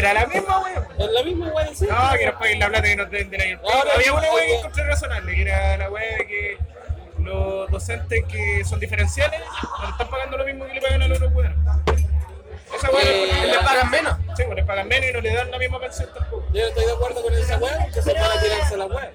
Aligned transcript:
era 0.00 0.14
la 0.14 0.26
misma 0.26 0.60
weá. 0.60 0.88
Es 0.98 1.10
la 1.12 1.22
misma 1.22 1.46
de 1.46 1.74
siempre. 1.74 1.96
No, 1.96 2.18
que 2.18 2.26
nos 2.26 2.34
paguen 2.34 2.58
la 2.58 2.68
plata 2.68 2.88
que 2.88 2.96
nos 2.96 3.10
den 3.10 3.30
de 3.30 3.38
la. 3.38 3.72
Ahora, 3.72 3.90
Había 3.94 4.12
una 4.12 4.32
weá 4.32 4.46
que 4.46 4.54
encontré 4.56 4.84
razonable, 4.84 5.34
que 5.34 5.42
era 5.42 5.76
la 5.76 5.88
de 5.90 6.26
que 6.26 6.58
los 7.18 7.70
docentes 7.70 8.24
que 8.24 8.64
son 8.64 8.80
diferenciales 8.80 9.40
no 9.78 9.84
le 9.84 9.90
están 9.90 10.08
pagando 10.08 10.38
lo 10.38 10.44
mismo 10.44 10.66
que 10.66 10.74
le 10.74 10.80
pagan 10.80 11.02
a 11.02 11.08
los 11.08 11.18
otros 11.18 11.32
weones. 11.34 11.58
Esa 12.76 12.90
weá 12.90 13.02
Eh, 13.04 13.46
¿Les 13.46 13.58
pagan 13.58 13.90
menos? 13.90 14.16
Sí, 14.36 14.42
pues 14.44 14.56
les 14.56 14.64
pagan 14.64 14.88
menos 14.88 15.10
y 15.10 15.12
no 15.12 15.20
le 15.20 15.34
dan 15.34 15.50
la 15.50 15.58
misma 15.58 15.80
pensión 15.80 16.08
tampoco. 16.14 16.46
Yo 16.52 16.62
no 16.62 16.68
estoy 16.68 16.84
de 16.86 16.92
acuerdo 16.92 17.22
con 17.22 17.34
esa 17.34 17.58
weá, 17.58 17.86
que 17.92 18.02
se 18.02 18.12
van 18.14 18.38
a 18.38 18.40
tirarse 18.40 18.76
la 18.76 18.86
weá. 18.86 19.09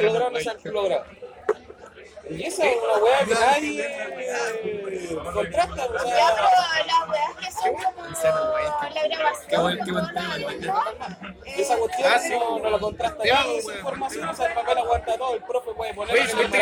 Se 0.00 0.06
han 0.06 0.12
logrado 0.12 0.26
o 0.26 0.30
no 0.30 0.40
se 0.40 0.50
han 0.50 0.74
logrado. 0.74 1.04
Y 2.30 2.44
esa 2.44 2.64
es 2.64 2.76
una 2.76 2.96
weá 3.04 3.24
que 3.24 3.34
nadie 3.34 3.84
eh, 3.84 5.18
contrasta, 5.34 5.86
o 5.86 5.92
Ya, 5.94 6.00
sea, 6.04 6.34
pero 6.36 6.86
las 6.86 7.08
weas 7.10 7.36
que 7.40 7.50
son 7.50 7.74
como 7.74 8.94
la 8.94 9.02
grabación, 9.08 9.50
toda 9.50 10.12
la 10.12 11.20
y 11.44 11.60
esa 11.60 11.76
cuestión 11.76 12.08
no, 12.38 12.58
no 12.60 12.70
lo 12.70 12.80
contrasta 12.80 13.24
esa 13.24 13.74
información, 13.74 14.28
o 14.28 14.34
sea, 14.34 14.46
el 14.46 14.54
papel 14.54 14.78
aguanta 14.78 15.18
todo, 15.18 15.34
el 15.34 15.42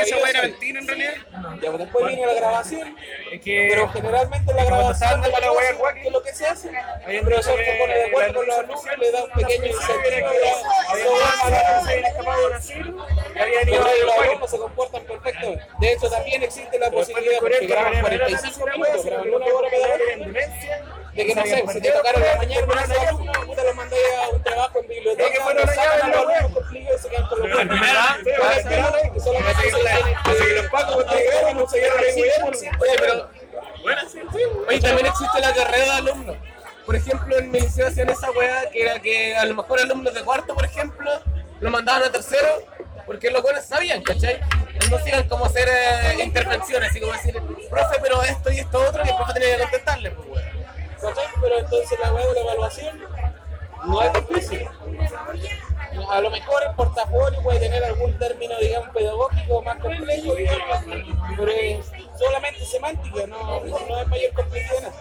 Oye, 0.08 0.16
¿supiste 0.16 0.16
que 0.16 0.16
esa 0.16 0.16
weá 0.16 0.30
era 0.30 0.42
mentira 0.42 0.80
en 0.80 0.88
realidad? 0.88 1.14
Ya, 1.62 1.70
pues 1.70 1.78
después 1.78 2.06
viene 2.06 2.26
la 2.26 2.34
grabación, 2.34 2.96
Es 3.32 3.40
que. 3.40 3.66
pero 3.70 3.88
generalmente 3.88 4.54
la 4.54 4.64
grabación 4.64 5.20
de 5.20 5.28
la 5.28 5.50
guaki, 5.50 6.00
¿qué 6.00 6.06
es 6.06 6.12
lo 6.12 6.22
que 6.22 6.34
se 6.34 6.46
hace? 6.46 6.70
El 7.06 7.20
profesor 7.20 7.58
se 7.58 7.72
pone 7.78 7.94
de 7.94 8.04
acuerdo 8.06 8.34
con 8.34 8.46
los 8.46 8.58
alumnos, 8.58 8.84
le 8.98 9.10
da 9.12 9.24
un 9.24 9.30
pequeño 9.30 9.66
incentivo, 9.66 10.30
que 13.64 13.76
a 13.76 14.04
los 14.04 14.18
alumnos 14.18 14.50
se 14.50 14.58
comportan 14.58 15.02
perfectamente. 15.04 15.64
De 15.80 15.92
hecho, 15.92 16.10
también 16.10 16.42
existe 16.42 16.78
la 16.78 16.90
posibilidad, 16.90 17.38
porque 17.40 17.58
que 17.60 17.66
graban 17.66 17.94
la 17.94 18.02
manera 18.02 18.26
45 18.26 18.66
de 18.66 18.72
minutos, 18.72 19.04
graban 19.04 19.34
una 19.34 19.46
hora 19.46 19.68
demencia, 20.18 20.84
de 21.14 21.26
que 21.26 21.34
no 21.34 21.42
sé, 21.42 21.64
si 21.72 21.80
te 21.80 21.90
tocaron 21.90 22.22
la 22.22 22.36
mañana 22.36 22.66
puta, 23.46 23.64
los 23.64 23.74
mandé 23.74 23.96
a 24.22 24.28
un 24.28 24.42
trabajo 24.42 24.78
en 24.78 24.86
que 24.86 24.94
biblioteca, 24.94 25.44
weá. 27.08 28.18
Oye, 32.80 32.96
pero. 32.98 33.30
Oye, 34.68 34.80
también 34.80 35.06
existe 35.06 35.40
la 35.40 35.54
carrera 35.54 35.84
de 35.84 35.90
alumnos. 35.90 36.36
Por 36.84 36.96
ejemplo, 36.96 37.36
en 37.36 37.50
mi 37.50 37.60
liceo 37.60 37.88
hacían 37.88 38.08
esa 38.08 38.30
weá 38.30 38.70
que 38.70 38.82
era 38.82 38.98
que 38.98 39.36
a 39.36 39.44
lo 39.44 39.54
mejor 39.54 39.80
alumnos 39.80 40.14
de 40.14 40.22
cuarto, 40.22 40.54
por 40.54 40.64
ejemplo, 40.64 41.10
lo 41.60 41.70
mandaban 41.70 42.04
a 42.04 42.10
tercero 42.10 42.64
porque 43.08 43.30
los 43.30 43.42
buenos 43.42 43.64
sabían, 43.64 44.02
¿cachai? 44.02 44.38
No 44.90 44.96
hacían 44.96 45.26
como 45.28 45.46
hacer 45.46 45.66
eh, 45.66 46.22
intervenciones, 46.22 46.90
así 46.90 47.00
como 47.00 47.14
decir, 47.14 47.40
profe, 47.70 47.96
pero 48.02 48.22
esto 48.22 48.52
y 48.52 48.58
esto 48.58 48.78
otro, 48.86 49.02
y 49.02 49.08
el 49.08 49.16
profe 49.16 49.32
tenía 49.32 49.56
que 49.56 49.62
contestarle, 49.62 50.10
pues, 50.10 50.28
weón. 50.28 50.44
¿Cachai? 51.00 51.24
Pero 51.40 51.58
entonces 51.58 51.98
la 52.00 52.12
web 52.12 52.28
de 52.28 52.34
la 52.34 52.40
evaluación 52.40 53.00
no 53.86 54.02
es 54.02 54.12
difícil. 54.12 54.68
A 56.10 56.20
lo 56.20 56.30
mejor 56.30 56.62
el 56.66 56.74
portafolio 56.74 57.42
puede 57.42 57.60
tener 57.60 57.84
algún 57.84 58.18
término, 58.18 58.56
digamos, 58.58 58.88
pedagógico 58.90 59.62
más 59.62 59.78
complejo, 59.78 60.34
digamos, 60.34 60.78
pero 61.36 61.50
es 61.50 61.86
solamente 62.18 62.64
semántica, 62.64 63.26
no, 63.26 63.60
no 63.60 64.00
es 64.00 64.08
mayor 64.08 64.32
complejidad. 64.32 64.92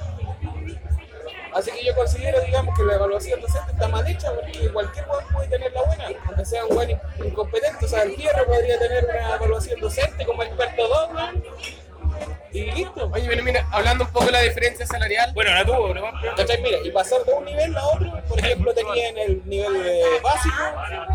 Así 1.54 1.72
que 1.72 1.86
yo 1.86 1.96
considero, 1.96 2.40
digamos, 2.42 2.78
que 2.78 2.84
la 2.84 2.96
evaluación 2.96 3.42
docente 3.42 3.72
está 3.72 3.88
mal 3.88 4.06
hecha 4.08 4.32
porque 4.34 4.70
cualquier 4.72 5.08
weón 5.08 5.26
puede 5.34 5.48
tener 5.48 5.74
la 5.74 5.82
buena, 5.84 6.06
aunque 6.28 6.46
sea 6.46 6.66
un 6.66 6.76
buen 6.76 7.02
incompetente. 7.24 7.86
O 7.86 7.88
sea, 7.88 8.04
el 8.04 8.16
Fierro 8.16 8.46
podría 8.46 8.78
tener 8.78 9.06
una 9.06 9.36
evaluación 9.36 9.80
docente 9.80 10.26
como 10.26 10.44
experto 10.44 10.88
2, 10.88 11.10
weón, 11.14 11.44
y 12.52 12.72
listo. 12.72 13.10
Oye, 13.14 13.28
mira, 13.28 13.44
mira, 13.44 13.68
hablando 13.72 14.06
un 14.06 14.12
poco 14.12 14.26
de 14.28 14.32
la 14.32 14.42
diferencia 14.42 14.86
salarial, 14.86 15.32
Bueno, 15.34 15.54
la 15.54 15.66
tuvo, 15.66 15.94
¿no? 15.94 16.02
¿Cachai? 16.36 16.62
Mira, 16.62 16.78
y 16.84 16.92
pasar 16.92 17.24
de 17.24 17.34
un 17.34 17.46
nivel 17.46 17.76
a 17.78 17.86
otro, 17.88 18.22
por 18.28 18.40
ejemplo, 18.40 18.74
tenían 18.74 19.18
el 19.18 19.42
nivel 19.46 20.22
básico, 20.22 20.64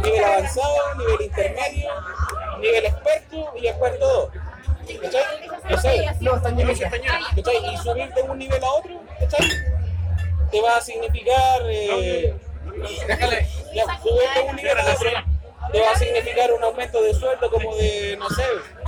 nivel 0.03 0.25
avanzado, 0.25 0.95
nivel 0.97 1.23
intermedio, 1.23 1.91
nivel 2.61 2.87
experto 2.87 3.53
y 3.57 3.67
experto 3.67 4.31
2. 4.33 5.01
¿Cachai? 5.03 5.25
¿Cachai? 5.69 6.17
no, 6.21 6.37
están 6.37 6.57
llenos 6.57 6.79
de 6.79 6.91
¿Cachai? 6.91 7.75
Y 7.75 7.77
subir 7.79 8.13
de 8.13 8.23
un 8.23 8.39
nivel 8.39 8.63
a 8.63 8.73
otro, 8.73 9.01
¿cachai? 9.21 9.49
Te 10.51 10.61
va 10.61 10.77
a 10.77 10.81
significar. 10.81 11.63
Eh, 11.67 12.35
Déjale. 13.07 13.47
ya, 13.75 13.85
subir 14.03 14.29
de 14.35 14.41
un 14.49 14.57
nivel 14.57 14.79
a 14.79 14.93
otro 14.93 15.11
te 15.71 15.81
va 15.81 15.93
a 15.93 15.99
significar 15.99 16.53
un 16.53 16.63
aumento 16.63 17.01
de 17.03 17.15
sueldo 17.15 17.51
como 17.51 17.75
de, 17.77 18.17
no 18.19 18.29
sé, 18.31 18.45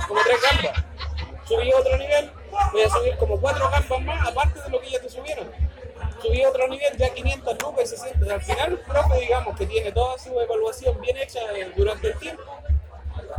como 0.07 0.21
tres 0.21 0.37
gambas. 0.41 0.83
Subí 1.47 1.71
a 1.71 1.77
otro 1.77 1.97
nivel, 1.97 2.31
voy 2.71 2.81
a 2.81 2.89
subir 2.89 3.17
como 3.17 3.39
cuatro 3.39 3.69
gambas 3.69 4.01
más, 4.01 4.27
aparte 4.27 4.61
de 4.61 4.69
lo 4.69 4.81
que 4.81 4.89
ya 4.89 4.99
te 4.99 5.09
subieron. 5.09 5.51
Subí 6.21 6.41
a 6.41 6.49
otro 6.49 6.67
nivel, 6.67 6.97
ya 6.97 7.13
500 7.13 7.61
lucas, 7.61 7.89
se 7.89 7.97
siente, 7.97 8.31
al 8.31 8.41
final 8.41 8.71
el 8.71 8.79
profe, 8.79 9.19
digamos, 9.19 9.55
que 9.55 9.67
tiene 9.67 9.91
toda 9.91 10.17
su 10.17 10.39
evaluación 10.39 10.99
bien 11.01 11.17
hecha 11.17 11.39
durante 11.75 12.07
el 12.07 12.17
tiempo, 12.17 12.43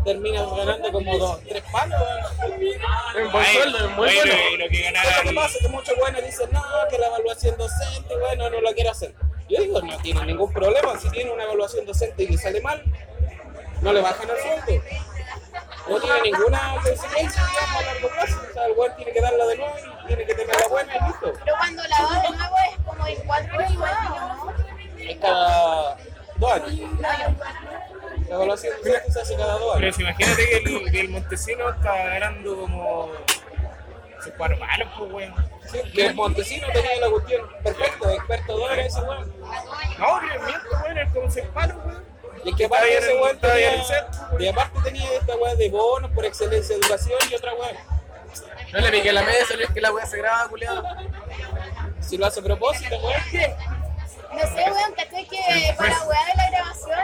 termina 0.04 0.44
ganando 0.44 0.92
como 0.92 1.18
dos, 1.18 1.40
tres 1.48 1.64
palos. 1.72 2.00
un 2.44 3.32
buen 3.32 3.44
sueldo, 3.44 3.78
es 3.78 3.84
muy 3.84 3.94
bueno, 3.96 4.22
bueno. 4.22 4.34
y 4.52 4.56
lo 4.56 4.68
que 4.68 4.82
ganara 4.82 5.22
lo 5.24 5.30
que 5.30 5.34
pasa 5.34 5.56
es 5.56 5.62
que 5.62 5.68
muchos 5.68 5.96
buenos 5.98 6.24
dicen, 6.24 6.48
no, 6.52 6.62
que 6.88 6.98
la 6.98 7.06
evaluación 7.08 7.56
docente, 7.56 8.16
bueno, 8.18 8.50
no 8.50 8.60
la 8.60 8.72
quiero 8.72 8.90
hacer. 8.92 9.14
Yo 9.48 9.60
digo, 9.60 9.80
no 9.82 9.96
tiene 9.98 10.24
ningún 10.26 10.52
problema, 10.52 10.96
si 10.98 11.10
tiene 11.10 11.32
una 11.32 11.42
evaluación 11.42 11.84
docente 11.84 12.22
y 12.22 12.28
le 12.28 12.38
sale 12.38 12.60
mal, 12.60 12.84
no 13.80 13.92
le 13.92 14.00
bajan 14.00 14.28
el 14.30 14.36
sueldo. 14.36 14.84
No 15.88 16.00
tiene 16.00 16.20
ninguna 16.22 16.74
consecuencia, 16.82 17.44
digamos, 17.46 17.76
a 17.76 17.82
largo 17.82 18.08
plazo. 18.08 18.40
O 18.50 18.52
sea, 18.52 18.66
el 18.66 18.74
buen 18.74 18.96
tiene 18.96 19.12
que 19.12 19.20
darla 19.20 19.46
de 19.46 19.56
nuevo 19.56 19.74
y 19.78 20.06
tiene 20.06 20.26
que 20.26 20.34
tenerla 20.34 20.68
buena 20.68 20.96
y 20.96 21.00
listo. 21.06 21.32
Pero 21.44 21.56
cuando 21.58 21.82
la 21.84 22.02
va 22.02 22.22
de 22.22 22.30
nuevo 22.30 22.56
es 22.70 22.84
como 22.84 23.06
en 23.06 23.26
cuatro 23.26 23.58
años 23.58 23.72
igual, 23.72 23.94
¿no? 24.10 24.54
Es 24.98 25.16
cada 25.18 25.96
dos 26.36 26.52
años. 26.52 26.70
No, 26.70 27.00
yo- 27.00 27.34
La 28.28 28.34
evaluación 28.34 28.74
se 28.82 29.20
hace 29.20 29.36
cada 29.36 29.52
dos 29.58 29.74
Pero 29.74 29.84
años. 29.86 29.96
si 29.96 30.02
imagínate 30.02 30.48
que 30.48 30.56
el, 30.56 30.90
que 30.90 31.00
el 31.00 31.08
Montesino 31.10 31.70
está 31.70 31.94
ganando 31.94 32.56
como. 32.56 33.10
Sus 34.24 34.32
cuatro 34.36 34.56
pues, 34.98 35.12
weón. 35.12 35.34
Sí, 35.70 35.78
que 35.92 36.06
el 36.06 36.14
Montesino 36.14 36.66
tenía 36.72 37.00
la 37.00 37.10
cuestión 37.10 37.48
perfecta, 37.62 38.12
experto 38.12 38.56
dólares 38.58 38.86
ese 38.86 39.00
weón. 39.02 39.32
No, 39.98 40.20
pero 40.20 40.42
miento, 40.44 40.68
weón, 40.82 40.98
es 40.98 41.12
como 41.12 41.30
palos, 41.54 41.76
weón. 41.84 42.04
Y 42.46 42.50
es 42.50 42.56
que 42.56 42.64
aparte 42.66 42.96
ese 42.96 43.12
weón 43.20 43.36
tenía, 43.40 43.84
y 44.38 44.46
aparte 44.46 44.78
tenía 44.84 45.12
esta 45.14 45.34
weá 45.34 45.56
de 45.56 45.68
bonos 45.68 46.12
por 46.12 46.24
excelencia 46.24 46.76
de 46.76 46.80
educación 46.80 47.18
y 47.28 47.34
otra 47.34 47.52
weá. 47.54 47.72
No 48.72 48.78
le 48.78 48.90
piqué 48.92 49.12
la 49.12 49.22
mesa, 49.22 49.54
Luis, 49.56 49.68
que 49.74 49.80
la 49.80 49.90
wea 49.90 50.06
se 50.06 50.16
graba, 50.18 50.48
culiado. 50.48 50.84
Si 51.98 52.16
lo 52.16 52.24
hace 52.24 52.38
a 52.38 52.42
propósito, 52.44 52.96
weón. 52.98 53.20
No 54.32 54.40
sé, 54.42 54.70
weón, 54.70 54.92
¿cachai? 54.96 55.26
Que 55.26 55.74
para 55.76 55.90
la 55.90 56.04
weá 56.04 56.24
de 56.24 56.34
la 56.36 56.50
grabación 56.50 57.00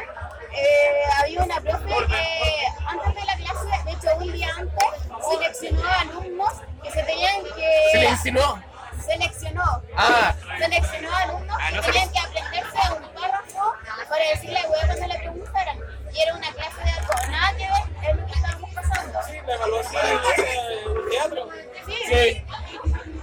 eh, 0.52 1.02
había 1.20 1.42
una 1.42 1.60
profe 1.60 1.86
que 1.86 2.66
antes 2.86 3.14
de 3.14 3.24
la 3.24 3.36
clase, 3.36 3.84
de 3.84 3.92
hecho 3.92 4.16
un 4.18 4.32
día 4.32 4.48
antes, 4.56 4.84
seleccionó 5.28 5.84
a 5.84 6.00
alumnos 6.02 6.52
que 6.84 6.90
se 6.92 7.02
tenían 7.02 7.42
Se 7.90 7.98
le 7.98 8.04
que... 8.04 8.10
insinuó. 8.10 8.71
Seleccionó. 9.04 9.82
Ah, 9.96 10.34
Seleccionó 10.58 11.10
a 11.14 11.18
alumnos 11.22 11.56
Ah, 11.60 11.70
no 11.72 11.80
que 11.82 11.86
tenían 11.92 12.12
que 12.12 12.18
aprenderse 12.18 12.78
un 12.96 13.08
párrafo 13.20 13.74
para 14.08 14.28
decirle 14.30 14.58
a 14.58 14.68
weá 14.68 14.86
cuando 14.86 15.06
le 15.06 15.18
preguntaran. 15.18 15.78
Y 16.12 16.20
era 16.20 16.34
una 16.34 16.52
clase 16.52 16.82
de 16.84 16.90
algo 16.90 17.12
nada 17.30 17.56
que 17.56 17.64
ver, 17.66 18.10
es 18.10 18.16
lo 18.16 18.26
que 18.26 18.32
estábamos 18.32 18.74
pasando. 18.74 19.18
Sí, 19.26 19.32
la 19.46 19.54
evaluación 19.54 20.02
es 20.06 20.86
un 20.86 21.10
teatro. 21.10 21.48
Sí. 21.86 21.94
sí. 22.06 22.44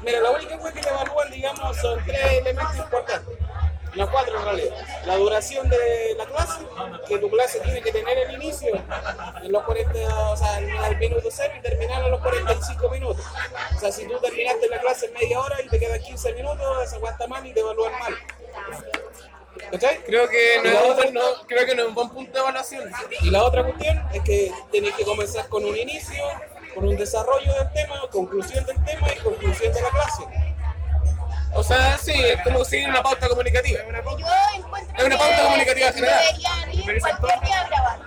Mira, 0.02 0.20
la 0.22 0.32
única 0.32 0.58
cosa 0.58 0.74
que 0.74 0.82
le 0.82 0.90
evalúan, 0.90 1.32
digamos, 1.32 1.78
son 1.78 2.04
tres 2.06 2.24
elementos 2.26 2.76
importantes. 2.78 3.38
Los 3.96 4.10
cuatro 4.10 4.38
en 4.38 4.44
realidad. 4.46 4.76
La 5.06 5.16
duración 5.18 5.68
de 5.70 6.14
la 6.18 6.26
clase, 6.26 6.60
que 7.08 7.18
tu 7.18 7.30
clase 7.30 7.60
tiene 7.62 7.82
que 7.82 7.92
tener 7.92 8.18
el 8.18 8.36
inicio 8.36 8.70
en 9.44 9.52
los 9.52 9.64
40, 9.64 10.30
o 10.32 10.38
sea, 10.38 10.56
al 10.84 10.98
minuto 10.98 11.28
cero 11.32 11.54
y 11.58 11.62
terminar 11.62 12.04
a 12.04 12.08
los 12.10 12.22
45 12.22 12.90
minutos. 12.90 13.26
O 13.76 13.80
sea, 13.80 13.92
si 13.92 14.08
tú 14.08 14.20
terminaste 14.20 14.68
la 14.70 14.80
clase 14.80 15.08
en 15.08 15.14
media 15.14 15.40
hora 15.40 15.58
y 15.64 15.68
te 15.68 15.80
quedan 15.80 16.00
15 16.00 16.34
minutos, 16.34 16.84
esa 16.84 17.00
cuesta 17.00 17.28
mal 17.28 17.46
y 17.46 17.54
te 17.54 17.60
evalúan 17.62 17.94
mal. 18.00 18.16
¿Cachai? 19.72 20.04
Creo 20.04 20.30
que 20.30 20.60
no 20.64 20.70
es 20.70 20.82
otra- 20.92 21.12
no- 21.12 21.48
creo 21.48 21.66
que 21.66 21.76
no 21.76 21.82
es 21.84 21.88
un 21.90 21.96
buen 21.96 22.10
punto 22.10 22.32
de 22.32 22.40
evaluación. 22.40 22.92
Y 23.22 23.30
la 23.30 23.44
otra 23.44 23.64
cuestión 23.64 24.02
es 24.14 24.22
que 24.24 24.52
tenés 24.72 24.94
que 24.96 25.04
comenzar 25.04 25.48
con 25.50 25.66
un 25.66 25.76
inicio, 25.76 26.24
con 26.74 26.88
un 26.88 26.96
desarrollo 26.96 27.54
del 27.54 27.72
tema, 27.74 28.00
conclusión 28.12 28.66
del 28.66 28.84
tema 28.86 29.08
y 29.14 29.20
conclusión 29.20 29.74
de 29.74 29.82
la 29.82 29.90
clase. 29.90 30.24
O 31.54 31.64
sea, 31.64 31.98
sí, 31.98 32.14
es 32.14 32.42
como 32.44 32.64
seguir 32.64 32.90
una 32.90 33.02
pauta 33.02 33.28
comunicativa. 33.28 33.82
Es 33.82 33.88
una 33.88 34.02
pauta. 34.04 34.22
Yo 34.22 34.60
encuentro 34.60 34.98
Es 34.98 35.04
una 35.04 35.18
pauta 35.18 35.36
que 35.36 35.44
comunicativa 35.44 35.92
general. 35.92 36.22
Deberían 36.22 36.74
ir 36.74 37.00
cualquier 37.00 37.40
día 37.42 37.62
a 37.62 37.68
grabar. 37.68 38.00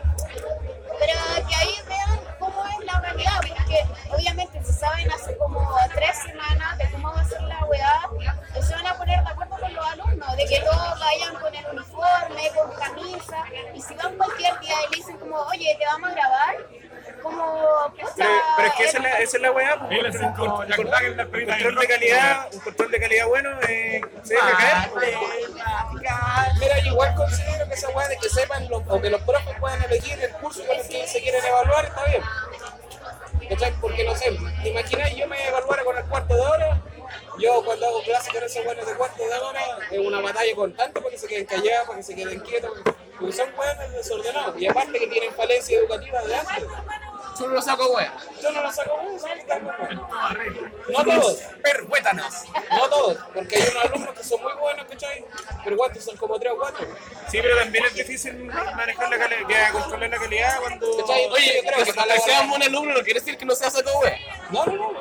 Pero 0.98 1.48
que 1.48 1.54
ahí 1.54 1.74
vean 1.88 2.20
cómo 2.38 2.64
es 2.66 2.86
la 2.86 3.00
realidad, 3.00 3.40
porque 3.40 3.84
obviamente 4.10 4.62
se 4.64 4.72
saben 4.72 5.10
hace 5.10 5.36
como 5.36 5.76
tres 5.94 6.16
semanas 6.18 6.78
de 6.78 6.90
cómo 6.92 7.12
va 7.12 7.20
a 7.20 7.24
ser 7.24 7.42
la 7.42 7.64
weá, 7.64 8.08
se 8.60 8.74
van 8.74 8.86
a 8.86 8.96
poner 8.96 9.22
de 9.24 9.30
acuerdo 9.30 9.56
con 9.58 9.74
los 9.74 9.86
alumnos, 9.86 10.36
de 10.36 10.44
que 10.44 10.60
todos 10.60 11.00
vayan 11.00 11.34
con 11.34 11.54
el 11.54 11.66
uniforme, 11.66 12.50
con 12.56 12.70
camisa, 12.72 13.44
y 13.74 13.82
si 13.82 13.94
van 13.94 14.16
cualquier 14.16 14.60
día 14.60 14.74
y 14.86 14.90
le 14.90 14.96
dicen 14.96 15.18
como, 15.18 15.36
oye, 15.36 15.76
te 15.78 15.84
vamos 15.86 16.10
a 16.10 16.14
grabar, 16.14 16.56
como, 17.22 17.94
Pero, 18.16 18.30
pero 18.56 18.68
es 18.68 18.74
que 18.74 18.84
esa 18.84 18.96
es 18.98 19.02
la, 19.04 19.10
esa 19.20 19.36
es 19.36 19.42
la 19.42 19.50
weá, 19.52 19.74
un, 19.76 19.82
un- 19.84 19.92
un- 19.92 19.96
un- 19.96 20.50
un 20.50 20.70
control 20.70 21.16
del 21.16 21.16
de 21.76 21.86
calidad, 21.88 22.48
un 22.52 22.60
control 22.60 22.90
de 22.90 23.00
calidad 23.00 23.26
bueno, 23.28 23.50
eh, 23.68 24.00
se 24.22 24.34
deja 24.34 24.56
caer. 24.56 24.90
pues. 24.92 25.16
Mira, 26.60 26.78
yo 26.80 26.90
igual 26.92 27.14
considero 27.14 27.66
que 27.68 27.74
esa 27.74 27.88
weá 27.90 28.08
de 28.08 28.16
que 28.18 28.28
sepan 28.28 28.68
los- 28.68 28.82
o 28.88 29.00
que 29.00 29.10
los 29.10 29.20
profes 29.22 29.56
puedan 29.60 29.82
elegir 29.84 30.20
el 30.22 30.30
curso 30.32 30.64
con 30.66 30.76
el 30.76 30.86
que 30.88 31.06
se 31.06 31.20
quieren 31.22 31.44
evaluar 31.44 31.84
está 31.86 32.04
bien. 32.04 32.22
¿Cachai? 33.48 33.72
Porque 33.80 34.04
no 34.04 34.14
sé, 34.16 34.36
¿te 34.62 34.68
imaginas 34.70 35.14
yo 35.16 35.26
me 35.26 35.46
evaluara 35.48 35.84
con 35.84 35.96
el 35.96 36.04
cuarto 36.04 36.34
de 36.34 36.40
hora? 36.40 36.80
Yo 37.38 37.62
cuando 37.64 37.86
hago 37.86 38.02
clases 38.02 38.32
con 38.32 38.42
esos 38.42 38.64
buenos 38.64 38.86
de 38.86 38.94
cuarto 38.94 39.22
de 39.22 39.34
hora 39.38 39.60
es 39.90 39.98
una 39.98 40.20
batalla 40.20 40.54
constante 40.54 41.00
para 41.00 41.10
que 41.10 41.18
se 41.18 41.26
queden 41.26 41.46
callados, 41.46 41.86
para 41.86 41.98
que 41.98 42.02
se 42.04 42.14
queden 42.14 42.40
quietos, 42.40 42.70
porque 43.18 43.32
son 43.32 43.54
buenos 43.56 43.92
desordenados 43.92 44.58
y 44.60 44.66
aparte 44.66 44.98
que 44.98 45.06
tienen 45.08 45.34
falencia 45.34 45.78
educativa 45.78 46.22
de 46.22 46.34
antes. 46.36 46.64
Solo 47.42 47.54
lo 47.54 47.62
saco 47.62 47.88
wea. 47.92 48.12
Yo 48.40 48.52
no 48.52 48.62
lo 48.62 48.72
saco 48.72 48.96
bueno, 49.02 49.18
¿sabes? 49.18 49.44
No 50.88 51.04
todos. 51.04 51.38
Perhuétanos. 51.62 52.34
No 52.70 52.88
todos, 52.88 53.18
porque 53.34 53.56
hay 53.56 53.68
unos 53.70 53.84
alumnos 53.84 54.14
que 54.14 54.22
son 54.24 54.42
muy 54.42 54.52
buenos, 54.54 54.86
¿cachai? 54.86 55.24
Pero 55.64 55.76
¿cuántos 55.76 56.04
son? 56.04 56.16
Como 56.16 56.38
tres 56.38 56.52
o 56.52 56.56
cuatro. 56.56 56.86
Sí, 57.28 57.38
pero 57.42 57.56
también 57.58 57.84
es 57.86 57.94
difícil 57.94 58.44
manejar 58.44 59.10
la 59.10 59.18
calidad, 59.18 59.72
controlar 59.72 60.10
la 60.10 60.18
calidad 60.18 60.60
cuando... 60.60 60.96
¿Cachai? 60.98 61.26
Oye, 61.26 61.52
Yo 61.56 61.62
creo 61.62 61.78
que, 61.78 61.84
que 61.84 61.90
que 61.90 61.94
para 61.94 62.14
la 62.14 62.20
sea 62.20 62.34
hora- 62.36 62.42
un 62.44 62.50
buen 62.50 62.62
alumno 62.62 62.94
no 62.94 63.02
quiere 63.02 63.18
decir 63.18 63.36
que 63.36 63.44
no 63.44 63.54
sea 63.56 63.70
saco 63.70 63.90
wea. 63.98 64.18
No, 64.50 64.64
no, 64.66 64.72
no, 64.76 64.92
no, 64.92 65.00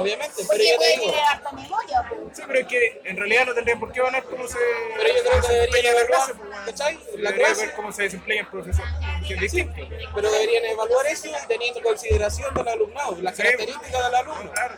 obviamente, 0.00 0.42
pero 0.48 0.64
yo 0.64 0.78
te 0.78 0.86
digo, 1.00 1.12
memoria, 1.52 2.06
pues. 2.08 2.20
Sí, 2.36 2.42
pero 2.46 2.58
es 2.60 2.66
que 2.66 3.00
en 3.04 3.16
realidad 3.16 3.46
no 3.46 3.54
tendrían 3.54 3.80
por 3.80 3.92
qué 3.92 4.00
evaluar 4.00 4.24
cómo 4.24 4.46
se... 4.48 4.58
pero 4.96 5.08
yo 5.14 5.22
creo 5.22 5.40
que 5.40 5.46
se 5.46 5.52
deberían 5.52 5.94
la 5.94 6.00
evaluar, 6.00 6.34
pues. 6.36 6.60
¿cachai? 6.66 6.94
La 6.94 7.30
Debería 7.30 7.46
clase, 7.46 7.66
ver 7.66 7.74
cómo 7.76 7.92
se 7.92 8.02
desempeña 8.02 8.40
el 8.42 8.46
profesor, 8.48 8.84
que 9.26 9.34
es 9.34 9.40
distinto. 9.40 9.74
pero 10.14 10.30
deberían 10.30 10.64
evaluar 10.66 11.06
eso 11.06 11.28
teniendo 11.48 11.78
en 11.80 11.84
consideración 11.84 12.54
del 12.54 12.68
alumnado, 12.68 13.16
las 13.20 13.36
Sí. 13.36 13.42
características 13.42 14.04
del 14.04 14.14
alumno. 14.14 14.52
Claro. 14.52 14.74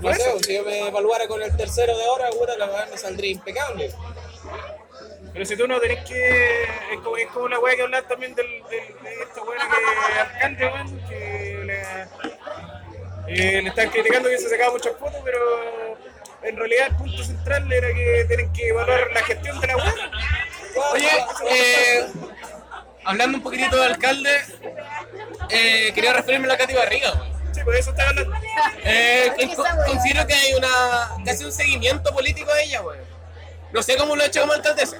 No 0.00 0.12
sé, 0.14 0.38
si 0.44 0.54
yo 0.54 0.64
me 0.64 0.88
evaluara 0.88 1.26
con 1.28 1.40
el 1.42 1.56
tercero 1.56 1.96
de 1.96 2.04
hora, 2.06 2.28
puta, 2.30 2.56
la 2.58 2.66
verdad 2.66 2.88
me 2.90 2.98
saldría 2.98 3.30
impecable. 3.30 3.90
Pero 5.32 5.44
si 5.46 5.56
tú 5.56 5.66
no 5.66 5.80
tenés 5.80 6.04
que. 6.04 6.64
Es 6.92 7.00
como, 7.02 7.16
es 7.16 7.26
como 7.28 7.48
la 7.48 7.58
weá 7.58 7.74
que 7.74 7.82
hablar 7.82 8.06
también 8.06 8.34
del, 8.34 8.46
del, 8.68 9.02
de 9.02 9.22
esta 9.22 9.42
weá 9.42 9.58
que 9.58 10.20
alcalde, 10.20 10.66
weón, 10.66 11.08
que 11.08 11.62
le, 11.64 12.33
eh, 13.28 13.60
le 13.62 13.68
están 13.68 13.90
criticando 13.90 14.28
que 14.28 14.38
se 14.38 14.48
sacaba 14.48 14.72
muchas 14.72 14.96
fotos, 14.96 15.20
pero 15.24 15.38
en 16.42 16.56
realidad 16.56 16.88
el 16.90 16.96
punto 16.96 17.24
central 17.24 17.72
era 17.72 17.88
que 17.88 18.24
tienen 18.28 18.52
que 18.52 18.68
evaluar 18.68 19.10
la 19.12 19.22
gestión 19.22 19.60
de 19.60 19.66
la 19.66 19.76
weá. 19.76 19.94
Oye, 20.92 21.08
eh, 21.50 22.06
hablando 23.04 23.38
un 23.38 23.42
poquitito 23.42 23.76
del 23.76 23.92
alcalde, 23.92 24.30
eh, 25.50 25.92
quería 25.94 26.12
referirme 26.12 26.46
a 26.46 26.48
la 26.48 26.56
Katy 26.58 26.74
Barriga. 26.74 27.12
Sí, 27.52 27.60
por 27.62 27.74
eso 27.76 27.90
estaba 27.90 28.10
hablando. 28.10 28.36
Eh, 28.84 29.32
considero 29.86 30.26
que 30.26 30.34
hay 30.34 30.54
una 30.54 30.68
casi 31.24 31.44
un 31.44 31.52
seguimiento 31.52 32.12
político 32.12 32.50
a 32.50 32.60
ella, 32.60 32.80
güey. 32.80 32.98
No 33.72 33.82
sé 33.82 33.96
cómo 33.96 34.16
lo 34.16 34.22
ha 34.22 34.26
hecho 34.26 34.40
como 34.40 34.52
alcaldesa. 34.52 34.96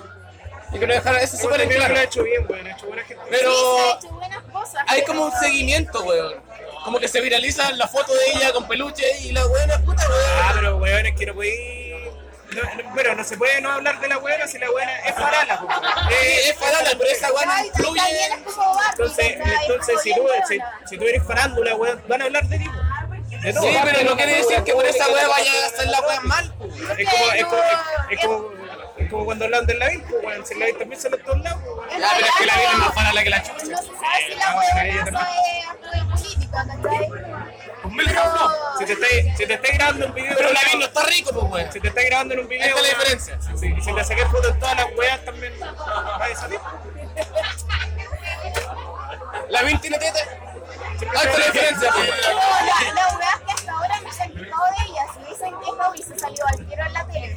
Y 0.73 0.79
quiero 0.79 0.95
dejar 0.95 1.17
eso 1.17 1.37
súper 1.37 1.69
claro. 1.69 1.95
lo 1.95 2.01
ha 2.01 2.05
hecho 2.05 2.23
bien, 2.23 2.47
weón, 2.49 2.67
ha 2.67 2.73
hecho 2.73 2.87
buena 2.87 3.03
gestión. 3.05 3.29
Pero 3.31 3.51
Sí, 3.53 3.59
se 3.59 3.83
ha 3.83 3.99
hecho 3.99 4.09
buenas 4.15 4.43
cosas. 4.45 4.85
hay 4.89 5.05
como 5.05 5.27
un 5.27 5.33
seguimiento, 5.33 6.03
weón. 6.05 6.44
Como 6.85 7.01
que 7.01 7.09
se 7.09 7.21
viraliza 7.21 7.73
la 7.73 7.89
foto 7.89 8.13
de 8.15 8.31
ella 8.33 8.53
con 8.53 8.69
peluche 8.69 9.05
y 9.23 9.33
la 9.33 9.45
buena 9.47 9.79
puta, 9.81 10.03
Ah, 10.07 10.11
weón. 10.11 10.53
pero 10.55 10.77
weón, 10.77 11.07
es 11.07 11.15
que 11.15 11.27
no 11.27 11.35
podéis. 11.35 11.95
No, 12.55 12.63
no, 12.63 12.91
bueno, 12.95 13.15
no 13.17 13.25
se 13.25 13.37
puede 13.37 13.61
no 13.61 13.73
hablar 13.73 13.99
de 14.01 14.07
la 14.07 14.19
weá 14.19 14.47
si 14.47 14.59
la 14.59 14.71
weá 14.71 14.99
es 15.01 15.15
farala. 15.15 15.61
Eh, 16.11 16.51
es 16.51 16.57
farala, 16.57 16.91
pero 16.97 17.11
esa 17.11 17.29
Ay, 17.49 17.67
influye. 17.67 18.01
es 18.01 18.31
Entonces, 18.91 19.37
entonces 19.63 20.01
si, 20.03 20.15
tú, 20.15 20.21
si, 20.47 20.57
buena. 20.59 20.81
si 20.89 20.97
tú 20.99 21.05
eres 21.05 21.27
farándula, 21.27 21.75
weón, 21.75 22.01
van 22.07 22.23
a 22.23 22.25
hablar 22.27 22.45
de 22.47 22.59
ti. 22.59 22.65
Sí, 23.43 23.77
pero 23.85 24.05
no 24.11 24.17
quiere 24.17 24.37
decir 24.37 24.63
que 24.63 24.73
por 24.73 24.85
esa 24.87 25.09
weá 25.09 25.27
vaya 25.27 25.51
a 25.65 25.67
hacer 25.67 25.89
la 25.89 26.01
weá 26.03 26.21
mal. 26.21 26.53
po. 26.55 26.67
Es 26.67 27.09
como, 27.09 27.33
es 27.33 27.45
como, 27.45 27.63
es, 27.63 27.79
es 28.11 28.21
como, 28.25 28.51
es 28.97 29.11
como 29.11 29.25
cuando 29.25 29.45
hablan 29.47 29.67
del 29.67 29.79
Lavín, 29.79 30.03
pues, 30.03 30.25
weón. 30.25 30.47
Si 30.47 30.55
el 30.55 30.61
Lavín 30.61 30.79
también 30.79 31.01
sale 31.01 31.17
de 31.17 31.23
todos 31.25 31.41
lados, 31.41 31.61
pues, 31.65 31.77
weón. 31.89 32.01
Ya, 32.01 32.11
pero 32.15 32.27
es 32.27 32.33
que 32.39 32.47
la 32.47 32.57
vida 32.57 32.71
es 32.73 32.79
más 32.79 32.95
farala 32.95 33.23
que 33.25 33.31
la 33.31 33.43
chucha. 33.43 33.65
No 33.67 33.79
se 33.79 33.87
sabe 33.87 34.27
si 34.29 34.35
la 34.35 34.45
Ah, 34.47 34.55
bueno, 34.55 34.71
huevona 34.75 35.21
sabe 35.21 35.63
acto 35.71 35.91
de 35.91 36.05
política, 36.11 36.65
¿cachai? 36.67 37.09
Pues 37.83 37.95
mil 37.95 38.15
no. 38.15 38.51
Si 38.79 38.85
te 38.87 38.93
estáis 38.93 39.37
si 39.37 39.47
te 39.47 39.55
estáis 39.55 39.75
grabando 39.79 40.07
un 40.07 40.15
video. 40.15 40.35
Pero 40.37 40.53
la 40.53 40.61
vida 40.61 40.75
no 40.79 40.85
está 40.87 41.03
rico, 41.07 41.31
pues, 41.33 41.45
weón. 41.53 41.73
Si 41.73 41.81
te 41.81 41.89
estáis 41.89 42.07
grabando 42.09 42.35
en 42.35 42.41
un 42.41 42.49
video. 42.49 42.67
Esta 42.67 42.81
es 42.81 42.83
la 42.87 42.89
diferencia. 42.99 43.39
Sí, 43.59 43.75
y 43.77 43.81
si 43.83 43.93
le 43.93 44.05
saqué 44.05 44.27
fotos 44.27 44.51
en 44.53 44.59
todas 44.61 44.77
las 44.77 44.87
weas 44.97 45.25
también 45.25 45.53
va 45.61 46.25
a 46.25 46.35
salir. 46.37 46.61
La 49.49 49.63
vida 49.63 49.79
tiene 49.81 49.99
teta. 49.99 50.19
Ah, 50.21 51.21
esta 51.23 51.31
es 51.31 51.39
la 51.39 51.45
diferencia, 51.53 51.91
pues. 51.93 52.11
Pero 52.11 52.35
la, 52.35 52.63
la 52.65 53.31
es 53.35 53.41
que 53.45 53.53
hasta 53.53 53.73
ahora 53.73 54.01
no 54.01 54.13
se 54.13 54.23
han 54.23 54.33
quejado 54.33 54.65
de 54.65 54.85
ella. 54.87 55.03
Hubiesen 55.45 55.61
quejado, 55.61 55.91
hubiese 55.91 56.19
salido 56.19 56.47
al 56.47 56.57
tiro 56.57 56.87
en 56.87 56.93
la 56.93 57.07
tele. 57.07 57.37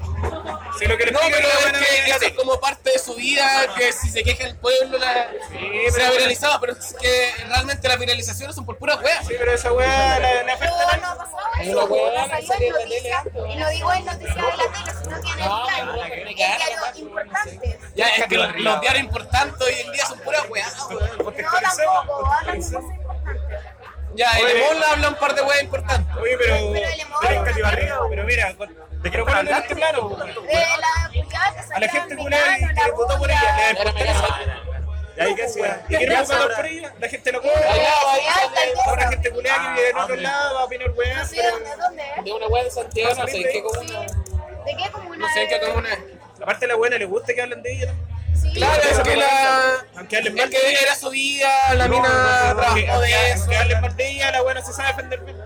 Si 0.79 0.85
lo 0.85 0.97
que 0.97 1.05
le 1.05 1.11
No, 1.11 1.19
pero 1.23 1.37
es 1.37 1.45
que 1.45 1.61
buena 1.61 2.25
es 2.27 2.33
como 2.33 2.59
parte 2.59 2.91
de 2.91 2.99
su 2.99 3.15
vida, 3.15 3.67
que 3.75 3.91
si 3.91 4.09
se 4.09 4.23
queja 4.23 4.45
el 4.45 4.55
pueblo 4.57 4.97
la, 4.97 5.29
se 5.91 6.03
ha 6.03 6.11
viralizado, 6.11 6.59
pero 6.61 6.73
es 6.73 6.95
que 6.99 7.31
realmente 7.47 7.87
las 7.87 7.99
viralizaciones 7.99 8.55
son 8.55 8.65
por 8.65 8.77
puras 8.77 9.01
weas. 9.01 9.27
Sí, 9.27 9.35
pero 9.37 9.51
esa 9.51 9.73
weá 9.73 10.19
la, 10.19 10.43
la 10.43 10.53
afecta 10.53 10.97
no 10.97 11.07
ha 11.07 11.17
pasado 11.17 11.37
Una 11.53 11.63
eso, 11.63 11.85
hueá 11.85 12.27
no 12.27 12.47
salió 12.47 12.79
en 12.79 12.89
noticias, 12.89 13.25
y 13.49 13.55
no 13.55 13.69
digo 13.69 13.93
en 13.93 14.05
noticias 14.05 14.35
de 14.35 14.41
la 14.41 14.57
tele, 14.57 14.91
sino 15.03 15.21
que 15.21 15.31
en 15.31 15.39
el 15.39 15.45
No, 15.45 15.65
diario, 15.65 15.85
no, 15.85 16.05
en 16.05 16.23
no, 16.23 16.29
diarios 16.33 16.97
importantes. 16.97 17.77
Ya, 17.95 18.07
es 18.09 18.25
que 18.25 18.35
los, 18.37 18.81
diarios 18.81 19.03
importantes 19.03 19.67
hoy 19.67 19.73
en 19.85 19.91
día 19.91 20.05
son 20.05 20.19
puras 20.19 20.43
weas. 20.49 20.77
No, 20.77 20.87
tampoco, 20.87 21.05
hablan 21.05 21.17
de 21.17 21.23
contextualicemos. 21.23 22.05
cosas 22.05 22.97
importantes. 22.97 23.56
Ya, 24.17 24.31
el 24.39 24.47
Lemón 24.47 24.83
habla 24.83 25.09
un 25.09 25.15
par 25.15 25.35
de 25.35 25.41
weas 25.43 25.61
importantes. 25.63 26.15
Oye, 26.17 26.37
pero. 26.37 26.55
Pero 26.73 26.73
Pero, 27.21 27.43
también. 27.43 27.93
Pero 28.09 28.23
mira, 28.25 28.55
te 29.03 29.09
quiero 29.09 29.25
poner 29.25 29.47
en 29.47 29.53
este 29.55 29.75
plano. 29.75 30.09
De 30.09 30.15
la 30.17 31.09
que 31.11 31.73
A 31.75 31.79
la 31.79 31.87
gente 31.89 32.13
en 32.13 32.19
culera 32.19 32.57
que 32.57 32.73
la 32.73 32.91
votó 32.95 33.17
por 33.17 33.29
ella, 33.29 33.55
le 33.55 33.63
da 33.63 33.69
importancia. 33.71 34.63
¿Y 35.15 35.19
ahí 35.19 35.35
qué 35.35 35.43
hacía? 35.45 35.85
¿Y 35.89 35.95
quién 35.95 36.13
va 36.13 36.19
a 36.19 36.21
votar 36.23 36.55
por 36.55 36.65
ella? 36.65 36.93
La 36.99 37.09
gente 37.09 37.31
sale 37.31 37.39
tal 37.41 38.69
Ahora 38.87 39.03
vez. 39.03 39.09
gente 39.11 39.31
culera 39.31 39.55
que 39.55 39.69
vive 39.81 39.89
en 39.89 39.97
otro 39.97 40.15
lado 40.15 40.55
va 40.55 40.61
a 40.61 40.63
opinar 40.65 40.89
No 40.89 41.25
sé 41.25 41.35
pero. 41.37 41.77
dónde, 41.77 42.03
es. 42.17 42.23
de 42.23 42.31
una 42.33 42.47
weá 42.47 42.63
de 42.63 42.71
Santiago, 42.71 43.15
no 43.15 43.27
sé 43.27 43.43
qué 43.51 43.63
comuna. 43.63 43.99
¿De 44.65 44.75
qué 44.77 44.91
comuna? 44.91 45.17
No 45.17 45.33
sé 45.33 45.41
en 45.43 45.49
qué 45.49 45.59
comuna 45.59 45.93
es. 45.93 45.99
Aparte 46.41 46.67
la 46.67 46.75
buena 46.75 46.97
le 46.97 47.05
gusta 47.05 47.33
que 47.33 47.41
hablen 47.41 47.61
de 47.63 47.71
ella. 47.71 47.93
Sí, 48.41 48.53
Claro, 48.53 48.81
es 48.83 48.99
que 48.99 49.15
la... 49.15 49.85
Aunque 49.97 50.29
mal 50.31 50.49
que 50.49 50.73
era 50.81 50.95
su 50.95 51.09
vida, 51.09 51.49
la 51.75 51.87
mina 51.87 52.55
trabajó 52.55 53.01
de 53.01 53.31
eso. 53.31 53.41
aunque 53.41 53.57
hablen 53.57 53.81
mal 53.81 53.95
de 53.95 54.11
ella, 54.11 54.31
la 54.31 54.41
buena 54.41 54.61
se 54.63 54.73
sabe 54.73 54.89
defender 54.89 55.19
bien. 55.21 55.37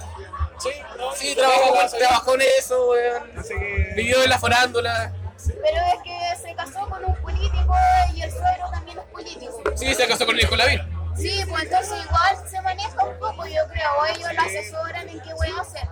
Sí, 0.59 0.69
no, 0.97 1.13
Sí, 1.15 1.35
trabajó, 1.35 1.73
trabajó 1.97 2.35
en 2.35 2.41
eso, 2.59 2.89
weón. 2.89 3.31
Así 3.39 3.53
que. 3.55 3.93
Vivió 3.95 4.19
de 4.21 4.27
la 4.27 4.37
farándula. 4.39 5.11
Pero 5.43 5.77
es 5.87 6.03
que 6.03 6.47
se 6.47 6.55
casó 6.55 6.87
con 6.87 7.03
un 7.03 7.15
político 7.15 7.75
y 8.13 8.21
el 8.21 8.29
suegro 8.31 8.69
también 8.71 8.99
es 8.99 9.05
político. 9.05 9.63
Sí, 9.75 9.93
se 9.95 10.07
casó 10.07 10.25
con 10.27 10.35
el 10.35 10.43
hijo 10.43 10.55
Lavín. 10.55 10.81
Sí, 11.17 11.43
pues 11.49 11.63
entonces 11.63 11.93
igual 12.05 12.37
se 12.49 12.61
maneja 12.61 13.03
un 13.03 13.19
poco, 13.19 13.45
yo 13.45 13.67
creo, 13.69 13.91
o 13.99 14.05
ellos 14.05 14.29
lo 14.33 14.41
asesoran 14.41 15.09
en 15.09 15.19
qué 15.19 15.33
voy 15.33 15.47
a 15.57 15.61
hacer. 15.61 15.87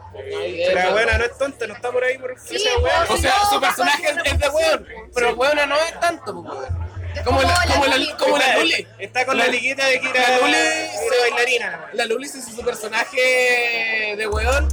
La 0.75 0.91
buena 0.91 1.17
no 1.17 1.25
es 1.25 1.37
tonta, 1.37 1.67
no 1.67 1.73
está 1.73 1.91
por 1.91 2.03
ahí 2.03 2.17
por 2.17 2.39
Sí, 2.39 2.63
weá. 2.81 3.05
pues. 3.05 3.19
O 3.19 3.21
sea, 3.21 3.45
su 3.49 3.59
personaje 3.59 4.15
es, 4.25 4.39
de 4.39 4.49
weón, 4.49 4.87
pero 5.13 5.33
weona 5.33 5.65
no 5.65 5.75
es 5.75 5.99
tanto, 5.99 6.41
pues, 6.43 6.57
weón. 6.57 6.88
Como 7.23 7.41
la, 7.41 7.53
como 7.67 7.85
la, 7.85 8.17
como 8.17 8.37
la 8.37 8.57
Luli. 8.57 8.87
Está 8.99 9.25
con 9.25 9.37
la 9.37 9.47
liguita 9.47 9.85
de 9.85 9.99
que 9.99 10.09
era, 10.09 10.29
La 10.29 10.37
Luli 10.39 10.55
era 10.55 11.21
bailarina. 11.21 11.89
La 11.93 12.05
Luli 12.05 12.27
se 12.27 12.37
hizo 12.39 12.51
su 12.51 12.63
personaje 12.63 14.15
de 14.17 14.27
weón, 14.27 14.69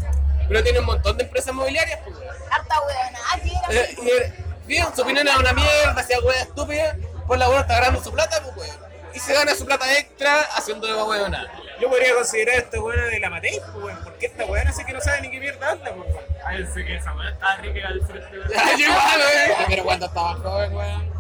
pero 0.48 0.62
tiene 0.62 0.78
un 0.80 0.86
montón 0.86 1.16
de 1.16 1.24
empresas 1.24 1.54
mobiliarias, 1.54 2.00
pues, 2.04 2.16
weón. 2.18 2.36
Harta 2.50 2.74
huevona, 2.80 3.18
aquí 3.32 3.52
era 3.70 3.82
Eh, 3.82 4.32
bien, 4.66 4.86
su 4.94 5.02
opinión 5.02 5.26
era 5.26 5.38
una 5.38 5.52
mierda, 5.52 5.94
hacía 5.96 6.20
weas 6.20 6.42
estúpidas, 6.42 6.96
pues 7.26 7.38
la 7.40 7.48
weona 7.48 7.62
está 7.62 7.74
ganando 7.80 8.02
su 8.04 8.12
plata, 8.12 8.40
pues, 8.42 8.56
weón. 8.56 8.86
Y 9.14 9.18
se 9.18 9.32
gana 9.32 9.54
su 9.54 9.64
plata 9.64 9.98
extra 9.98 10.42
haciendo 10.56 10.86
de 10.86 11.02
weona. 11.02 11.50
Yo 11.80 11.88
podría 11.90 12.14
considerar 12.14 12.56
a 12.56 12.58
esta 12.58 12.78
buena 12.80 13.04
de 13.06 13.18
la 13.18 13.30
Matei, 13.30 13.58
pues, 13.72 13.84
weón, 13.84 14.04
porque 14.04 14.26
esta 14.26 14.44
weá 14.44 14.72
sé 14.72 14.84
que 14.84 14.92
no 14.92 15.00
sabe 15.00 15.22
ni 15.22 15.30
qué 15.30 15.40
mierda 15.40 15.70
anda, 15.72 15.92
pues, 15.94 16.08
weón. 16.14 16.24
Ay, 16.44 16.66
sé 16.72 16.84
que 16.84 16.96
esa 16.96 17.12
weá 17.14 17.30
está 17.30 17.56
rica 17.56 17.88
al 17.88 18.06
frente. 18.06 18.28
Igual, 18.78 19.20
weón. 19.20 19.64
Pero 19.68 19.84
cuando 19.84 20.06
estaba 20.06 20.34
joven, 20.34 20.74
weón. 20.74 21.15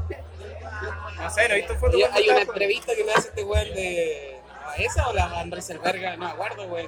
No 1.18 1.30
sé, 1.30 1.48
no 1.48 1.54
he 1.54 1.56
visto 1.58 1.74
fotos. 1.78 2.00
Hay 2.12 2.28
una 2.28 2.40
entrevista 2.42 2.94
que 2.94 3.04
le 3.04 3.12
hace 3.12 3.28
este 3.28 3.44
weón 3.44 3.74
de. 3.74 4.32
¿a 4.66 4.74
¿Esa 4.76 5.08
o 5.08 5.12
la 5.12 5.26
Van 5.28 5.50
Rieselberga? 5.50 6.16
No 6.16 6.26
me 6.26 6.30
acuerdo, 6.32 6.64
weón. 6.66 6.86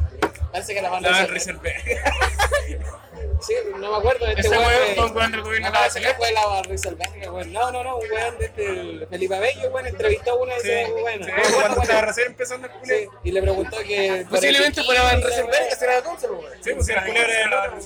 Parece 0.52 0.74
que 0.74 0.82
la 0.82 0.90
Van 0.90 1.02
La 1.02 1.10
Van 1.10 1.28
Rieselberga. 1.28 1.80
Rieselberg. 1.84 3.08
Sí, 3.40 3.54
no 3.78 3.90
me 3.92 3.96
acuerdo 3.98 4.26
de 4.26 4.32
este 4.32 4.48
Ese 4.48 4.50
weón. 4.58 4.68
de- 4.70 4.94
fue 4.96 5.04
un 5.06 5.16
weón 5.16 5.32
del 5.32 5.42
gobierno 5.42 5.68
No, 5.70 5.74
no, 5.74 5.94
de 5.94 6.00
no 6.00 6.14
fue 6.14 6.32
la 6.32 6.46
Van 6.46 6.64
Rieselberga, 6.64 7.32
weón. 7.32 7.52
No, 7.52 7.70
no, 7.72 7.84
no, 7.84 7.96
un 7.98 8.10
weón 8.10 8.38
de 8.38 8.44
este. 8.46 9.06
Felipe 9.06 9.34
Abello, 9.36 9.70
weón, 9.70 9.86
entrevistó 9.86 10.30
a 10.32 10.34
una 10.36 10.54
de 10.56 10.60
Sí, 10.86 10.92
weones. 10.92 11.26
sí, 11.26 11.32
No 11.32 11.36
me 11.36 11.42
acuerdo 11.42 11.58
cuando 11.60 11.82
estaba 11.82 12.00
recién 12.02 12.26
empezando 12.28 12.66
el 12.66 12.72
Sí, 12.72 12.78
culero. 12.80 13.12
y 13.24 13.32
le 13.32 13.42
preguntó 13.42 13.76
que. 13.78 14.26
Posiblemente 14.28 14.82
fuera 14.82 15.02
Van 15.04 15.22
Rieselberg, 15.22 15.68
que 15.68 15.76
será 15.76 15.94
de 15.96 16.02
pues, 16.02 16.22
weón. 16.24 16.44
Sí, 16.62 16.70
pues 16.74 16.88
era 16.88 17.06
el 17.06 17.16
era 17.16 17.42
el 17.42 17.52
otro. 17.54 17.78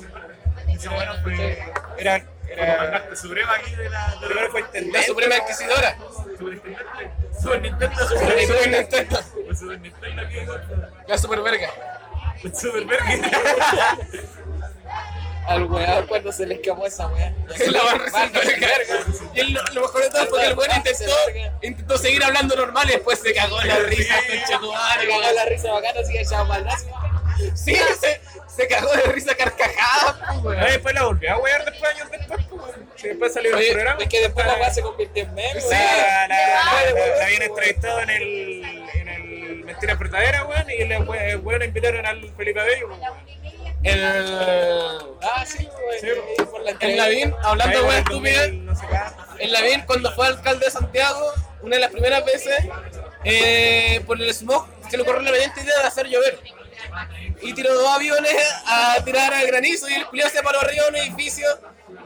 Esa 0.68 0.90
weá 0.90 1.22
fue. 1.22 1.58
Era. 1.98 2.26
Era. 2.56 3.16
suprema 3.16 3.54
aquí 3.54 3.74
de 3.74 3.88
la. 3.90 4.16
de 4.20 4.26
Primero 4.26 4.50
fue 4.50 4.64
La. 4.92 5.02
Suprema 5.02 5.36
Inquisidora. 5.38 5.96
Superintendente. 6.38 7.40
Super 7.40 7.62
Nintendo. 7.62 8.00
La 8.00 8.06
Super 8.08 8.68
Nintendo. 8.70 9.22
Super 9.54 9.80
Nintendo 9.80 10.22
aquí. 10.22 10.36
La 11.08 11.18
Superverga. 11.18 11.70
Super 12.54 12.84
Verga. 12.86 13.98
Al 15.48 15.64
weón 15.64 16.06
cuando 16.06 16.30
se 16.30 16.46
le 16.46 16.54
escapó 16.54 16.86
esa 16.86 17.08
weá. 17.08 17.32
La 17.66 17.82
Van 17.82 17.98
Rieselberg. 17.98 18.86
Y 19.34 19.40
el- 19.40 19.52
lo 19.72 19.80
mejor 19.82 20.02
de 20.02 20.10
todo 20.10 20.26
fue 20.26 20.40
que 20.40 20.46
el 20.46 20.56
weón 20.58 20.70
intentó, 20.76 21.12
intentó 21.62 21.98
seguir 21.98 22.22
hablando 22.22 22.54
normal 22.54 22.88
y 22.88 22.92
después 22.92 23.18
se 23.18 23.34
cagó 23.34 23.60
en 23.60 23.68
la 23.68 23.76
risa, 23.80 24.14
concha 24.28 24.58
tu 24.60 24.72
madre, 24.72 25.06
Me 25.06 25.20
cagó 25.20 25.32
la 25.34 25.44
risa 25.46 25.72
bacana, 25.72 26.00
así 26.00 26.12
que 26.12 26.20
echaba 26.20 26.44
baldazo. 26.44 26.86
Sí, 27.54 27.74
se, 28.00 28.20
se 28.54 28.68
cagó 28.68 28.92
de 28.92 29.02
risa 29.12 29.34
carcajada, 29.34 30.18
pues, 30.26 30.44
weón. 30.44 30.60
Después 30.66 30.94
la 30.94 31.04
volvió 31.04 31.32
a 31.32 31.38
wear 31.38 31.64
después 31.64 31.94
años 31.94 32.10
después, 32.10 32.40
pues, 32.48 32.62
weón. 32.62 32.88
Sí, 32.96 33.08
después 33.08 33.32
salió 33.34 33.56
Oye, 33.56 33.68
el 33.68 33.72
programa. 33.74 34.02
Es 34.02 34.08
que 34.08 34.20
después 34.20 34.46
la 34.46 34.54
weá 34.54 34.70
se 34.72 34.82
convirtió 34.82 35.22
en 35.24 35.34
meme, 35.34 35.60
Sí, 35.60 35.66
weón. 35.68 35.80
la, 36.28 36.28
la, 36.28 37.24
habían 37.24 37.42
entrevistado 37.42 38.00
en 38.00 38.10
el, 38.10 38.88
en 38.94 39.08
el 39.08 39.64
Mentiras 39.64 39.98
Verdaderas, 39.98 40.44
weón, 40.46 40.70
y 40.70 40.82
el 40.82 41.08
we- 41.08 41.30
el 41.30 41.36
weón 41.38 41.62
invitaron 41.62 42.04
al 42.06 42.32
Felipe 42.36 42.60
Abello, 42.60 42.88
weón. 42.88 43.00
El, 43.84 44.04
Ah, 45.22 45.44
sí. 45.46 45.68
Sí, 46.00 46.08
y 46.38 46.42
por 46.44 46.62
la 46.62 46.70
el. 46.80 46.96
Lavín, 46.96 47.34
hablando 47.42 47.78
de 47.80 47.84
weón 47.84 47.98
estúpida, 47.98 48.44
el 48.44 49.52
Lavín 49.52 49.80
cuando 49.86 50.12
fue 50.12 50.26
alcalde 50.28 50.66
de 50.66 50.70
Santiago, 50.70 51.32
una 51.62 51.76
de 51.76 51.80
las 51.82 51.90
primeras 51.90 52.24
veces, 52.24 52.54
eh, 53.24 54.00
por 54.06 54.20
el 54.20 54.32
smog, 54.34 54.66
se 54.88 54.96
le 54.96 55.02
ocurrió 55.02 55.22
la 55.22 55.30
brillante 55.32 55.60
idea 55.62 55.80
de 55.80 55.86
hacer 55.86 56.06
llover. 56.06 56.38
Y 57.40 57.52
tiró 57.54 57.74
dos 57.74 57.88
aviones 57.94 58.34
a 58.66 58.96
tirar 59.04 59.32
al 59.34 59.46
granizo 59.46 59.88
y 59.88 59.94
el 59.94 60.06
culiao 60.06 60.28
se 60.30 60.42
paró 60.42 60.60
arriba 60.60 60.84
de 60.84 60.90
un 60.90 60.96
edificio 60.96 61.46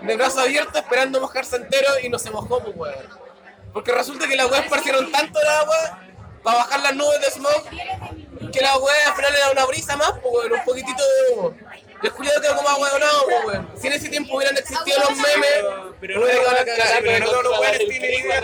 de 0.03 0.17
brazos 0.17 0.39
abiertos 0.43 0.77
esperando 0.77 1.21
mojarse 1.21 1.57
entero 1.57 1.89
y 2.03 2.09
no 2.09 2.19
se 2.19 2.31
mojó, 2.31 2.61
pues 2.63 2.77
weón. 2.77 3.27
Porque 3.73 3.93
resulta 3.93 4.27
que 4.27 4.37
las 4.37 4.51
weas 4.51 4.65
esparcieron 4.65 5.11
tanto 5.13 5.41
el 5.41 5.49
agua 5.49 6.01
para 6.43 6.59
bajar 6.59 6.81
las 6.81 6.95
nubes 6.95 7.21
de 7.21 7.31
smog 7.31 8.51
que 8.53 8.61
la 8.61 8.77
wea 8.79 9.09
al 9.09 9.15
final 9.17 9.35
era 9.35 9.51
una 9.51 9.67
brisa 9.67 9.97
más, 9.97 10.13
pues 10.23 10.33
weón, 10.35 10.53
un 10.53 10.65
poquitito 10.65 11.03
de 11.03 11.35
humo. 11.35 11.55
El 12.03 12.13
culiao 12.13 12.41
quedó 12.41 12.57
como 12.57 12.69
aguadonado, 12.69 13.25
pues 13.25 13.45
weón. 13.47 13.69
Si 13.81 13.87
en 13.89 13.93
ese 13.95 14.09
tiempo 14.09 14.37
hubieran 14.37 14.57
existido 14.57 14.99
los 15.01 15.11
memes, 15.17 15.65
Pero 16.01 16.15
no 16.15 16.21
no, 16.21 16.27
hubiera 16.27 16.43
no, 16.43 16.43
quedado 16.43 16.57
la 16.57 16.65
cagada. 16.65 17.01
pero 17.03 17.27
no 17.33 17.43
los 17.43 17.59
weones 17.61 17.79
tienen 17.89 18.21
clima 18.23 18.35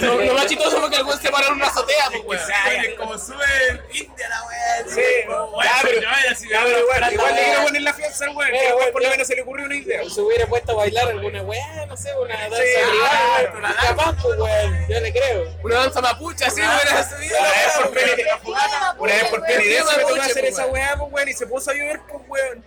weón. 0.00 0.18
Lo, 0.18 0.24
lo 0.24 0.34
más 0.34 0.46
chistoso 0.46 0.80
fue 0.80 0.90
que 0.90 0.96
el 0.96 1.02
weón 1.04 1.20
se 1.20 1.30
paró 1.30 1.46
en 1.48 1.52
una 1.54 1.66
azotea, 1.66 2.10
pues 2.24 2.40
weón. 2.48 2.84
Es 2.84 2.94
como 2.98 3.18
súper 3.18 3.84
india 3.92 4.28
la 4.28 4.42
weá. 4.46 4.84
Sí, 4.88 5.02
Como, 5.26 5.62
ya, 5.62 5.70
weón, 5.70 5.80
pero, 5.82 6.00
ya, 6.00 6.62
pero 6.64 6.78
igual, 6.80 7.12
igual 7.12 7.34
le 7.34 7.42
quiero 7.44 7.62
poner 7.62 7.82
la 7.82 7.94
fianza 7.94 8.24
al 8.24 8.36
weón, 8.36 8.54
Eh, 8.54 8.58
al 8.58 8.64
weón 8.66 8.78
weón, 8.80 8.92
por 8.92 9.02
lo 9.02 9.10
menos 9.10 9.26
se 9.26 9.34
le 9.36 9.42
ocurrió 9.42 9.66
una 9.66 9.76
idea. 9.76 10.00
Se 10.08 10.20
hubiera 10.20 10.46
puesto 10.46 10.72
a 10.72 10.74
bailar 10.76 11.08
alguna 11.08 11.42
weá, 11.42 11.86
no 11.86 11.96
sé, 11.96 12.10
una 12.16 12.36
danza 12.36 12.56
Sí, 12.56 12.62
privada, 12.90 13.52
weón. 13.52 13.74
Capaz, 13.74 14.16
pues, 14.22 14.38
weón. 14.38 14.86
Yo 14.88 15.00
le 15.00 15.12
creo. 15.12 15.56
Una 15.62 15.74
danza 15.76 16.00
mapucha, 16.00 16.46
así, 16.46 16.60
hubiera 16.60 17.08
subido 17.10 17.36
Una 17.38 17.48
vez 17.48 17.66
la 17.76 17.82
por 17.82 17.92
weá, 17.92 18.04
peli- 18.06 18.22
weón. 18.24 18.96
Una 18.98 19.14
vez 19.14 19.24
por 19.24 19.40
Weón, 19.40 19.46
penitencia 19.46 19.84
weón, 19.84 19.96
me 19.96 20.02
tocó 20.02 20.12
weón, 20.14 20.20
hacer 20.24 20.42
weón. 20.42 20.52
esa 20.54 20.66
weá, 20.66 20.96
pues 20.98 21.12
weón, 21.12 21.28
y 21.28 21.32
se 21.32 21.46
puso 21.46 21.70
a 21.70 21.74
llover, 21.74 22.00
pues 22.08 22.22
weón. 22.28 22.64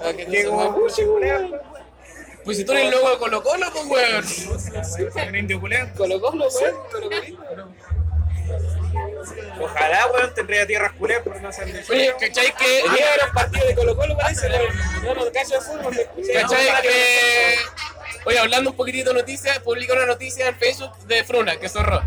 Ah, 0.00 0.12
que 0.16 0.44
como 0.44 0.70
mapuche, 0.70 1.04
weón. 1.06 1.60
Pues 2.46 2.58
si 2.58 2.64
tú 2.64 2.72
eres 2.72 2.84
el 2.84 2.90
logo 2.92 3.10
de 3.10 3.18
Colo 3.18 3.42
Colo, 3.42 3.66
pues 3.72 3.84
weón. 3.86 4.24
Un 5.28 5.36
indio. 5.36 5.60
Colo 5.96 6.20
Colo, 6.20 6.46
weón. 6.48 7.76
Ojalá, 9.60 10.06
weón, 10.12 10.32
tendría 10.32 10.64
tierras 10.64 10.92
culeras, 10.92 11.24
pero 11.24 11.40
no 11.40 11.52
sean 11.52 11.72
de 11.72 11.84
Oye, 11.90 12.14
¿cachai 12.20 12.54
que... 12.54 12.80
El 12.82 12.92
día 12.94 13.10
de 13.10 13.16
los 13.18 13.30
partidos 13.34 13.66
de 13.66 13.74
Colo 13.74 13.96
Colo 13.96 14.16
parece, 14.16 14.46
weón. 14.46 14.76
No, 15.02 15.14
no, 15.16 15.32
cacho 15.32 15.54
de 15.54 15.60
fútbol. 15.60 15.96
¿Cachai 16.32 16.82
que... 16.82 17.56
Oye, 18.26 18.38
hablando 18.38 18.70
un 18.70 18.76
poquitito 18.76 19.10
de 19.10 19.16
noticias, 19.20 19.58
publicó 19.58 19.94
una 19.94 20.06
noticia 20.06 20.46
en 20.46 20.56
Facebook 20.56 20.96
de 20.98 21.24
Fruna, 21.24 21.56
que 21.56 21.68
zorró. 21.68 22.00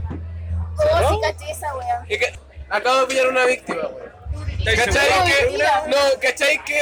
Oh, 0.78 1.10
sí, 1.10 1.20
caché 1.22 1.52
esa 1.52 1.68
que 2.08 2.34
acabo 2.70 3.02
de 3.02 3.08
pillar 3.08 3.28
una 3.28 3.46
víctima, 3.46 3.82
weón. 3.88 4.14
¿Cachai 4.64 5.08
que... 5.26 5.58
No, 5.88 5.98
¿cachai 6.22 6.64
que... 6.64 6.80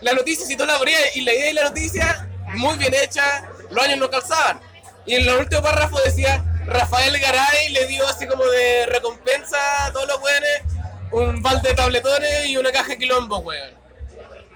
La 0.00 0.12
noticia, 0.12 0.46
si 0.46 0.56
tú 0.56 0.64
la 0.64 0.76
abrías 0.76 1.16
y 1.16 1.22
la 1.22 1.32
idea 1.32 1.50
y 1.50 1.54
la 1.54 1.64
noticia, 1.64 2.28
muy 2.54 2.76
bien 2.78 2.94
hecha, 2.94 3.44
los 3.70 3.84
años 3.84 3.98
no 3.98 4.10
calzaban. 4.10 4.60
Y 5.06 5.16
en 5.16 5.22
el 5.28 5.36
último 5.36 5.62
párrafo 5.62 6.00
decía, 6.00 6.42
Rafael 6.66 7.18
Garay 7.18 7.68
le 7.70 7.86
dio 7.86 8.06
así 8.08 8.26
como 8.26 8.44
de 8.44 8.86
recompensa 8.86 9.86
a 9.86 9.92
todos 9.92 10.08
los 10.08 10.20
weones 10.22 10.62
un 11.12 11.42
balde 11.42 11.68
de 11.68 11.74
tabletones 11.74 12.46
y 12.46 12.56
una 12.56 12.72
caja 12.72 12.88
de 12.88 12.98
quilombo, 12.98 13.38
weón. 13.38 13.84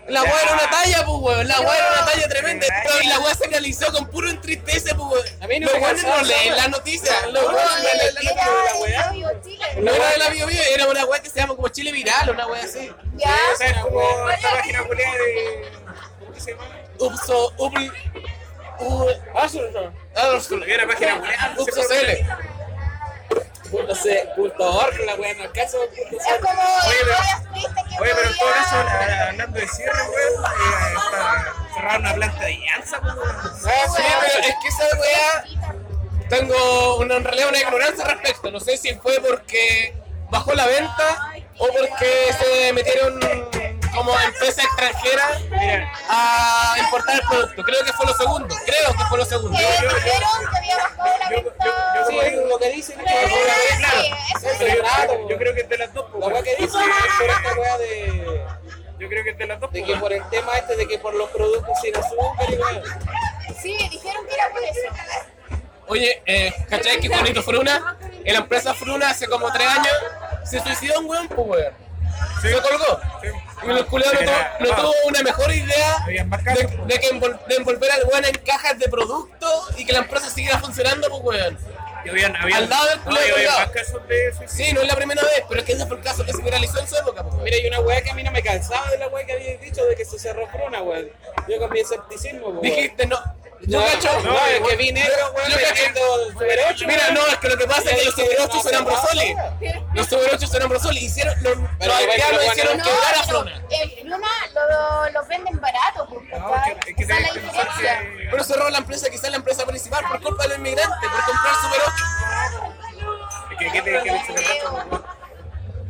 La 0.08 0.22
weá 0.22 0.42
era 0.42 0.52
una 0.54 0.70
talla, 0.70 1.04
pues 1.04 1.18
weón, 1.20 1.46
la 1.46 1.60
weá 1.60 1.76
era 1.76 1.92
una 1.92 2.04
talla 2.10 2.28
tremenda. 2.28 2.66
Y 3.02 3.08
la 3.08 3.20
weá 3.20 3.34
se 3.34 3.46
realizó 3.46 3.92
con 3.92 4.06
puro 4.08 4.30
entristece, 4.30 4.94
pues 4.94 5.06
weón. 5.12 5.42
A 5.42 5.46
mí 5.46 5.60
no 5.60 5.66
los 5.66 5.74
me 5.74 5.80
weones 5.82 6.02
no 6.02 6.22
leen 6.22 6.52
weá. 6.54 6.56
la 6.62 6.68
noticia, 6.68 7.26
los 7.26 7.42
No, 7.42 7.48
weones 7.50 7.72
no 7.76 7.82
leen 7.82 8.14
la 8.14 8.86
era. 8.88 9.12
No 9.76 9.92
de 9.92 10.18
la 10.18 10.28
Bio 10.30 10.46
Bio, 10.46 10.62
era 10.74 10.88
una 10.88 11.04
weá 11.04 11.20
que 11.22 11.28
se 11.30 11.38
llama 11.40 11.54
como 11.54 11.68
Chile 11.68 11.92
Viral, 11.92 12.30
una 12.30 12.46
weá 12.46 12.64
así. 12.64 12.90
Ya. 13.16 13.36
O 13.52 13.56
sea, 13.58 13.82
como 13.82 14.30
esta 14.30 14.50
página 14.50 14.82
culera 14.84 15.12
de. 15.12 15.68
¿Cómo 16.20 16.32
que 16.32 16.40
se 16.40 16.52
llama? 16.52 16.64
Upso, 17.00 17.52
upl, 17.58 17.92
U- 18.80 19.10
Azul, 19.36 19.92
Azul. 20.14 20.62
Había 20.62 20.84
una 20.84 20.86
página 20.94 21.16
web. 21.16 21.30
Punto 21.56 21.72
CL. 21.88 22.26
punto 23.70 23.94
C, 23.94 24.28
punto 24.34 24.64
org, 24.78 24.98
la 25.04 25.14
wea, 25.16 25.34
no 25.34 25.42
con 25.42 25.52
punto 25.52 25.66
Es 26.16 26.40
como 26.40 26.62
Oye, 26.86 26.96
pero- 27.02 28.02
Oye, 28.02 28.12
pero 28.14 28.28
en 28.30 28.36
todo 28.38 28.50
caso, 28.54 28.76
hablando 29.28 29.60
de 29.60 29.68
cierre, 29.68 29.92
weón, 30.08 30.44
eh, 30.44 30.94
está 30.96 31.54
cerrada 31.74 31.98
una 31.98 32.14
planta 32.14 32.44
de 32.44 32.56
llanza, 32.56 33.00
pues, 33.00 33.14
weón. 33.14 33.30
Ah, 33.66 33.94
sí, 33.96 34.02
pero 34.20 34.48
es 34.48 34.54
que 34.62 34.68
esa 34.68 34.84
weá 34.98 35.44
tengo 36.30 36.96
una, 36.96 37.16
en 37.16 37.24
realidad 37.24 37.48
una 37.50 37.58
ignorancia 37.60 38.04
al 38.04 38.10
respecto. 38.12 38.50
No 38.50 38.60
sé 38.60 38.76
si 38.78 38.94
fue 38.94 39.20
porque 39.20 39.94
bajó 40.30 40.54
la 40.54 40.66
venta 40.66 41.32
o 41.58 41.66
porque 41.68 42.30
se 42.38 42.72
metieron 42.72 43.20
como 43.98 44.18
empresa 44.20 44.62
extranjera 44.62 45.38
a 46.08 46.76
importar 46.78 47.16
el 47.16 47.22
producto. 47.28 47.62
Creo 47.62 47.84
que 47.84 47.92
fue 47.92 48.06
lo 48.06 48.14
segundo. 48.14 48.54
Creo 48.64 48.92
que 48.96 49.04
fue 49.04 49.18
lo 49.18 49.24
segundo. 49.24 49.58
Que 49.58 49.64
dijeron 49.66 49.94
que 50.50 50.56
había 50.58 50.76
bajado 50.76 51.18
la 51.18 51.30
yo- 51.30 51.42
yo- 51.42 52.06
Sí, 52.08 52.16
yo- 52.34 52.46
lo 52.46 52.58
que 52.58 52.70
dicen 52.70 52.98
sí. 52.98 54.64
es 54.64 54.82
raro, 54.82 55.28
Yo 55.28 55.36
creo 55.36 55.54
que 55.54 55.60
es 55.62 55.68
de 55.68 55.78
las 55.78 55.92
dos, 55.92 56.06
pues, 56.12 56.32
La 56.32 56.42
que 56.42 56.56
dicen 56.56 56.80
es 56.80 57.14
por 57.18 57.30
esta 57.30 57.60
wea 57.60 57.78
de, 57.78 58.40
Yo 58.98 59.08
creo 59.08 59.24
que 59.24 59.30
es 59.30 59.38
de 59.38 59.46
las 59.46 59.60
dos, 59.60 59.72
de 59.72 59.80
pues, 59.80 59.92
que 59.92 60.00
por 60.00 60.12
el 60.12 60.28
tema 60.30 60.56
este 60.58 60.76
de 60.76 60.88
que 60.88 60.98
por 60.98 61.14
los 61.14 61.28
productos 61.30 61.72
sin 61.82 61.96
azúcar 61.96 62.46
y. 62.50 63.54
Sí, 63.62 63.76
dijeron 63.90 64.26
que 64.26 64.34
era 64.34 64.50
por 64.50 64.62
eso. 64.62 64.80
Oye, 65.88 66.22
eh, 66.26 66.52
¿cachai 66.68 67.00
que 67.00 67.08
bonito 67.08 67.42
Fruna? 67.42 67.96
En 68.24 68.32
la 68.34 68.40
empresa 68.40 68.74
Fruna 68.74 69.10
hace 69.10 69.26
como 69.26 69.50
tres 69.52 69.66
años 69.66 69.94
se 70.44 70.60
suicidó 70.60 71.00
un 71.00 71.06
weón, 71.06 71.28
pues 71.28 71.46
weón. 71.48 71.72
Se 72.42 72.52
colgó. 72.52 73.00
Sí. 73.22 73.28
Y 73.66 73.70
el 73.70 73.86
culiao 73.86 74.12
no, 74.12 74.66
no 74.66 74.76
tuvo 74.76 74.92
una 75.06 75.22
mejor 75.22 75.52
idea 75.52 75.96
de, 76.06 76.24
pues. 76.24 76.86
de 76.86 77.00
que 77.00 77.10
envol- 77.10 77.44
de 77.46 77.54
envolver 77.56 77.90
al 77.90 78.04
weón 78.04 78.24
en 78.24 78.34
cajas 78.44 78.78
de 78.78 78.88
producto 78.88 79.46
y 79.76 79.84
que 79.84 79.92
la 79.92 80.00
empresa 80.00 80.30
siguiera 80.30 80.58
funcionando, 80.58 81.08
pues 81.08 81.22
weón. 81.24 81.58
Y 82.04 82.10
habían, 82.10 82.36
habían, 82.36 82.62
Al 82.62 82.68
lado 82.70 82.86
del 82.88 82.98
no, 82.98 83.04
culo 83.04 83.20
de. 84.08 84.32
Sí, 84.46 84.72
no 84.72 84.82
es 84.82 84.86
la 84.88 84.94
primera 84.94 85.20
vez, 85.22 85.42
pero 85.48 85.60
es 85.60 85.66
que 85.66 85.72
ese 85.72 85.84
fue 85.86 85.96
el 85.96 86.02
caso 86.02 86.24
que 86.24 86.32
se 86.32 86.40
viralizó 86.42 86.78
en 86.78 86.86
su 86.88 86.96
época, 86.96 87.24
pues. 87.24 87.42
Mira, 87.42 87.56
hay 87.56 87.66
una 87.66 87.80
weá 87.80 88.00
que 88.00 88.10
a 88.10 88.14
mí 88.14 88.22
no 88.22 88.30
me 88.30 88.42
cansaba 88.42 88.88
de 88.90 88.98
la 88.98 89.08
weá 89.08 89.26
que 89.26 89.32
habías 89.32 89.60
dicho 89.60 89.84
de 89.84 89.96
que 89.96 90.04
se 90.04 90.18
cerró 90.18 90.46
Fruna, 90.46 90.80
weón. 90.82 91.08
Yo 91.48 91.58
cambié 91.58 91.82
escepticismo, 91.82 92.48
weón. 92.48 92.60
Dijiste, 92.62 93.06
no. 93.06 93.18
Yo 93.62 93.80
No, 93.80 93.86
cacho. 93.86 94.20
no, 94.22 94.46
es 94.46 94.60
que 94.60 94.76
vi 94.76 94.92
negro, 94.92 95.32
weón, 95.34 95.50
Yo 95.50 95.58
Super 96.32 96.60
8. 96.70 96.84
Mira, 96.86 97.10
no, 97.10 97.26
es 97.26 97.36
que 97.38 97.48
lo 97.48 97.58
que 97.58 97.66
pasa 97.66 97.90
es 97.90 97.98
que 97.98 98.04
los 98.04 98.14
Super 98.14 98.36
8 98.40 98.60
son 98.62 98.74
Ambrosoli. 98.76 99.36
Los 99.94 100.06
Super 100.06 100.30
8 100.34 100.46
son 100.46 100.62
Ambrosoli. 100.62 100.98
Hicieron, 101.04 101.34
los, 101.42 101.58
los 101.58 101.68
Pero, 101.78 101.92
haitianos 101.94 102.44
hicieron 102.46 102.78
No, 102.78 102.84
quebrar 102.84 103.14
a 103.16 103.22
pero 103.26 103.40
Fruna. 103.40 103.62
el 103.70 103.90
Fruna 104.00 104.28
lo, 104.54 105.10
lo 105.10 105.26
venden 105.26 105.60
barato, 105.60 106.06
pues, 106.08 106.28
No, 106.30 106.50
¿cachai? 106.52 106.72
es 106.72 106.84
que, 106.84 106.90
es 106.90 106.96
que 106.96 107.02
Esa 107.02 107.14
es 107.16 107.20
la 107.22 107.32
diferencia. 107.40 108.06
Pero 108.30 108.44
cerró 108.44 108.70
la 108.70 108.78
empresa, 108.78 109.10
quizás 109.10 109.30
la 109.30 109.36
empresa 109.36 109.66
principal, 109.66 110.04
por 110.08 110.22
culpa 110.22 110.42
del 110.46 110.58
inmigrante, 110.58 111.06
por 111.08 111.24
comprar 111.24 111.54
Super 111.56 111.80
8. 111.86 112.74
Es 113.50 113.58
que, 113.58 113.72
¿qué 113.72 113.82
te- 113.82 114.02
qué 114.02 114.34
te- 114.34 114.62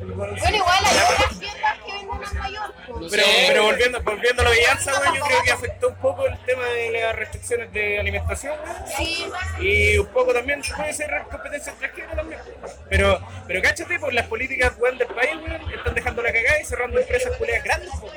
Bueno, 0.01 0.57
igual 0.57 0.79
hay 0.85 1.15
otras 1.15 1.39
tiendas 1.41 1.79
que 1.85 1.93
venden 1.93 2.23
en 2.23 2.39
mayor. 2.39 2.75
pues. 2.87 3.11
Pero, 3.11 3.25
Sí. 3.25 3.45
pero 3.49 3.63
volviendo, 3.65 4.01
volviendo 4.03 4.43
a 4.43 4.45
la 4.45 4.51
villanza, 4.53 4.93
weón, 5.01 5.15
yo 5.15 5.25
creo 5.25 5.43
que 5.43 5.51
afectó 5.53 5.89
un 5.89 5.95
poco 5.97 6.27
el 6.27 6.39
tema 6.45 6.65
de 6.67 6.91
las 6.93 7.17
restricciones 7.17 7.73
de 7.73 7.99
alimentación. 7.99 8.55
Sí, 8.97 9.31
Y 9.61 9.99
un 9.99 10.07
poco 10.09 10.33
también 10.33 10.63
puede 10.77 10.93
ser 10.93 11.11
competencia 11.31 11.71
extranjera 11.73 12.15
también. 12.15 12.41
Pero, 12.89 13.21
pero 13.47 13.63
cáchate, 13.63 13.99
por 13.99 14.13
las 14.13 14.27
políticas 14.27 14.73
weón, 14.79 14.99
del 14.99 15.09
país, 15.09 15.33
weón, 15.37 15.73
están 15.73 15.95
dejando 15.95 16.23
la 16.23 16.33
cagada 16.33 16.61
y 16.61 16.65
cerrando 16.65 16.99
empresas 17.01 17.37
culeas 17.37 17.65
grandes, 17.65 17.91
pues, 18.01 18.13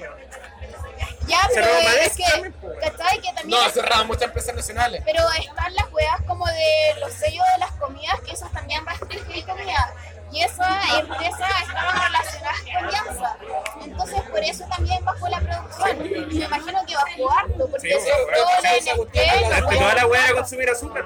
ya, 1.28 1.40
pero 1.54 1.66
Cerró 1.66 1.80
es 2.02 2.18
que, 2.18 2.52
pues. 2.60 2.74
¿cachai? 2.82 3.22
Que 3.22 3.28
también 3.34 3.50
No, 3.50 3.70
cerraron 3.70 4.08
muchas 4.08 4.24
empresas 4.24 4.56
nacionales. 4.56 5.02
Pero 5.06 5.24
están 5.40 5.74
las 5.76 5.92
weas 5.94 6.20
como 6.28 6.46
de 6.48 6.96
los 7.00 7.14
sellos 7.14 7.46
de 7.54 7.60
las 7.60 7.72
comidas, 7.74 8.20
que 8.22 8.32
esos 8.32 8.52
también 8.52 8.86
restringen 8.86 9.46
comida. 9.46 9.94
Y 10.32 10.42
esas 10.44 11.00
empresas 11.00 11.50
estaban 11.62 12.02
relacionadas 12.04 12.62
con 12.62 12.90
Yanza. 12.90 13.38
Entonces, 13.84 14.22
por 14.30 14.40
eso 14.44 14.66
también 14.76 15.04
bajó 15.04 15.28
la 15.28 15.40
producción. 15.40 16.06
Y 16.32 16.36
me 16.40 16.46
imagino 16.46 16.80
que 16.88 16.96
bajó 16.96 17.32
harto, 17.38 17.68
porque 17.70 17.80
Sí, 17.90 17.94
sobre 18.10 18.24
bueno, 18.24 18.38
todo 18.38 18.50
esa- 18.50 18.62
la 18.62 18.76
esa 18.78 18.94
de 18.96 19.50
Darte 19.50 19.76
toda 19.78 19.96
la 19.96 20.06
weá 20.08 20.28
a 20.30 20.34
consumir 20.34 20.70
azúcar. 20.70 21.06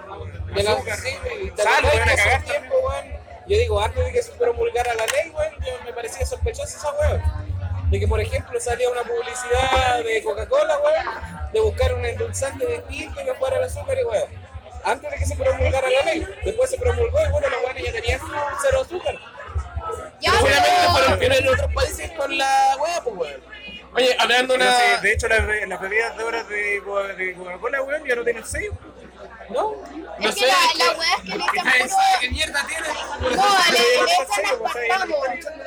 De 0.54 0.64
la, 0.64 0.72
Azúcar. 0.74 0.98
sí, 0.98 1.10
y 1.10 1.62
Sal, 1.62 1.82
que 1.92 2.00
a 2.00 2.16
cagar 2.16 2.44
tiempo, 2.44 2.76
weón, 2.84 3.06
Yo 3.48 3.58
digo, 3.60 3.80
antes 3.82 4.04
de 4.06 4.12
que 4.12 4.24
se 4.24 4.32
promulgara 4.34 4.94
la 4.96 5.06
ley, 5.08 5.32
weón, 5.32 5.54
yo 5.66 5.74
me 5.86 5.94
parecía 5.94 6.26
sospechosa 6.26 6.78
esa 6.78 6.92
weón. 6.94 7.22
De 7.92 8.00
que, 8.00 8.08
por 8.08 8.20
ejemplo, 8.20 8.60
salía 8.60 8.90
una 8.90 9.04
publicidad 9.04 10.04
de 10.04 10.24
Coca-Cola, 10.24 10.78
weón, 10.80 11.52
de 11.52 11.60
buscar 11.62 11.94
un 11.94 12.06
endulzante 12.06 12.66
distinto 12.88 13.24
que 13.24 13.34
fuera 13.36 13.58
el 13.58 13.64
azúcar 13.64 13.98
y 14.00 14.04
weón. 14.04 14.45
Antes 14.86 15.12
de 15.12 15.17
que 15.17 15.26
se 15.26 15.36
promulgara 15.36 15.89
la 15.89 16.02
ley, 16.04 16.28
después 16.43 16.69
se 16.69 16.78
promulgó 16.78 17.17
y 17.28 17.32
bueno, 17.32 17.50
los 17.50 17.63
weones 17.63 17.84
ya 17.84 17.91
tenían 17.91 18.19
cero 18.62 18.82
azúcar. 18.82 19.15
Ya, 20.21 20.32
Seguramente 20.32 20.69
fueron 20.91 21.19
pioneros 21.19 21.43
en 21.45 21.54
otros 21.54 21.74
países 21.74 22.12
con 22.12 22.38
la 22.38 22.78
wea, 22.82 23.02
pues 23.04 23.15
weón. 23.15 23.41
Oye, 23.95 24.15
hablando 24.19 24.54
de 24.54 24.60
una. 24.63 24.78
sí, 24.78 24.84
de 25.02 25.12
hecho, 25.13 25.28
las, 25.28 25.45
be- 25.48 25.67
las 25.67 25.80
bebidas 25.82 26.17
de 26.17 26.24
horas 26.24 26.48
de 26.50 26.82
Coca-Cola, 27.36 27.82
weón, 27.82 28.06
ya 28.06 28.15
no 28.15 28.24
tienen 28.24 28.45
sello. 28.45 28.71
¿No? 29.50 29.72
No 30.20 30.30
Es 30.30 30.34
sé, 30.36 30.40
que 30.42 30.48
la, 30.48 30.54
es 30.54 30.78
la 30.78 30.86
que- 30.94 31.00
wea 31.00 31.14
es 31.16 31.22
que 31.24 31.38
le 31.38 31.44
echan 31.84 31.98
¿Qué 32.22 32.30
mierda 32.32 32.68
tiene? 32.68 32.88
No, 33.20 33.46
le, 33.72 33.80
le 33.80 34.04
echan 34.04 34.46
aspartamo. 34.46 35.16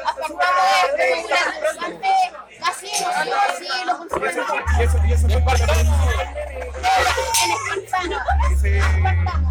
Aspartamo 0.04 0.58
es 0.84 0.96
como 0.96 1.16
un 1.18 1.32
endulzante 1.32 2.12
casino, 2.58 3.08
sí 3.22 3.30
o 3.30 3.56
sí 3.58 3.66
lo 3.86 3.92
consumen. 3.98 4.34
Y 4.78 4.82
eso, 4.82 4.98
y 5.06 5.12
eso 5.12 5.28
fue 5.28 5.40
para 5.42 5.58
la 5.66 5.74
En 5.74 7.52
espartano. 7.82 8.18
Sí. 8.60 8.68
Espartano. 8.78 9.46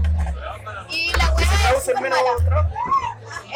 Y 0.90 1.14
la 1.14 1.26
wea 1.34 1.72
es 1.78 1.84
súper 1.84 2.02
mala. 2.02 2.68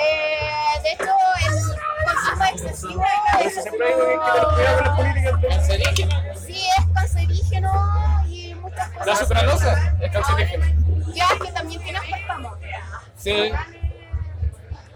Eh, 0.01 0.81
de 0.83 0.91
hecho, 0.93 1.13
el 1.47 2.05
consumo 2.05 2.43
excesivo 2.45 3.03
Por 3.33 3.41
es 3.41 3.51
eso 3.53 3.61
siempre 3.61 3.87
digo 3.87 4.05
que 4.05 4.11
hay 4.11 4.19
que 4.19 4.31
tener 4.31 4.47
cuidado 4.53 4.77
con 4.77 4.85
las 4.85 4.95
políticas 4.97 5.41
de 5.41 5.47
Cancerígeno. 5.47 6.11
sí 6.45 6.67
es 6.77 6.85
cancerígeno 6.93 8.23
y 8.27 8.55
muchas 8.55 8.89
La 8.89 8.97
cosas. 8.99 9.19
sucralosa 9.19 9.95
es 10.01 10.11
cancerígena. 10.11 10.65
Ya 11.13 11.27
que 11.43 11.51
también 11.51 11.81
tiene 11.81 11.99
aspartamo. 11.99 12.55
Sí. 13.17 13.51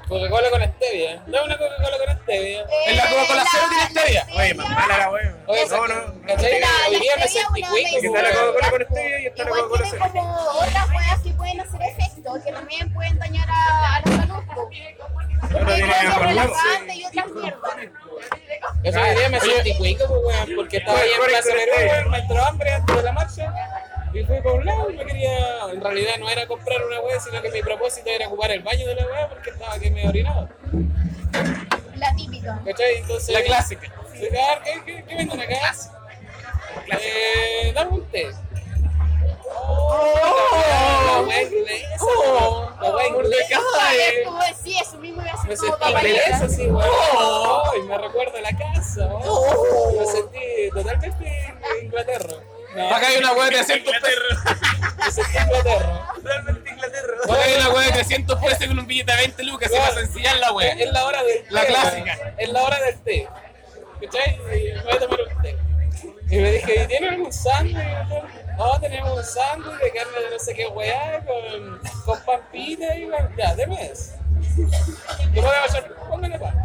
Coca-Cola 0.07 0.49
con 0.51 0.61
stevia. 0.63 1.23
No, 1.27 1.43
una 1.43 1.57
Coca-Cola 1.57 1.97
con 2.05 2.17
stevia. 2.23 2.61
Eh, 2.61 2.65
En 2.87 2.97
la 2.97 3.03
Coca-Cola 3.09 3.43
cero 3.51 3.63
tiene 3.69 3.85
stevia. 3.89 4.27
Oye, 4.35 4.53
más 4.53 4.69
mala 4.69 4.97
la 4.97 5.09
weón. 5.11 5.37
Oye, 5.47 5.65
No, 5.69 5.87
no. 5.87 6.21
¿cachai? 6.27 6.59
La- 6.59 6.67
Hoy 6.89 6.99
día 6.99 7.15
me 7.17 7.27
stevia 7.27 7.45
sentí 7.47 7.61
cuico, 7.63 8.15
está 8.15 8.21
la 8.21 8.29
Coca-Cola 8.35 8.69
con 8.71 8.81
stevia 8.85 9.19
y 9.21 9.25
está 9.27 9.43
la 9.43 9.49
Coca-Cola 9.49 9.83
tiene 9.83 9.97
cero. 9.97 10.11
como 10.13 10.41
otras 10.59 10.89
weas 10.91 11.19
que 11.21 11.31
pueden 11.31 11.61
hacer 11.61 11.81
efecto, 11.81 12.33
que 12.45 12.51
también 12.51 12.93
pueden 12.93 13.19
dañar 13.19 13.47
a, 13.49 13.95
a 13.95 14.01
la 14.01 14.15
salud. 14.17 14.43
po. 14.53 14.53
Porque 14.55 14.77
hay 14.77 15.81
tiene 15.81 15.91
cosas 15.93 16.17
hormonas. 16.17 16.35
relajantes 16.35 16.95
y 16.95 17.05
otras 17.05 17.27
mierdas. 17.31 17.71
Eso 18.83 18.99
hoy 19.01 19.15
día 19.15 19.29
me 19.29 19.39
sentí 19.39 19.77
cuico, 19.77 20.07
pues, 20.07 20.21
weón, 20.23 20.49
porque 20.55 20.77
estaba 20.77 20.99
ahí 20.99 21.09
en 21.09 21.25
Plaza 21.25 21.49
Perú, 21.49 21.71
weón, 21.91 22.11
me 22.11 22.17
entró 22.19 22.45
hambre 22.45 22.71
antes 22.73 22.95
de 22.95 23.03
la 23.03 23.11
marcha. 23.11 23.53
Y 24.15 24.23
fui 24.23 24.39
por 24.39 24.53
un 24.53 24.65
lado 24.65 24.89
y 24.89 24.95
me 24.95 25.05
quería. 25.05 25.65
En 25.73 25.81
realidad 25.81 26.13
no 26.19 26.29
era 26.29 26.47
comprar 26.47 26.85
una 26.85 27.01
weá, 27.01 27.19
sino 27.19 27.41
que 27.41 27.51
mi 27.51 27.61
propósito 27.61 28.09
era 28.09 28.27
ocupar 28.27 28.49
el 28.51 28.61
baño 28.61 28.87
de 28.87 28.95
la 28.95 29.05
weá 29.05 29.27
porque 29.27 29.49
estaba 29.49 29.77
que 29.77 29.91
me 29.91 30.07
orinaba. 30.07 30.47
La 31.97 32.15
típica. 32.15 32.61
¿Cachai? 32.63 32.99
Entonces. 32.99 33.35
La 33.35 33.43
clásica. 33.43 33.91
Sí, 34.13 34.21
¿Qué, 34.21 34.81
qué, 34.85 35.03
qué 35.03 35.15
venden 35.15 35.41
acá? 35.41 35.75
Eh, 36.97 37.73
dame 37.75 37.91
un 37.91 38.05
té. 38.05 38.31
Oh, 39.53 40.61
la 41.07 41.21
weá 41.27 41.43
inglesa. 41.43 42.05
Oh, 42.05 42.71
la 42.81 42.95
weá 42.95 43.07
inglesa. 43.09 43.59
Sí, 44.63 44.77
eso 44.81 44.97
mismo 44.97 45.21
iba 45.21 45.31
a 45.31 45.43
Me 45.43 45.57
ser 45.57 45.71
como 45.71 46.49
sí. 46.49 46.67
Oh. 46.71 47.63
Ay, 47.73 47.81
me 47.81 47.97
recuerda 47.97 48.39
a 48.39 48.41
la 48.41 48.57
casa. 48.57 49.09
oh. 49.11 49.93
Me 49.99 50.05
sentí 50.05 50.69
totalmente 50.73 51.53
en 51.77 51.85
Inglaterra. 51.85 52.35
No, 52.75 52.95
Acá 52.95 53.07
hay 53.07 53.17
una 53.17 53.31
wea 53.33 53.45
de 53.45 53.51
300 53.51 53.93
pesos. 54.01 55.25
Realmente 56.23 56.69
Inglaterra. 56.69 57.13
Acá 57.23 57.43
hay 57.43 57.53
una 57.55 57.69
wea 57.69 57.85
de 57.87 57.91
300 57.93 58.41
pesos 58.43 58.67
con 58.67 58.79
un 58.79 58.87
billete 58.87 59.11
de 59.11 59.17
20 59.17 59.43
lucas. 59.43 59.71
Se 59.71 59.79
va 59.79 59.87
a 59.87 59.93
sencillar 59.93 60.37
la 60.37 60.51
wea. 60.51 60.73
Es 60.73 60.91
la 60.91 61.05
hora 61.05 61.23
del 61.23 61.43
té. 61.43 61.51
La 61.51 61.65
clásica. 61.65 62.33
Es 62.37 62.49
la 62.49 62.63
hora 62.63 62.81
del 62.81 62.99
té. 62.99 63.27
¿Cachai? 64.01 64.39
Voy 64.39 64.93
a 64.93 64.99
tomar 64.99 65.19
un 65.21 65.41
té. 65.41 65.57
Y 66.29 66.37
me 66.37 66.51
dije, 66.51 66.83
¿y 66.83 66.87
¿tienen 66.87 67.13
algún 67.13 67.31
sándwich? 67.31 67.77
No, 68.57 68.79
tenemos 68.81 69.17
un 69.17 69.23
sándwich 69.23 69.77
de 69.79 69.91
carne 69.91 70.19
de 70.21 70.29
no 70.31 70.39
sé 70.39 70.53
qué 70.53 70.67
weá, 70.67 71.23
con, 71.25 71.79
con 72.03 72.19
pampita 72.25 72.95
y 72.95 73.05
weá. 73.05 73.29
Ya, 73.37 73.55
deme 73.55 73.85
eso. 73.91 74.13
Le 74.57 75.41
podemos 75.41 75.69
echar, 75.69 75.93
póngale 76.09 76.39
pan. 76.39 76.57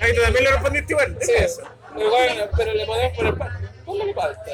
Ahí 0.00 0.14
tú 0.14 0.22
también 0.22 0.44
le 0.44 0.50
respondiste 0.50 0.92
igual. 0.92 1.16
Sí, 1.20 1.32
Eso. 1.36 1.62
pero 1.94 2.10
bueno, 2.10 2.44
pero 2.56 2.72
le 2.74 2.86
podemos 2.86 3.16
poner 3.16 3.38
pan. 3.38 3.70
Póngale 3.84 4.14
palta. 4.14 4.50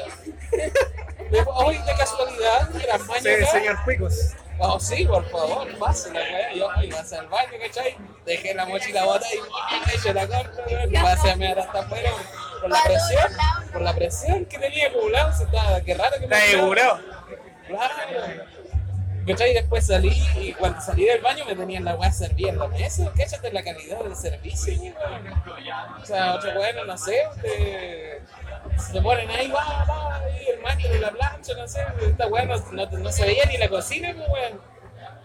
Le 1.31 1.43
po- 1.43 1.51
Hoy 1.53 1.77
de 1.77 1.93
casualidad, 1.97 2.69
las 2.87 3.01
mañas 3.07 3.23
Sí, 3.23 3.45
señor 3.51 3.77
Picos. 3.85 4.33
Oh, 4.59 4.79
sí, 4.79 5.05
por 5.05 5.27
favor, 5.29 5.67
pase 5.79 6.11
la 6.13 6.19
weá. 6.19 6.53
Yo 6.53 6.69
iba 6.83 6.97
a 6.97 7.01
hacer 7.01 7.19
al 7.19 7.27
baño, 7.27 7.51
¿cachai? 7.61 7.95
Dejé 8.25 8.53
la 8.53 8.65
mochila 8.65 9.05
botada 9.05 9.33
y 9.33 9.37
¡buah! 9.39 9.93
eché 9.95 10.13
la 10.13 10.27
corta, 10.27 10.63
weón. 10.69 10.93
Y 10.93 10.97
pasé 10.97 11.31
a 11.31 11.35
mear 11.37 11.57
hasta 11.59 11.79
afuera 11.79 12.11
por 12.59 12.69
la 12.69 12.83
presión. 12.83 13.31
Por 13.71 13.81
la 13.81 13.95
presión 13.95 14.45
que 14.45 14.59
tenía 14.59 14.87
acumulado. 14.89 15.33
Si 15.35 15.43
estaba, 15.43 15.81
qué 15.81 15.93
raro 15.95 16.13
que 16.19 16.27
me 16.27 16.35
Está 16.37 16.57
acordaba. 16.59 16.91
asegurado. 16.93 16.99
Claro. 17.67 18.43
¿Cachai? 19.27 19.53
Después 19.53 19.85
salí 19.87 20.21
y 20.35 20.51
cuando 20.53 20.81
salí 20.81 21.05
del 21.05 21.21
baño 21.21 21.45
me 21.45 21.55
tenían 21.55 21.85
la 21.85 21.95
weá 21.95 22.11
servida 22.11 22.49
en 22.49 22.59
la 22.59 22.67
mesa. 22.67 23.11
Cáchate 23.15 23.51
la 23.53 23.63
calidad 23.63 23.99
del 24.03 24.15
servicio, 24.15 24.73
weón. 24.79 24.93
O 26.01 26.05
sea, 26.05 26.35
otro 26.35 26.51
weón, 26.59 26.85
no 26.87 26.97
sé, 26.97 27.23
te, 27.41 28.21
se 28.77 29.01
ponen 29.01 29.29
ahí, 29.29 29.49
va, 29.51 29.85
va, 29.85 30.17
ahí 30.17 30.47
el 30.47 30.61
máster 30.61 30.91
en 30.91 31.01
la 31.01 31.11
plancha, 31.11 31.53
no 31.53 31.67
sé. 31.67 31.85
Esta 32.01 32.27
weá 32.27 32.45
no, 32.45 32.57
no, 32.71 32.85
no 32.85 33.11
se 33.11 33.25
veía 33.25 33.45
ni 33.45 33.57
la 33.57 33.69
cocina, 33.69 34.13
pues, 34.15 34.29
weón. 34.29 34.61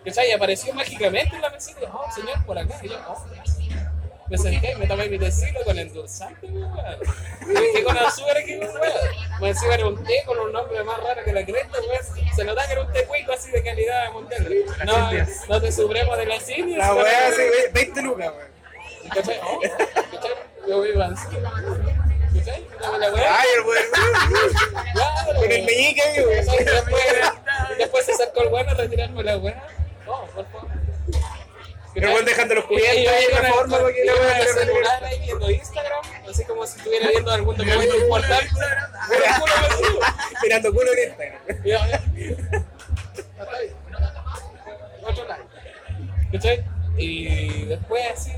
¿Cachai? 0.04 0.28
Y 0.28 0.32
apareció 0.32 0.72
mágicamente 0.74 1.34
en 1.34 1.42
la 1.42 1.50
mesita. 1.50 1.90
Oh, 1.92 2.10
señor, 2.12 2.44
por 2.44 2.58
acá. 2.58 2.78
Y 2.82 2.88
yo, 2.88 2.96
oh, 3.08 3.24
me 4.28 4.38
senté, 4.38 4.74
me 4.76 4.86
tomé 4.86 5.08
mi 5.08 5.18
tecito 5.18 5.60
con 5.64 5.78
endulzante, 5.78 6.46
weón. 6.46 6.98
Y 7.42 7.60
dije 7.60 7.84
con 7.84 7.96
azúcar 7.96 8.38
aquí, 8.38 8.56
weón. 8.56 8.72
Me 9.40 9.48
encima 9.48 9.74
era 9.74 9.86
un 9.88 10.04
té 10.04 10.22
con 10.24 10.38
un 10.38 10.52
nombre 10.52 10.82
más 10.84 11.02
raro 11.02 11.24
que 11.24 11.32
la 11.32 11.44
cresta, 11.44 11.78
weón. 11.80 12.34
Se 12.34 12.44
notaba 12.44 12.66
que 12.66 12.72
era 12.72 12.82
un 12.82 12.92
té 12.92 13.04
cuico 13.04 13.32
así 13.32 13.50
de 13.50 13.62
calidad 13.62 14.12
mundial. 14.12 14.46
No, 14.84 15.10
no 15.48 15.60
te 15.60 15.72
supremo 15.72 16.16
de 16.16 16.26
las 16.26 16.48
indias. 16.48 16.78
La 16.78 16.94
weá 16.94 17.28
así, 17.28 17.42
20 17.72 18.02
lucas, 18.02 18.32
weón. 18.32 18.56
¿Cachai? 19.14 19.40
Oh, 19.42 19.60
¿Cachai? 19.60 20.32
Yo 20.68 20.80
vivo 20.82 21.02
así. 21.02 21.36
Ay, 23.28 23.48
el. 23.56 23.64
Claro, 24.92 25.40
Con 25.40 25.52
el 25.52 25.64
meñique. 25.64 26.26
Después, 27.78 28.06
se 28.06 28.12
acercó 28.12 28.42
el 28.42 28.48
bueno 28.48 28.70
a 28.70 28.74
retirarme 28.74 29.22
la 29.22 29.38
weá. 29.38 29.62
No, 30.06 30.26
por 30.26 30.46
favor. 30.50 30.68
El 31.94 32.04
weón 32.08 32.24
dejando 32.26 32.54
los 32.54 32.64
cubiertos 32.66 32.94
ahí 32.94 33.26
la 33.32 33.52
forma 33.54 33.78
la 33.78 33.88
yo 33.88 34.16
con 34.18 34.26
el 34.28 34.48
celular 34.48 35.04
ahí 35.04 35.18
viendo 35.20 35.50
Instagram, 35.50 36.04
así 36.28 36.44
como 36.44 36.66
si 36.66 36.76
estuviera 36.78 37.08
viendo 37.08 37.32
algún 37.32 37.56
documento 37.56 37.96
importante. 37.96 38.50
Mirando 40.42 40.74
culo 40.74 40.92
en 40.92 41.08
Instagram. 41.08 41.40
Otro 45.02 45.24
like. 45.26 45.44
¿Cachai? 46.32 46.75
Y 46.98 47.64
después 47.66 48.02
así 48.12 48.32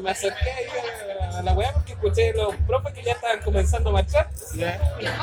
me 0.00 0.10
acerqué 0.10 0.50
a- 0.50 1.38
a 1.38 1.42
la 1.42 1.52
weá 1.52 1.72
porque 1.72 1.92
escuché 1.92 2.32
los 2.32 2.54
profes 2.66 2.92
que 2.92 3.02
ya 3.02 3.12
estaban 3.12 3.40
comenzando 3.40 3.90
a 3.90 3.92
marchar. 3.94 4.28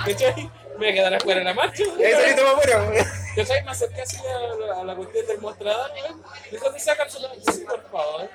¿Cachai? 0.06 0.50
Me 0.72 0.78
voy 0.78 0.88
a 0.90 0.94
quedar 0.94 1.14
afuera 1.16 1.40
de 1.40 1.46
la 1.46 1.54
marcha. 1.54 1.84
Ahí 2.06 2.12
salí 2.14 2.36
todo 2.36 2.50
afuera, 2.56 2.84
weón. 2.84 3.06
¿Cachai? 3.36 3.64
Me 3.64 3.72
acerqué 3.72 4.02
así 4.02 4.18
a 4.18 4.66
la, 4.68 4.82
a 4.82 4.84
la 4.84 4.96
cuestión 4.96 5.26
del 5.28 5.40
mostrador, 5.40 5.92
weón. 5.94 6.24
Dijo 6.52 6.72
que 6.74 6.80
sacan 6.80 7.10
su 7.10 7.20
sí, 7.20 7.66
por 7.68 7.84
favor. 7.92 8.30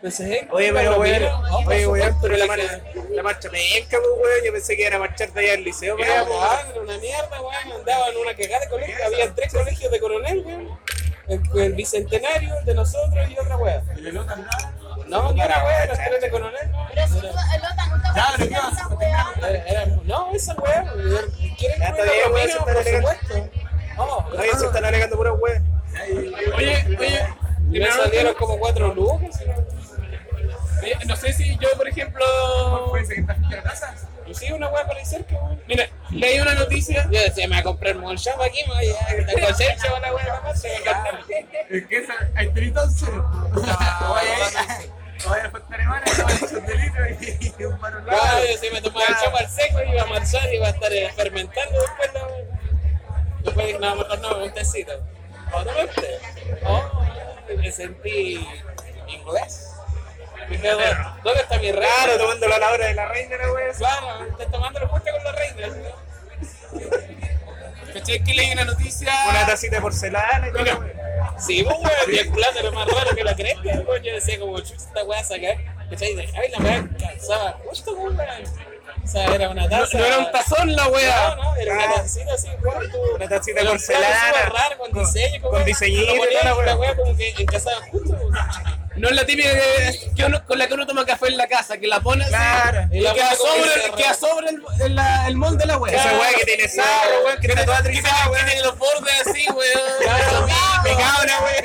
Pensé, 0.00 0.48
Oye, 0.50 0.72
pero 0.72 0.98
weón, 0.98 1.22
oye, 1.66 1.86
weón, 1.86 2.18
pero 2.20 2.36
la, 2.36 2.46
le 2.56 2.62
dije, 2.62 2.82
mar- 2.94 3.06
la 3.10 3.22
marcha 3.22 3.50
penca, 3.50 3.98
pues, 3.98 4.10
weón. 4.20 4.44
Yo 4.44 4.52
pensé 4.52 4.76
que 4.76 4.84
era 4.86 4.98
marchar 4.98 5.32
de 5.32 5.40
allá 5.40 5.52
al 5.54 5.62
liceo, 5.64 5.96
Era 5.98 6.24
pero 6.24 6.38
madre, 6.40 6.80
una 6.80 6.98
mierda, 6.98 7.40
weón. 7.40 7.72
Andaba 7.80 8.08
en 8.08 8.16
una 8.16 8.34
cagada 8.34 8.60
de 8.60 8.68
colegio. 8.68 8.96
Había 9.06 9.34
tres 9.34 9.52
colegios 9.52 9.90
de 9.92 10.00
coronel, 10.00 10.42
weón. 10.44 10.78
El, 11.28 11.40
el 11.60 11.72
bicentenario, 11.74 12.56
el 12.58 12.64
de 12.64 12.74
nosotros 12.74 13.28
y 13.30 13.38
otra 13.38 13.56
weá. 13.56 13.82
No, 15.08 15.32
no 15.32 15.42
era 15.44 15.64
weá, 15.64 15.86
los 15.86 15.98
tres 15.98 16.20
de 16.20 16.30
coronel. 16.30 16.70
no. 16.70 16.86
Pero 16.94 17.06
si 17.08 17.18
el 17.18 17.22
Lota 17.26 17.86
nunca 17.90 18.12
Ya, 18.14 18.24
pero 18.36 18.48
¿qué 18.48 18.54
esa 18.54 18.62
vas 18.70 18.80
a 18.82 18.88
weá. 18.88 19.32
era- 19.48 19.64
era- 19.68 19.86
no, 20.04 20.32
esa 20.34 20.54
weá. 20.54 20.82
weón. 20.94 21.30
¿Quieren 21.58 21.80
que 21.80 21.88
lo 22.04 22.38
está 22.38 22.64
Por 22.64 22.84
supuesto. 22.84 23.50
Oh, 23.98 24.24
Oye, 24.38 24.50
se 24.58 24.66
están 24.66 24.84
alegando 24.84 25.16
puras 25.16 25.34
weas. 25.38 25.62
Oye, 26.56 26.96
oye, 26.98 27.26
y 27.70 27.78
me 27.80 27.90
salieron 27.92 28.34
como 28.34 28.58
cuatro 28.58 28.92
lucas. 28.94 29.40
¿no? 29.46 29.52
eh, 30.86 30.98
no 31.06 31.14
sé 31.16 31.32
si 31.32 31.56
yo, 31.58 31.68
por 31.76 31.86
ejemplo, 31.88 32.24
¿Puede 32.90 33.04
ser 33.06 33.14
que 33.16 33.20
estás 33.20 33.36
a 33.38 33.50
la 33.50 33.62
casa? 33.62 33.94
Y 34.26 34.34
sí, 34.34 34.52
una 34.52 34.68
weá 34.68 34.86
por 34.86 34.96
ahí 34.96 35.04
cerca, 35.04 35.34
weón. 35.34 35.60
mira, 35.66 35.88
leí 36.10 36.40
una 36.40 36.54
noticia. 36.54 37.08
Yo 37.10 37.20
decía, 37.20 37.46
me 37.48 37.54
voy 37.56 37.60
a 37.60 37.62
comprar 37.64 37.96
un 37.96 38.16
shop 38.16 38.40
aquí, 38.40 38.60
me 38.68 38.74
voy 38.74 38.90
a 38.90 39.48
cosecha, 39.48 39.90
la 40.00 40.54
se 40.56 40.68
me 40.68 40.76
encanta. 40.76 41.20
Es 41.70 41.86
que 41.86 41.96
esa, 41.96 42.14
hay 42.34 42.48
hermana, 45.82 46.04
te 46.04 46.22
vas 46.22 46.42
a 46.42 46.46
echar 46.46 46.66
de 46.66 46.74
litro 46.74 47.08
y 47.08 47.54
y 47.58 47.64
un 47.64 47.80
mano 47.80 48.02
Claro, 48.04 48.44
yo 48.44 48.58
sí 48.58 48.68
me 48.72 48.80
tomaba 48.80 49.06
el 49.06 49.14
chapa 49.16 49.38
al 49.38 49.48
seco, 49.48 49.82
iba 49.82 50.02
a 50.02 50.06
marchar 50.06 50.52
y 50.52 50.56
iba 50.56 50.66
a 50.66 50.70
estar 50.70 50.92
eh, 50.92 51.10
fermentando 51.14 51.80
después 51.80 52.14
la 52.14 52.28
Después 53.44 53.66
dije, 53.66 53.78
no, 53.78 53.96
mejor 53.96 54.18
no, 54.20 54.44
un 54.44 54.52
tecito. 54.52 54.92
Oh, 55.52 55.64
toma 55.64 55.80
este. 55.80 56.18
Oh, 56.64 57.04
me 57.56 57.72
sentí 57.72 58.46
inglés. 59.08 59.71
¿Dónde 60.48 60.96
dónde 61.24 61.40
está 61.40 61.58
mi 61.58 61.72
reina? 61.72 61.88
Claro, 62.04 62.18
tomándolo 62.18 62.54
a 62.54 62.58
la 62.58 62.70
hora 62.72 62.86
de 62.86 62.94
la 62.94 63.06
reina, 63.08 63.36
la 63.36 63.52
wea. 63.52 63.72
Claro, 63.72 64.24
estás 64.30 64.50
tomando 64.50 64.80
la 64.80 64.88
puerta 64.88 65.12
con 65.12 65.24
la 65.24 65.32
reina. 65.32 65.66
¿no? 65.68 66.92
¿Cachai 67.92 68.24
que 68.24 68.34
leí 68.34 68.50
una 68.52 68.64
noticia? 68.64 69.12
Una 69.28 69.46
tacita 69.46 69.76
de 69.76 69.82
porcelana 69.82 70.48
y 70.48 70.52
todo. 70.52 70.64
Sí, 71.38 71.62
pues, 71.62 71.76
weón, 71.76 72.14
y 72.14 72.18
el 72.18 72.30
plato 72.30 72.58
era 72.58 72.70
más 72.70 72.88
raro 72.88 73.14
que 73.14 73.22
la 73.24 73.34
cresta, 73.36 73.60
weón. 73.86 74.02
Yo 74.02 74.14
decía, 74.14 74.38
como, 74.40 74.58
chucha, 74.60 74.74
esta 74.76 75.04
weá 75.04 75.20
a 75.20 75.24
sacar. 75.24 75.56
¿Cachai? 75.90 76.18
Ay, 76.18 76.48
la 76.50 76.58
weá 76.58 76.84
calzaba 76.98 77.52
justo, 77.64 77.92
weón. 77.92 78.18
O 79.04 79.06
sea, 79.06 79.26
era 79.34 79.48
una 79.50 79.62
No, 79.64 79.68
taza. 79.68 79.98
no 79.98 80.04
era 80.04 80.18
un 80.18 80.30
tazón 80.30 80.76
la 80.76 80.84
No, 80.84 80.90
wea. 80.90 81.34
no, 81.36 81.56
era 81.56 81.74
una 81.74 81.84
Ah. 81.84 81.94
tacita 81.96 82.34
así, 82.34 82.48
weón. 82.62 82.90
tú- 82.90 83.14
Una 83.16 83.28
tacita 83.28 83.60
de 83.62 83.68
porcelana. 83.68 84.32
raro, 84.48 84.78
con 84.78 84.90
Con- 84.90 85.04
diseño, 85.04 85.42
con 85.42 85.64
diseñito 85.64 86.14
ponía 86.16 86.40
toda 86.40 86.44
la 86.44 86.50
y 86.50 86.54
weá. 86.54 86.66
la 86.66 86.76
weá 86.76 86.96
como 86.96 87.16
que 87.16 87.34
encasaban 87.38 87.90
justo, 87.90 88.10
weón. 88.14 88.32
No 88.96 89.08
es 89.08 89.14
la 89.16 89.24
típica 89.24 89.48
que, 89.50 90.10
que 90.14 90.24
uno- 90.24 90.44
con 90.44 90.58
la 90.58 90.66
que 90.66 90.74
uno 90.74 90.86
toma 90.86 91.06
café 91.06 91.28
en 91.28 91.36
la 91.38 91.46
casa, 91.46 91.78
que 91.78 91.86
la 91.86 92.00
pone 92.00 92.24
así 92.24 92.32
Claro. 92.32 92.88
y, 92.92 92.98
Y 92.98 93.00
la 93.00 93.14
queda 93.14 93.30
que 93.30 93.36
sobre, 93.36 93.92
queda 93.96 94.14
sobre 94.14 94.48
el, 94.50 94.62
el, 94.84 94.94
la- 94.94 95.26
el 95.28 95.36
molde 95.36 95.58
de 95.58 95.66
la 95.66 95.78
wea. 95.78 95.94
Esa 95.98 96.18
wea 96.18 96.30
que 96.38 96.44
tiene 96.44 96.68
sarro, 96.68 97.24
weón, 97.24 97.40
que 97.40 97.46
está 97.46 97.64
toda 97.64 97.76
que 97.78 97.82
trizada, 97.84 98.24
que 98.24 98.30
weón. 98.30 98.46
tiene 98.46 98.62
los 98.62 98.78
bordes 98.78 99.26
así, 99.26 99.46
weón. 99.50 99.80
Claro, 100.02 100.46
Picado, 100.84 101.22
una 101.24 101.40
wea. 101.40 101.62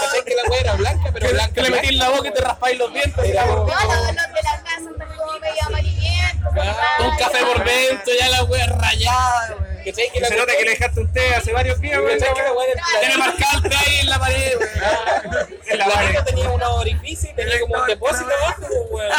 ¿cachai 0.00 0.24
que 0.24 0.34
la 0.34 0.42
weá 0.50 0.60
era 0.60 0.72
blanca, 0.74 1.10
pero 1.12 1.26
Que, 1.26 1.32
blanca. 1.34 1.54
que 1.54 1.62
le 1.62 1.70
metí 1.70 1.88
en 1.88 1.98
la 1.98 2.08
boca 2.08 2.28
y 2.28 2.32
te 2.32 2.40
raspáis 2.40 2.78
los 2.78 2.92
dientes. 2.92 3.34
No, 3.34 3.56
los, 3.56 3.66
de 3.66 4.12
la 4.12 4.62
casa 4.62 4.90
están 4.90 5.16
como 5.16 5.38
medio 5.38 5.62
amarillentos. 5.66 6.52
Claro. 6.54 7.04
Un 7.10 7.16
café 7.18 7.38
por 7.44 7.64
dentro, 7.64 8.12
ya 8.18 8.28
la 8.30 8.44
wea 8.44 8.66
rayada, 8.66 9.54
weón. 9.58 9.69
¿Cachai 9.84 10.10
que 10.12 10.20
la 10.20 10.28
se 10.28 10.36
nota 10.36 10.56
que 10.56 10.64
le 10.64 10.70
dejaste 10.70 11.00
un 11.00 11.12
té 11.12 11.34
hace 11.34 11.52
varios 11.52 11.80
días, 11.80 11.98
weón. 12.00 12.18
¿Cachai 12.18 12.34
que 12.34 12.42
la 12.42 12.52
weá 12.52 12.66
del 12.68 12.78
Tiene 13.00 13.16
marcado 13.16 13.58
el 13.64 13.70
té 13.70 13.76
ahí 13.76 13.98
en 14.00 14.10
la 14.10 14.18
pared, 14.18 14.56
weón. 14.58 15.48
En 15.66 15.72
El 15.72 15.78
la 15.78 15.86
pared. 15.88 16.24
tenía 16.24 16.50
unos 16.50 16.68
orificios 16.78 17.32
y 17.32 17.36
tenía 17.36 17.60
como 17.60 17.74
un 17.80 17.86
depósito 17.86 18.30
abajo, 18.42 18.60
pues, 18.68 18.80
weón. 18.90 19.12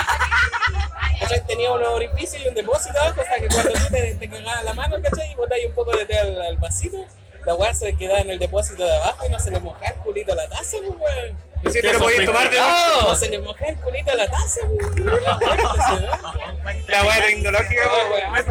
¿Cachai? 1.19 1.45
Tenía 1.47 1.71
unos 1.71 1.87
orificios 1.89 2.43
y 2.43 2.47
un 2.47 2.53
depósito 2.55 2.99
abajo, 2.99 3.21
sea 3.23 3.39
que 3.39 3.47
cuando 3.47 3.71
tú 3.73 3.87
te, 3.91 4.15
te 4.15 4.29
cagabas 4.29 4.63
la 4.63 4.73
mano, 4.73 4.97
¿cachai? 5.01 5.31
Y 5.31 5.35
botáis 5.35 5.65
un 5.65 5.73
poco 5.73 5.95
de 5.95 6.05
té 6.05 6.17
al, 6.17 6.41
al 6.41 6.57
vasito, 6.57 7.05
la 7.45 7.55
weá 7.55 7.73
se 7.73 7.95
quedaba 7.95 8.19
en 8.19 8.29
el 8.31 8.39
depósito 8.39 8.83
de 8.83 8.95
abajo 8.95 9.25
y 9.25 9.29
no 9.29 9.39
se 9.39 9.51
le 9.51 9.59
mojaba 9.59 9.87
el 9.87 9.95
culito 9.95 10.33
a 10.33 10.35
la 10.35 10.47
taza, 10.49 10.77
pues, 11.63 11.73
weón. 11.73 11.73
Si 11.73 11.81
te 11.81 11.93
lo 11.93 11.99
podías 11.99 12.25
tomar 12.25 12.49
de 12.49 12.57
No, 12.57 13.15
se 13.15 13.29
le 13.29 13.35
el 13.35 13.75
culito 13.77 14.11
a 14.11 14.15
la 14.15 14.27
taza, 14.29 14.61
pues, 14.67 14.91
weón. 14.95 15.39
La 16.87 17.03
wea 17.03 17.25
tecnológica, 17.25 17.85
No, 17.85 17.91
weón. 17.91 18.11
weón, 18.11 18.45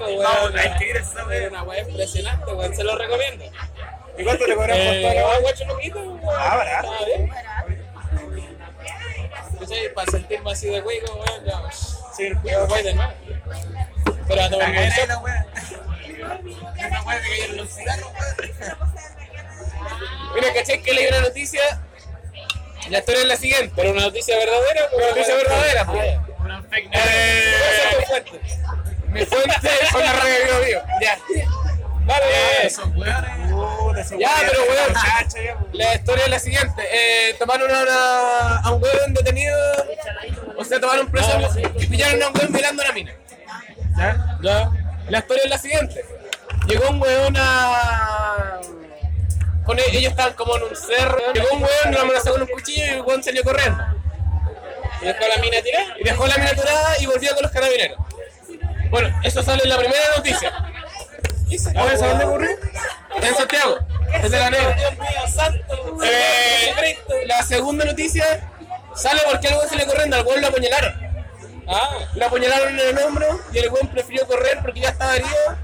weón. 0.00 0.52
weón. 0.54 1.32
Era 1.32 1.48
una 1.48 1.62
weá 1.64 1.80
impresionante, 1.80 2.52
weón. 2.52 2.74
Se 2.74 2.84
lo 2.84 2.96
recomiendo. 2.98 3.44
¿Y 4.18 4.24
cuánto 4.24 4.46
le 4.46 4.54
cobran 4.54 4.76
por 4.78 4.86
Eh, 4.86 5.02
toda 5.02 5.14
la 5.14 5.26
wea? 5.26 5.36
weón. 5.94 6.20
Ah, 6.38 6.56
barato. 6.56 6.92
¿Cachai? 9.60 9.94
Para 9.94 10.10
sentirme 10.10 10.52
así 10.52 10.68
de 10.68 10.80
hueco, 10.80 11.14
weón, 11.14 11.44
ya. 11.44 11.62
Sí, 12.16 12.32
voy 12.66 12.82
de 12.82 12.94
nuevo. 12.94 13.12
Pero 14.28 14.42
a 14.42 14.50
tomar 14.50 14.68
un 14.70 14.74
shot. 14.76 15.22
weá 15.22 15.46
que 17.22 17.28
cayeron 17.28 17.56
los 17.58 17.68
cigarros, 17.74 18.10
weón. 18.12 19.15
Mira, 20.34 20.52
¿cachai 20.54 20.82
que 20.82 20.92
leí 20.92 21.06
una 21.06 21.20
noticia? 21.20 21.62
La 22.90 22.98
historia 22.98 23.22
es 23.22 23.28
la 23.28 23.36
siguiente. 23.36 23.72
Pero 23.74 23.90
una 23.92 24.02
noticia 24.02 24.36
verdadera, 24.36 24.88
pues, 24.90 25.02
Una 25.02 25.08
noticia 25.10 25.34
verdadera, 25.36 25.80
Ah, 25.82 25.92
pues. 25.92 26.04
ya. 26.04 26.26
Una 26.44 26.62
fake 26.62 26.90
news. 26.90 27.04
Eh, 27.04 28.04
fuente. 28.06 28.40
mi 29.08 29.26
fuente 29.26 29.70
son 29.90 30.00
las 30.02 30.22
redes 30.22 30.60
de. 30.60 30.82
Ya. 31.02 31.18
Vale, 32.06 32.66
Esos 32.66 32.86
weones. 32.94 33.50
Puta, 33.50 34.00
ese 34.00 34.18
Ya, 34.18 34.30
pero 34.46 34.62
weón. 34.62 34.94
weón. 34.94 35.68
La 35.72 35.94
historia 35.96 36.24
es 36.24 36.30
la 36.30 36.38
siguiente. 36.38 36.82
Eh, 36.92 37.34
tomaron 37.38 37.68
a, 37.74 37.82
una- 37.82 38.58
a 38.60 38.70
un 38.72 38.80
weón 38.82 39.14
detenido. 39.14 39.58
O 40.56 40.64
sea, 40.64 40.78
tomaron 40.80 41.10
preso 41.10 41.28
y 41.80 41.86
pillaron 41.86 42.22
a 42.22 42.28
un 42.28 42.36
weón 42.38 42.52
mirando 42.52 42.82
a 42.82 42.84
una 42.84 42.94
mina. 42.94 43.12
¿Ya? 43.96 44.38
¿Ya? 44.42 44.70
La 45.08 45.18
historia 45.18 45.42
es 45.44 45.50
la 45.50 45.58
siguiente. 45.58 46.04
Llegó 46.68 46.90
un 46.90 47.00
weón 47.02 47.34
a... 47.36 48.60
Con 49.66 49.78
ellos 49.80 50.12
estaban 50.12 50.32
como 50.34 50.56
en 50.56 50.62
un 50.62 50.76
cerro. 50.76 51.18
Llegó 51.34 51.48
un 51.52 51.62
weón, 51.62 51.92
lo 51.92 52.00
amenazó 52.00 52.32
con 52.32 52.42
un 52.42 52.48
cuchillo 52.48 52.84
y 52.86 52.88
el 52.88 53.00
weón 53.02 53.22
salió 53.22 53.42
corriendo. 53.42 53.82
¿Y 55.02 55.06
dejó 55.06 55.24
la 55.28 55.42
mina 55.42 55.60
tirada? 55.62 55.86
Y 55.98 56.04
dejó 56.04 56.26
la 56.26 56.36
mina 56.36 56.50
tirada 56.52 56.94
y 57.00 57.06
volvió 57.06 57.34
con 57.34 57.42
los 57.42 57.50
carabineros. 57.52 57.98
Bueno, 58.90 59.20
eso 59.24 59.42
sale 59.42 59.62
en 59.64 59.68
la 59.68 59.78
primera 59.78 60.04
noticia. 60.16 60.52
¿Sabes 61.58 62.02
a 62.02 62.08
dónde 62.08 62.24
ocurrió? 62.24 62.50
En 63.22 63.34
Santiago. 63.34 63.78
Es 64.22 64.30
de 64.30 64.38
la 64.38 64.50
negra. 64.50 64.76
Eh, 66.04 66.98
la 67.26 67.42
segunda 67.42 67.84
noticia 67.84 68.24
sale 68.94 69.20
porque 69.30 69.48
al 69.48 69.56
weón 69.56 69.68
se 69.68 69.76
le 69.76 69.86
corriendo, 69.86 70.16
al 70.16 70.26
weón 70.26 70.40
lo 70.40 70.46
apuñalaron. 70.48 70.94
Ah, 71.68 71.98
Le 72.14 72.24
apuñalaron 72.24 72.78
en 72.78 72.96
el 72.96 72.98
hombro 72.98 73.40
y 73.52 73.58
el 73.58 73.70
weón 73.70 73.88
prefirió 73.88 74.26
correr 74.26 74.60
porque 74.62 74.80
ya 74.80 74.90
estaba 74.90 75.16
herido 75.16 75.58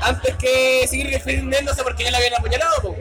antes 0.00 0.34
que 0.36 0.86
seguir 0.88 1.10
defendiéndose 1.10 1.82
porque 1.82 2.04
ya 2.04 2.10
la 2.10 2.18
habían 2.18 2.34
apuñalado, 2.34 2.80
pues. 2.82 2.98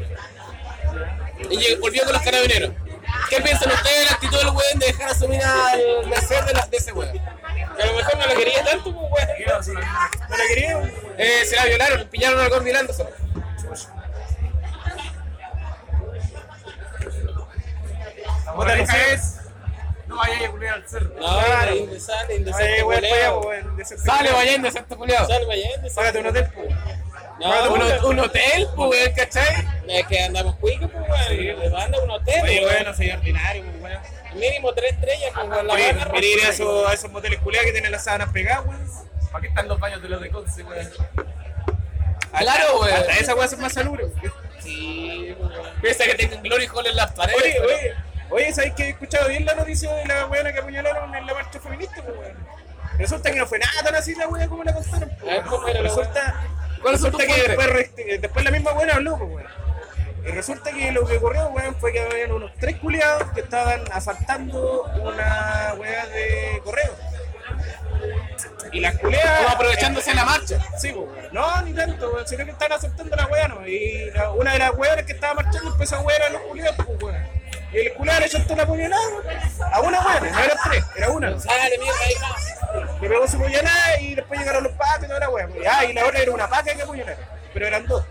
Y 1.50 1.76
volvió 1.76 2.04
con 2.04 2.14
los 2.14 2.22
carabineros. 2.22 2.72
¿Qué 3.30 3.42
piensan 3.42 3.72
ustedes 3.72 4.00
de 4.00 4.06
la 4.06 4.12
actitud 4.12 4.38
del 4.38 4.48
weón 4.50 4.80
de 4.80 4.86
dejar 4.88 5.10
asumir 5.12 5.42
al 5.44 6.08
merced 6.08 6.42
de, 6.44 6.54
la- 6.54 6.66
de 6.68 6.78
ese 6.78 6.92
weón? 6.92 7.12
Que 7.14 7.84
a 7.84 7.86
lo 7.86 7.94
mejor 7.94 8.18
no 8.18 8.28
lo 8.28 8.36
quería 8.36 8.64
tanto, 8.64 8.94
pues, 9.10 9.12
weón. 9.12 9.82
¿No 10.30 10.38
la 10.38 10.44
quería? 10.48 10.82
Eh, 11.18 11.46
se 11.46 11.56
la 11.56 11.66
violaron, 11.66 12.08
pillaron 12.10 12.40
al 12.40 12.64
violándose. 12.64 13.06
La 18.46 18.54
moraleja 18.54 18.98
es. 19.14 19.38
No 20.08 20.18
vayáis 20.18 20.48
a 20.48 20.52
culiar 20.52 20.74
al 20.76 20.90
cerro. 20.90 21.10
No, 21.16 21.20
Claro. 21.20 21.76
sale, 22.00 22.36
indecente, 22.36 22.84
weón, 22.84 23.02
de 23.78 23.84
ese- 23.84 23.98
Sale 23.98 24.32
vayendo 24.32 24.68
ese 24.68 24.84
culiado. 24.84 25.28
Sale 25.28 25.46
allá, 25.54 25.66
indecente. 25.76 25.96
Págate 25.96 26.20
un 26.20 26.28
hotel. 26.28 26.52
No, 27.42 27.74
Un, 27.74 28.06
un 28.06 28.20
hotel, 28.20 28.68
pues, 28.76 29.10
¿cachai? 29.16 29.68
Es 29.88 30.06
que 30.08 30.24
andamos 30.24 30.56
cuicos, 30.58 30.90
pues, 30.92 31.10
weón. 31.10 31.60
Le 31.60 31.70
manda 31.72 32.00
un 32.02 32.12
hotel, 32.12 32.44
Oye, 32.44 32.60
weón. 32.60 32.72
weón, 32.74 32.86
no 32.86 32.94
soy 32.94 33.10
ordinario, 33.12 33.64
pues, 33.64 33.84
weón. 33.84 34.02
Mínimo 34.40 34.74
tres 34.74 34.94
estrellas, 34.94 35.32
pues, 35.34 35.48
weón. 35.50 35.68
La 35.68 35.74
Oye, 35.74 35.90
ir 36.22 36.46
a 36.46 36.50
esos, 36.50 36.88
a 36.88 36.94
esos 36.94 37.12
moteles 37.12 37.40
culiados 37.40 37.66
que 37.66 37.72
tienen 37.72 37.92
las 37.92 38.04
sábanas 38.04 38.30
pegadas, 38.30 38.66
weón. 38.66 38.88
¿Para 39.32 39.42
qué 39.42 39.48
están 39.48 39.68
los 39.68 39.80
baños 39.80 40.02
de 40.02 40.10
los 40.10 40.22
de 40.22 40.30
Conce, 40.30 40.64
weón? 40.64 40.90
Claro, 42.38 42.80
weón. 42.80 42.94
Hasta 42.96 43.12
esa 43.14 43.34
weón 43.36 43.46
es 43.46 43.58
más 43.58 43.74
salubre, 43.74 44.06
weón. 44.06 44.34
Sí, 44.62 45.36
pues, 45.40 45.52
weón. 45.52 45.70
Piensa 45.82 46.04
que 46.06 46.16
tienen 46.16 46.42
Glory 46.44 46.68
Hall 46.68 46.86
en 46.88 46.96
las 46.96 47.12
paredes. 47.14 47.42
Oye, 47.42 47.56
pero- 47.58 47.68
oye, 47.76 47.94
oye, 48.30 48.54
¿sabéis 48.54 48.74
que 48.76 48.84
he 48.84 48.90
escuchado 48.90 49.28
bien 49.30 49.46
la 49.46 49.56
noticia 49.56 49.92
de 49.94 50.06
la 50.06 50.28
weona 50.28 50.54
que 50.54 50.60
apuñalaron 50.60 51.14
en 51.16 51.26
la 51.26 51.34
marcha 51.34 51.60
feminista, 51.60 52.02
pues, 52.04 52.18
weón? 52.18 52.62
Resulta 52.98 53.32
que 53.32 53.38
no 53.40 53.48
fue 53.48 53.58
nada 53.58 53.82
tan 53.84 53.96
así 53.96 54.14
la 54.14 54.28
wea 54.28 54.48
como 54.48 54.64
la 54.64 54.74
contaron, 54.74 55.10
pues, 55.20 55.32
A 55.32 55.36
ver, 55.38 55.44
¿cómo 55.46 55.68
era 55.68 55.82
la 55.82 55.90
Resulta, 55.90 56.36
¿Cuáles 56.82 57.02
son 57.02 57.12
resulta 57.12 57.26
tus 57.34 57.36
que 57.46 57.54
fuentes? 57.56 58.22
después, 58.22 58.46
la 58.46 58.52
misma 58.52 58.72
weona 58.74 58.94
habló, 58.96 59.18
pues, 59.18 59.30
weón. 59.32 59.48
Y 60.24 60.28
resulta 60.32 60.72
que 60.72 60.92
lo 60.92 61.06
que 61.08 61.18
ocurrió, 61.18 61.48
weón, 61.48 61.76
fue 61.76 61.92
que 61.92 62.00
habían 62.00 62.32
unos 62.32 62.52
tres 62.60 62.78
culiados 62.78 63.32
que 63.32 63.42
estaban 63.42 63.82
asaltando 63.92 64.84
una 65.02 65.74
wea 65.78 66.06
de 66.08 66.62
correo. 66.64 66.96
Y 68.72 68.80
las 68.80 68.98
culiadas... 69.00 69.38
Como 69.44 69.50
aprovechándose 69.56 70.14
la 70.14 70.26
marcha. 70.26 70.60
Sí, 70.78 70.92
pues. 70.94 71.32
No, 71.34 71.62
ni 71.64 71.74
tanto, 71.74 72.12
weón, 72.12 72.28
sino 72.28 72.46
que 72.46 72.52
estaban 72.52 72.78
asaltando 72.78 73.16
la 73.16 73.28
weá, 73.28 73.48
¿no? 73.48 73.68
Y 73.68 74.12
la- 74.12 74.32
una 74.32 74.54
de 74.54 74.60
las 74.60 74.72
weonas 74.76 75.06
que 75.06 75.12
estaba 75.14 75.34
marchando 75.36 75.72
empezó 75.72 75.98
a 75.98 76.02
wear 76.02 76.22
a 76.24 76.30
los 76.30 76.42
culiados, 76.44 76.76
pues, 76.86 77.02
weón. 77.04 77.41
Y 77.74 77.78
el 77.78 77.94
culiado 77.94 78.20
le 78.20 78.26
echó 78.26 78.38
una 78.50 78.66
puñalada, 78.66 79.02
a 79.72 79.80
una 79.80 80.02
weona, 80.02 80.30
no 80.30 80.40
eran 80.40 80.58
tres, 80.66 80.84
era 80.96 81.10
una. 81.10 81.40
Sale, 81.40 81.78
mierda, 81.78 82.12
hija. 82.12 82.36
Le 83.02 83.10
pegó 83.10 83.28
su 83.28 83.38
puñalada 83.38 84.00
y 84.02 84.16
después 84.16 84.40
llegaron 84.40 84.64
los 84.64 84.74
pacos 84.74 85.06
y 85.06 85.08
toda 85.08 85.20
la 85.20 85.30
weá. 85.30 85.48
pues. 85.48 85.68
Ah, 85.68 85.86
y 85.86 85.94
la 85.94 86.06
otra 86.06 86.20
era 86.20 86.32
una 86.32 86.50
paca 86.50 86.74
que 86.76 86.86
puñalada, 86.86 87.18
pero 87.54 87.68
eran 87.68 87.88
dos. 87.88 88.06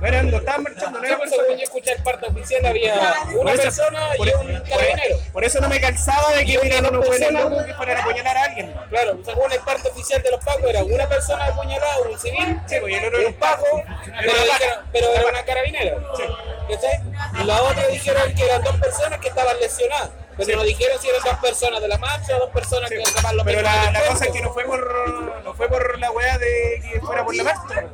No 0.00 0.06
eran 0.06 0.30
dos, 0.30 0.40
estaban 0.40 0.62
marchando, 0.62 0.98
no 0.98 1.06
Sí, 1.06 1.12
eran 1.12 1.58
yo 1.58 1.62
escuché 1.64 1.92
el 1.92 2.02
parte 2.02 2.26
oficial, 2.26 2.64
había 2.66 2.94
Por 3.26 3.36
una 3.36 3.52
eso- 3.52 3.62
persona 3.62 4.08
por, 4.16 4.28
y 4.28 4.30
un 4.32 4.60
carabinero. 4.60 5.16
por 5.32 5.44
eso 5.44 5.60
no 5.60 5.68
me 5.68 5.80
calzaba 5.80 6.32
de 6.32 6.44
que 6.46 6.58
hubieran 6.58 6.86
unos 6.86 7.06
buenos 7.06 7.64
que 7.66 7.74
fueran 7.74 7.96
a 7.98 8.00
apuñalar 8.00 8.36
a 8.36 8.44
alguien. 8.44 8.74
Claro, 8.88 9.18
según 9.24 9.52
el 9.52 9.60
parte 9.60 9.88
oficial 9.88 10.22
de 10.22 10.30
los 10.30 10.44
pacos, 10.44 10.64
era 10.64 10.82
una 10.84 11.06
persona 11.08 11.44
apuñalada, 11.46 11.98
un 12.00 12.18
civil, 12.18 12.60
Sí, 12.66 12.76
pues, 12.80 12.92
y 12.92 12.96
el 12.96 13.04
otro 13.06 13.18
era 13.18 13.28
un 13.28 13.34
paco, 13.34 13.82
pero, 14.92 15.12
era 15.14 15.26
una 15.28 15.42
carabinera. 15.44 15.96
¿Cachai? 16.68 17.00
Y 17.42 17.44
la 17.44 17.62
otra 17.62 17.86
dijeron 17.88 18.34
que 18.34 18.44
eran 18.44 18.62
dos 18.62 18.76
personas 18.76 19.18
que 19.20 19.28
estaban 19.28 19.58
lesionadas. 19.60 20.10
Pero 20.36 20.56
no 20.56 20.62
dijeron 20.64 20.98
si 20.98 21.08
eran 21.08 21.20
dos 21.22 21.34
personas 21.38 21.82
de 21.82 21.88
la 21.88 21.98
marcha 21.98 22.36
o 22.36 22.40
dos 22.40 22.50
personas 22.50 22.88
Sí, 22.88 22.96
que 22.96 23.02
capaz 23.12 23.32
lo 23.34 23.44
pero 23.44 23.60
la, 23.60 23.90
la 23.90 24.00
cosa 24.06 24.24
es 24.24 24.30
que 24.32 24.40
no 24.40 24.54
fue 24.54 24.64
por 24.64 25.42
no 25.44 25.52
fue 25.52 25.68
por 25.68 25.98
la 25.98 26.10
weá 26.12 26.38
de 26.38 26.80
que 26.92 27.00
fuera 27.00 27.24
por 27.24 27.34
la 27.34 27.44
marcha. 27.44 27.84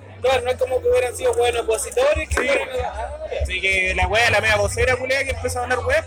No 0.43 0.51
es 0.51 0.57
como 0.57 0.81
que 0.83 0.89
hubieran 0.89 1.17
sido 1.17 1.33
buenos 1.35 1.63
opositores 1.63 2.29
que 2.29 2.35
Sí. 2.35 2.47
fueran 2.49 2.69
a- 2.69 2.77
ya. 2.77 3.11
Así 3.43 3.61
que 3.61 3.95
la 3.95 4.07
weá, 4.09 4.31
la 4.31 4.41
media 4.41 4.57
vocera 4.57 4.97
culea 4.97 5.25
que 5.25 5.31
empezó 5.31 5.61
a 5.61 5.63
hablar 5.65 5.79
pues. 5.85 6.05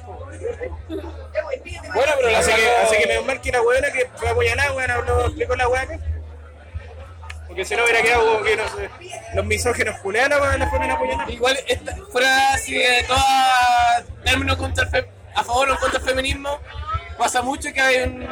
Bueno, 0.88 2.14
pero 2.18 2.30
la 2.30 2.40
Así 2.40 2.52
que, 2.52 2.70
así 2.84 2.98
que 2.98 3.08
menos 3.08 3.26
mal 3.26 3.42
que 3.42 3.52
la 3.52 3.62
weá 3.62 3.92
que 3.92 4.10
fue 4.16 4.30
apoyada, 4.30 4.72
weón, 4.74 4.92
habló, 4.92 5.26
explicó 5.26 5.56
la 5.56 5.68
weá 5.68 5.88
que. 5.88 6.00
Porque 7.48 7.66
si 7.66 7.76
no 7.76 7.84
hubiera 7.84 8.02
quedado 8.02 8.32
como 8.34 8.44
que 8.44 8.56
no 8.56 8.64
sé, 8.70 8.90
los 9.34 9.46
misógenos 9.46 10.00
culean 10.02 10.30
la 10.30 10.58
la 10.58 10.68
fueron 10.70 10.92
a 10.92 10.94
apoyar. 10.94 11.30
Igual, 11.30 11.60
esta, 11.68 11.96
fuera 12.12 12.54
así 12.54 12.76
de 12.76 13.04
toda 13.08 14.04
término 14.24 14.58
contra 14.58 14.84
el 14.86 14.90
fe- 14.92 15.10
a 15.36 15.44
favor 15.44 15.72
o 15.72 15.80
contra 15.80 16.00
del 16.00 16.10
feminismo, 16.10 16.60
pasa 17.20 17.42
mucho 17.44 17.72
que 17.72 17.80
hay 17.82 18.02
un 18.04 18.28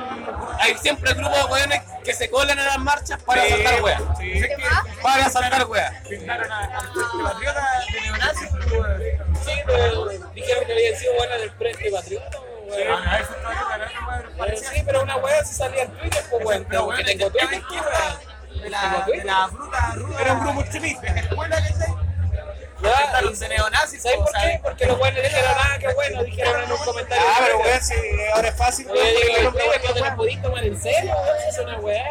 hay 0.59 0.75
siempre 0.77 1.13
grupos 1.13 1.37
de 1.37 1.43
weones 1.45 1.81
que 2.03 2.13
se 2.13 2.29
colan 2.31 2.57
en 2.57 2.65
las 2.65 2.79
marchas 2.79 3.21
para 3.21 3.43
Sí, 3.43 3.49
saltar 3.49 3.81
weas. 3.83 4.01
sí. 4.17 4.31
Es 4.31 4.47
que 4.47 4.55
Para 5.03 5.29
saltar 5.29 5.65
weas. 5.67 5.93
pintaron 6.09 6.51
a 6.51 6.59
a 6.79 6.83
los 6.83 7.31
patriotas 7.31 7.63
de 7.93 8.01
neonazis, 8.01 8.49
pues. 8.49 9.45
Sí, 9.45 9.51
pero 9.65 10.05
dijeron 10.33 10.65
que 10.65 10.71
habían 10.73 10.95
sido 10.99 11.13
buenas 11.15 11.39
del 11.39 11.51
Frente 11.51 11.91
Patriota. 11.91 12.39
weón. 12.39 13.03
Ah, 13.07 13.19
eso 13.19 13.33
weón, 13.45 14.23
Pero 14.23 14.37
parecía- 14.37 14.69
sí, 14.71 14.83
pero 14.85 15.03
una 15.03 15.15
weá 15.17 15.43
si 15.45 15.53
salía 15.53 15.83
en 15.83 15.91
Twitter, 15.91 16.23
pues 16.31 16.45
weón. 16.45 16.65
Pero, 16.67 16.85
Porque 16.85 17.03
weón, 17.03 17.17
tengo 17.17 17.25
ya 17.27 17.31
Twitter, 17.31 17.49
ves 17.49 17.59
¿qué 17.69 17.75
que 18.57 18.63
de 18.63 18.69
la, 18.71 19.05
de 19.05 19.23
la 19.23 19.47
fruta 19.49 19.91
ruda. 19.95 20.21
Era 20.21 20.33
un 20.33 20.39
grupo 20.43 20.61
extremista. 20.61 21.07
escuela, 21.07 21.55
¿cachai? 21.57 21.95
Ya, 22.81 22.95
Pintaron 23.03 23.39
de 23.39 23.49
neonazis, 23.49 24.01
¿Sabes 24.03 24.17
pues, 24.19 24.31
por 24.31 24.41
qué? 24.41 24.59
Porque 24.63 24.85
los 24.85 24.97
buenos 24.99 25.23
dijeron, 25.23 25.51
ah, 25.57 25.77
qué 25.79 25.93
bueno, 25.93 26.23
weón, 27.77 27.83
si 27.83 28.31
ahora 28.33 28.47
es 28.47 28.55
fácil, 28.55 28.89
Oye, 28.89 29.01
digo, 29.37 29.51
no 29.51 29.93
te 29.93 29.99
lo 30.01 30.15
podís 30.15 30.41
tomar 30.41 30.63
en 30.63 30.81
serio, 30.81 31.13
weón, 31.13 31.37
si 31.41 31.49
es 31.49 31.59
una 31.59 31.79
weá. 31.79 32.05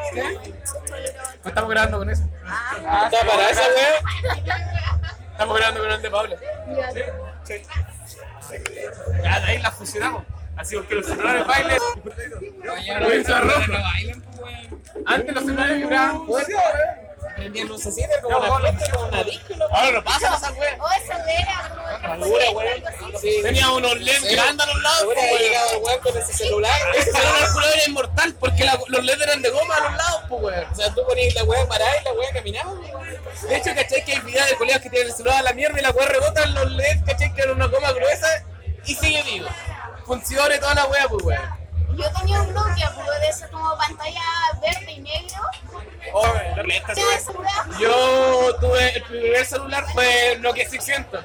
Estamos 1.44 1.70
grabando 1.70 1.98
con 1.98 2.10
eso. 2.10 2.22
Está 2.24 3.26
para 3.26 3.50
esa 3.50 3.62
weá. 3.62 4.00
Estamos 5.32 5.56
grabando 5.56 5.80
con 5.80 5.92
el 5.92 6.02
de 6.02 6.10
Pablo. 6.10 6.36
Sí. 7.44 7.62
Ya, 9.22 9.40
de 9.40 9.46
ahí 9.46 9.58
la 9.58 9.70
fusionamos. 9.70 10.24
Así 10.56 10.76
porque 10.76 10.94
los 10.94 11.06
celulares 11.06 11.46
bailen. 11.46 11.78
Antes 15.04 15.34
los 15.34 15.44
celulares 15.44 15.76
vibraban 15.76 16.26
fuerte. 16.26 16.54
Prendían 17.36 17.68
lucecitas 17.68 18.20
como 18.22 18.38
una 18.38 18.72
fiesta, 18.72 18.92
como 18.96 19.08
una 19.08 19.22
¿no? 19.22 19.64
Ahora 19.76 19.90
no 19.92 20.04
pasan 20.04 20.34
esas 20.34 20.52
weas. 20.56 20.80
O 20.80 20.86
esa 21.02 21.32
era. 21.32 21.56
Tenía 23.42 23.70
unos 23.70 24.00
LEDs 24.00 24.22
grandes 24.32 24.66
a 24.66 24.72
los 24.72 24.82
lados. 24.82 25.04
Hubiera 25.04 25.22
pues, 25.30 25.40
llegado 25.42 25.90
el 25.90 26.00
con 26.00 26.16
ese 26.16 26.32
celular. 26.32 26.80
Ese 26.96 27.12
celular 27.12 27.52
culo 27.52 27.66
era 27.66 27.84
inmortal 27.86 28.34
porque 28.40 28.64
la- 28.64 28.78
los 28.88 29.04
LEDs 29.04 29.20
eran 29.22 29.42
de 29.42 29.50
goma 29.50 29.76
a 29.76 29.80
los 29.80 29.96
lados, 29.96 30.22
pues 30.28 30.42
weón. 30.42 30.64
O 30.70 30.74
sea, 30.74 30.94
tú 30.94 31.02
ponías 31.06 31.34
la 31.34 31.44
weá 31.44 31.66
parada 31.68 32.00
y 32.00 32.04
la 32.04 32.12
weá 32.12 32.32
caminaba. 32.32 32.72
De 33.48 33.56
hecho, 33.56 33.74
¿cachai? 33.74 34.04
Que 34.04 34.12
hay 34.12 34.20
videos 34.20 34.48
de 34.48 34.56
colegas 34.56 34.80
que 34.82 34.90
tienen 34.90 35.08
el 35.08 35.14
celular 35.14 35.38
a 35.38 35.42
la 35.42 35.52
mierda 35.52 35.78
y 35.78 35.82
la 35.82 35.90
weá 35.90 36.08
rebota 36.08 36.42
en 36.42 36.54
los 36.54 36.70
LEDs, 36.72 37.02
¿cachai? 37.04 37.34
Que 37.34 37.42
eran 37.42 37.56
una 37.56 37.66
goma 37.66 37.92
gruesa 37.92 38.26
y 38.86 38.94
sigue 38.94 39.22
vivo. 39.24 39.48
Funciona 40.06 40.58
toda 40.58 40.74
la 40.74 40.86
weá, 40.86 41.08
pues 41.08 41.22
weón. 41.24 41.55
Yo 41.96 42.12
tenía 42.18 42.40
un 42.42 42.52
Nokia, 42.52 42.92
pues 42.94 43.20
de 43.20 43.28
eso 43.28 43.46
como 43.50 43.76
pantalla 43.76 44.22
verde 44.60 44.92
y 44.92 45.00
negro. 45.00 45.42
Oh. 46.12 46.26
Yo 47.80 48.56
tuve 48.56 48.96
el 48.96 49.02
primer 49.02 49.46
celular 49.46 49.84
fue 49.92 50.36
Nokia 50.40 50.68
600. 50.68 51.24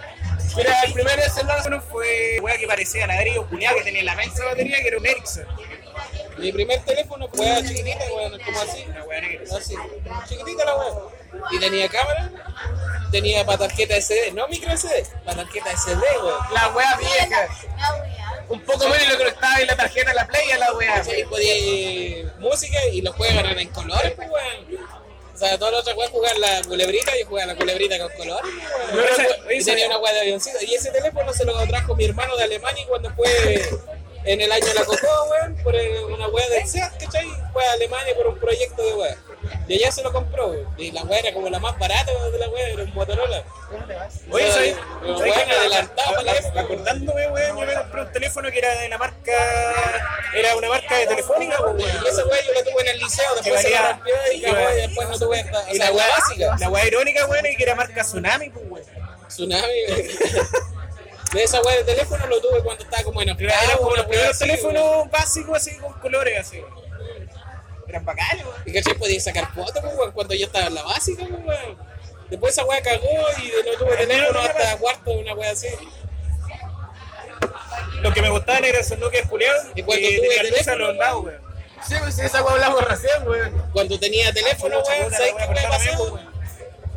Era 0.58 0.82
el 0.84 0.94
primer 0.94 1.20
celular 1.30 1.82
fue 1.90 2.40
weá 2.42 2.58
que 2.58 2.68
parecía 2.68 3.08
ladrillo 3.08 3.48
culiado 3.48 3.78
que 3.78 3.84
tenía 3.84 4.04
la 4.04 4.16
mensa 4.16 4.46
batería 4.46 4.82
que 4.82 4.88
era 4.88 4.98
un 4.98 5.06
Ericsson. 5.06 5.46
Mi 6.38 6.52
primer 6.52 6.82
teléfono 6.84 7.28
fue 7.28 7.64
chiquitita, 7.64 8.06
weón, 8.16 8.40
como 8.44 8.62
así. 8.62 8.86
Una 8.88 9.04
weá 9.04 9.22
negra. 9.22 9.58
Así, 9.58 9.76
chiquitita 10.28 10.66
la 10.66 10.76
weá. 10.76 10.92
Y 11.52 11.60
tenía 11.60 11.88
cámara, 11.88 12.32
tenía 13.12 13.46
para 13.46 13.60
tarjeta 13.60 13.96
SD, 14.00 14.32
no 14.34 14.48
micro 14.48 14.76
SD, 14.76 15.06
para 15.26 15.44
tarjeta 15.44 15.72
SD, 15.72 16.02
weón. 16.24 16.54
la 16.54 16.70
weá 16.70 16.98
vieja. 16.98 17.48
La 17.78 17.94
weá. 18.02 18.31
Un 18.52 18.60
poco 18.62 18.88
menos 18.90 19.08
lo 19.10 19.18
conectaba 19.18 19.60
en 19.60 19.68
la 19.68 19.76
tarjeta 19.76 20.12
a 20.12 20.14
la 20.14 20.28
play 20.28 20.52
a 20.52 20.58
la 20.58 20.74
weá. 20.74 21.04
Y 21.18 21.24
podía 21.26 22.34
música 22.40 22.78
y 22.92 23.02
los 23.02 23.16
juegos 23.16 23.38
eran 23.38 23.58
en 23.60 23.70
colores, 23.70 24.14
pues 24.16 24.30
weón. 24.30 24.88
O 25.34 25.38
sea, 25.38 25.58
todos 25.58 25.72
los 25.72 25.82
otros 25.82 25.96
juegos 25.96 26.12
jugaban 26.12 26.40
la 26.42 26.62
culebrita 26.68 27.18
y 27.18 27.24
jugaban 27.24 27.48
la 27.50 27.56
culebrita 27.56 27.98
con 27.98 28.10
colores, 28.18 28.52
pues, 28.52 28.94
weón. 28.94 29.06
Pero 29.18 29.28
ese- 29.50 29.56
Y 29.58 29.64
tenía 29.66 29.88
una 29.88 29.98
weá 30.00 30.14
de 30.14 30.20
avioncito. 30.22 30.58
Y 30.62 30.76
ese 30.76 30.92
teléfono 30.92 31.34
se 31.34 31.46
lo 31.46 31.56
trajo 31.68 31.96
mi 31.96 32.06
hermano 32.06 32.36
de 32.38 32.44
Alemania 32.44 32.86
cuando 32.88 33.10
fue 33.16 33.30
en 34.26 34.40
el 34.42 34.52
año 34.52 34.66
de 34.66 34.74
la 34.76 34.86
Cocoa, 34.86 35.24
weón, 35.30 35.56
por 35.64 35.74
una 35.76 36.28
weá 36.28 36.48
del 36.50 36.68
SEAT, 36.68 37.04
¿cachai? 37.04 37.28
Fue 37.54 37.66
a 37.66 37.72
Alemania 37.74 38.14
por 38.16 38.28
un 38.28 38.38
proyecto 38.40 38.84
de 38.86 38.94
weá. 38.94 39.18
Y 39.68 39.76
allá 39.76 39.92
se 39.92 40.04
lo 40.04 40.12
compró. 40.12 40.54
Y 40.78 40.92
la 40.92 41.04
weá 41.04 41.20
era 41.20 41.34
como 41.34 41.50
la 41.50 41.60
más 41.60 41.78
barata 41.80 42.12
de 42.30 42.38
la 42.38 42.50
weá, 42.50 42.68
era 42.70 42.84
un 42.84 42.94
Motorola. 42.94 43.44
Oye, 44.30 44.46
O 44.50 44.52
sea, 44.52 44.54
¿sabes? 44.54 44.76
Los 45.04 45.22
adelantados 45.22 46.12
para 46.14 46.24
la 46.24 46.32
A- 46.32 46.34
a- 46.36 46.38
época. 46.38 46.62
Acordándome, 46.62 47.28
weón, 47.30 47.60
yo 47.60 47.66
me 47.66 47.74
compré 47.74 48.02
un 48.02 48.12
teléfono 48.12 48.52
que 48.52 48.58
era 48.60 48.74
de 48.82 48.90
la 48.90 48.98
marca. 48.98 49.32
Era 50.36 50.56
una 50.56 50.70
marca 50.70 50.98
de 50.98 51.08
telefónica, 51.08 51.58
pues, 51.58 51.76
weón. 51.76 52.04
Y 52.06 52.08
esa 52.08 52.26
weá 52.26 52.42
yo 52.46 52.54
la 52.54 52.64
tuve 52.64 52.82
en 52.82 52.88
el 52.90 53.00
liceo, 53.00 53.36
después 53.36 53.62
se 53.62 53.70
la 53.72 53.92
rompió 53.94 54.16
y 54.34 54.40
después 54.42 55.10
no 55.10 55.20
tuve 55.20 55.40
esta. 55.40 55.60
O 55.60 55.70
Y 55.74 55.76
sea, 55.78 55.86
la 55.86 55.92
weá 55.96 56.08
básica. 56.10 56.56
La 56.60 56.70
weá 56.70 56.86
irónica, 56.88 57.26
weón, 57.28 57.46
y 57.46 57.56
que 57.56 57.64
era 57.64 57.76
marca 57.76 58.02
Tsunami, 58.04 58.50
pues, 58.50 58.66
weón. 58.70 58.86
Tsunami. 59.28 59.74
De 61.34 61.44
esa 61.44 61.62
weá 61.62 61.78
de 61.78 61.84
teléfono 61.86 62.28
lo 62.28 62.42
tuve 62.42 62.62
cuando 62.62 62.84
estaba 62.84 63.04
como 63.04 63.22
en 63.22 63.30
Era- 63.30 63.64
Eran 63.64 63.78
como 63.78 63.96
los 63.96 64.06
primeros 64.06 64.38
teléfonos 64.38 65.10
básicos, 65.10 65.56
así, 65.58 65.78
con 65.78 65.94
colores, 65.94 66.38
así. 66.40 66.62
Eran 67.92 68.06
bacanes, 68.06 68.46
weón. 68.46 68.56
Y 68.66 68.72
cachai 68.72 68.94
podía 68.94 69.20
sacar 69.20 69.54
fotos, 69.54 69.82
pues, 69.82 69.94
weón, 69.98 70.12
cuando 70.14 70.34
yo 70.34 70.46
estaba 70.46 70.68
en 70.68 70.76
la 70.76 70.84
básica, 70.84 71.26
pues, 71.28 71.46
weón. 71.46 71.78
Después 72.30 72.54
esa 72.54 72.64
weá 72.64 72.82
cagó 72.82 73.04
y 73.04 73.70
no 73.70 73.78
tuve 73.78 73.98
teléfono 73.98 74.40
hasta 74.40 74.78
cuarto, 74.78 75.12
una 75.12 75.34
weá 75.34 75.52
así. 75.52 75.68
Lo 78.02 78.14
que 78.14 78.22
me 78.22 78.30
gustaban 78.30 78.64
eran 78.64 78.82
esos 78.82 78.98
Nokia 78.98 79.28
culiados 79.28 79.66
Y 79.76 79.84
cuando 79.84 80.08
que 80.08 80.18
tuve 80.18 80.50
teléfono, 80.50 80.78
los 80.78 80.96
lados, 80.96 81.26
weón. 81.26 81.42
Sí, 81.86 81.96
pues 82.00 82.16
sí, 82.16 82.22
esa 82.22 82.42
weá 82.44 82.54
hablamos 82.54 82.82
recién, 82.88 83.28
weón. 83.28 83.70
Cuando 83.74 84.00
tenía 84.00 84.32
teléfono, 84.32 84.80
weón, 84.80 85.12
¿sabes 85.12 85.34
qué 85.38 85.46
cortaba 85.46 85.70
pasó? 85.70 86.20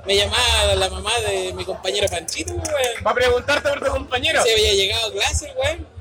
Me 0.07 0.16
llamaba 0.16 0.74
la 0.76 0.88
mamá 0.90 1.18
de 1.20 1.52
mi 1.54 1.64
compañero 1.64 2.07
Panchito, 2.09 2.52
weón. 2.52 3.04
Va 3.04 3.11
a 3.11 3.14
preguntarte 3.14 3.68
por 3.68 3.80
tu 3.80 3.90
compañero. 3.90 4.44
Se 4.44 4.52
había 4.52 4.74
llegado 4.74 5.09
a 5.09 5.12
clase, 5.12 5.52
weón. 5.57 5.93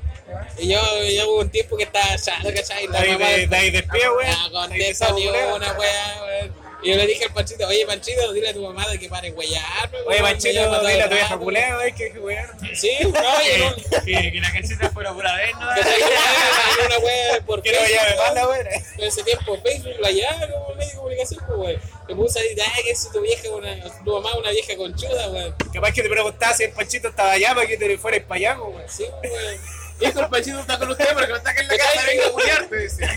Y 0.58 0.68
yo, 0.68 0.80
yo 1.04 1.30
hubo 1.30 1.40
un 1.40 1.50
tiempo 1.50 1.76
que 1.76 1.84
estaba 1.84 2.16
chato, 2.16 2.48
¿cachai? 2.54 2.86
La 2.88 3.00
Ahí 3.00 3.16
de, 3.16 3.46
de 3.46 3.56
ahí 3.56 3.70
weón. 3.70 4.52
No 4.52 4.60
Ahí 4.62 4.68
contesta 4.68 5.06
de 5.06 5.12
ni 5.14 5.26
una 5.28 5.72
weón. 5.72 6.64
Y 6.84 6.90
yo 6.90 6.96
le 6.96 7.06
dije 7.06 7.24
al 7.24 7.32
Panchito, 7.32 7.66
oye 7.66 7.86
Panchito, 7.86 8.30
dile 8.34 8.50
a 8.50 8.52
tu 8.52 8.60
mamá 8.60 8.86
de 8.86 8.98
que 8.98 9.08
pare 9.08 9.30
huellarme, 9.30 9.98
Oye, 10.06 10.20
Panchito, 10.20 10.80
dile 10.86 11.02
a 11.02 11.08
tu 11.08 11.14
vieja 11.14 11.38
culea, 11.38 11.78
weón, 11.78 11.94
que 11.94 12.12
que 12.12 12.18
weón. 12.18 12.46
Sí, 12.74 12.90
no, 13.00 13.10
no. 13.10 13.74
Que, 14.04 14.32
que 14.32 14.40
la 14.42 14.52
calceta 14.52 14.90
fuera 14.90 15.14
pura 15.14 15.34
vez, 15.34 15.54
¿no? 15.54 15.72
Era 15.74 16.86
una 16.86 16.98
weá 16.98 17.40
por 17.46 17.62
Que 17.62 17.70
Facebook, 17.70 17.88
llame 17.90 18.16
weón. 18.16 18.34
mala, 18.34 18.48
weón. 18.48 18.66
En 18.98 19.04
ese 19.04 19.22
tiempo 19.22 19.56
Facebook 19.62 19.94
la 19.98 20.10
llama 20.10 20.46
como 20.48 20.74
medio 20.74 20.90
de 20.90 20.96
comunicación, 20.96 21.44
pues, 21.46 21.58
weón. 21.58 21.80
Me 22.06 22.14
puse 22.16 22.38
ahí, 22.40 22.48
ay, 22.76 22.84
que 22.84 22.94
si 22.94 23.10
tu 23.10 23.20
vieja, 23.22 23.48
una, 23.50 23.82
tu 24.04 24.12
mamá 24.12 24.34
una 24.36 24.50
vieja 24.50 24.76
conchuda, 24.76 25.30
weón. 25.30 25.54
Capaz 25.72 25.92
que 25.92 26.02
te 26.02 26.10
preguntaba 26.10 26.52
si 26.52 26.64
el 26.64 26.72
Panchito 26.72 27.08
estaba 27.08 27.32
allá 27.32 27.54
para 27.54 27.66
que 27.66 27.78
te 27.78 27.96
fueras 27.96 28.20
para 28.24 28.34
allá, 28.36 28.60
weón. 28.60 28.82
Sí, 28.88 29.04
weón. 29.22 29.58
Hijo, 30.00 30.20
el 30.20 30.28
Panchito 30.28 30.58
está 30.58 30.78
con 30.78 30.90
usted 30.90 31.06
porque 31.12 31.28
no 31.28 31.36
está 31.36 31.50
acá 31.50 31.60
en 31.60 31.68
la 31.68 31.76
casa, 31.78 32.02
venga 32.06 32.26
a 32.26 32.30
culiarte, 32.30 32.76
dice. 32.76 33.04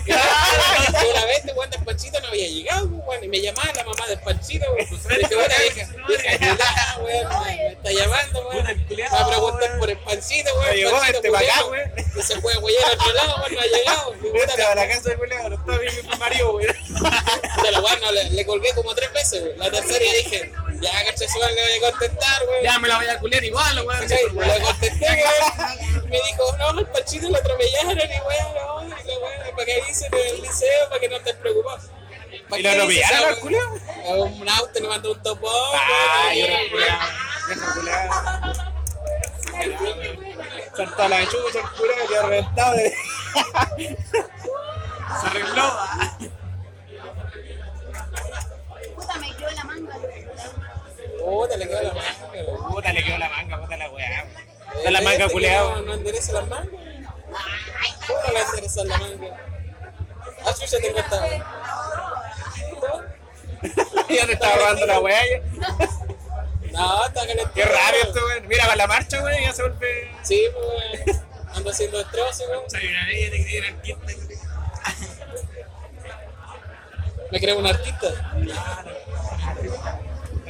Una 1.10 1.24
vez, 1.24 1.42
weón, 1.54 1.70
del 1.70 1.84
Panchito 1.84 2.20
no 2.20 2.28
había 2.28 2.46
llegado, 2.48 2.86
weón, 2.86 3.24
y 3.24 3.28
me 3.28 3.40
llamaba 3.40 3.72
la 3.74 3.84
mamá 3.84 4.06
del 4.06 4.20
Panchito, 4.20 4.64
weón. 4.72 4.86
Pues, 4.88 5.02
bueno, 5.02 5.28
weón, 7.00 7.44
me, 7.44 7.72
está 7.72 7.90
llamando, 7.90 8.48
weón. 8.48 8.66
El 8.68 9.00
va 9.12 9.20
a 9.20 9.28
preguntar 9.28 9.78
por 9.78 9.90
el 9.90 9.98
Panchito, 9.98 10.54
weón. 10.54 10.76
Llegó, 10.76 10.90
Panchito, 10.92 11.16
este 11.18 11.30
pa' 11.32 11.38
acá, 11.40 11.64
weón. 11.64 11.90
Que 12.14 12.22
se 12.22 12.40
fue 12.40 12.54
a 12.54 12.58
huellar 12.60 12.84
a 12.84 12.92
otro 12.94 13.12
lado, 13.12 13.36
weón, 13.38 13.54
no 13.54 13.60
ha 13.60 13.66
llegado. 13.66 14.14
Vete 14.32 14.62
a 14.62 14.74
la 14.76 14.88
casa 14.88 15.08
de 15.10 15.16
culea, 15.16 15.48
no 15.48 15.56
está 15.56 15.78
bien 15.78 15.94
mi 15.96 16.16
marido, 16.16 16.52
weón. 16.54 16.76
weón, 17.82 18.00
no, 18.02 18.12
le, 18.12 18.30
le 18.30 18.46
colgué 18.46 18.72
como 18.76 18.94
tres 18.94 19.12
veces, 19.12 19.42
weón. 19.42 19.58
La 19.58 19.70
tercera 19.70 20.04
y 20.04 20.12
dije, 20.22 20.52
ya, 20.80 21.04
caché, 21.06 21.28
su 21.28 21.38
le 21.40 21.78
voy 21.78 21.88
a 21.88 21.90
contestar, 21.90 22.46
weón. 22.48 22.62
Ya 22.62 22.78
me 22.78 22.86
la 22.86 22.98
voy 22.98 23.06
a 23.08 23.18
culiar 23.18 23.42
igual, 23.42 23.84
weón. 23.84 24.08
Le 24.08 24.60
contesté, 24.60 25.06
weón. 25.06 26.08
Me 26.08 26.16
dijo, 26.16 26.56
no, 26.58 26.72
el 26.78 26.86
Panchito 26.86 27.28
lo 27.28 27.36
atropellaron 27.38 27.98
y 27.98 28.00
weón, 28.00 28.88
no, 28.88 28.96
y 28.96 29.06
la 29.06 29.18
weón, 29.18 29.50
para 29.52 29.64
que 29.64 29.82
avisen 29.82 30.14
en 30.14 30.34
el 30.34 30.42
liceo, 30.42 30.88
para 30.88 31.00
que 31.00 31.08
no 31.08 31.16
preocupados. 31.40 31.90
¿Para 32.48 32.60
¿Y 32.60 32.62
lo 32.62 32.70
atropellaron 32.70 33.28
al? 33.28 33.34
A 34.06 34.14
Un 34.24 34.48
auto 34.48 34.80
le 34.80 34.88
mandó 34.88 35.12
un 35.12 35.22
topón. 35.22 35.52
Vieja 36.32 36.58
culea. 36.70 37.00
Saltó 40.76 41.08
la 41.08 41.24
chucha, 41.24 41.58
el 41.58 41.70
culea, 41.76 42.06
que 42.08 42.22
reventado 42.22 42.74
de... 42.76 42.90
Se 45.20 45.26
arregló. 45.26 45.62
ah. 45.62 46.18
Puta, 48.94 49.18
me 49.18 49.36
quedó 49.36 49.50
la 49.50 49.64
manga. 49.64 49.94
Puta, 51.24 51.56
le 51.56 51.68
quedó 51.68 51.82
la 51.82 51.92
manga. 51.94 52.68
Puta, 52.68 52.92
le 52.92 53.04
quedó 53.04 53.18
la 53.18 53.28
manga, 53.28 53.60
puta 53.60 53.76
la 53.76 53.90
weá. 53.90 54.26
La 54.90 55.00
manga 55.02 55.28
culea, 55.28 55.62
que 55.74 55.82
No, 55.82 55.94
endereza 55.94 56.32
las 56.32 56.48
mangas. 56.48 56.68
¿Cómo 58.06 58.20
no 58.26 58.32
le 58.32 58.40
endereza 58.40 58.84
la 58.84 58.98
manga? 58.98 59.36
Ah, 60.44 60.54
chucha, 60.54 60.78
tengo 60.80 60.98
esta. 60.98 61.28
Ya 64.08 64.24
te 64.26 64.32
estaba 64.32 64.54
robando 64.54 64.86
la 64.86 65.00
weá 65.00 65.20
ya. 65.26 65.42
No, 66.72 67.04
está 67.06 67.26
calentito. 67.26 67.52
Qué 67.54 67.64
raro 67.64 67.96
esto, 68.02 68.20
weón. 68.24 68.46
Mira, 68.48 68.64
para 68.64 68.76
la 68.76 68.86
marcha, 68.86 69.22
weón, 69.22 69.42
ya 69.42 69.52
se 69.52 69.62
vuelve... 69.62 70.10
Sí, 70.22 70.42
pues, 70.52 70.66
weón. 71.06 71.22
Ando 71.54 71.70
haciendo 71.70 71.98
destrozos, 71.98 72.48
weón. 72.48 72.70
Soy 72.70 72.86
una 72.86 73.04
bella 73.06 73.30
de 73.30 73.44
que 73.44 73.58
era 73.58 73.68
artista. 73.68 74.12
Me 77.30 77.40
creo 77.40 77.58
un 77.58 77.66
artista. 77.66 78.08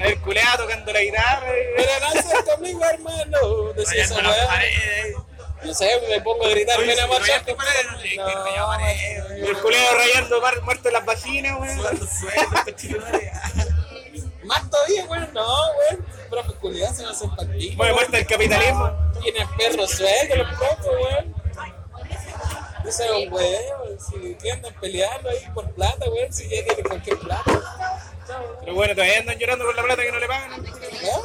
El 0.00 0.20
culea 0.20 0.56
tocando 0.56 0.92
la 0.92 1.00
guitarra. 1.00 1.46
y- 1.48 1.76
Pero 1.76 1.90
lanzas 2.00 2.42
conmigo, 2.44 2.84
hermano. 2.84 3.72
Decía 3.74 4.04
esa 4.04 4.16
weá. 4.16 4.60
No 5.64 5.74
sé, 5.74 6.00
me 6.08 6.20
pongo 6.20 6.46
a 6.46 6.50
gritar, 6.50 6.78
ven 6.80 6.98
a 7.00 7.06
marchar. 7.08 7.42
Y 8.08 9.46
el 9.46 9.58
culeo 9.58 9.94
rayando 9.94 10.40
muerto 10.62 10.88
en 10.88 10.94
las 10.94 11.04
vaginas, 11.04 11.58
weón. 11.60 11.78
Más 14.44 14.70
todavía, 14.70 15.04
weón. 15.06 15.30
No, 15.34 15.46
weón. 15.72 16.06
Profe, 16.30 16.52
culiado 16.54 16.94
se 16.94 17.02
va 17.02 17.08
a 17.08 17.12
hacer 17.12 17.28
partido. 17.36 17.76
Muere 17.76 17.92
muerto 17.94 18.16
el 18.16 18.26
capitalismo. 18.26 18.92
Tienen 19.22 19.48
perros 19.56 19.90
sueltos 19.90 20.38
los 20.38 20.48
profes, 20.56 20.86
weón. 20.86 21.34
Ese 22.86 23.04
es 23.04 23.10
un 23.10 23.32
weón. 23.32 23.98
Si 24.40 24.48
andan 24.50 24.74
peleando 24.80 25.28
ahí 25.28 25.44
por 25.54 25.68
plata, 25.72 26.08
weón. 26.08 26.32
Si 26.32 26.48
ya 26.48 26.62
cualquier 26.86 27.18
plata. 27.18 28.14
Pero 28.60 28.74
bueno, 28.74 28.94
todavía 28.94 29.18
andan 29.20 29.38
llorando 29.38 29.64
por 29.64 29.74
la 29.76 29.82
plata 29.82 30.02
que 30.02 30.12
no 30.12 30.18
le 30.18 30.26
pagan. 30.26 30.50
Weón, 30.62 31.22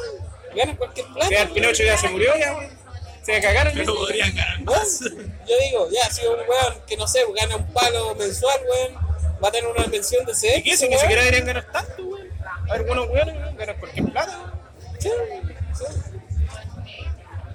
Ganan 0.54 0.76
cualquier 0.76 1.06
plata. 1.08 1.42
El 1.42 1.48
Pinocho 1.50 1.82
ya 1.82 1.96
se 1.98 2.08
murió, 2.08 2.36
ya, 2.38 2.54
weón. 2.56 2.70
Se 3.22 3.40
cagaron. 3.40 3.72
ya. 3.72 3.78
Pero 3.80 3.94
podrían 3.94 4.34
ganar 4.34 4.60
más. 4.62 5.00
Yo 5.00 5.58
digo, 5.58 5.88
ya, 5.90 6.10
si 6.10 6.26
un 6.26 6.36
weón 6.38 6.80
que 6.86 6.96
no 6.96 7.06
sé, 7.08 7.24
gana 7.36 7.56
un 7.56 7.72
palo 7.72 8.14
mensual, 8.14 8.60
weón, 8.70 8.94
va 9.42 9.48
a 9.48 9.52
tener 9.52 9.70
una 9.70 9.84
pensión 9.86 10.24
de 10.26 10.34
sexo. 10.34 10.58
¿Y 10.58 10.62
qué? 10.62 10.76
Si 10.76 10.88
ni 10.88 10.96
siquiera 10.96 11.22
deberían 11.22 11.46
ganar 11.46 11.64
tanto, 11.72 12.02
weón. 12.04 12.28
A 12.68 12.72
ver, 12.72 12.82
weones, 12.82 13.10
weón, 13.10 13.56
ganan 13.56 13.76
cualquier 13.78 14.06
plata, 14.12 14.38
weón. 14.38 14.98
Sí, 15.00 15.10
sí. 15.72 15.84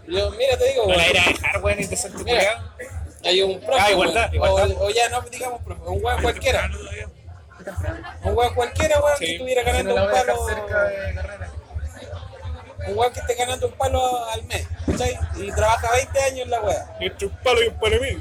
Yo, 0.07 0.31
mira, 0.31 0.57
te 0.57 0.65
digo, 0.69 0.83
No 0.83 0.89
weón, 0.89 1.01
a 1.01 1.03
dejar, 1.05 1.63
weón, 1.63 1.77
culiao. 2.17 2.59
hay 3.23 3.41
un 3.43 3.59
profe, 3.59 3.79
Ah, 3.81 3.91
igualdad, 3.91 4.33
igualdad. 4.33 4.71
O, 4.77 4.85
o 4.85 4.89
ya 4.89 5.07
no 5.09 5.21
digamos 5.21 5.61
profe, 5.63 5.81
un 5.83 6.03
weón 6.03 6.21
cualquiera. 6.21 6.69
Un 8.23 8.35
weón 8.37 8.53
cualquiera, 8.55 8.99
weón, 9.01 9.17
que 9.19 9.25
Sí. 9.25 9.31
estuviera 9.33 9.63
Que 9.63 9.71
ganando 9.71 9.89
no 9.89 9.95
la 9.95 10.05
un 10.05 10.11
palo. 10.11 10.47
cerca 10.47 10.83
de 10.83 11.13
carrera. 11.15 11.49
Un 12.87 12.97
weón 12.97 13.13
que 13.13 13.19
esté 13.19 13.35
ganando 13.35 13.67
un 13.67 13.73
palo 13.73 14.25
al 14.29 14.43
mes, 14.45 14.67
¿cachai? 14.85 15.19
Y 15.35 15.51
trabaja 15.51 15.91
20 15.91 16.23
años 16.23 16.39
en 16.41 16.49
la 16.49 16.61
weá. 16.61 16.95
Entre 16.99 17.27
un 17.27 17.35
palo 17.43 17.63
y 17.63 17.67
un 17.67 17.79
palo 17.79 17.95
y 17.97 17.99
medio. 17.99 18.19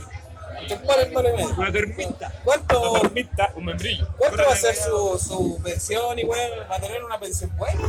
Una 1.57 1.73
termita. 1.73 2.33
¿Cuánto, 2.45 2.91
Una 2.93 3.01
termita, 3.01 3.53
un 3.55 3.65
membrillo. 3.65 4.09
¿Cuánto 4.17 4.43
va 4.45 4.53
a 4.53 4.57
ser 4.57 4.75
su, 4.75 5.19
su 5.19 5.61
pensión 5.63 6.19
y 6.19 6.25
weón? 6.25 6.51
¿Va 6.71 6.77
a 6.77 6.81
tener 6.81 7.03
una 7.05 7.19
pensión 7.19 7.55
buena? 7.57 7.81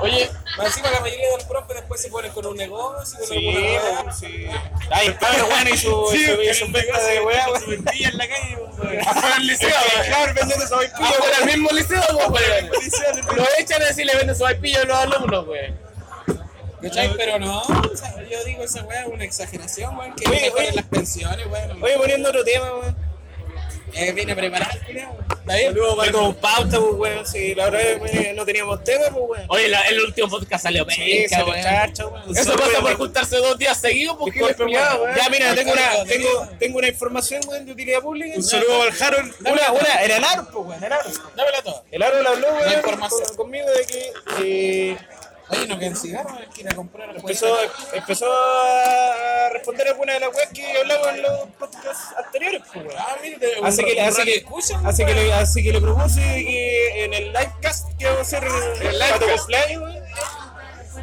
Oye, 0.00 0.30
Más 0.58 0.66
encima 0.68 0.90
la 0.90 1.00
mayoría 1.00 1.28
de 1.30 1.36
los 1.36 1.44
profes 1.44 1.76
después 1.76 2.00
se 2.02 2.08
ponen 2.10 2.32
con 2.32 2.46
un 2.46 2.56
negocio, 2.56 3.18
con 3.18 3.28
Sí, 3.28 3.48
alguna 3.48 4.00
weón, 4.02 4.14
sí. 4.14 4.46
El 5.04 5.18
cabro, 5.18 5.46
weón, 5.46 5.68
y 5.68 5.76
su, 5.78 6.06
Sí, 6.12 6.24
su, 6.54 6.64
el 6.66 6.72
venta 6.72 7.02
de 7.02 7.20
weá, 7.20 7.46
su 7.60 7.70
vendilla 7.70 8.08
en 8.08 8.18
la 8.18 8.28
calle, 8.28 8.56
weón. 8.56 8.98
afuera 9.06 9.34
del 9.36 9.46
liceo. 9.46 9.70
Claro, 10.06 10.34
vendiendo 10.34 10.64
esa 10.64 10.76
vaipilla, 10.76 11.08
Afuera 11.08 11.36
weón. 11.38 11.46
mismo 11.46 11.70
liceo, 11.72 12.02
weón. 12.28 12.70
Lo 13.36 13.44
echan 13.58 13.82
así 13.82 14.04
le 14.04 14.16
venden 14.16 14.36
su 14.36 14.42
vaipillo 14.44 14.80
a 14.82 14.84
los 14.84 14.96
alumnos, 14.98 15.48
weón. 15.48 15.83
¿Cachai? 16.84 17.16
Pero 17.16 17.38
no, 17.38 17.60
o 17.60 17.96
sea, 17.96 18.14
yo 18.30 18.44
digo 18.44 18.62
esa 18.64 18.82
weá 18.84 19.02
es 19.02 19.08
una 19.08 19.24
exageración, 19.24 19.96
weón, 19.98 20.14
que 20.14 20.28
Oye, 20.28 20.40
mejoren 20.42 20.66
oye. 20.68 20.76
las 20.76 20.84
pensiones, 20.86 21.46
weón. 21.46 21.82
Oye, 21.82 21.96
poniendo 21.96 22.28
otro 22.28 22.44
tema, 22.44 22.72
weón. 22.74 23.14
Eh, 23.96 24.10
viene 24.10 24.34
preparado. 24.34 24.72
¿Está 24.72 25.54
bien? 25.54 25.72
Tengo 25.72 26.34
pauta, 26.34 26.80
pues, 26.80 26.94
weón. 26.96 27.26
Si 27.26 27.54
la 27.54 27.70
vez 27.70 28.00
weón, 28.00 28.34
no 28.36 28.44
teníamos 28.44 28.82
tema, 28.82 29.04
pues, 29.12 29.24
weón. 29.28 29.46
Oye, 29.48 29.68
la- 29.68 29.82
el 29.82 30.00
último 30.00 30.28
podcast 30.28 30.64
salió 30.64 30.84
Sí, 30.90 30.96
penca, 31.28 31.36
se 31.36 31.44
weón. 31.44 31.62
chacha, 31.62 32.06
weón. 32.08 32.36
Eso 32.36 32.56
pasa 32.56 32.80
por 32.80 32.94
juntarse 32.96 33.36
dos 33.36 33.56
días 33.56 33.80
seguidos 33.80 34.16
porque 34.18 34.42
weón. 34.42 34.70
Ya, 34.70 35.28
mira, 35.30 35.54
tengo 35.54 35.72
una, 35.72 36.04
tengo, 36.08 36.48
tengo 36.58 36.78
una 36.78 36.88
información, 36.88 37.40
weón, 37.46 37.66
de 37.66 37.72
utilidad 37.72 38.00
pública. 38.00 38.36
Un 38.36 38.42
saludo 38.42 38.82
al 38.82 39.02
Harold. 39.02 39.32
Una, 39.40 39.72
una, 39.72 40.02
era 40.02 40.16
el 40.16 40.24
Aro, 40.24 40.48
pues, 40.52 40.66
weón, 40.66 40.82
el 40.84 40.92
Aro. 40.92 41.10
Dámela 41.36 41.62
toda. 41.62 41.82
El 41.92 42.02
Aro 42.02 42.16
habló, 42.16 42.30
La 42.50 42.80
weón, 42.82 43.36
conmigo 43.36 43.66
de 43.70 43.86
que 43.86 44.96
eh, 45.50 45.56
Oye, 45.56 45.66
no 45.66 45.78
quedan 45.78 45.96
cigarros, 45.96 46.32
hay 46.32 46.46
que 46.48 46.60
ir 46.62 46.68
a 46.70 46.74
comprar 46.74 47.14
empezó, 47.16 47.56
empezó 47.92 48.26
a 48.32 49.48
responder 49.52 49.88
algunas 49.88 50.14
de 50.14 50.20
las 50.20 50.34
weas 50.34 50.48
que 50.52 50.78
hablamos 50.78 51.08
en 51.08 51.22
los 51.22 51.40
podcasts 51.58 52.14
anteriores, 52.24 52.62
pues. 52.72 52.86
Ah, 52.98 53.16
mira, 53.22 53.38
Así 53.62 53.84
que, 53.84 54.00
así 54.00 54.24
que, 54.24 54.34
escuchan, 54.36 54.86
así 54.86 55.04
que, 55.04 55.14
le, 55.14 55.32
así 55.32 55.62
que 55.62 55.72
le 55.72 55.80
propuse 55.80 56.20
que 56.22 57.04
en 57.04 57.14
el 57.14 57.32
livecast 57.32 57.88
que 57.98 58.04
vamos 58.06 58.18
a 58.18 58.22
hacer 58.22 58.44
en 58.44 58.86
el 58.88 59.36
cumpleaños, 59.36 59.82
weón. 59.82 60.04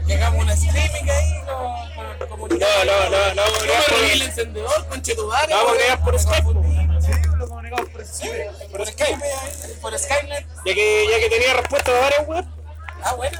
Que 0.07 0.13
hagamos 0.15 0.43
una 0.43 0.53
streaming 0.53 1.09
ahí 1.09 1.33
con, 1.45 2.27
con, 2.29 2.39
con. 2.49 2.59
No, 2.59 2.85
no, 2.85 3.09
no, 3.09 3.33
no, 3.35 3.43
¿Cómo 3.43 3.97
no, 3.97 4.03
vi 4.05 4.11
el 4.13 4.21
encendedor, 4.23 4.87
conchetumare? 4.87 5.53
no, 5.53 5.55
vamos 5.57 5.71
a 5.71 5.75
weón? 5.75 5.77
crear 5.77 6.03
por 6.03 6.19
Skype, 6.19 6.43
pues, 6.43 6.55
por 6.55 7.01
Skype. 8.07 8.69
Por 8.71 8.87
Skype, 8.87 9.75
por 9.81 9.99
Skynet. 9.99 10.45
ya 10.65 10.73
que, 10.73 11.07
ya 11.11 11.19
que 11.19 11.29
tenía 11.29 11.53
respuesta 11.53 11.91
de 11.93 11.99
varias 11.99 12.27
weas, 12.27 12.45
Ah, 13.03 13.13
bueno. 13.15 13.37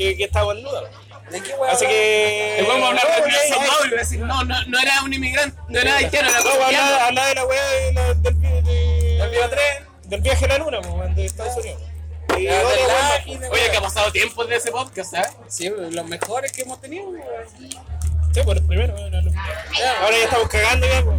Que, 0.00 0.16
que 0.16 0.24
estaba 0.24 0.52
en 0.54 0.62
duda. 0.62 0.82
¿De 1.30 1.42
qué 1.42 1.52
weón? 1.54 1.70
Así 1.70 1.86
que. 1.86 2.64
Vamos 2.66 2.84
a 2.84 2.88
hablar 2.88 3.06
de 3.06 3.30
ahí- 3.36 3.50
Mauro 3.50 3.86
y 3.86 3.90
decir, 3.90 4.20
no, 4.20 4.44
no, 4.44 4.64
no 4.66 4.80
era 4.80 5.02
un 5.04 5.12
inmigrante, 5.12 5.56
no 5.68 5.78
era 5.78 5.96
haitiano, 5.96 6.28
era 6.30 6.42
colombiano. 6.42 6.94
habla, 7.04 7.26
de 7.26 7.34
la 7.34 7.44
la- 7.44 8.14
del, 8.14 8.40
Del 8.40 9.30
del 10.04 10.20
viaje 10.22 10.44
a 10.46 10.48
la 10.48 10.58
luna, 10.58 10.80
de 11.14 11.24
Estados 11.26 11.56
Unidos. 11.58 11.82
Y 12.38 12.44
de 12.44 12.48
weá 12.50 12.58
de 13.26 13.36
Oye, 13.36 13.48
weá. 13.50 13.70
que 13.70 13.76
ha 13.76 13.80
pasado 13.82 14.10
tiempo 14.10 14.42
desde 14.44 14.56
ese 14.56 14.70
podcast, 14.72 15.10
¿sabes? 15.12 15.30
Sí, 15.48 15.68
los 15.68 16.06
mejores 16.06 16.50
que 16.52 16.62
hemos 16.62 16.80
tenido. 16.80 17.04
Sí, 18.32 18.40
por 18.42 18.56
el 18.56 18.66
primero. 18.66 18.92
bueno, 18.94 19.20
no. 19.22 19.30
Ahora 20.02 20.16
ya 20.18 20.24
estamos 20.24 20.48
cagando 20.48 20.86
ya. 20.86 21.04
pues. 21.04 21.16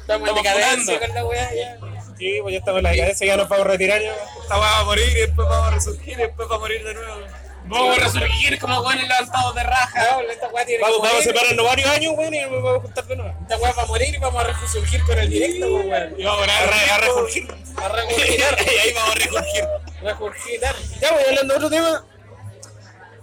Estamos 0.00 0.28
Estamos 0.28 0.34
decadencia 0.42 0.98
con 1.00 1.14
la 1.14 1.24
weá 1.26 1.50
ya. 1.54 1.78
Sí, 2.18 2.38
pues 2.42 2.52
ya 2.52 2.58
estamos 2.58 2.78
en 2.78 2.84
la 2.84 2.90
decadencia, 2.90 3.26
ya 3.26 3.36
nos 3.36 3.48
vamos 3.48 3.66
a 3.66 3.68
retirar 3.70 4.00
ya. 4.02 4.12
Esta 4.42 4.58
weá 4.58 4.70
va 4.70 4.78
a 4.80 4.84
morir 4.84 5.08
y 5.08 5.20
después 5.20 5.48
vamos 5.48 5.68
a 5.68 5.70
resurgir 5.70 6.12
y 6.14 6.16
después 6.16 6.48
va 6.50 6.56
a 6.56 6.58
morir 6.58 6.84
de 6.84 6.94
nuevo. 6.94 7.26
Vamos 7.64 7.96
a 7.96 8.00
resurgir 8.00 8.58
como 8.58 8.82
buenos 8.82 9.02
levantados 9.08 9.54
de 9.54 9.62
raja. 9.62 10.04
Cabrón, 10.04 10.30
esta 10.30 10.48
weá 10.48 10.64
tiene 10.66 10.82
Vamos, 10.82 10.96
que 10.98 11.02
vamos 11.06 11.20
a 11.20 11.22
separarnos 11.24 11.66
varios 11.66 11.88
años, 11.90 12.14
weón, 12.16 12.34
y 12.34 12.40
nos 12.40 12.50
vamos 12.62 12.76
a 12.78 12.80
juntar 12.82 13.04
de 13.06 13.16
nuevo. 13.16 13.34
Esta 13.42 13.56
weá 13.58 13.72
va 13.72 13.82
a 13.82 13.86
morir 13.86 14.14
y 14.14 14.18
vamos 14.18 14.44
a 14.44 14.46
resurgir 14.48 15.02
con 15.04 15.18
el 15.18 15.30
directo, 15.30 15.66
weón. 15.74 16.14
Y 16.18 16.24
vamos 16.24 16.48
a, 16.48 16.66
re- 16.66 16.90
a 16.90 16.98
resurgir. 16.98 17.54
A 17.76 17.88
regurgitar. 17.88 18.56
y 18.66 18.78
ahí 18.78 18.92
vamos 18.92 19.10
a 19.10 19.14
resurgir. 19.18 19.64
Regurgitar. 20.02 20.74
Ya, 21.00 21.12
voy 21.12 21.22
hablando 21.28 21.54
de 21.54 21.56
otro 21.58 21.70
tema. 21.70 22.04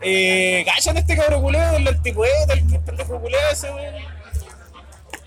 Eh, 0.01 0.63
¿Cachan 0.65 0.95
este 0.97 1.15
cabro 1.17 1.41
culeo, 1.41 1.75
el 1.75 1.87
antipoeta, 1.87 2.53
el 2.53 2.79
pendejo 2.81 3.19
culeo 3.19 3.49
ese, 3.51 3.69
weón? 3.71 3.95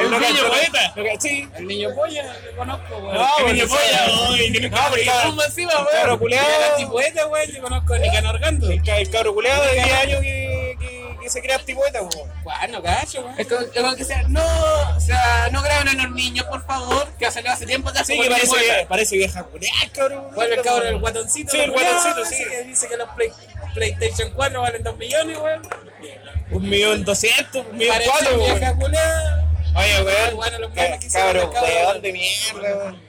¿El 0.00 0.10
niño 0.10 0.48
poeta? 0.48 0.92
no 0.96 1.04
cacho, 1.04 1.20
Sí. 1.20 1.48
El 1.56 1.66
niño 1.66 1.88
polla, 1.94 2.22
lo 2.50 2.56
conozco, 2.56 2.96
weón. 2.96 3.14
No, 3.14 3.22
El 3.38 3.42
bueno, 3.44 3.52
niño 3.52 3.68
polla, 3.68 4.04
el 4.64 4.70
cabro- 5.04 5.30
fuma 5.30 5.44
encima, 5.44 5.72
el 5.72 5.78
cabro 5.78 6.06
weón. 6.06 6.18
culeado. 6.18 6.48
El 6.48 6.70
antipoeta, 6.72 7.26
weón, 7.26 7.50
yo 7.50 7.62
conozco 7.62 7.94
a 7.94 7.98
Nicanor 7.98 8.38
Gando. 8.38 8.70
El, 8.70 8.82
ca- 8.82 8.98
el 8.98 9.10
cabro 9.10 9.34
culeado 9.34 9.62
de 9.64 9.72
10 9.74 9.92
años 9.92 10.20
que, 10.22 11.28
se 11.28 11.40
crea 11.42 11.56
antipoeta, 11.56 12.00
weón. 12.02 12.28
Bueno, 12.44 12.82
cacho, 12.82 13.20
weón. 13.22 13.34
Es 13.38 13.46
como, 13.48 13.94
que 13.96 14.04
sea, 14.04 14.22
no, 14.28 14.42
o 14.96 15.00
sea, 15.00 15.48
no 15.52 15.60
graben 15.62 15.88
a 15.88 15.94
los 16.04 16.10
niños, 16.12 16.46
por 16.46 16.64
favor, 16.64 17.06
que 17.18 17.26
hace 17.26 17.40
hace 17.40 17.66
tiempo 17.66 17.90
ya 17.92 18.04
Sí, 18.04 18.14
que 18.16 18.22
el 18.26 18.32
parece, 18.32 18.56
que, 18.56 18.86
parece 18.88 19.16
vieja 19.16 19.44
cabrón. 19.92 20.28
¿Cuál 20.34 20.52
es 20.52 20.58
el 20.58 20.64
cabrón? 20.64 20.86
El 20.88 20.98
guatoncito. 21.00 21.50
Sí, 21.52 21.58
el 21.60 21.70
guatoncito, 21.70 22.24
sí. 22.24 22.44
Que 22.48 22.62
dice 22.64 22.88
que 22.88 22.96
los 22.96 23.08
Play- 23.10 23.32
PlayStation 23.74 24.30
4 24.34 24.60
valen 24.60 24.82
2 24.82 24.96
millones, 24.96 25.38
weón. 25.38 25.62
Un 26.52 26.68
millón 26.68 27.04
doscientos, 27.04 27.64
un 27.70 27.76
millón 27.76 27.96
cuatro, 28.04 28.38
weón. 28.38 28.62
Oye, 29.74 30.02
weón. 30.02 30.36
Bueno, 30.36 30.58
los 30.58 30.70
ca- 30.72 30.82
memes 30.82 31.00
que 31.00 31.06
hicieron 31.06 31.32
Cabro, 31.32 31.42
el 31.42 31.52
cabro, 31.54 31.88
weón 31.88 32.02
de 32.02 32.12
mierda, 32.12 32.76
weón. 32.76 33.02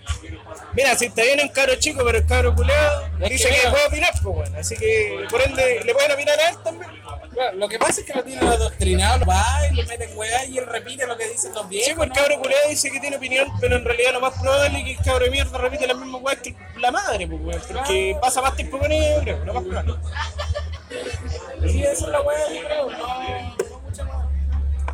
Mira, 0.75 0.95
si 0.97 1.05
está 1.05 1.21
bien 1.23 1.39
un 1.41 1.49
cabro 1.49 1.75
chico, 1.75 2.01
pero 2.05 2.17
el 2.17 2.25
cabro 2.25 2.55
culeado 2.55 3.07
dice 3.29 3.49
que 3.49 3.55
que 3.61 3.67
puede 3.69 3.85
opinar, 3.85 4.11
pues, 4.23 4.35
weón. 4.37 4.55
Así 4.55 4.75
que, 4.75 5.25
por 5.29 5.41
ende, 5.41 5.81
le 5.83 5.93
pueden 5.93 6.11
opinar 6.11 6.39
a 6.39 6.49
él 6.49 6.55
también. 6.63 6.91
Claro, 7.33 7.57
Lo 7.57 7.67
que 7.67 7.79
pasa 7.79 8.01
es 8.01 8.05
que 8.07 8.13
lo 8.13 8.23
tienen 8.23 8.47
adoctrinado, 8.47 9.19
lo 9.19 9.25
va 9.25 9.43
y 9.71 9.75
lo 9.75 9.83
meten 9.87 10.15
weá 10.15 10.45
y 10.45 10.57
él 10.59 10.65
repite 10.67 11.07
lo 11.07 11.17
que 11.17 11.27
dicen 11.29 11.51
los 11.53 11.67
viejos. 11.67 11.87
Sí, 11.89 11.93
pues 11.95 12.07
el 12.09 12.13
cabro 12.15 12.39
culeado 12.39 12.69
dice 12.69 12.91
que 12.91 12.99
tiene 12.99 13.15
opinión, 13.17 13.47
pero 13.59 13.75
en 13.75 13.83
realidad 13.83 14.13
lo 14.13 14.21
más 14.21 14.39
probable 14.39 14.77
es 14.79 14.83
que 14.85 14.91
el 14.91 14.97
cabro 14.99 15.25
de 15.25 15.31
mierda 15.31 15.57
repite 15.57 15.87
las 15.87 15.97
mismas 15.97 16.21
weas 16.21 16.37
que 16.41 16.55
la 16.79 16.91
madre, 16.91 17.27
pues, 17.27 17.41
weón. 17.41 17.61
Porque 17.67 18.15
pasa 18.21 18.41
más 18.41 18.55
tiempo 18.55 18.77
con 18.79 18.91
ella, 18.91 19.15
yo 19.15 19.21
creo, 19.21 19.45
lo 19.45 19.53
más 19.55 19.63
probable. 19.63 19.93
Sí, 21.67 21.83
esa 21.83 21.91
es 22.05 22.11
la 22.11 22.21
weá, 22.21 22.49
yo 22.53 22.63
creo. 22.65 22.89
No, 22.89 22.97
no 22.97 23.79
mucho 23.79 24.05
más. 24.05 24.25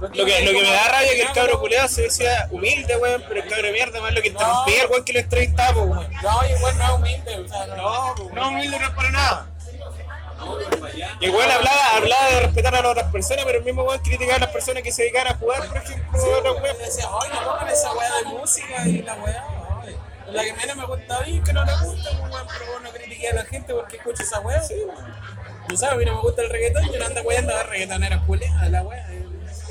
Lo 0.02 0.08
que, 0.26 0.42
lo 0.46 0.52
que 0.52 0.62
me 0.62 0.72
da 0.72 0.88
rabia 0.88 1.08
es 1.12 1.16
que 1.16 1.22
el 1.24 1.32
cabro 1.34 1.60
culeado 1.60 1.88
se 1.90 2.04
decía 2.04 2.48
humilde, 2.52 2.96
weón, 2.98 3.22
pero 3.28 3.42
el 3.44 3.50
cabro 3.50 3.66
de 3.68 3.74
mierda 3.74 4.00
más 4.00 4.14
lo 4.14 4.22
que 4.22 4.30
interrumpía 4.30 4.84
el 4.84 4.90
weón 4.90 5.04
que 5.04 5.14
le 5.14 5.20
entrevistaba, 5.22 5.82
weón. 5.82 6.08
No, 6.24 6.40
igual 6.58 6.78
no 6.78 6.84
es 6.86 6.92
humilde, 6.92 7.38
o 7.40 7.48
sea, 7.48 7.66
no. 7.68 7.76
No, 7.76 8.30
No, 8.34 8.48
humilde 8.50 8.80
no 8.80 8.86
es 8.88 8.94
para 8.94 9.10
nada. 9.12 9.46
Y 11.20 11.26
el 11.26 11.32
weón 11.32 11.52
hablaba, 11.52 11.96
hablaba 11.98 12.30
de 12.30 12.40
respetar 12.42 12.76
a 12.76 12.82
las 12.82 12.92
otras 12.92 13.12
personas, 13.12 13.44
pero 13.44 13.60
el 13.60 13.66
mismo 13.66 13.84
weón 13.84 14.00
criticaba 14.02 14.38
a 14.38 14.40
las 14.40 14.50
personas 14.52 14.84
que 14.84 14.92
se 14.94 15.02
dedicaban 15.04 15.34
a 15.34 15.38
jugar, 15.38 15.68
por 15.68 15.78
ejemplo, 15.78 16.18
a 16.18 16.38
otros 16.38 16.56
Yo 16.56 16.64
weón. 16.64 16.78
decía, 16.78 17.06
ay, 17.22 17.30
no 17.34 17.52
pongan 17.52 17.68
esa 17.68 17.94
weá 17.94 18.10
de 18.20 18.26
música 18.26 18.88
y 18.88 19.02
la 19.02 19.16
weá. 19.16 19.46
La 20.28 20.44
que 20.44 20.54
menos 20.54 20.78
me 20.78 20.86
gusta 20.86 21.18
a 21.18 21.22
mí, 21.22 21.42
que 21.44 21.52
no 21.54 21.66
le 21.66 21.72
gusta, 21.84 22.10
weón, 22.12 22.48
pero 22.48 22.72
vos 22.72 22.82
no 22.84 22.92
critiqué 22.92 23.30
a 23.30 23.34
la 23.34 23.44
gente 23.46 23.74
porque 23.74 23.98
escucha 23.98 24.24
esa 24.24 24.40
weá. 24.40 24.62
Tú 25.70 25.78
sabes, 25.78 25.94
a 25.96 25.98
mí 25.98 26.06
no 26.06 26.16
me 26.16 26.22
gusta 26.22 26.42
el 26.42 26.50
reggaetón, 26.50 26.92
yo 26.92 27.00
no 27.00 27.06
ando 27.06 27.22
weyando 27.22 27.56
a 27.56 27.64
reggaetonera 27.64 28.22
culea, 28.26 28.70
la 28.70 28.84
weá. 28.84 29.06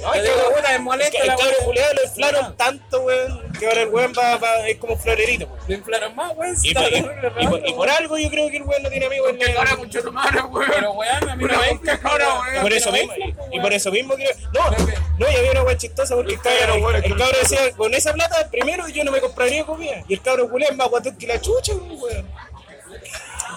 No, 0.00 0.12
Te 0.12 0.20
es 0.22 0.30
puta, 0.30 0.68
me 0.68 0.74
es 0.76 0.80
molesta 0.80 1.18
el 1.18 1.26
la 1.26 1.34
cabro 1.36 1.50
weá. 1.56 1.64
culeado 1.64 1.92
lo 1.94 2.04
inflaron 2.04 2.56
tanto, 2.56 3.00
weón, 3.00 3.52
que 3.58 3.66
ahora 3.66 3.82
el 3.82 3.88
weón 3.88 4.12
va, 4.16 4.36
va- 4.36 4.68
es 4.68 4.78
como 4.78 4.96
florerito, 4.96 5.46
weón. 5.46 5.58
Lo 5.66 5.74
inflaron 5.74 6.14
más, 6.14 6.36
weón. 6.36 6.54
Y, 6.62 6.72
por- 6.72 6.82
y- 6.84 6.90
terrible, 6.90 7.12
y 7.40 7.46
por- 7.48 7.58
raro, 7.58 7.68
y 7.68 7.72
por 7.74 7.90
algo 7.90 8.16
yo 8.18 8.30
creo 8.30 8.48
que 8.48 8.56
el 8.58 8.62
weón 8.62 8.82
no 8.84 8.90
tiene 8.90 9.06
amigos 9.06 9.32
en 9.36 9.56
ahora 9.58 9.74
mucho 9.74 10.00
tu 10.00 10.12
madre, 10.12 10.40
weón. 10.42 10.70
Pero 10.72 10.92
weón, 10.92 11.28
a 11.30 11.34
mí 11.34 11.42
no 11.44 11.48
me 11.48 11.56
weón. 11.58 11.80
weón. 11.82 12.56
Y 12.56 12.60
por 12.60 12.72
eso 12.72 12.90
No 12.90 12.96
mismo, 12.96 13.12
y, 13.16 13.20
weón. 13.50 13.62
por 13.62 13.72
eso 13.72 13.90
mismo 13.90 14.14
creo. 14.14 14.30
No, 14.54 14.70
no, 15.18 15.30
y 15.32 15.34
había 15.34 15.50
una 15.50 15.62
weá 15.64 15.76
chistosa 15.76 16.14
porque 16.14 16.34
el 16.34 16.40
cabro, 16.42 16.90
el 16.94 17.16
cabro 17.16 17.38
decía, 17.42 17.72
con 17.76 17.92
esa 17.92 18.12
plata, 18.12 18.48
primero 18.52 18.86
yo 18.86 19.02
no 19.02 19.10
me 19.10 19.20
compraría 19.20 19.64
comida. 19.66 20.04
Y 20.06 20.14
el 20.14 20.22
cabro 20.22 20.48
culé 20.48 20.66
es 20.70 20.76
más 20.76 20.88
guatón 20.88 21.16
que 21.18 21.26
la 21.26 21.40
chucha, 21.40 21.72
weón. 21.74 22.24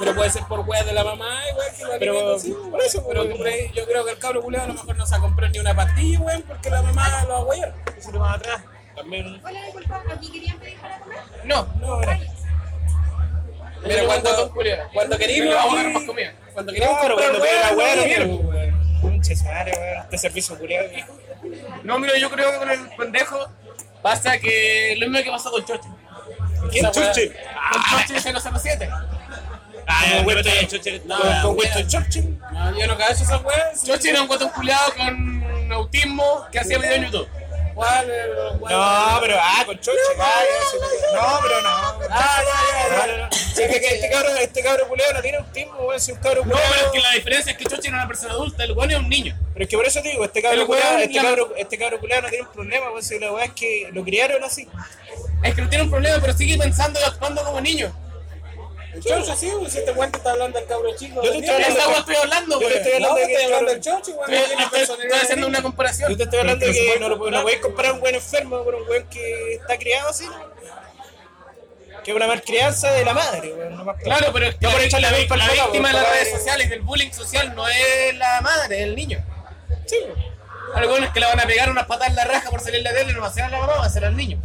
Pero 0.01 0.15
puede 0.15 0.29
ser 0.31 0.43
por 0.45 0.59
weas 0.61 0.85
de 0.85 0.93
la 0.93 1.03
mamá, 1.03 1.39
igual 1.51 1.67
que 1.77 1.83
lo 1.83 1.99
Pero, 1.99 2.35
así, 2.35 2.53
por 2.69 2.81
eso, 2.81 3.05
Pero 3.07 3.23
yo 3.25 3.85
creo 3.85 4.03
que 4.05 4.11
el 4.11 4.17
cabro 4.19 4.41
culeado 4.41 4.65
a 4.65 4.67
lo 4.69 4.73
mejor 4.73 4.97
no 4.97 5.05
se 5.05 5.15
ha 5.15 5.19
comprado 5.19 5.51
ni 5.53 5.59
una 5.59 5.75
pastilla, 5.75 6.19
weón, 6.19 6.41
porque 6.43 6.69
la 6.69 6.81
mamá 6.81 7.23
lo 7.27 7.37
agüeya. 7.37 7.73
Eso 7.97 8.11
más 8.13 8.37
atrás. 8.37 8.61
También. 8.95 9.41
Hola, 9.43 9.63
disculpa, 9.65 10.03
¿aquí 10.13 10.31
querían 10.31 10.57
pedir 10.59 10.77
para 10.79 10.99
comer? 10.99 11.19
No, 11.45 11.67
No, 11.79 12.01
era. 12.01 12.19
Mira, 13.83 14.05
cuando, 14.05 14.51
cuando 14.93 15.17
queríamos, 15.17 15.49
Le 15.49 15.55
vamos 15.55 15.73
a 15.73 15.83
dar 15.83 15.91
más 15.93 16.03
comida. 16.03 16.33
cuando 16.53 16.73
queríamos 16.73 16.99
Claro, 16.99 17.15
comprar 17.15 17.31
cuando 17.31 17.47
pega 17.47 17.61
la 17.71 17.77
weá, 17.77 17.95
no 17.95 18.01
weón, 18.01 18.09
quiero, 18.09 19.35
su 19.35 19.45
madre, 19.45 19.71
weón. 19.77 19.97
Este 20.03 20.17
servicio 20.17 20.57
culiado, 20.59 20.89
viejo. 20.89 21.13
no, 21.83 21.99
mira, 21.99 22.17
yo 22.17 22.29
creo 22.29 22.51
que 22.51 22.57
con 22.57 22.69
el 22.69 22.89
pendejo 22.95 23.47
pasa 24.03 24.37
que 24.37 24.95
lo 24.97 25.07
mismo 25.09 25.23
que 25.23 25.31
pasó 25.31 25.51
con 25.51 25.65
Choche. 25.65 25.89
¿Quién 26.71 26.91
chuche? 26.91 27.33
Con 27.71 28.07
Choche 28.07 28.19
007. 28.51 28.89
Ah, 29.87 30.03
con 30.17 30.27
Winston 30.27 31.01
No, 31.05 31.17
con- 31.19 31.41
con 31.41 31.57
weá. 31.57 31.75
Winston 31.75 31.87
Churchill. 31.87 32.39
No, 32.51 32.79
yo 32.79 32.87
no 32.87 32.97
cacho 32.97 33.23
esas 33.23 33.43
weas. 33.43 33.83
Choche 33.83 34.09
era 34.09 34.21
un 34.21 34.27
guatón 34.27 34.49
culiado 34.49 34.93
con 34.95 35.71
autismo 35.71 36.45
que 36.51 36.59
hacía 36.59 36.77
video 36.77 36.93
en 36.93 37.03
YouTube. 37.05 37.27
No, 37.73 39.17
pero 39.21 39.37
ah, 39.39 39.63
con 39.65 39.79
Churchill. 39.79 40.01
ah, 40.19 40.41
No, 41.13 41.39
pero 41.41 41.61
no. 41.61 41.69
Ah, 42.09 42.41
ya, 42.43 42.97
No, 42.97 43.05
ya, 43.05 43.07
no, 43.07 43.17
ya. 43.17 43.25
no. 43.25 43.31
Sí, 43.31 43.63
que, 43.67 43.81
que 43.81 43.87
este 43.95 44.09
cabro, 44.09 44.35
este 44.37 44.63
cabro 44.63 44.87
culiado 44.87 45.13
no 45.13 45.21
tiene 45.21 45.37
autismo, 45.37 45.73
weón. 45.81 45.99
Si 45.99 46.11
un 46.11 46.19
cabro 46.19 46.43
No, 46.45 46.51
culiado. 46.51 46.71
pero 46.73 46.85
es 46.85 46.91
que 46.91 46.99
la 46.99 47.11
diferencia 47.13 47.51
es 47.51 47.57
que 47.57 47.65
Choche 47.65 47.87
era 47.87 47.97
una 47.97 48.07
persona 48.07 48.33
adulta, 48.33 48.63
el 48.63 48.71
weón 48.73 48.91
es 48.91 48.97
un 48.97 49.09
niño. 49.09 49.37
Pero 49.53 49.63
es 49.63 49.69
que 49.69 49.77
por 49.77 49.85
eso 49.85 50.01
te 50.01 50.09
digo, 50.09 50.23
este 50.23 50.41
cabro 50.41 50.65
culiado, 50.67 50.97
este 50.99 51.21
cabro, 51.21 51.53
este 51.57 51.77
cabro 51.77 51.99
culiado 51.99 52.21
no 52.23 52.29
tiene 52.29 52.45
un 52.45 52.51
problema, 52.53 52.89
weón. 52.91 53.03
Si 53.03 53.19
la 53.19 53.31
weá 53.31 53.45
es 53.45 53.51
que 53.53 53.89
lo 53.91 54.03
criaron 54.03 54.43
así. 54.43 54.67
Es 55.43 55.55
que 55.55 55.61
no 55.61 55.69
tiene 55.69 55.83
un 55.85 55.89
problema, 55.91 56.17
pero 56.21 56.33
sigue 56.37 56.57
pensando 56.57 56.99
y 56.99 57.03
actuando 57.03 57.43
como 57.43 57.59
niño. 57.61 57.91
El 58.93 59.01
chocho, 59.03 59.35
sí, 59.35 59.49
si 59.69 59.77
este 59.79 59.91
weón 59.91 60.11
te 60.11 60.17
está 60.17 60.31
hablando 60.31 60.59
del 60.59 60.67
cabro 60.67 60.95
chico. 60.97 61.21
Yo 61.23 61.31
te 61.31 61.39
de 61.41 61.45
estoy 61.45 61.55
hablando 61.63 61.79
de- 61.79 61.85
weón 61.87 61.99
estoy 61.99 62.15
hablando, 62.15 62.59
estoy 62.61 62.91
hablando 62.93 63.09
No, 63.09 63.15
de 63.15 63.21
estoy 63.23 63.35
el 63.35 63.53
hablando 63.53 63.71
del 63.71 63.81
chocho. 63.81 64.11
Estoy, 64.27 65.19
haciendo 65.21 65.45
de 65.45 65.49
una 65.49 65.61
comparación. 65.61 66.11
Yo 66.11 66.17
te 66.17 66.23
estoy 66.23 66.39
hablando 66.39 66.65
de 66.65 66.73
que 66.73 66.97
no, 66.99 67.09
no 67.09 67.41
podéis 67.41 67.59
comparar 67.61 67.93
un 67.93 67.99
buen 68.01 68.15
enfermo 68.15 68.63
con 68.65 68.75
un 68.75 68.87
weón 68.89 69.07
que 69.09 69.53
está 69.55 69.77
criado 69.77 70.09
así. 70.09 70.27
Que 72.03 72.11
es 72.11 72.17
una 72.17 72.27
malcrianza 72.27 72.91
de 72.91 73.05
la 73.05 73.13
madre. 73.13 73.53
No 73.71 73.95
Claro, 73.97 74.31
pero 74.33 74.47
es 74.47 74.55
que 74.55 74.65
la, 74.99 75.11
víctima 75.11 75.87
de 75.89 75.93
las 75.93 76.09
redes 76.09 76.27
es- 76.29 76.33
sociales, 76.33 76.69
del 76.69 76.81
bullying 76.81 77.11
social, 77.11 77.53
no 77.55 77.67
es 77.67 78.15
la 78.15 78.41
madre, 78.41 78.79
es 78.79 78.83
el 78.85 78.95
niño. 78.95 79.23
Sí. 79.85 79.97
Algunos 80.75 81.11
que 81.11 81.19
le 81.19 81.25
van 81.27 81.39
a 81.39 81.45
pegar 81.45 81.69
unas 81.69 81.85
patas 81.85 82.09
en 82.09 82.15
la 82.15 82.23
raja 82.25 82.49
por 82.49 82.59
salir 82.61 82.81
la 82.81 82.93
tele 82.93 83.13
no 83.13 83.21
va 83.21 83.27
a 83.27 83.33
ser 83.33 83.43
a 83.43 83.49
la 83.49 83.59
mamá, 83.59 83.73
va 83.75 83.85
a 83.85 83.89
ser 83.89 84.03
al 84.05 84.15
niño. 84.17 84.41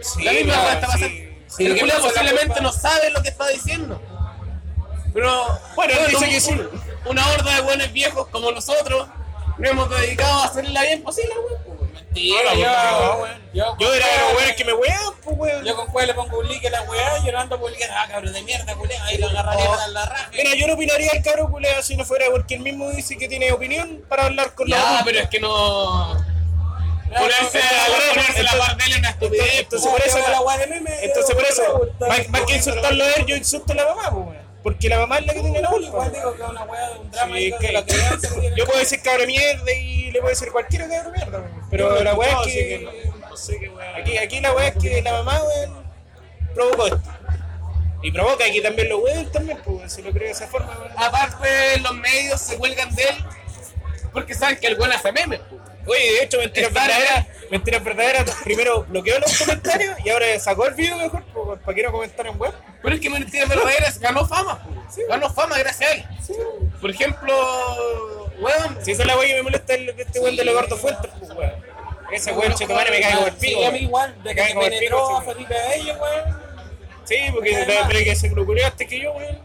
Sí, 0.00 0.22
La 0.24 0.32
misma 0.32 0.62
weá 0.62 0.72
está 0.74 0.86
pasando. 0.86 1.08
Sí, 1.08 1.25
el 1.58 1.74
¿qué 1.74 1.80
culiao 1.80 2.02
pasa? 2.02 2.22
La 2.22 2.30
posiblemente 2.30 2.60
no 2.60 2.72
sabe 2.72 3.10
lo 3.10 3.22
que 3.22 3.28
está 3.28 3.48
diciendo. 3.48 4.00
Pero 5.14 5.58
Bueno, 5.74 5.94
él 5.94 6.06
dice 6.10 6.24
un- 6.24 6.30
que 6.30 6.40
sí. 6.40 6.52
un- 6.52 6.86
Una 7.06 7.24
horda 7.30 7.54
de 7.54 7.60
buenos 7.60 7.92
viejos 7.92 8.26
como 8.32 8.50
nosotros 8.50 9.06
nos 9.58 9.70
hemos 9.70 9.88
dedicado 9.88 10.40
a 10.40 10.44
hacerle 10.46 10.70
la 10.70 10.82
bien 10.82 11.02
posible, 11.04 11.32
weón. 11.38 11.76
Mentira, 11.94 12.52
No, 12.52 12.54
yo, 12.58 13.22
weón. 13.22 13.42
yo, 13.54 13.76
Yo 13.78 13.94
era 13.94 14.06
los 14.22 14.36
weones 14.36 14.56
que 14.56 14.64
me 14.64 14.72
wean, 14.74 15.00
pues 15.22 15.36
weón. 15.38 15.64
Yo 15.64 15.76
con 15.76 15.86
cuál 15.86 16.08
le 16.08 16.14
pongo 16.14 16.38
un 16.40 16.48
like 16.48 16.66
a 16.66 16.70
la 16.70 16.82
weá, 16.82 17.24
yo 17.24 17.30
no 17.30 17.38
ando 17.38 17.60
publicando, 17.60 17.94
ah, 17.96 18.06
cabrón 18.08 18.32
de 18.32 18.42
mierda, 18.42 18.74
culé, 18.74 18.98
ahí 18.98 19.18
lo 19.18 19.28
agarraría 19.28 19.70
Oh. 19.70 19.90
la 19.92 20.04
raja. 20.06 20.28
Mira, 20.32 20.54
yo 20.56 20.66
no 20.66 20.72
opinaría 20.74 21.12
al 21.12 21.22
cabro 21.22 21.48
culeado 21.48 21.80
si 21.82 21.96
no 21.96 22.04
fuera 22.04 22.26
porque 22.32 22.56
él 22.56 22.60
mismo 22.62 22.90
dice 22.90 23.16
que 23.16 23.28
tiene 23.28 23.52
opinión 23.52 24.02
para 24.08 24.24
hablar 24.24 24.52
con 24.54 24.66
Ya, 24.66 24.80
adultos. 24.82 25.02
pero 25.06 25.18
es 25.20 25.28
que 25.30 25.38
no. 25.40 26.35
No, 27.10 27.18
ponerse 27.20 27.58
la 27.58 28.50
es 28.52 28.98
una 28.98 29.10
estupidez. 29.10 29.58
entonces- 29.60 29.90
por 29.90 30.00
eso-. 30.00 30.18
Entonces 31.02 31.34
por 31.34 31.44
eso, 31.44 31.90
más, 32.30 32.40
que 32.42 32.56
insultarlo 32.56 33.04
a 33.04 33.10
él, 33.12 33.26
yo 33.26 33.36
insulto 33.36 33.72
a 33.72 33.76
la 33.76 33.84
mamá, 33.86 34.10
pues 34.10 34.26
weón. 34.26 34.46
Porque 34.62 34.88
la 34.88 34.98
mamá 34.98 35.18
es 35.18 35.26
la 35.26 35.34
que 35.34 35.40
tiene 35.40 35.60
la 35.60 35.68
No, 35.68 35.70
culpa. 35.76 35.86
igual 35.88 36.12
digo 36.12 36.34
que 36.34 36.42
es 36.42 36.48
una 36.48 36.64
weá 36.64 36.88
de 36.90 36.98
un 36.98 37.10
drama 37.12 37.36
Sí, 37.36 37.42
y 37.42 37.46
es 37.52 37.52
de 37.60 37.66
que- 37.66 37.72
la 37.72 37.84
crianza 37.86 38.28
que 38.34 38.40
tiene. 38.40 38.56
yo 38.56 38.66
puedo 38.66 38.78
decir 38.80 39.02
cabra 39.02 39.26
mierda 39.26 39.72
y 39.72 40.10
le 40.10 40.18
puedo 40.20 40.30
decir 40.30 40.50
cualquier 40.50 40.88
cabra 40.88 41.10
mierda, 41.10 41.38
weón. 41.38 41.60
pero 41.70 42.02
la 42.02 42.12
no 42.12 42.18
weá 42.18 42.34
puedo 42.34 42.46
es 42.48 42.52
que, 42.54 42.60
que 42.68 43.10
no 43.20 43.36
sé 43.36 43.58
qué 43.60 43.68
weá. 43.68 43.96
aquí, 43.96 44.18
aquí 44.18 44.40
la 44.40 44.52
weá 44.54 44.68
es 44.68 44.74
que 44.82 45.02
la 45.02 45.12
mamá 45.12 45.40
weón, 45.42 45.84
provocó 46.54 46.86
esto. 46.86 47.02
Y 48.02 48.10
provoca 48.12 48.44
aquí 48.44 48.60
también 48.60 48.88
los 48.88 49.00
weones 49.02 49.30
también, 49.32 49.58
pues 49.64 49.92
si 49.92 50.02
lo 50.02 50.10
creo 50.10 50.24
de 50.26 50.30
esa 50.32 50.48
forma, 50.48 50.76
weón. 50.78 50.92
Aparte, 50.96 51.78
los 51.80 51.94
medios 51.94 52.40
se 52.40 52.56
cuelgan 52.56 52.92
de 52.94 53.04
él 53.04 53.24
porque 54.12 54.34
saben 54.34 54.58
que 54.58 54.66
el 54.66 54.78
weón 54.78 54.92
hace 54.92 55.12
memes. 55.12 55.38
po. 55.40 55.56
Oye, 55.86 56.12
de 56.12 56.22
hecho, 56.24 56.38
mentiras 56.38 56.72
verdaderas, 56.72 57.26
mentiras 57.50 57.84
verdaderas, 57.84 58.30
primero 58.42 58.84
bloqueó 58.84 59.18
los 59.20 59.38
comentarios 59.38 59.96
y 60.04 60.10
ahora 60.10 60.38
sacó 60.40 60.66
el 60.66 60.74
video 60.74 60.96
mejor, 60.98 61.24
para 61.64 61.74
que 61.74 61.82
no 61.82 61.92
comentar 61.92 62.26
en 62.26 62.38
web. 62.38 62.52
Pero 62.82 62.94
es 62.94 63.00
que 63.00 63.10
Mentiras 63.10 63.48
Verdaderas 63.48 63.98
ganó 63.98 64.26
fama, 64.26 64.66
ganó 65.08 65.32
fama 65.32 65.58
gracias 65.58 65.90
a 65.90 65.94
él. 65.94 66.04
Por 66.80 66.90
ejemplo, 66.90 68.30
weón, 68.38 68.78
Si 68.82 68.92
esa 68.92 69.02
es 69.02 69.08
la 69.08 69.16
weá 69.16 69.28
que 69.28 69.34
me 69.34 69.42
molesta 69.42 69.74
este 69.74 70.20
weón 70.20 70.36
de 70.36 70.52
gordos 70.52 70.80
fuentes, 70.80 71.10
pues 71.18 71.30
weón. 71.30 71.52
Ese 72.12 72.32
weón 72.32 72.54
chetumare 72.54 72.90
me 72.90 73.00
cae 73.00 73.14
como 73.14 73.26
el 73.26 73.32
pico. 73.34 73.60
Sí, 73.60 73.64
a 73.64 73.70
mí 73.70 73.78
weón. 73.78 73.84
igual, 73.84 74.22
de 74.22 74.28
Me 74.28 74.34
que 74.34 74.36
cae 74.36 74.48
se 74.48 74.54
como 74.54 74.66
el 74.66 74.70
pico, 74.70 74.80
penetró 74.80 75.16
a. 75.16 75.22
Felipe 75.22 75.54
Bello, 75.68 75.94
weón. 76.00 76.40
Sí, 77.04 77.16
porque 77.32 77.64
pero 77.66 78.04
que 78.04 78.16
se 78.16 78.30
procuró 78.30 78.66
antes 78.66 78.88
que 78.88 79.00
yo, 79.00 79.12
weón. 79.12 79.38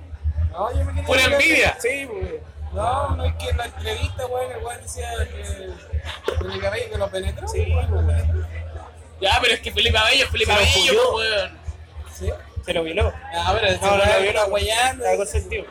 No, 0.51 0.77
yo 0.77 0.85
me 0.85 1.03
por 1.03 1.19
envidia. 1.19 1.77
Sí, 1.79 2.07
pues. 2.09 2.50
No, 2.73 3.15
no 3.15 3.25
es 3.25 3.33
que 3.35 3.49
en 3.49 3.57
la 3.57 3.65
entrevista, 3.65 4.25
weón, 4.27 4.51
el 4.51 4.63
weón 4.63 4.81
decía 4.81 5.09
que 5.29 6.33
Felipe 6.37 6.69
Bello 6.69 6.89
que 6.91 6.97
lo 6.97 7.09
penetró. 7.11 7.47
Sí, 7.47 7.65
weón. 7.73 8.47
Ya, 9.19 9.37
pero 9.41 9.53
es 9.53 9.59
que 9.59 9.71
Felipe 9.71 9.97
Abello, 9.97 10.27
Felipe 10.29 10.51
Se 10.53 10.59
lo 10.59 10.65
Abello, 10.65 11.15
weón. 11.15 11.59
Sí. 12.17 12.29
Se 12.65 12.73
lo 12.73 12.83
violó. 12.83 13.13
Ah, 13.35 13.55
pero 13.59 13.77
No, 13.81 13.97
no, 13.97 14.05
lo 14.05 14.21
violó. 14.21 14.47
guayando. 14.49 15.03
Está 15.05 15.17
consentido. 15.17 15.65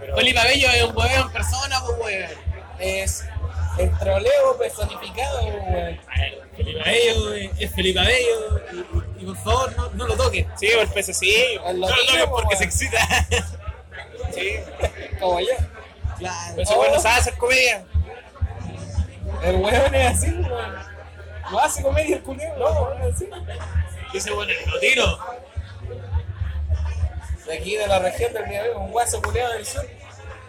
Pero- 0.00 0.16
Felipe 0.16 0.38
Abello 0.38 0.68
es 0.70 0.82
un 0.84 0.96
weón 0.96 1.10
en 1.12 1.30
persona, 1.32 1.80
pues 1.84 1.98
weón. 1.98 2.30
Es 2.78 3.24
el 3.78 3.98
troleo 3.98 4.56
personificado, 4.58 5.42
weón. 5.44 6.00
Felipe 6.56 6.80
Abello 6.80 7.34
es 7.34 7.74
Felipe 7.74 7.98
Abello 8.00 8.60
y, 9.18 9.22
y 9.22 9.26
por 9.26 9.36
favor 9.38 9.76
no, 9.76 9.90
no 9.90 10.06
lo 10.06 10.16
toquen. 10.16 10.46
Sí, 10.58 10.68
o 10.72 10.80
el. 10.80 10.88
El 11.66 11.80
No 11.80 11.88
lo 11.88 11.96
toquen 12.06 12.30
porque 12.30 12.46
weón. 12.54 12.58
se 12.58 12.64
excita. 12.64 13.08
Sí. 14.32 14.56
Como 15.20 15.40
yo. 15.40 15.48
Claro. 16.18 16.52
Pero 16.56 16.62
ese 16.62 16.74
weón 16.74 16.92
no 16.92 17.00
sabe 17.00 17.20
hacer 17.20 17.36
comedia. 17.36 17.84
El 19.42 19.56
weón 19.56 19.94
es 19.94 20.16
así, 20.16 20.30
weón. 20.30 20.74
No 21.50 21.58
hace 21.60 21.82
comedia 21.82 22.16
el 22.16 22.22
culeo, 22.22 22.56
no, 22.56 22.82
weón, 22.82 23.02
es 23.02 23.14
así. 23.14 23.28
Ese 24.14 24.32
bueno 24.32 24.52
lo 24.66 24.78
tiro. 24.80 25.18
De 27.46 27.54
aquí 27.54 27.76
de 27.76 27.86
la 27.86 27.98
región 28.00 28.32
del 28.32 28.46
Miami, 28.46 28.68
un 28.70 28.90
guaso 28.90 29.22
culeo 29.22 29.52
del 29.52 29.66
sur. 29.66 29.86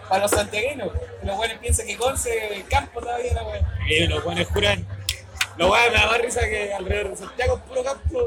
Para 0.10 0.22
los 0.22 0.32
santiaguinos. 0.32 0.90
Los 1.22 1.38
weones 1.38 1.60
piensan 1.60 1.86
que 1.86 1.98
Conce 1.98 2.56
el 2.56 2.68
campo 2.68 3.02
todavía 3.02 3.34
la 3.34 3.44
weón. 3.44 3.66
Y 3.88 4.08
los 4.08 4.24
buenos 4.24 4.48
juran. 4.48 4.88
Lo 5.58 5.72
weón 5.72 5.92
me 5.92 6.00
da 6.00 6.08
más 6.08 6.22
risa 6.22 6.42
que 6.42 6.74
alrededor 6.74 7.10
de 7.12 7.18
Santiago 7.18 7.58
es 7.58 7.62
puro 7.64 7.84
campo. 7.84 8.20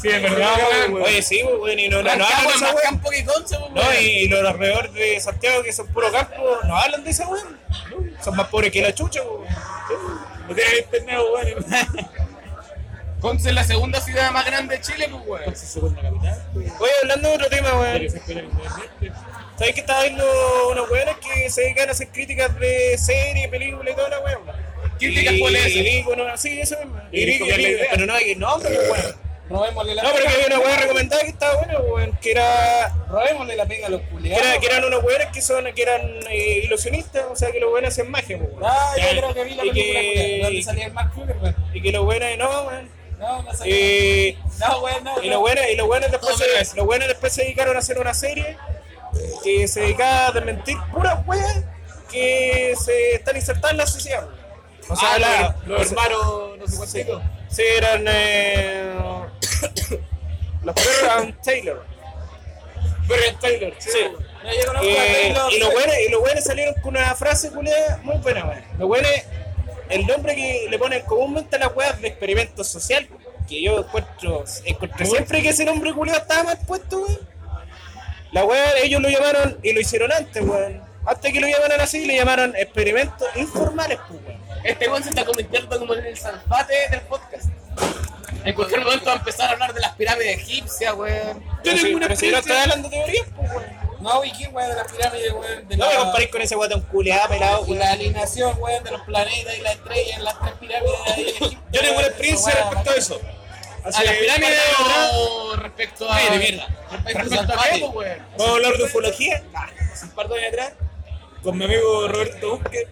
Sí, 0.00 0.08
es 0.08 0.22
verdad, 0.22 0.54
weón. 0.90 1.02
Oye, 1.02 1.22
sí, 1.22 1.42
weón, 1.42 1.78
y 1.78 1.88
no, 1.88 2.02
no, 2.02 2.14
no 2.16 2.24
hablan 2.26 2.54
es 2.54 2.60
más 2.60 2.74
campo 2.82 3.10
que 3.10 3.24
Conce, 3.24 3.56
pues, 3.58 3.70
No, 3.72 3.80
weón. 3.82 3.94
y, 4.00 4.06
y 4.06 4.28
los 4.28 4.44
alrededor 4.44 4.92
de 4.92 5.20
Santiago, 5.20 5.62
que 5.62 5.72
son 5.72 5.86
puro 5.88 6.10
campo, 6.12 6.58
no 6.64 6.76
hablan 6.76 7.02
de 7.04 7.10
esa 7.10 7.26
weón. 7.28 7.58
No, 7.90 8.22
Son 8.24 8.36
más 8.36 8.48
pobres 8.48 8.70
que 8.72 8.82
la 8.82 8.94
chucha, 8.94 9.22
weón. 9.22 9.44
No 10.48 10.54
tiene 10.54 10.78
internet, 10.78 11.18
weón. 11.34 11.66
Conce 13.20 13.48
es 13.48 13.54
la 13.54 13.64
segunda 13.64 13.98
ciudad 14.00 14.30
más 14.30 14.44
grande 14.44 14.76
de 14.76 14.82
Chile, 14.82 15.08
pues, 15.10 15.22
weón. 15.26 15.52
Es 15.52 15.58
segunda 15.60 16.02
capital. 16.02 16.42
Oye, 16.54 16.70
hablando 17.02 17.28
de 17.30 17.34
otro 17.36 17.48
tema, 17.48 17.74
weón. 17.80 18.02
¿Sabes 19.58 19.72
que 19.74 19.80
estaba 19.80 20.02
viendo 20.02 20.24
unos 20.70 20.90
weones 20.90 21.16
que 21.16 21.48
se 21.48 21.62
dedican 21.62 21.88
a 21.88 21.92
hacer 21.92 22.08
críticas 22.08 22.58
de 22.60 22.98
series, 22.98 23.48
películas 23.48 23.94
y 23.94 23.96
toda 23.96 24.10
la 24.10 24.20
weón? 24.20 24.42
¿Críticas 24.98 25.32
Y- 25.34 25.40
cuáles? 25.40 25.66
y 25.74 25.82
vi, 25.82 26.02
bueno, 26.02 26.24
sí, 26.36 26.60
eso 26.60 26.76
mismo. 26.78 27.00
Y 27.10 27.20
Y 27.22 27.30
y. 27.42 27.78
Pero 27.90 28.06
no 28.06 28.12
hay 28.14 28.24
que 28.26 28.36
nombre, 28.36 28.70
weón. 28.90 29.25
Robémosle 29.48 29.94
la 29.94 30.02
No, 30.02 30.10
pero 30.12 30.24
que 30.26 30.32
había 30.34 30.46
una 30.46 30.58
weá 30.58 30.76
recomendada 30.78 31.22
que 31.22 31.28
estaba 31.28 31.56
buena, 31.56 31.78
weón. 31.80 32.18
Que 32.20 32.30
era 32.32 32.88
Robémosle 33.08 33.56
la 33.56 33.66
pega 33.66 33.86
a 33.86 33.90
los 33.90 34.00
que, 34.00 34.08
culiados. 34.08 34.44
era- 34.46 34.58
que 34.60 34.66
eran 34.66 34.84
unos 34.84 35.04
weones 35.04 35.26
que 35.32 35.40
son 35.42 35.64
que 35.72 35.82
eran 35.82 36.00
eh, 36.30 36.62
ilusionistas, 36.64 37.24
o 37.30 37.36
sea 37.36 37.52
que 37.52 37.60
los 37.60 37.72
weones 37.72 37.90
hacen 37.92 38.10
magia, 38.10 38.38
pues, 38.38 38.50
weón. 38.50 38.64
Ah, 38.66 38.92
yo 38.96 39.08
creo 39.20 39.34
que 39.34 39.44
vi 39.44 39.54
la 39.54 39.64
y 39.64 39.68
película 39.70 40.00
que- 40.00 40.40
donde 40.42 40.62
salía 40.62 40.86
el 40.86 40.92
Zuckerberg. 41.14 41.54
Y 41.74 41.80
que 41.82 41.92
los 41.92 42.04
weones 42.04 42.38
no, 42.38 42.62
weón. 42.62 42.90
No, 43.18 43.42
no 43.42 43.54
salía. 43.54 43.74
Eh, 43.76 44.38
No, 44.58 44.80
weón, 44.80 45.04
no. 45.04 45.22
y 45.22 45.28
los 45.30 45.40
buenos, 45.40 45.64
y 45.72 45.76
los 45.76 45.86
buenos 45.86 46.10
después, 46.10 46.32
No, 46.38 46.44
se, 46.64 46.76
los 46.76 46.84
buenos 46.86 47.08
después 47.08 47.32
se 47.32 47.42
dedicaron 47.42 47.76
a 47.76 47.78
hacer 47.78 47.98
una 47.98 48.14
serie 48.14 48.56
que 49.44 49.66
se 49.68 49.80
dedicaba 49.80 50.26
a 50.26 50.32
desmentir 50.32 50.76
puras 50.92 51.24
weas 51.26 51.62
que 52.10 52.74
se 52.84 53.14
están 53.14 53.36
insertadas 53.36 53.70
en 53.72 53.78
la 53.78 53.86
sociedad. 53.86 54.24
weón. 54.24 54.36
O 54.88 54.96
sea, 54.96 55.14
Ah, 55.14 55.18
la- 55.18 55.56
los, 55.66 55.78
los 55.80 55.90
hermanos, 55.92 56.58
no 56.58 56.66
sé 56.66 56.76
cuántitos. 56.76 57.22
Sí, 57.48 57.62
eran 57.76 58.04
eh, 58.08 58.92
los 60.64 60.74
Perron 60.74 61.36
Taylor. 61.42 61.84
Perron 63.08 63.40
Taylor, 63.40 63.72
sí. 63.78 63.90
No, 64.42 64.48
a 64.78 64.82
Eh, 64.82 65.32
Taylor 65.32 65.52
y 65.52 65.58
los 65.58 65.72
buenos, 65.72 65.94
y 66.06 66.10
los 66.10 66.20
buenos 66.20 66.44
salieron 66.44 66.74
con 66.82 66.96
una 66.96 67.14
frase 67.14 67.50
culiada 67.50 67.98
muy 68.02 68.16
buena, 68.18 68.44
weón. 68.46 68.64
Los 68.78 68.88
buenos, 68.88 69.10
el 69.88 70.06
nombre 70.06 70.34
que 70.34 70.66
le 70.68 70.78
ponen 70.78 71.02
comúnmente 71.02 71.56
a 71.56 71.58
las 71.60 71.76
weas 71.76 72.00
de 72.00 72.08
experimento 72.08 72.62
social, 72.64 73.08
que 73.48 73.62
yo 73.62 73.78
encuentro, 73.80 74.44
encontré 74.64 75.06
siempre 75.06 75.42
que 75.42 75.50
ese 75.50 75.64
nombre 75.64 75.92
culiado 75.92 76.20
estaba 76.20 76.42
mal 76.44 76.58
puesto, 76.66 76.98
weón. 76.98 77.36
La 78.32 78.44
wea, 78.44 78.76
ellos 78.82 79.00
lo 79.00 79.08
llamaron, 79.08 79.58
y 79.62 79.72
lo 79.72 79.80
hicieron 79.80 80.12
antes, 80.12 80.42
weón. 80.44 80.82
Antes 81.06 81.32
que 81.32 81.40
lo 81.40 81.46
llamaran 81.46 81.80
así, 81.80 82.04
le 82.04 82.16
llamaron 82.16 82.54
experimentos 82.56 83.28
informales, 83.36 83.98
pues. 84.08 84.20
Este 84.66 84.88
weón 84.88 85.02
se 85.02 85.10
está 85.10 85.24
convirtiendo 85.24 85.78
como 85.78 85.94
en 85.94 86.06
el 86.06 86.16
salfate 86.16 86.74
del 86.90 87.00
podcast. 87.02 87.46
En 88.44 88.54
cualquier 88.54 88.80
momento 88.82 89.06
va 89.06 89.12
a 89.12 89.16
empezar 89.16 89.48
a 89.48 89.52
hablar 89.52 89.72
de 89.74 89.80
las 89.80 89.94
pirámides 89.96 90.38
egipcias, 90.38 90.94
weón. 90.94 91.42
Si, 91.64 91.84
ninguna 91.84 92.06
pero 92.08 92.20
si 92.20 92.30
no 92.30 92.38
estoy 92.38 92.56
hablando 92.56 92.88
de 92.88 92.96
teorías, 92.96 93.26
pues, 93.36 93.50
weón. 93.50 93.86
No, 94.00 94.24
¿y 94.24 94.32
qué, 94.32 94.48
weón, 94.48 94.68
de 94.70 94.76
las 94.76 94.92
pirámides, 94.92 95.32
weón? 95.32 95.68
De 95.68 95.76
No 95.76 95.84
la- 95.86 95.90
me 95.92 95.98
comparéis 95.98 96.30
con 96.30 96.42
ese 96.42 96.54
guatón 96.54 96.80
culeado, 96.82 97.28
pelado, 97.28 97.62
weón. 97.62 97.78
la 97.78 97.92
alineación, 97.92 98.54
weón, 98.58 98.84
de 98.84 98.90
los 98.92 99.00
planetas 99.02 99.58
y 99.58 99.60
las 99.62 99.74
estrellas 99.74 100.18
en 100.18 100.24
las 100.24 100.40
tres 100.40 100.52
pirámides 100.60 101.04
de 101.06 101.12
ahí 101.12 101.28
Egipto. 101.28 101.56
Yo 101.72 101.80
tengo 101.80 101.98
una 101.98 102.06
experiencia 102.06 102.52
respecto 102.54 102.90
a 102.90 102.94
eso. 102.94 103.20
¿A 103.84 104.02
las 104.02 104.14
pirámides 104.14 104.60
o 105.12 105.56
respecto 105.56 106.10
a. 106.10 106.16
Ay, 106.16 106.28
de 106.30 106.38
mierda. 106.38 106.66
Respecto 106.90 107.18
Respecto 107.20 107.52
a 107.52 107.56
pues, 107.56 107.82
weón? 107.94 108.26
Vamos 108.36 108.48
a 108.48 108.54
hablar 108.54 108.72
de 108.76 108.84
ufología. 108.84 109.42
Hace 109.92 110.04
un 110.06 110.10
par 110.12 110.28
de 110.28 110.34
años 110.38 110.48
atrás, 110.52 110.72
con 111.42 111.56
mi 111.58 111.64
amigo 111.64 112.08
Roberto 112.08 112.58
Busque, 112.58 112.88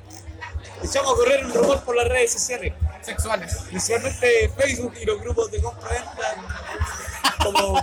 echamos 0.84 1.12
a 1.12 1.16
correr 1.16 1.44
un 1.44 1.52
rumor 1.54 1.80
por 1.82 1.96
las 1.96 2.08
redes 2.08 2.32
sociales, 2.32 2.72
Sexuales. 3.02 3.56
principalmente 3.68 4.50
Facebook 4.56 4.94
y 5.00 5.04
los 5.04 5.20
grupos 5.20 5.50
de 5.50 5.60
compra-venta, 5.62 6.36
como 7.42 7.76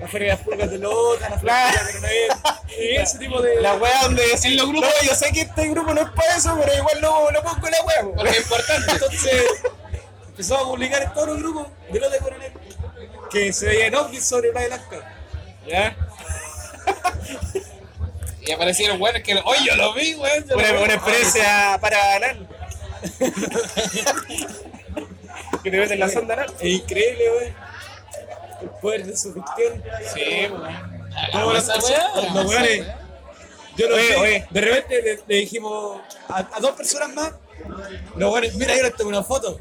la 0.00 0.08
Feria 0.08 0.32
de 0.32 0.34
las 0.36 0.40
Pulgas 0.40 0.70
de 0.70 0.78
Lota, 0.78 1.28
la 1.30 1.38
Feria 1.38 1.84
de 1.84 1.92
Coronavirus, 1.92 2.36
y 2.78 2.96
ese 2.96 3.18
tipo 3.18 3.40
de... 3.42 3.60
La 3.60 3.74
wea 3.74 4.02
donde 4.02 4.22
En 4.42 4.56
los 4.56 4.68
grupos- 4.68 4.90
No, 5.02 5.06
yo 5.08 5.14
sé 5.14 5.32
que 5.32 5.40
este 5.42 5.68
grupo 5.68 5.92
no 5.94 6.00
es 6.02 6.10
para 6.10 6.36
eso, 6.36 6.56
pero 6.60 6.74
igual 6.74 7.00
lo, 7.00 7.30
lo 7.30 7.42
pongo 7.42 7.66
en 7.66 7.72
la 7.72 7.82
wea. 7.84 8.14
Porque 8.14 8.30
es 8.30 8.38
importante. 8.40 8.92
Entonces 8.92 9.44
empezamos 10.28 10.62
a 10.62 10.66
publicar 10.68 11.02
en 11.02 11.12
todos 11.12 11.28
los 11.28 11.38
grupos 11.38 11.66
de 11.90 12.00
Lota 12.00 12.12
de 12.14 12.18
Coronel 12.20 12.52
que 13.30 13.52
se 13.52 13.66
veían 13.66 13.94
ovnis 13.94 14.24
sobre 14.24 14.50
Playa 14.52 14.68
Blanca. 14.68 15.14
¿Ya? 15.66 15.96
Y 18.48 18.52
aparecieron, 18.52 18.98
weón, 19.00 19.22
que. 19.22 19.34
Oye, 19.44 19.60
yo 19.66 19.76
lo 19.76 19.92
vi, 19.92 20.14
weón. 20.14 20.44
lo 20.48 20.56
Una, 20.56 20.94
experiencia 20.94 21.76
para 21.82 22.14
anal. 22.14 22.48
que 25.62 25.70
te 25.70 25.76
meten 25.76 26.00
la 26.00 26.08
sonda 26.08 26.32
anal. 26.34 26.50
Es 26.58 26.64
increíble, 26.64 27.24
weón. 27.30 27.54
El 28.62 28.68
poder 28.80 29.06
de 29.06 29.16
su 29.18 29.34
gestión. 29.34 29.82
Sí, 30.14 30.46
weón. 30.50 30.98
Los 31.34 32.46
weones, 32.46 32.86
Yo 33.76 33.88
lo 33.88 33.96
Oye, 33.96 34.08
vi, 34.08 34.14
oye. 34.14 34.46
de 34.50 34.60
repente 34.60 35.02
le, 35.02 35.20
le 35.26 35.34
dijimos 35.40 36.00
a, 36.28 36.38
a 36.52 36.60
dos 36.60 36.72
personas 36.72 37.12
más, 37.14 37.32
los 38.16 38.32
weones, 38.32 38.54
mira, 38.54 38.74
yo 38.76 38.82
les 38.82 38.94
tengo 38.96 39.10
una 39.10 39.22
foto. 39.22 39.60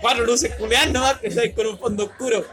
Cuatro 0.00 0.24
luces 0.24 0.54
culeadas 0.54 0.90
nomás 0.90 1.18
que 1.18 1.26
estáis 1.26 1.52
con 1.54 1.66
un 1.66 1.78
fondo 1.78 2.04
oscuro. 2.04 2.46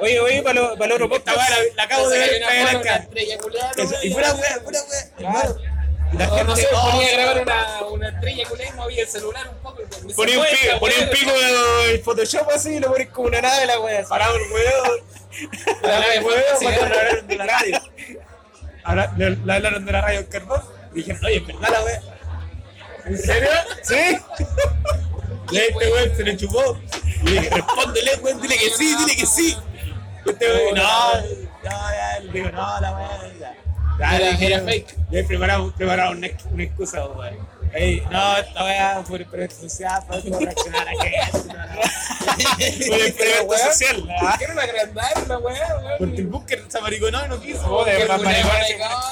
Oye, 0.00 0.20
oye, 0.20 0.42
para 0.42 0.54
lo, 0.60 0.76
para 0.76 0.98
lo 0.98 1.06
weá 1.06 1.20
la, 1.26 1.56
la 1.76 1.82
acabo 1.84 2.08
de 2.08 2.18
ver 2.18 2.42
Eso, 3.76 3.94
Y 4.02 4.10
pura 4.10 4.32
weá, 4.34 4.60
pura 4.64 4.78
weá, 4.88 5.54
la 6.12 6.26
gente, 6.28 6.44
no 6.44 6.52
oh, 6.78 6.90
ponía 6.90 7.06
a 7.06 7.10
se- 7.10 7.16
grabar 7.16 7.42
una, 7.42 7.82
una 7.90 8.08
estrella 8.08 8.48
culiada 8.48 8.70
y 8.72 8.76
movía 8.76 9.02
el 9.02 9.08
celular 9.08 9.48
un 9.48 9.56
poco. 9.62 9.82
me 10.06 10.14
Ponía 10.14 10.38
un, 10.38 10.44
pico, 10.46 10.78
ponía 10.80 10.98
un 11.00 11.10
pico 11.10 11.32
en 11.88 12.02
Photoshop 12.04 12.48
así 12.54 12.74
y 12.74 12.80
lo 12.80 12.88
pones 12.92 13.08
como 13.08 13.28
una 13.28 13.40
nave 13.40 13.66
la 13.66 13.80
wea. 13.80 14.04
Parado 14.04 14.36
el 14.36 14.42
weón. 14.52 15.00
La 15.82 15.98
nave 16.00 16.20
weón, 16.20 16.42
cuando 16.62 16.82
hablaron 16.84 17.26
de 17.26 17.36
la 17.36 17.46
radio. 17.46 17.80
Ahora, 18.84 19.12
le, 19.16 19.30
le 19.30 19.52
hablaron 19.52 19.84
de 19.84 19.92
la 19.92 20.00
radio 20.02 20.20
en 20.20 20.26
Carbón. 20.26 20.62
Y 20.92 20.96
dijeron, 20.98 21.24
oye, 21.24 21.36
¿en 21.36 21.46
verdad 21.46 21.68
la 21.72 21.82
weá? 21.82 22.02
¿En 23.06 23.18
serio? 23.18 23.50
¿Sí? 23.82 23.94
A 23.96 25.60
este 25.60 25.92
weón 25.92 26.16
se 26.16 26.22
le 26.22 26.36
chupó. 26.36 26.78
Y 27.24 27.28
le 27.30 27.40
dije, 27.40 27.50
respóndele, 27.56 28.16
weón, 28.22 28.40
dile 28.40 28.56
que 28.56 28.70
sí, 28.70 28.94
dile 28.98 29.16
que 29.16 29.26
sí. 29.26 29.56
Weón, 30.26 30.74
no, 30.74 31.14
no, 31.64 32.32
digo, 32.32 32.50
no, 32.50 32.80
la 32.80 32.92
weá, 32.96 34.16
Era- 34.16 34.38
era 34.40 34.60
fake. 34.62 34.96
Y 35.10 35.16
ahí 35.16 35.22
preparamos, 35.24 35.72
preparamos 35.74 36.16
una, 36.16 36.28
una 36.52 36.62
excusa, 36.62 37.04
weón. 37.06 37.54
Ey, 37.72 38.02
no, 38.08 38.36
esta 38.36 38.64
weá 38.64 39.02
por 39.08 39.20
experiencia 39.20 39.68
social, 39.68 40.02
para 40.06 40.20
no 40.22 40.38
reaccionar 40.38 40.86
a 40.88 40.92
que 40.92 41.12
Un 42.88 43.00
experimento 43.06 43.58
social. 43.58 44.08
Quiero 44.38 44.60
agrandar 44.60 45.26
la 45.28 45.38
weá, 45.38 45.76
weón. 45.78 45.98
Porque 45.98 46.16
el 46.20 46.26
búnker 46.28 46.64
se 46.68 46.78
amariconó 46.78 47.24
y 47.24 47.28
no 47.28 47.40
quiso. 47.40 47.60
Joder, 47.62 47.96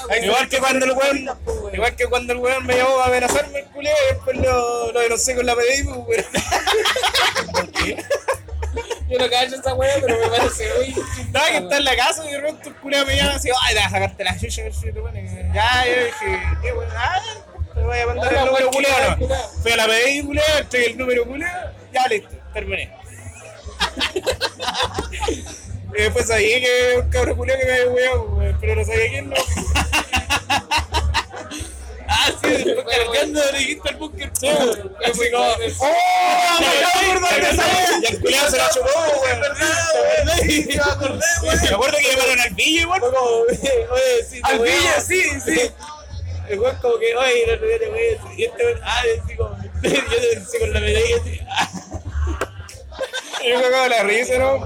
Qué 0.07 0.25
Igual 0.25 0.47
que 0.49 0.59
cuando 0.59 0.85
el 0.85 0.91
weón, 0.93 1.29
igual 1.73 1.95
que 1.95 2.05
cuando 2.07 2.33
el 2.33 2.39
weón 2.39 2.65
me 2.65 2.77
llamó 2.77 2.99
a 2.99 3.05
amenazarme 3.07 3.59
el 3.59 3.65
culeo 3.65 3.93
y 4.09 4.13
después 4.13 4.37
lo, 4.37 4.91
lo 4.93 4.99
denuncié 4.99 5.35
con 5.35 5.45
la 5.45 5.55
PDI, 5.55 5.83
weón. 5.83 6.07
Yo 7.85 7.95
Yo 9.09 9.19
no 9.19 9.29
cacho 9.29 9.55
esa 9.55 9.73
weá, 9.73 9.95
pero 10.01 10.17
me 10.17 10.27
parece 10.27 10.69
muy. 10.77 10.95
Estaba 11.21 11.47
que 11.47 11.57
está 11.57 11.77
en 11.77 11.83
la 11.83 11.95
casa 11.95 12.25
y 12.25 12.31
de 12.31 12.41
repente 12.41 12.69
el 12.69 12.75
culiao 12.75 13.05
me 13.05 13.15
llama 13.15 13.35
así, 13.35 13.49
ay, 13.49 13.75
te 13.75 13.79
vas 13.79 13.87
a 13.87 13.91
sacarte 13.91 14.23
la 14.23 14.39
chucha. 14.39 14.63
Ya, 15.53 15.85
yo 15.85 16.05
dije, 16.05 16.41
qué 16.61 16.73
weón, 16.73 16.89
ah, 16.95 17.21
te 17.73 17.81
voy 17.81 17.99
a 17.99 18.07
mandar 18.07 18.33
el 18.33 18.45
número 18.45 18.71
culiao, 18.71 19.17
¿no? 19.17 19.27
Fui 19.61 19.71
a 19.71 19.77
la 19.77 19.87
PDI, 19.87 20.23
culiao, 20.23 20.57
entregué 20.59 20.91
el 20.91 20.97
número 20.97 21.25
culiao, 21.25 21.71
ya 21.91 22.07
listo, 22.07 22.35
terminé. 22.53 22.91
y 25.95 26.01
después 26.01 26.27
sabía 26.27 26.61
que 26.61 26.99
un 27.01 27.09
cabrón 27.09 27.37
culiao 27.37 27.59
que 27.59 27.65
me 27.65 27.73
había 27.73 27.89
weado, 27.89 28.55
pero 28.61 28.75
no 28.75 28.85
sabía 28.85 29.09
quién 29.09 29.29
no. 29.29 29.35
Ah, 32.15 32.31
sí, 32.43 32.63
después 32.63 32.85
cargando 32.85 33.41
dijiste 33.57 33.89
al 33.89 33.95
búnker. 33.95 34.31
Así 34.31 35.31
como, 35.31 35.43
¡oh! 35.43 35.55
Me 36.59 36.67
acabo 36.67 36.99
de 36.99 37.11
acordar 37.11 37.41
de 37.41 37.49
esa. 37.49 37.99
Y 38.01 38.05
el 38.05 38.21
culiao 38.21 38.49
se 38.49 38.57
la 38.57 38.69
chupó, 38.69 38.89
weón. 39.23 39.39
Me 40.67 40.79
acordé, 40.79 41.25
güey. 41.41 41.59
Me 41.61 41.69
acuerdo 41.69 41.97
que 41.97 42.11
llamaron 42.11 42.39
al 42.39 42.53
Villa 42.53 42.81
igual. 42.81 43.01
Oye, 43.03 44.23
sí, 44.29 44.41
Al 44.43 44.59
Villa, 44.59 45.01
sí, 45.01 45.23
sí. 45.43 45.71
El 46.49 46.59
güey 46.59 46.75
como 46.81 46.99
que, 46.99 47.15
oye, 47.15 47.45
no 47.47 47.59
te 47.59 47.87
güey. 47.89 48.17
Y 48.37 48.43
este 48.45 48.63
güey, 48.63 48.75
ah, 48.83 49.01
así 49.23 49.35
como, 49.35 49.57
yo 49.81 49.91
te 50.51 50.59
con 50.59 50.73
la 50.73 50.79
medalla 50.79 51.15
así. 51.19 51.39
ah. 51.49 51.69
Yo 53.47 53.59
me 53.59 53.65
acabo 53.65 53.83
de 53.83 53.89
la 53.89 54.03
risa, 54.03 54.37
¿no? 54.37 54.59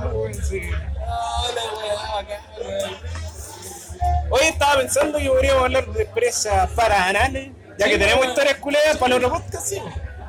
Sí. 0.47 0.61
Hola, 0.99 1.61
weá, 1.77 1.95
bacán, 2.13 2.41
weón. 2.59 3.16
Hoy 4.29 4.41
estaba 4.43 4.77
pensando 4.77 5.17
que 5.17 5.27
podríamos 5.29 5.63
hablar 5.63 5.85
de 5.87 6.03
experiencias 6.03 6.69
paraanales, 6.71 7.49
ya 7.77 7.85
que 7.87 7.97
tenemos 7.97 8.25
historias 8.25 8.57
culeadas 8.57 8.97
para 8.97 9.15
el 9.15 9.23
otro 9.23 9.37
podcast, 9.37 9.67
sí. 9.67 9.81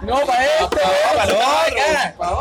No, 0.02 0.20
para 0.20 0.44
este, 0.44 0.76
para 0.76 1.24
el 1.24 1.30
se 1.30 1.36
va 1.36 1.66
otro, 1.66 2.18
para 2.18 2.32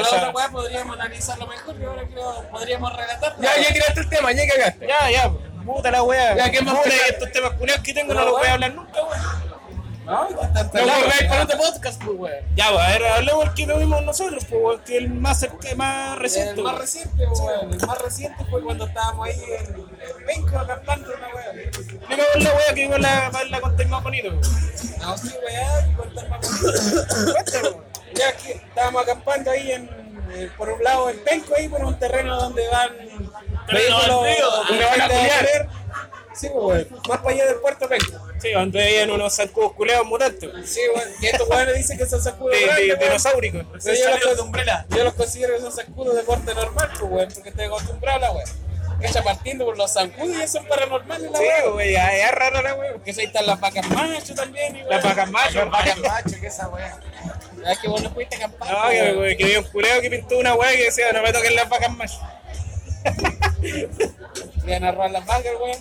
otro. 0.00 0.30
Weá 0.32 0.48
podríamos 0.50 0.94
analizarlo 0.94 1.46
mejor 1.48 1.74
y 1.80 1.84
ahora 1.84 2.02
creo 2.06 2.48
podríamos 2.50 2.96
relatar. 2.96 3.34
Ya, 3.40 3.56
ya 3.60 3.72
tiraste 3.72 4.00
el 4.00 4.08
tema, 4.08 4.30
ya 4.32 4.46
cagaste. 4.46 4.86
Ya, 4.86 5.10
ya, 5.10 5.32
puta 5.64 5.90
la 5.90 6.02
wea. 6.04 6.36
Ya, 6.36 6.50
¿qué 6.50 6.62
más 6.62 6.76
Puta, 6.76 6.90
estos 7.08 7.32
temas 7.32 7.50
culeados 7.52 7.82
que 7.82 7.92
tengo 7.92 8.14
no 8.14 8.24
los 8.24 8.38
voy 8.38 8.46
a 8.46 8.52
hablar 8.52 8.74
nunca, 8.74 9.02
weón. 9.02 9.46
No, 10.04 10.28
No, 10.30 10.40
hay 11.18 11.28
para 11.28 11.42
otro 11.42 11.58
podcast, 11.58 12.00
pues, 12.04 12.16
weón. 12.16 12.44
Ya, 12.54 12.70
pues, 12.70 12.80
a 12.80 12.88
ver, 12.90 13.04
hablemos 13.06 13.44
del 13.46 13.54
que 13.54 13.66
tuvimos 13.66 14.02
nosotros, 14.04 14.44
pues, 14.48 14.62
weón, 14.62 14.80
que 14.84 14.96
el 14.98 15.08
más, 15.10 15.40
cerca- 15.40 15.74
más 15.74 16.16
reciente. 16.20 16.52
El 16.52 16.62
más 16.62 16.78
reciente, 16.78 17.26
weón. 17.26 17.72
El 17.72 17.84
más 17.84 17.98
reciente 18.00 18.44
fue 18.48 18.62
cuando 18.62 18.86
estábamos 18.86 19.26
ahí 19.26 19.34
en 19.58 19.85
en 20.00 20.26
Penco 20.26 20.58
acampando 20.58 21.12
una 21.14 21.28
weá. 21.34 21.52
Explícame 21.62 22.44
la 22.44 22.54
wea 22.54 22.74
que 22.74 22.82
igual 22.82 23.02
la, 23.02 23.30
la, 23.50 23.60
conté 23.60 23.84
más 23.86 24.02
bonito. 24.02 24.30
No, 24.98 25.18
sí, 25.18 25.34
weá, 25.44 25.96
contar 25.96 26.28
más 26.28 26.60
bonito. 26.62 27.84
Ya 28.14 28.36
que 28.36 28.52
estábamos 28.52 29.02
acampando 29.02 29.50
ahí 29.50 29.72
en, 29.72 29.90
eh, 30.32 30.50
por 30.56 30.68
un 30.70 30.82
lado 30.82 31.10
en 31.10 31.22
Penco, 31.22 31.54
ahí 31.56 31.68
por 31.68 31.84
un 31.84 31.98
terreno 31.98 32.36
donde 32.40 32.66
van 32.68 32.90
vehículos 33.72 34.22
van 34.68 35.00
a 35.00 35.04
alquiler. 35.04 35.68
Sí, 36.36 36.48
pues. 36.52 36.90
Más 36.90 37.18
para 37.18 37.30
allá 37.30 37.46
del 37.46 37.56
puerto 37.56 37.88
Penco. 37.88 38.12
Sí, 38.38 38.52
donde 38.52 38.78
veían 38.78 39.10
unos 39.10 39.34
zancudos 39.34 39.72
culeados 39.72 40.06
mutantes. 40.06 40.50
Sí, 40.66 40.80
weón. 40.94 41.08
Y 41.20 41.26
estos 41.26 41.48
weones 41.48 41.76
dicen 41.76 41.96
que 41.96 42.04
son 42.04 42.22
sacudos 42.22 42.54
De, 42.54 42.94
de, 42.94 42.96
dinosauricos. 42.96 43.64
Yo, 43.82 43.92
yo 44.90 45.04
los 45.04 45.14
considero 45.14 45.54
que 45.54 45.60
son 45.62 45.72
zancudos 45.72 46.14
de 46.14 46.22
porte 46.22 46.54
normal, 46.54 46.90
pues, 47.00 47.34
porque 47.34 47.48
estoy 47.48 47.64
acostumbrado 47.64 48.18
a 48.18 48.20
la 48.20 48.32
weón. 48.32 48.65
Cacha 49.00 49.22
partiendo 49.22 49.64
por 49.66 49.76
los 49.76 49.92
zancudos 49.92 50.36
y 50.36 50.42
eso 50.42 50.58
es 50.58 50.66
paranormal 50.66 51.30
la 51.30 51.38
Sí, 51.38 51.44
güey, 51.72 51.92
ya 51.92 52.16
es 52.16 52.32
raro 52.32 52.62
la 52.62 52.74
weón. 52.74 52.94
Porque 52.94 53.10
ahí 53.10 53.26
están 53.26 53.46
las 53.46 53.60
vacas 53.60 53.88
macho 53.90 54.34
también, 54.34 54.76
y, 54.76 54.82
Las 54.84 55.04
vacas 55.04 55.30
machos, 55.30 55.54
Las 55.54 55.70
vacas 55.70 55.98
macho, 55.98 56.40
que 56.40 56.46
esa 56.46 56.68
weón. 56.68 56.90
Es 57.66 57.78
que 57.78 57.88
vos 57.88 58.02
no 58.02 58.10
fuiste 58.10 58.36
a 58.36 58.38
acampar. 58.38 58.70
No, 58.70 58.82
pues, 58.82 58.94
que, 58.94 59.02
weón. 59.02 59.16
güey, 59.16 59.36
que 59.36 59.44
había 59.44 59.58
un 59.60 59.66
culeo 59.66 60.00
que 60.00 60.10
pintó 60.10 60.38
una 60.38 60.54
weá 60.54 60.72
que 60.72 60.84
decía, 60.84 61.12
no 61.12 61.22
me 61.22 61.32
toquen 61.32 61.54
las 61.54 61.68
vacas 61.68 61.96
machos. 61.96 62.20
Le 64.64 64.76
a 64.76 64.92
robar 64.92 65.10
las 65.10 65.26
vacas, 65.26 65.52
weón. 65.60 65.78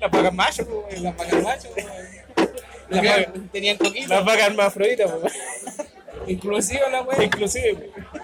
Las 0.00 0.10
vacas 0.10 0.32
machos, 0.32 0.66
pues, 0.66 0.80
güey. 0.86 1.00
Las 1.00 1.16
vacas 1.16 1.42
macho, 1.42 1.68
weón. 1.76 1.88
Las 2.88 3.52
tenían 3.52 3.76
coquito. 3.76 4.08
Las 4.08 4.24
vacas 4.24 4.46
hermafroditas, 4.46 5.10
pues. 5.20 5.32
Inclusive 6.28 6.90
la 6.90 7.02
weón. 7.02 7.22
Inclusive, 7.22 7.90
pues. 8.10 8.22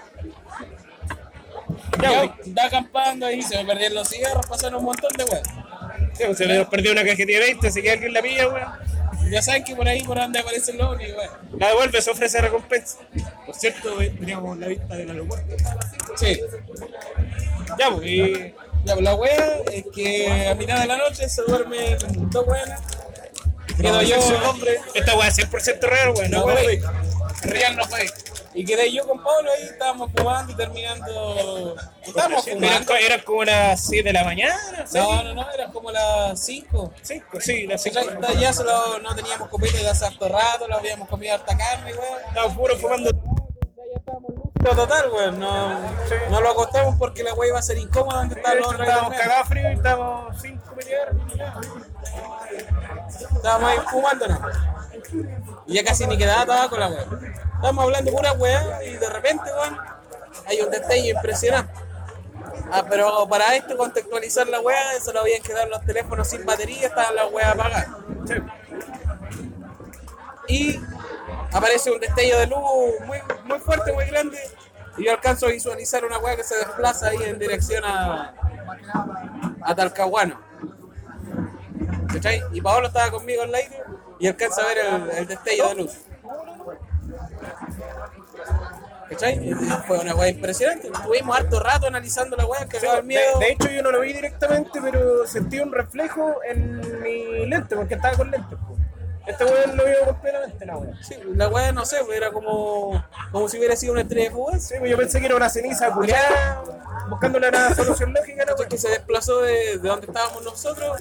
Ya, 2.01 2.23
estaba 2.23 2.67
acampando 2.67 3.25
ahí, 3.25 3.41
se 3.41 3.57
me 3.57 3.65
perdieron 3.65 3.95
los 3.95 4.07
cigarros, 4.09 4.45
pasaron 4.47 4.79
un 4.79 4.85
montón 4.85 5.11
de. 5.17 5.25
Sí, 6.13 6.23
pues, 6.25 6.37
se 6.37 6.45
me 6.45 6.65
perdió 6.65 6.91
una 6.91 7.03
cajetilla 7.03 7.39
de 7.39 7.45
20, 7.45 7.67
así 7.67 7.81
que 7.81 7.91
alguien 7.91 8.13
la 8.13 8.21
pilla, 8.21 8.47
weón. 8.47 8.69
Ya 9.29 9.41
saben 9.41 9.63
que 9.63 9.75
por 9.75 9.87
ahí, 9.87 10.03
por 10.03 10.17
donde 10.17 10.39
aparecen 10.39 10.77
los 10.77 10.87
ovnis, 10.87 11.09
weón. 11.15 11.59
La 11.59 11.67
devuelve, 11.69 12.01
se 12.01 12.11
ofrece 12.11 12.41
recompensa. 12.41 12.97
Por 13.45 13.55
cierto, 13.55 13.97
teníamos 13.97 14.57
la 14.57 14.67
vista 14.67 14.95
del 14.95 15.09
aeropuerto. 15.09 15.55
Sí. 16.17 16.39
Ya, 17.77 17.91
pues, 17.91 18.07
y... 18.07 18.53
Ya, 18.83 18.93
pues 18.93 19.01
la 19.03 19.15
wea 19.15 19.59
es 19.71 19.85
que 19.93 20.47
a 20.49 20.55
mitad 20.55 20.79
de 20.79 20.87
la 20.87 20.97
noche 20.97 21.29
se 21.29 21.43
duermen 21.43 21.97
dos 22.31 22.47
weonas. 22.47 22.81
Quedo 23.79 24.01
yo, 24.01 24.17
hombre. 24.49 24.79
Esta 24.93 25.15
weá 25.15 25.27
es 25.27 25.37
100% 25.37 25.79
real, 25.81 26.09
weón. 26.15 26.31
No, 26.31 26.45
No. 26.47 26.55
Real 27.43 27.75
no 27.75 27.85
fue. 27.85 28.07
Y 28.53 28.65
quedé 28.65 28.91
yo 28.91 29.07
con 29.07 29.23
Pablo 29.23 29.49
ahí, 29.51 29.63
estábamos 29.63 30.11
fumando 30.15 30.51
y 30.51 30.55
terminando. 30.55 31.75
Estábamos 32.05 32.43
fumando. 32.49 32.85
co- 32.85 32.95
eran 32.95 33.21
como 33.21 33.43
las 33.45 33.85
7 33.87 34.09
de 34.09 34.13
la 34.13 34.23
mañana, 34.25 34.85
No, 34.93 35.23
no, 35.23 35.33
no, 35.35 35.51
eran 35.51 35.71
como 35.71 35.89
las 35.91 36.37
5. 36.43 36.91
5, 37.01 37.25
sí, 37.39 37.65
las 37.67 37.81
Sí, 37.81 37.91
5. 37.91 38.19
ya- 38.33 38.39
Ya 38.39 38.53
solo 38.53 38.99
no 38.99 39.15
teníamos 39.15 39.47
copete 39.47 39.77
de 39.77 39.89
hace 39.89 40.05
harto 40.05 40.27
rato, 40.27 40.67
lo 40.67 40.75
habíamos 40.77 41.07
comido 41.07 41.33
harta 41.35 41.57
carne, 41.57 41.93
weón. 41.93 42.19
Estábamos 42.27 42.57
puro 42.57 42.77
fumando. 42.77 43.09
Ya 43.11 43.97
estábamos 43.99 44.75
total, 44.87 45.11
weón. 45.11 45.39
No, 45.39 45.79
no 46.29 46.41
lo 46.41 46.49
acostamos 46.51 46.95
porque 46.97 47.23
la 47.23 47.33
weá 47.33 47.49
iba 47.49 47.59
a 47.59 47.61
ser 47.63 47.77
incómoda 47.77 48.17
donde 48.19 48.35
otros. 48.39 48.53
Estábamos 48.53 48.81
internet. 49.13 49.19
cagados 49.21 49.47
frío 49.47 49.69
y 49.69 49.73
estábamos 49.73 50.41
5 50.41 50.75
pelear. 50.75 51.11
Estábamos 53.35 53.69
ahí 53.71 53.77
fumando, 53.89 54.27
¿no? 54.27 54.39
Y 55.67 55.73
ya 55.75 55.83
casi 55.83 56.05
ni 56.05 56.17
quedaba 56.17 56.45
tabaco 56.45 56.77
la 56.77 56.87
weá. 56.89 57.05
Estábamos 57.61 57.83
hablando 57.83 58.11
pura 58.11 58.33
weá 58.33 58.83
y 58.83 58.97
de 58.97 59.07
repente, 59.07 59.43
weón, 59.53 59.77
hay 60.47 60.61
un 60.61 60.71
destello 60.71 61.13
impresionante. 61.13 61.71
Ah, 62.71 62.83
pero 62.89 63.27
para 63.29 63.55
esto, 63.55 63.77
contextualizar 63.77 64.47
la 64.47 64.61
weá, 64.61 64.99
solo 64.99 65.19
habían 65.19 65.43
quedado 65.43 65.69
los 65.69 65.85
teléfonos 65.85 66.27
sin 66.27 66.43
batería, 66.43 66.87
estaban 66.87 67.13
las 67.13 67.31
weas 67.31 67.53
apagadas. 67.53 67.87
Y 70.47 70.79
aparece 71.53 71.91
un 71.91 71.99
destello 71.99 72.39
de 72.39 72.47
luz 72.47 72.59
muy, 73.05 73.19
muy 73.45 73.59
fuerte, 73.59 73.93
muy 73.93 74.05
grande. 74.05 74.39
Y 74.97 75.05
yo 75.05 75.11
alcanzo 75.11 75.45
a 75.45 75.49
visualizar 75.49 76.03
una 76.03 76.17
weá 76.17 76.35
que 76.35 76.43
se 76.43 76.55
desplaza 76.55 77.09
ahí 77.09 77.21
en 77.21 77.37
dirección 77.37 77.83
a, 77.85 78.33
a 79.61 79.75
Talcahuano. 79.75 80.41
¿Cachai? 82.11 82.41
Y 82.53 82.59
Paolo 82.59 82.87
estaba 82.87 83.11
conmigo 83.11 83.43
en 83.43 83.51
la 83.51 83.59
y 84.17 84.27
alcanza 84.27 84.63
a 84.63 84.65
ver 84.65 84.77
el 85.19 85.27
destello 85.27 85.69
de 85.69 85.75
luz. 85.75 85.91
¿Cachai? 89.11 89.53
Fue 89.87 89.99
una 89.99 90.15
weá 90.15 90.29
impresionante. 90.29 90.87
Estuvimos 90.87 91.37
harto 91.37 91.59
rato 91.59 91.87
analizando 91.87 92.35
la 92.37 92.45
weá, 92.45 92.65
cagado 92.65 92.95
el 92.99 93.01
De, 93.01 93.07
miedo. 93.07 93.39
de 93.39 93.49
hecho, 93.51 93.69
yo 93.69 93.83
no 93.83 93.91
lo 93.91 93.99
vi 94.01 94.13
directamente, 94.13 94.79
pero 94.81 95.27
sentí 95.27 95.59
un 95.59 95.71
reflejo 95.71 96.39
en 96.47 97.01
mi 97.01 97.45
lente, 97.45 97.75
porque 97.75 97.95
estaba 97.95 98.15
con 98.15 98.31
lentes. 98.31 98.57
po. 98.57 98.77
Este 99.27 99.43
weón 99.45 99.77
lo 99.77 99.85
vio 99.85 100.05
completamente, 100.05 100.65
la 100.65 100.77
weón. 100.77 100.97
Sí, 101.03 101.15
la 101.35 101.47
weá, 101.49 101.71
no 101.73 101.85
sé, 101.85 101.97
era 102.15 102.31
como, 102.31 103.05
como 103.31 103.49
si 103.49 103.57
hubiera 103.59 103.75
sido 103.75 103.91
una 103.93 104.01
estrella 104.01 104.31
fugaz. 104.31 104.63
Sí, 104.63 104.75
pues 104.79 104.89
yo 104.89 104.97
pensé 104.97 105.19
que 105.19 105.25
era 105.27 105.35
una 105.35 105.49
ceniza 105.49 105.91
culiada, 105.91 106.63
buscándole 107.09 107.49
una 107.49 107.75
solución 107.75 108.13
lógica, 108.13 108.45
la 108.45 108.55
weón. 108.55 108.69
que 108.69 108.77
se 108.77 108.89
desplazó 108.89 109.41
de, 109.41 109.77
de 109.77 109.87
donde 109.89 110.07
estábamos 110.07 110.41
nosotros 110.43 110.99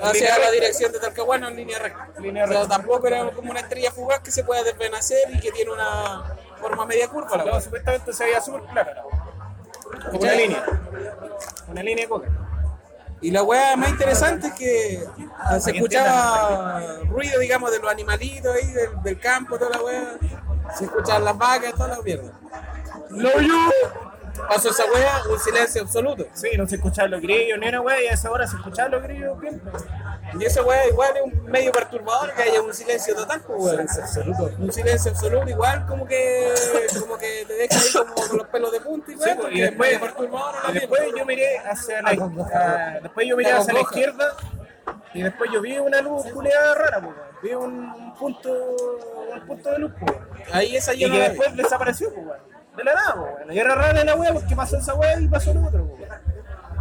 hacia 0.00 0.28
la 0.30 0.36
recta. 0.36 0.50
dirección 0.52 0.92
de 0.92 0.98
Talcahuano 1.00 1.48
en 1.48 1.56
línea 1.56 1.78
recta. 1.80 2.08
Línea 2.20 2.44
O 2.44 2.48
sea, 2.48 2.60
recta. 2.60 2.76
tampoco 2.76 3.06
era 3.08 3.30
como 3.32 3.50
una 3.50 3.60
estrella 3.60 3.90
fugaz 3.90 4.20
que 4.20 4.30
se 4.30 4.44
puede 4.44 4.64
desvenacer 4.64 5.18
y 5.34 5.40
que 5.40 5.50
tiene 5.52 5.72
una 5.72 6.24
forma 6.62 6.86
media 6.86 7.08
curva. 7.08 7.36
La 7.36 7.44
No, 7.44 7.60
supuestamente 7.60 8.12
se 8.12 8.24
veía 8.24 8.40
súper 8.40 8.62
clara. 8.62 9.02
Como 10.10 10.20
una 10.20 10.32
línea. 10.32 10.64
Una 11.68 11.82
línea 11.82 12.04
de 12.04 12.08
coca. 12.08 12.28
Y 13.20 13.30
la 13.30 13.42
weá 13.42 13.76
más 13.76 13.90
interesante 13.90 14.48
es 14.48 14.54
que 14.54 15.04
ah, 15.38 15.60
se 15.60 15.70
escuchaba 15.70 16.80
ruido, 17.08 17.38
digamos, 17.38 17.70
de 17.70 17.78
los 17.78 17.90
animalitos 17.90 18.54
ahí, 18.54 18.72
del, 18.72 19.02
del 19.02 19.20
campo, 19.20 19.58
toda 19.58 19.70
la 19.70 19.82
weá. 19.82 20.18
Se 20.76 20.84
escuchaban 20.84 21.24
las 21.24 21.38
vacas, 21.38 21.72
toda 21.74 21.88
la 21.88 22.02
mierda. 22.02 22.32
¡Lo 23.10 23.40
yo! 23.40 24.11
Pasó 24.48 24.70
esa 24.70 24.84
weá, 24.86 25.22
un 25.30 25.38
silencio 25.38 25.82
absoluto. 25.82 26.26
Sí, 26.32 26.48
no 26.56 26.66
se 26.66 26.76
escuchaban 26.76 27.10
los 27.10 27.20
grillos, 27.20 27.58
ni 27.58 27.68
una 27.68 27.80
weá, 27.80 28.02
y 28.02 28.06
a 28.06 28.12
esa 28.12 28.30
hora 28.30 28.46
se 28.46 28.56
escuchaban 28.56 28.92
los 28.92 29.02
grillos 29.02 29.38
bien. 29.40 29.60
Y 30.38 30.44
esa 30.44 30.62
weá 30.62 30.88
igual 30.88 31.10
es 31.16 31.22
un 31.22 31.44
medio 31.44 31.70
perturbador 31.72 32.32
que 32.34 32.42
haya 32.42 32.62
un 32.62 32.72
silencio 32.72 33.14
total, 33.14 33.42
pues 33.46 33.62
weón. 33.62 33.80
absoluto. 33.80 34.50
Un 34.58 34.72
silencio 34.72 35.10
absoluto, 35.10 35.48
igual 35.50 35.86
como 35.86 36.06
que 36.06 36.52
como 36.98 37.18
que 37.18 37.44
te 37.46 37.52
deja 37.54 37.78
ahí 37.78 37.92
como 37.92 38.14
con 38.28 38.38
los 38.38 38.46
pelos 38.48 38.72
de 38.72 38.80
punta 38.80 39.12
y 39.12 39.14
Sí, 39.18 39.30
porque 39.36 39.54
y 39.54 39.62
es 39.62 39.68
después, 39.70 39.98
perturbador 39.98 40.54
y 40.70 40.72
después 40.72 41.02
yo 41.16 41.26
miré 41.26 41.58
hacia 41.58 42.02
la, 42.02 42.10
a- 42.10 43.00
después 43.02 43.26
yo 43.28 43.36
miré 43.36 43.50
La 43.50 43.58
hacia 43.58 43.74
la 43.74 43.80
izquierda 43.80 44.36
y 45.14 45.22
después 45.22 45.50
yo 45.52 45.60
vi 45.60 45.78
una 45.78 46.00
luz 46.00 46.24
culeada 46.32 46.74
rara, 46.74 46.98
weón. 47.00 47.14
vi 47.42 47.52
un 47.54 48.14
punto, 48.14 48.50
un 49.34 49.46
punto 49.46 49.70
de 49.70 49.78
luz, 49.78 49.92
weón. 50.00 50.28
Ahí 50.52 50.74
esa 50.76 50.94
y 50.94 51.00
que 51.00 51.10
después 51.10 51.54
desapareció, 51.56 52.08
weón. 52.10 52.51
De 52.76 52.84
la 52.84 52.94
nada, 52.94 53.14
weón. 53.16 53.52
Y 53.52 53.58
era 53.58 53.74
rara 53.74 54.04
la 54.04 54.14
weá 54.14 54.32
porque 54.32 54.56
pasó 54.56 54.76
esa 54.78 54.94
weá 54.94 55.18
y 55.20 55.28
pasó 55.28 55.52
lo 55.54 55.66
otro, 55.66 55.84
weón. 55.84 56.02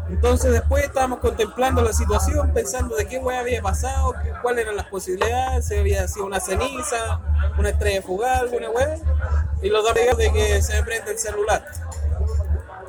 Entonces 0.10 0.52
después 0.52 0.84
estábamos 0.84 1.20
contemplando 1.20 1.82
la 1.82 1.94
situación, 1.94 2.52
pensando 2.54 2.96
de 2.98 3.06
qué 3.08 3.18
weá 3.20 3.40
había 3.40 3.62
pasado, 3.62 4.14
qué- 4.22 4.34
cuáles 4.42 4.66
eran 4.66 4.76
las 4.76 4.88
posibilidades, 4.88 5.66
si 5.68 5.76
había 5.78 6.06
sido 6.08 6.26
una 6.26 6.40
ceniza, 6.42 7.20
una 7.58 7.70
estrella 7.70 8.02
fugaz, 8.02 8.42
alguna 8.42 8.70
weá. 8.72 8.96
Y 9.62 9.70
los 9.70 9.84
dos 9.84 9.94
días 9.96 10.18
de 10.18 10.32
que 10.34 10.62
se 10.62 10.74
me 10.74 10.84
prende 10.84 11.12
el 11.12 11.18
celular. 11.20 11.64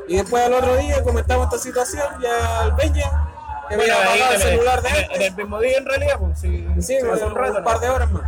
Y 0.09 0.17
después 0.17 0.45
al 0.45 0.53
otro 0.55 0.77
día 0.77 1.03
comentamos 1.05 1.47
esta 1.47 1.59
situación 1.59 2.05
ya 2.21 2.63
al 2.63 2.73
Benja, 2.73 3.29
que 3.69 3.75
había 3.77 3.95
apagado 3.95 4.33
el 4.35 4.41
celular 4.43 4.83
de 4.83 4.89
este. 4.89 5.15
En 5.17 5.23
el 5.23 5.35
mismo 5.37 5.61
día 5.61 5.79
en 5.79 5.87
realidad, 5.87 6.17
pues 6.19 6.41
sí. 6.41 6.67
Sí, 6.81 6.99
rato, 7.01 7.27
un 7.29 7.65
par 7.65 7.79
de 7.79 7.89
horas 7.89 8.11
más. 8.11 8.25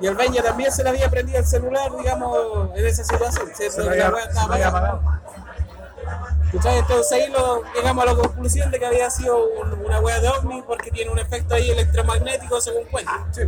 Y 0.00 0.06
el 0.06 0.14
Benja 0.14 0.42
también 0.42 0.70
se 0.72 0.82
le 0.82 0.90
había 0.90 1.08
prendido 1.10 1.38
el 1.38 1.46
celular, 1.46 1.90
digamos, 1.96 2.70
en 2.76 2.86
esa 2.86 3.02
situación. 3.04 3.48
Se. 3.54 3.70
Entonces 6.52 7.12
ahí 7.12 7.30
lo, 7.30 7.62
llegamos 7.74 8.04
a 8.04 8.06
la 8.06 8.14
conclusión 8.14 8.70
de 8.70 8.78
que 8.78 8.86
había 8.86 9.10
sido 9.10 9.36
un- 9.60 9.84
una 9.84 10.00
wea 10.00 10.20
de 10.20 10.28
ovni 10.28 10.62
porque 10.62 10.90
tiene 10.90 11.10
un 11.10 11.18
efecto 11.18 11.54
ahí 11.54 11.70
electromagnético 11.70 12.60
según 12.60 12.84
cuentan. 12.84 13.26
Sí. 13.34 13.42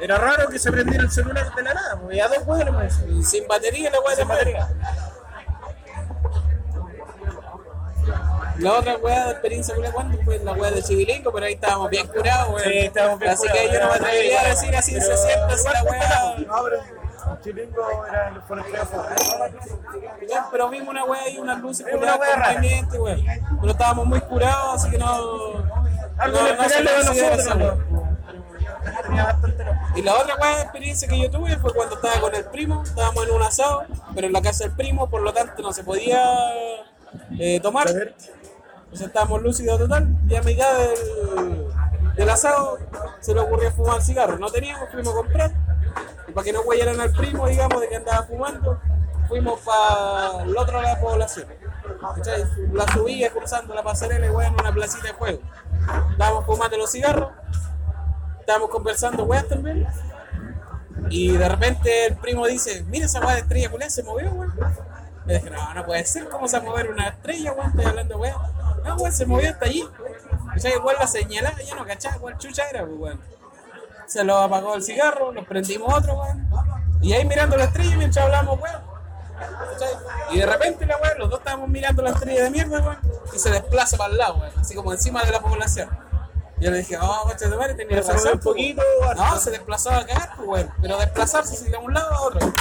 Era 0.00 0.18
raro 0.18 0.48
que 0.48 0.58
se 0.58 0.70
prendiera 0.70 1.04
el 1.04 1.10
celular 1.10 1.54
de 1.54 1.62
la 1.62 1.74
nada, 1.74 1.96
porque 2.00 2.16
ya 2.16 2.28
dos. 2.28 2.92
Y 3.08 3.22
sin 3.24 3.46
batería 3.46 3.90
la 3.90 4.00
wea 4.00 4.16
Sin 4.16 4.28
de 4.28 4.34
batería. 4.34 4.68
La 8.58 8.72
otra 8.78 8.96
wea 8.96 9.24
de 9.26 9.30
experiencia 9.32 9.74
culia 9.74 9.92
cuando 9.92 10.18
fue 10.22 10.38
la 10.38 10.52
wea 10.52 10.70
de 10.70 10.82
Chivilingo, 10.82 11.32
pero 11.32 11.46
ahí 11.46 11.54
estábamos 11.54 11.90
bien 11.90 12.06
curados, 12.06 12.48
weón. 12.54 12.62
Sí, 12.64 12.78
estábamos 12.78 13.18
bien 13.18 13.30
Así 13.32 13.40
curados. 13.42 13.60
que 13.62 13.72
yo 13.74 13.80
no 13.80 13.88
me 13.88 13.94
atrevería 13.94 14.40
a 14.40 14.48
decir 14.48 14.76
así 14.76 14.92
se 15.00 15.16
siente 15.16 15.56
si 15.58 15.64
la 15.68 15.82
pelado. 15.84 16.36
No, 16.38 16.54
pero 16.64 16.76
el 16.76 16.86
era. 18.08 18.32
Ya, 20.28 20.48
Pero 20.50 20.68
vimos 20.70 20.88
una 20.88 21.04
wea 21.04 21.28
y 21.28 21.38
unas 21.38 21.60
luces 21.60 21.86
curadas 21.90 22.18
rara. 22.20 22.52
convenientes, 22.54 22.98
weón. 23.00 23.24
Pero 23.60 23.72
estábamos 23.72 24.06
muy 24.06 24.20
curados, 24.22 24.74
así 24.82 24.90
que 24.90 24.98
no. 24.98 25.06
Algo 26.18 26.38
no- 26.40 26.44
de 26.44 26.54
no 26.56 26.68
se 26.68 26.82
considera 27.06 27.36
nosotros. 27.36 27.78
Y 29.96 30.02
la 30.02 30.14
otra 30.14 30.36
weá 30.36 30.56
de 30.56 30.62
experiencia 30.62 31.08
que 31.08 31.18
yo 31.18 31.30
tuve 31.30 31.56
fue 31.58 31.72
cuando 31.74 31.96
estaba 31.96 32.20
con 32.20 32.34
el 32.34 32.44
primo, 32.44 32.82
estábamos 32.84 33.26
en 33.26 33.34
un 33.34 33.42
asado, 33.42 33.84
pero 34.14 34.26
en 34.26 34.32
la 34.32 34.40
casa 34.42 34.64
del 34.64 34.72
primo, 34.76 35.08
por 35.10 35.22
lo 35.22 35.32
tanto 35.32 35.62
no 35.62 35.72
se 35.72 35.82
podía 35.84 36.22
eh, 37.38 37.60
tomar. 37.60 37.86
Sea, 38.92 39.08
estábamos 39.08 39.42
lúcidos 39.42 39.78
total, 39.78 40.08
y 40.26 40.34
a 40.34 40.42
mitad 40.42 40.78
del, 40.78 41.66
del 42.14 42.30
asado 42.30 42.78
se 43.20 43.34
le 43.34 43.40
ocurrió 43.40 43.70
fumar 43.72 44.00
cigarro. 44.00 44.38
No 44.38 44.50
teníamos, 44.50 44.88
fuimos 44.90 45.12
a 45.12 45.16
comprar, 45.16 45.50
y 46.28 46.32
para 46.32 46.44
que 46.44 46.52
no 46.52 46.62
huellaran 46.62 47.00
al 47.00 47.12
primo, 47.12 47.46
digamos, 47.46 47.80
de 47.80 47.88
que 47.88 47.96
andaba 47.96 48.26
fumando, 48.26 48.80
fuimos 49.28 49.60
para 49.60 50.44
el 50.44 50.56
otro 50.56 50.80
lado 50.80 50.86
de 50.86 50.94
la 50.94 51.00
población. 51.00 51.46
¿Cachai? 52.14 52.44
La 52.72 52.86
subía 52.92 53.30
cruzando 53.30 53.74
la 53.74 53.82
pasarela 53.82 54.26
y 54.26 54.30
weá, 54.30 54.48
en 54.48 54.54
una 54.54 54.72
placita 54.72 55.08
de 55.08 55.12
juego. 55.12 55.40
Estábamos 56.12 56.46
fumando 56.46 56.76
los 56.78 56.90
cigarros, 56.90 57.30
estábamos 58.40 58.70
conversando 58.70 59.24
weas 59.24 59.46
también. 59.46 59.86
Y 61.10 61.36
de 61.36 61.48
repente 61.48 62.06
el 62.06 62.16
primo 62.16 62.46
dice, 62.46 62.82
mira 62.88 63.06
esa 63.06 63.20
weá 63.20 63.34
de 63.34 63.40
estrella 63.42 63.70
culiá 63.70 63.90
se 63.90 64.02
movió, 64.02 64.30
weón. 64.32 64.54
Le 65.26 65.34
dije, 65.34 65.50
no, 65.50 65.74
no 65.74 65.84
puede 65.84 66.04
ser, 66.06 66.28
¿cómo 66.28 66.48
se 66.48 66.56
va 66.58 66.62
a 66.62 66.66
mover 66.66 66.90
una 66.90 67.08
estrella, 67.08 67.52
weón? 67.52 67.70
Estoy 67.70 67.84
hablando, 67.84 68.18
weón. 68.18 68.55
No, 68.86 68.96
weón, 68.96 69.12
se 69.12 69.26
movió 69.26 69.50
hasta 69.50 69.66
allí. 69.66 69.82
O 70.54 70.58
sea, 70.58 70.74
igual 70.74 70.96
la 70.98 71.06
señalaba, 71.06 71.60
ya 71.60 71.74
no 71.74 71.84
cachaba 71.84 72.18
cuál 72.18 72.38
chucha 72.38 72.62
era, 72.70 72.86
pues, 72.86 72.98
weón. 72.98 73.20
Se 74.06 74.22
lo 74.22 74.38
apagó 74.38 74.76
el 74.76 74.82
cigarro, 74.82 75.32
nos 75.32 75.46
prendimos 75.46 75.92
otro, 75.92 76.14
weón. 76.20 76.48
Y 77.02 77.12
ahí 77.12 77.24
mirando 77.24 77.56
la 77.56 77.64
estrella 77.64 77.96
mientras 77.96 78.24
hablábamos, 78.24 78.60
weón. 78.60 78.80
Y 80.30 80.38
de 80.38 80.46
repente 80.46 80.86
la 80.86 80.96
weón, 80.98 81.18
los 81.18 81.30
dos 81.30 81.40
estábamos 81.40 81.68
mirando 81.68 82.02
la 82.02 82.10
estrella 82.10 82.44
de 82.44 82.50
mierda, 82.50 82.80
weón. 82.80 82.98
Y 83.34 83.38
se 83.38 83.50
desplaza 83.50 83.96
para 83.96 84.12
el 84.12 84.18
lado, 84.18 84.36
weón. 84.36 84.52
Así 84.58 84.74
como 84.74 84.92
encima 84.92 85.24
de 85.24 85.32
la 85.32 85.40
población. 85.40 85.90
Yo 86.58 86.70
le 86.70 86.78
dije, 86.78 86.96
oh, 86.98 87.24
coche 87.24 87.48
de 87.48 87.56
madre, 87.56 87.74
tenía 87.74 87.96
razón. 87.98 88.34
un 88.34 88.40
poquito, 88.40 88.82
pues, 89.00 89.18
weón. 89.18 89.28
No, 89.28 89.36
se 89.38 89.50
desplazó 89.50 89.90
a 89.90 90.06
cagar, 90.06 90.36
pues, 90.36 90.48
weón. 90.48 90.70
Pero 90.80 90.98
desplazarse 90.98 91.68
de 91.68 91.76
un 91.76 91.92
lado 91.92 92.14
a 92.14 92.20
otro. 92.22 92.52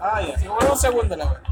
Ah, 0.00 0.20
ya. 0.20 0.36
Se 0.36 0.42
demoró 0.42 0.72
un 0.72 0.78
segundo 0.78 1.16
la 1.16 1.26
weá. 1.26 1.42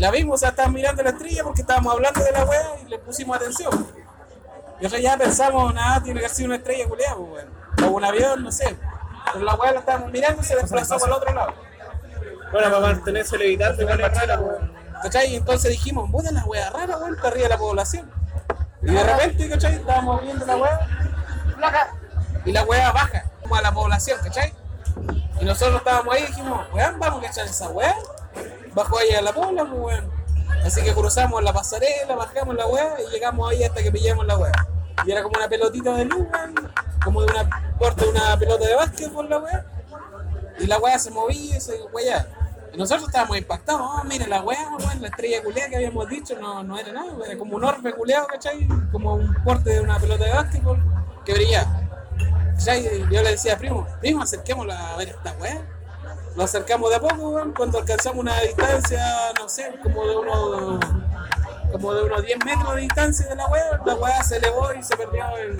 Y 0.00 0.02
la 0.02 0.10
vimos, 0.10 0.36
o 0.36 0.38
sea, 0.38 0.48
estábamos 0.48 0.76
mirando 0.76 1.02
la 1.02 1.10
estrella 1.10 1.44
porque 1.44 1.60
estábamos 1.60 1.92
hablando 1.92 2.24
de 2.24 2.32
la 2.32 2.44
weá 2.46 2.62
y 2.82 2.88
le 2.88 2.98
pusimos 3.00 3.36
atención. 3.36 3.86
Y 4.78 4.82
nosotros 4.84 5.02
ya 5.02 5.18
pensamos, 5.18 5.74
nada, 5.74 6.02
tiene 6.02 6.22
que 6.22 6.28
ser 6.30 6.46
una 6.46 6.56
estrella 6.56 6.88
culiada, 6.88 7.16
pues, 7.16 7.44
weón. 7.76 7.92
O 7.92 7.96
un 7.96 8.04
avión, 8.06 8.42
no 8.42 8.50
sé. 8.50 8.78
Pero 9.30 9.44
la 9.44 9.54
weá 9.56 9.72
la 9.72 9.80
estábamos 9.80 10.10
mirando 10.10 10.40
y 10.40 10.44
se 10.46 10.56
desplazó 10.56 10.96
para 10.96 11.04
el 11.04 11.12
otro 11.12 11.34
lado. 11.34 11.52
Bueno, 12.50 12.70
para 12.70 12.80
mantenerse 12.80 13.36
levitando, 13.36 13.82
igual 13.82 14.00
es 14.00 14.38
weón. 14.38 14.72
¿Cachai? 15.02 15.34
Y 15.34 15.36
entonces 15.36 15.70
dijimos, 15.70 16.10
puta 16.10 16.32
la 16.32 16.46
weá 16.46 16.70
rara, 16.70 16.96
weón, 16.96 17.16
está 17.16 17.28
arriba 17.28 17.42
de 17.42 17.48
la 17.50 17.58
población. 17.58 18.10
Y 18.80 18.92
de 18.92 19.04
repente, 19.04 19.50
¿cachai? 19.50 19.74
Estábamos 19.74 20.22
viendo 20.22 20.46
la 20.46 20.56
weá, 20.56 20.80
flaca, 21.56 21.94
y 22.46 22.52
la 22.52 22.64
weá 22.64 22.90
baja, 22.92 23.24
como 23.42 23.54
a 23.54 23.60
la 23.60 23.74
población, 23.74 24.18
¿cachai? 24.24 24.54
Y 25.42 25.44
nosotros 25.44 25.76
estábamos 25.76 26.14
ahí 26.14 26.22
y 26.22 26.26
dijimos, 26.28 26.66
weón, 26.72 26.98
vamos 26.98 27.22
a 27.22 27.26
cachar 27.26 27.44
esa 27.44 27.68
weá. 27.68 27.94
Bajó 28.74 28.98
ahí 28.98 29.10
a 29.10 29.22
la 29.22 29.32
pobla, 29.32 29.64
pues 29.64 29.80
weón. 29.80 30.20
Así 30.64 30.82
que 30.82 30.92
cruzamos 30.92 31.42
la 31.42 31.52
pasarela, 31.52 32.16
bajamos 32.16 32.54
la 32.54 32.66
weá 32.66 32.96
y 33.00 33.10
llegamos 33.10 33.50
ahí 33.50 33.64
hasta 33.64 33.82
que 33.82 33.90
pillamos 33.90 34.26
la 34.26 34.36
weá. 34.36 34.52
Y 35.06 35.10
era 35.10 35.22
como 35.22 35.36
una 35.36 35.48
pelotita 35.48 35.96
de 35.96 36.04
luz, 36.04 36.26
weón, 36.32 36.72
como 37.02 37.22
de 37.22 37.32
una 37.32 37.74
corte 37.78 38.04
de 38.04 38.10
una 38.10 38.38
pelota 38.38 38.66
de 38.66 38.74
básquetbol 38.74 39.30
la 39.30 39.38
weá. 39.38 39.64
Y 40.58 40.66
la 40.66 40.78
weá 40.78 40.98
se 40.98 41.10
movía 41.10 41.56
y 41.56 41.60
se 41.60 41.80
weá. 41.92 42.26
Y 42.72 42.76
nosotros 42.76 43.08
estábamos 43.08 43.38
impactados, 43.38 43.80
oh, 43.82 44.02
la 44.28 44.42
weá, 44.42 44.76
weón, 44.78 45.00
la 45.00 45.08
estrella 45.08 45.42
culeada 45.42 45.70
que 45.70 45.76
habíamos 45.76 46.08
dicho 46.08 46.38
no, 46.38 46.62
no 46.62 46.78
era 46.78 46.92
nada, 46.92 47.12
era 47.24 47.38
como 47.38 47.56
un 47.56 47.64
orbe 47.64 47.92
culeado, 47.94 48.26
¿cachai? 48.26 48.68
Como 48.92 49.14
un 49.14 49.34
porte 49.42 49.70
de 49.70 49.80
una 49.80 49.98
pelota 49.98 50.24
de 50.24 50.32
básquetbol 50.32 50.82
que 51.24 51.32
brillaba. 51.32 51.80
¿Cachai? 52.56 52.86
Y 52.86 53.14
Yo 53.14 53.22
le 53.22 53.30
decía, 53.30 53.56
primo, 53.56 53.86
primo, 54.00 54.22
acerquémosla 54.22 54.92
a 54.92 54.96
ver 54.98 55.08
esta 55.08 55.32
weá. 55.40 55.79
Nos 56.36 56.44
acercamos 56.44 56.90
de 56.90 56.96
a 56.96 57.00
poco, 57.00 57.28
weón, 57.30 57.52
cuando 57.52 57.78
alcanzamos 57.78 58.20
una 58.20 58.40
distancia, 58.40 59.02
no 59.38 59.48
sé, 59.48 59.74
como 59.82 60.06
de 60.06 60.16
unos 60.16 60.80
como 61.72 61.94
de 61.94 62.02
unos 62.02 62.22
10 62.24 62.44
metros 62.44 62.74
de 62.74 62.80
distancia 62.82 63.26
de 63.28 63.36
la 63.36 63.46
weá, 63.46 63.80
la 63.84 63.94
weá 63.94 64.22
se 64.24 64.36
elevó 64.38 64.72
y 64.74 64.82
se 64.82 64.96
perdió 64.96 65.24
en, 65.38 65.56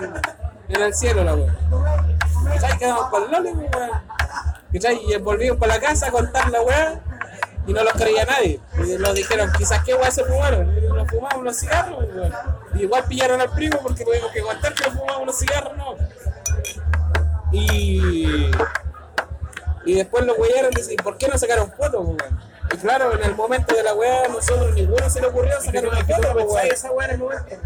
en 0.68 0.82
el 0.82 0.94
cielo 0.94 1.24
la 1.24 1.34
weá. 1.34 1.56
¿Cachai? 2.44 2.78
Quedamos 2.78 3.10
para 3.10 3.24
el 3.24 3.30
lole, 3.30 3.52
weón. 3.52 3.90
¿Cachai? 4.72 5.00
Y 5.06 5.16
volvimos 5.18 5.58
para 5.58 5.74
la 5.74 5.80
casa 5.80 6.08
a 6.08 6.10
contar 6.10 6.50
la 6.50 6.62
weá 6.62 7.00
y 7.66 7.72
no 7.72 7.84
los 7.84 7.92
creía 7.92 8.24
nadie. 8.24 8.60
Y 8.74 8.98
nos 8.98 9.14
dijeron, 9.14 9.50
quizás 9.56 9.84
qué 9.84 9.94
weá 9.94 10.10
se 10.10 10.24
fumaron. 10.24 10.76
Y 10.76 10.80
nos 10.86 11.08
fumamos 11.08 11.44
los 11.44 11.56
cigarros, 11.56 12.04
weón. 12.14 12.32
Y 12.74 12.82
igual 12.82 13.04
pillaron 13.08 13.40
al 13.40 13.50
primo 13.50 13.78
porque 13.82 14.04
tuvimos 14.04 14.30
que 14.32 14.42
contar 14.42 14.74
que 14.74 14.84
nos 14.84 14.98
fumamos 14.98 15.26
los 15.26 15.38
cigarros, 15.38 15.76
no. 15.76 15.96
Y, 17.52 18.50
y 19.84 19.94
después 19.94 20.24
los 20.26 20.38
weyaron 20.38 20.72
y 20.72 20.76
dicen, 20.76 20.96
¿por 20.96 21.16
qué 21.16 21.28
no 21.28 21.38
sacaron 21.38 21.72
fotos, 21.72 22.04
weón? 22.06 22.40
Y 22.72 22.76
claro, 22.76 23.12
en 23.14 23.24
el 23.24 23.34
momento 23.34 23.74
de 23.74 23.82
la 23.82 23.94
weá, 23.94 24.28
nosotros 24.28 24.74
ninguno 24.74 25.08
se 25.08 25.20
le 25.20 25.26
ocurrió 25.26 25.60
sacar 25.60 25.86
una 25.86 26.04
foto, 26.04 26.32
weón. 26.32 26.66
esa 26.66 26.92
weá 26.92 27.08
en 27.08 27.14
el 27.14 27.18
momento. 27.18 27.56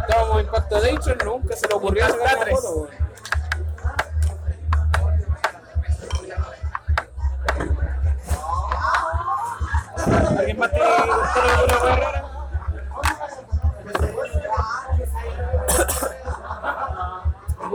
Estábamos 0.00 0.40
en 0.40 0.46
Pacto 0.48 0.80
de 0.80 0.92
Nature, 0.92 1.24
nunca 1.24 1.56
se 1.56 1.68
le 1.68 1.74
ocurrió 1.74 2.08
sacar 2.08 2.36
una 2.36 2.56
foto, 2.56 2.74
weón. 2.74 3.02
¿Alguien 10.38 10.58
más 10.58 10.70
tiene 10.70 10.86
alguna 10.86 11.82
weá 11.82 11.96
rara? 11.96 12.28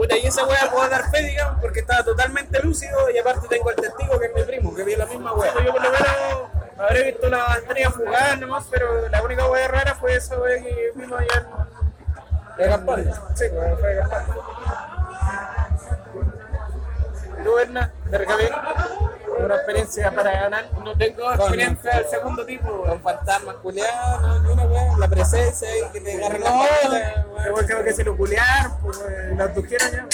Puta, 0.08 0.18
y 0.18 0.26
esa 0.26 0.46
weá 0.46 0.70
puedo 0.72 0.88
dar 0.88 1.10
fe, 1.10 1.22
digamos, 1.22 1.60
porque 1.60 1.80
estaba 1.80 2.02
totalmente 2.02 2.62
lúcido 2.62 3.10
y 3.10 3.18
aparte 3.18 3.46
tengo 3.48 3.68
el 3.70 3.76
testigo 3.76 4.18
que 4.18 4.26
es 4.26 4.34
mi 4.34 4.42
primo, 4.42 4.74
que 4.74 4.82
vio 4.84 4.96
la 4.96 5.06
misma 5.06 5.34
weá. 5.34 5.52
Yo 5.62 5.72
por 5.72 5.82
lo 5.82 5.90
menos 5.90 6.08
habré 6.78 7.02
visto 7.04 7.28
la 7.28 7.58
estrella 7.58 7.90
fugaz 7.90 8.38
nomás, 8.40 8.64
pero 8.70 9.08
la 9.08 9.22
única 9.22 9.46
weá 9.48 9.68
rara 9.68 9.94
fue 9.94 10.14
esa 10.14 10.38
weá 10.38 10.62
que 10.62 10.92
vimos 10.94 11.20
allá 11.20 11.34
en... 11.36 12.56
De 12.56 12.66
Gaspar. 12.68 13.04
Sí, 13.34 13.44
fue 13.50 13.88
de 13.88 13.94
Gaspar. 13.96 14.24
¿Y 17.38 17.44
¿Tú, 17.44 17.54
Berna, 17.54 17.92
de 18.10 18.18
Recabic? 18.18 18.52
Una 19.44 19.54
experiencia 19.54 20.10
para 20.10 20.32
ganar. 20.32 20.64
No 20.82 20.96
tengo 20.96 21.32
experiencia 21.32 21.92
del 21.96 22.06
segundo 22.08 22.44
tipo, 22.44 22.82
Con 22.82 23.00
fantasmas 23.00 23.56
culiados, 23.56 24.42
no, 24.42 24.52
una 24.52 24.98
la 24.98 25.08
presencia 25.08 25.68
ahí 25.68 25.82
que 25.92 26.00
te 26.00 26.14
agarra 26.16 26.38
la 26.38 26.50
No, 26.50 26.62
pero 27.36 27.54
weón. 27.54 27.66
creo 27.66 27.84
que 27.84 27.92
se 27.92 28.04
lo 28.04 28.16
culearon, 28.16 28.72
pues, 28.82 28.98
la 28.98 29.54
ya. 29.54 30.06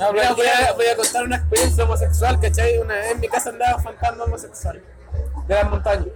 No, 0.00 0.12
voy, 0.12 0.20
a, 0.20 0.72
voy 0.72 0.86
a 0.86 0.96
contar 0.96 1.22
una 1.22 1.36
experiencia 1.36 1.84
homosexual, 1.84 2.40
¿cachai? 2.40 2.78
Una 2.78 2.94
vez 2.94 3.12
en 3.12 3.20
mi 3.20 3.28
casa 3.28 3.50
andaba 3.50 3.80
fantasma 3.80 4.24
homosexual 4.24 4.82
de 5.46 5.54
las 5.54 5.70
montañas. 5.70 6.08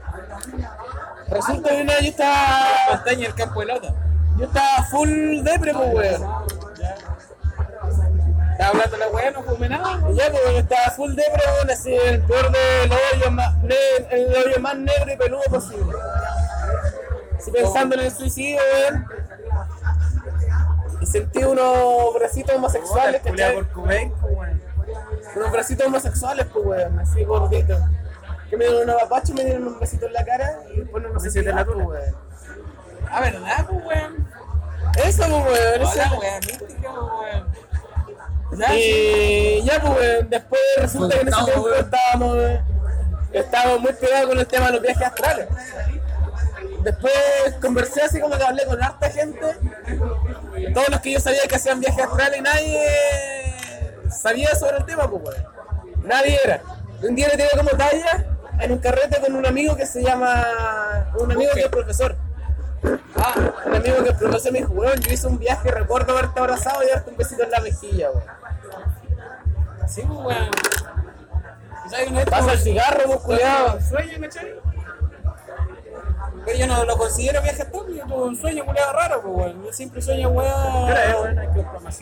Resulta 1.29 1.71
que 1.71 1.83
una 1.83 2.01
yo 2.01 2.09
estaba, 2.09 2.67
montaña 2.91 3.27
el 3.27 3.35
campo 3.35 3.61
de 3.61 3.67
lota. 3.67 3.95
yo 4.37 4.47
estaba 4.47 4.83
full 4.91 5.43
depre, 5.43 5.73
pues, 5.75 5.95
weón. 5.95 6.68
Estaba 8.59 8.73
hablando 8.73 8.97
la 8.97 9.09
weá, 9.11 9.31
no 9.31 9.43
fumé 9.45 9.69
nada. 9.69 10.01
Y 10.11 10.17
Ya, 10.17 10.33
pues, 10.33 10.43
yo 10.51 10.59
estaba 10.59 10.91
full 10.91 11.15
depre, 11.15 11.43
weón, 11.55 11.71
así 11.71 11.95
el 11.95 12.21
peor 12.23 12.51
de 12.51 12.89
los 12.89 12.99
hoyos, 13.15 13.31
más, 13.31 13.55
el 14.11 14.35
hoyo 14.35 14.61
más 14.61 14.77
negro 14.77 15.13
y 15.13 15.17
peludo 15.17 15.43
posible. 15.49 15.97
Así 17.39 17.53
pensando 17.53 17.95
en 17.95 18.01
el 18.01 18.11
suicidio, 18.11 18.61
weón. 18.75 19.07
Y 21.01 21.07
sentí 21.07 21.45
unos 21.45 22.15
bracitos 22.15 22.57
homosexuales, 22.57 23.23
¿cachai? 23.23 23.55
por 23.55 23.69
pues, 23.69 23.87
weón. 24.27 24.63
Unos 25.37 25.53
bracitos 25.53 25.87
homosexuales, 25.87 26.47
pues, 26.53 26.67
weón, 26.67 26.99
así 26.99 27.23
gorditos. 27.23 27.81
Que 28.51 28.57
me 28.57 28.65
dieron 28.65 28.83
una 28.83 28.99
papacha 28.99 29.31
y 29.31 29.35
me 29.37 29.45
dieron 29.45 29.69
un 29.69 29.79
besito 29.79 30.07
en 30.07 30.15
la 30.15 30.25
cara 30.25 30.59
y 30.75 30.81
después 30.81 31.01
no, 31.01 31.11
no 31.11 31.21
sé 31.21 31.31
si 31.31 31.43
la 31.43 31.65
pues, 31.65 31.77
weón. 31.77 32.17
Ah, 33.09 33.21
¿verdad, 33.21 33.67
pues, 33.69 33.85
weón? 33.87 34.29
Eso, 35.05 35.23
pues, 35.29 35.31
weón. 35.31 35.93
Hola, 35.93 36.19
weón, 36.19 36.41
mística, 36.41 36.91
pues, 36.91 37.35
weón. 37.35 37.68
Ya. 38.57 38.75
Y 38.75 39.63
ya, 39.65 39.81
pues, 39.81 40.31
después 40.31 40.61
resulta 40.79 41.15
que 41.17 41.21
en 41.21 41.29
ese 41.29 41.45
tiempo 41.45 41.63
weón. 41.63 41.85
estábamos, 41.85 42.39
estábamos 43.33 43.81
muy 43.81 43.93
pegados 43.93 44.29
con 44.29 44.39
el 44.39 44.47
tema 44.47 44.67
de 44.67 44.73
los 44.73 44.83
viajes 44.83 45.07
astrales. 45.07 45.49
Después 46.83 47.15
conversé 47.61 48.03
así 48.03 48.21
como 48.21 48.37
que 48.37 48.45
hablé 48.45 48.65
con 48.65 48.83
harta 48.83 49.11
gente, 49.11 49.41
todos 50.73 50.89
los 50.89 51.01
que 51.01 51.13
yo 51.13 51.21
sabía 51.21 51.43
que 51.49 51.57
hacían 51.57 51.81
viajes 51.81 52.05
astrales 52.05 52.39
y 52.39 52.43
nadie 52.43 53.55
sabía 54.11 54.55
sobre 54.55 54.79
el 54.79 54.87
tema, 54.87 55.09
pues, 55.11 55.23
weón. 55.23 55.45
Nadie 56.05 56.39
era. 56.43 56.63
Un 57.03 57.15
día 57.15 57.29
le 57.29 57.37
tiré 57.37 57.51
como 57.57 57.71
talla 57.71 58.25
en 58.61 58.73
un 58.73 58.79
carrete 58.79 59.21
con 59.21 59.37
un 59.37 59.47
amigo 59.47 59.77
que 59.77 59.87
se 59.87 60.03
llama, 60.03 61.13
un 61.19 61.31
amigo 61.31 61.53
que 61.55 61.61
es 61.61 61.69
profesor. 61.69 62.17
Ah, 63.17 63.35
un 63.67 63.75
amigo 63.75 64.03
que 64.03 64.11
es 64.11 64.17
profesor 64.17 64.53
me 64.53 64.61
dijo, 64.61 64.73
weón, 64.73 65.01
yo 65.01 65.13
hice 65.13 65.27
un 65.27 65.39
viaje, 65.39 65.71
recuerdo 65.71 66.13
haberte 66.13 66.41
abrazado 66.41 66.83
y 66.83 66.89
darte 66.89 67.11
un 67.11 67.17
besito 67.17 67.43
en 67.43 67.51
la 67.51 67.61
mejilla, 67.61 68.11
weón. 68.11 68.38
Sí, 69.89 70.03
pues, 70.03 70.19
weón. 70.19 70.51
Pasa 72.31 72.53
el 72.53 72.59
cigarro, 72.59 73.05
pues, 73.07 73.21
culiado. 73.21 73.81
Sueño, 73.81 74.21
¿cachai? 74.21 74.55
Pero 76.45 76.59
yo 76.59 76.67
no 76.67 76.85
lo 76.85 76.97
considero 76.97 77.43
viaje 77.43 77.67
yo 77.73 78.05
tuve 78.07 78.23
un 78.23 78.37
sueño 78.37 78.65
culiado 78.65 78.93
raro, 78.93 79.23
pues, 79.23 79.37
weón. 79.37 79.65
Yo 79.65 79.73
siempre 79.73 80.03
sueño, 80.03 80.29
weón. 80.29 80.87
Pero, 80.87 81.23
weón, 81.23 81.39
hay 81.39 81.47
que 81.49 81.55
comprar 81.55 81.83
más. 81.83 82.01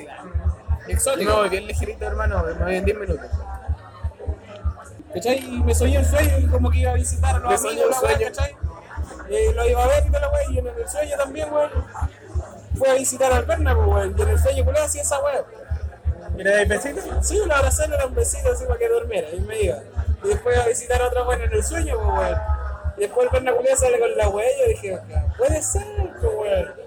Exótico. 0.89 1.31
No, 1.31 1.49
bien 1.49 1.67
ligerito, 1.67 2.05
hermano, 2.05 2.45
me 2.45 2.65
voy 2.65 2.77
en 2.77 2.85
10 2.85 2.99
minutos. 2.99 3.27
¿Cachai? 5.15 5.39
Y 5.39 5.63
me 5.63 5.75
soñé 5.75 5.99
un 5.99 6.05
sueño 6.05 6.39
y 6.39 6.47
como 6.47 6.71
que 6.71 6.79
iba 6.79 6.91
a 6.91 6.95
visitar 6.95 7.37
a 7.37 7.39
los 7.39 7.63
Me 7.63 7.69
amigos, 7.71 7.91
la 7.91 7.97
sueño. 7.97 8.27
¿cachai? 8.27 8.57
Y 9.31 9.55
lo 9.55 9.69
iba 9.69 9.83
a 9.83 9.87
ver 9.89 10.05
y 10.07 10.09
toda 10.09 10.21
la 10.21 10.31
weá, 10.31 10.51
y 10.51 10.59
en 10.59 10.67
el 10.67 10.89
sueño 10.89 11.17
también, 11.17 11.53
weón. 11.53 11.71
Fue 12.77 12.91
a 12.91 12.95
visitar 12.95 13.33
al 13.33 13.45
Berna, 13.45 13.75
pues, 13.75 13.89
weón. 13.89 14.15
Y 14.19 14.23
en 14.23 14.29
el 14.29 14.39
sueño, 14.39 14.65
culiado, 14.65 14.87
hacía 14.87 15.03
esa 15.03 15.19
weá. 16.37 16.45
¿Quieres 16.45 16.69
dar 16.69 16.69
besito? 16.69 17.23
Sí, 17.23 17.43
lo 17.47 17.55
abracé, 17.55 17.89
le 17.89 17.97
era 17.97 18.07
un 18.07 18.15
besito 18.15 18.53
así 18.53 18.65
para 18.65 18.79
que 18.79 18.89
durmiera, 18.89 19.29
y 19.31 19.41
me 19.41 19.63
iba. 19.63 19.79
Y 20.25 20.29
después 20.29 20.55
iba 20.55 20.65
a 20.65 20.69
visitar 20.69 21.03
a 21.03 21.07
otra 21.07 21.25
weá 21.25 21.45
en 21.45 21.53
el 21.53 21.65
sueño, 21.65 21.97
pues, 21.97 22.19
weón. 22.19 22.41
Y 22.97 23.01
después 23.01 23.27
el 23.27 23.33
Berna 23.33 23.53
culiado 23.53 23.77
sale 23.77 23.99
con 23.99 24.17
la 24.17 24.25
y 24.25 24.31
yo 24.31 24.69
dije, 24.69 24.99
puede 25.37 25.63
ser, 25.63 25.85
pues, 26.21 26.33
weón. 26.35 26.87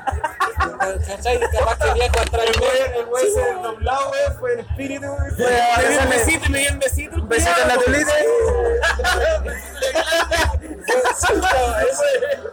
¿Cachai? 1.06 1.38
Capaz 1.38 1.78
que 1.78 1.92
viajo 1.94 2.20
atrás 2.20 2.44
El 2.46 2.58
güey, 2.58 2.98
el 2.98 3.06
güey 3.06 3.24
Sí, 3.24 3.30
se 3.32 3.54
doblado, 3.54 4.08
güey, 4.08 4.20
fue 4.38 4.52
el 4.54 4.60
espíritu, 4.60 5.06
güey. 5.06 5.30
Fue 5.32 5.60
a 5.60 5.82
Le 5.82 5.88
dio 5.88 6.00
un 6.00 6.08
besito 6.08 6.46
y 6.46 6.48
me 6.50 6.58
dio 6.58 6.72
un 6.72 6.78
besito. 6.78 7.16
Un 7.16 7.28
besito 7.28 7.60
en 7.62 7.68
la 7.68 7.78
tulita. 7.78 8.12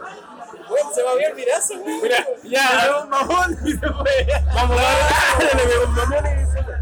se 0.94 1.02
me 1.02 1.10
había 1.10 1.30
olvidado 1.30 1.60
ese 1.60 1.76
weón. 1.76 2.02
Mira, 2.02 2.26
ya, 2.44 2.84
Le 2.84 3.02
un 3.02 3.08
mamón 3.08 3.58
y 3.64 3.72
se 3.72 3.78
fue. 3.78 4.26
vamos 4.54 4.78
a 4.78 4.82
dar. 4.82 5.56
Le 5.68 5.78
un 5.78 5.94
mamón 5.94 6.26
y 6.26 6.52
se 6.52 6.62
fue. 6.64 6.74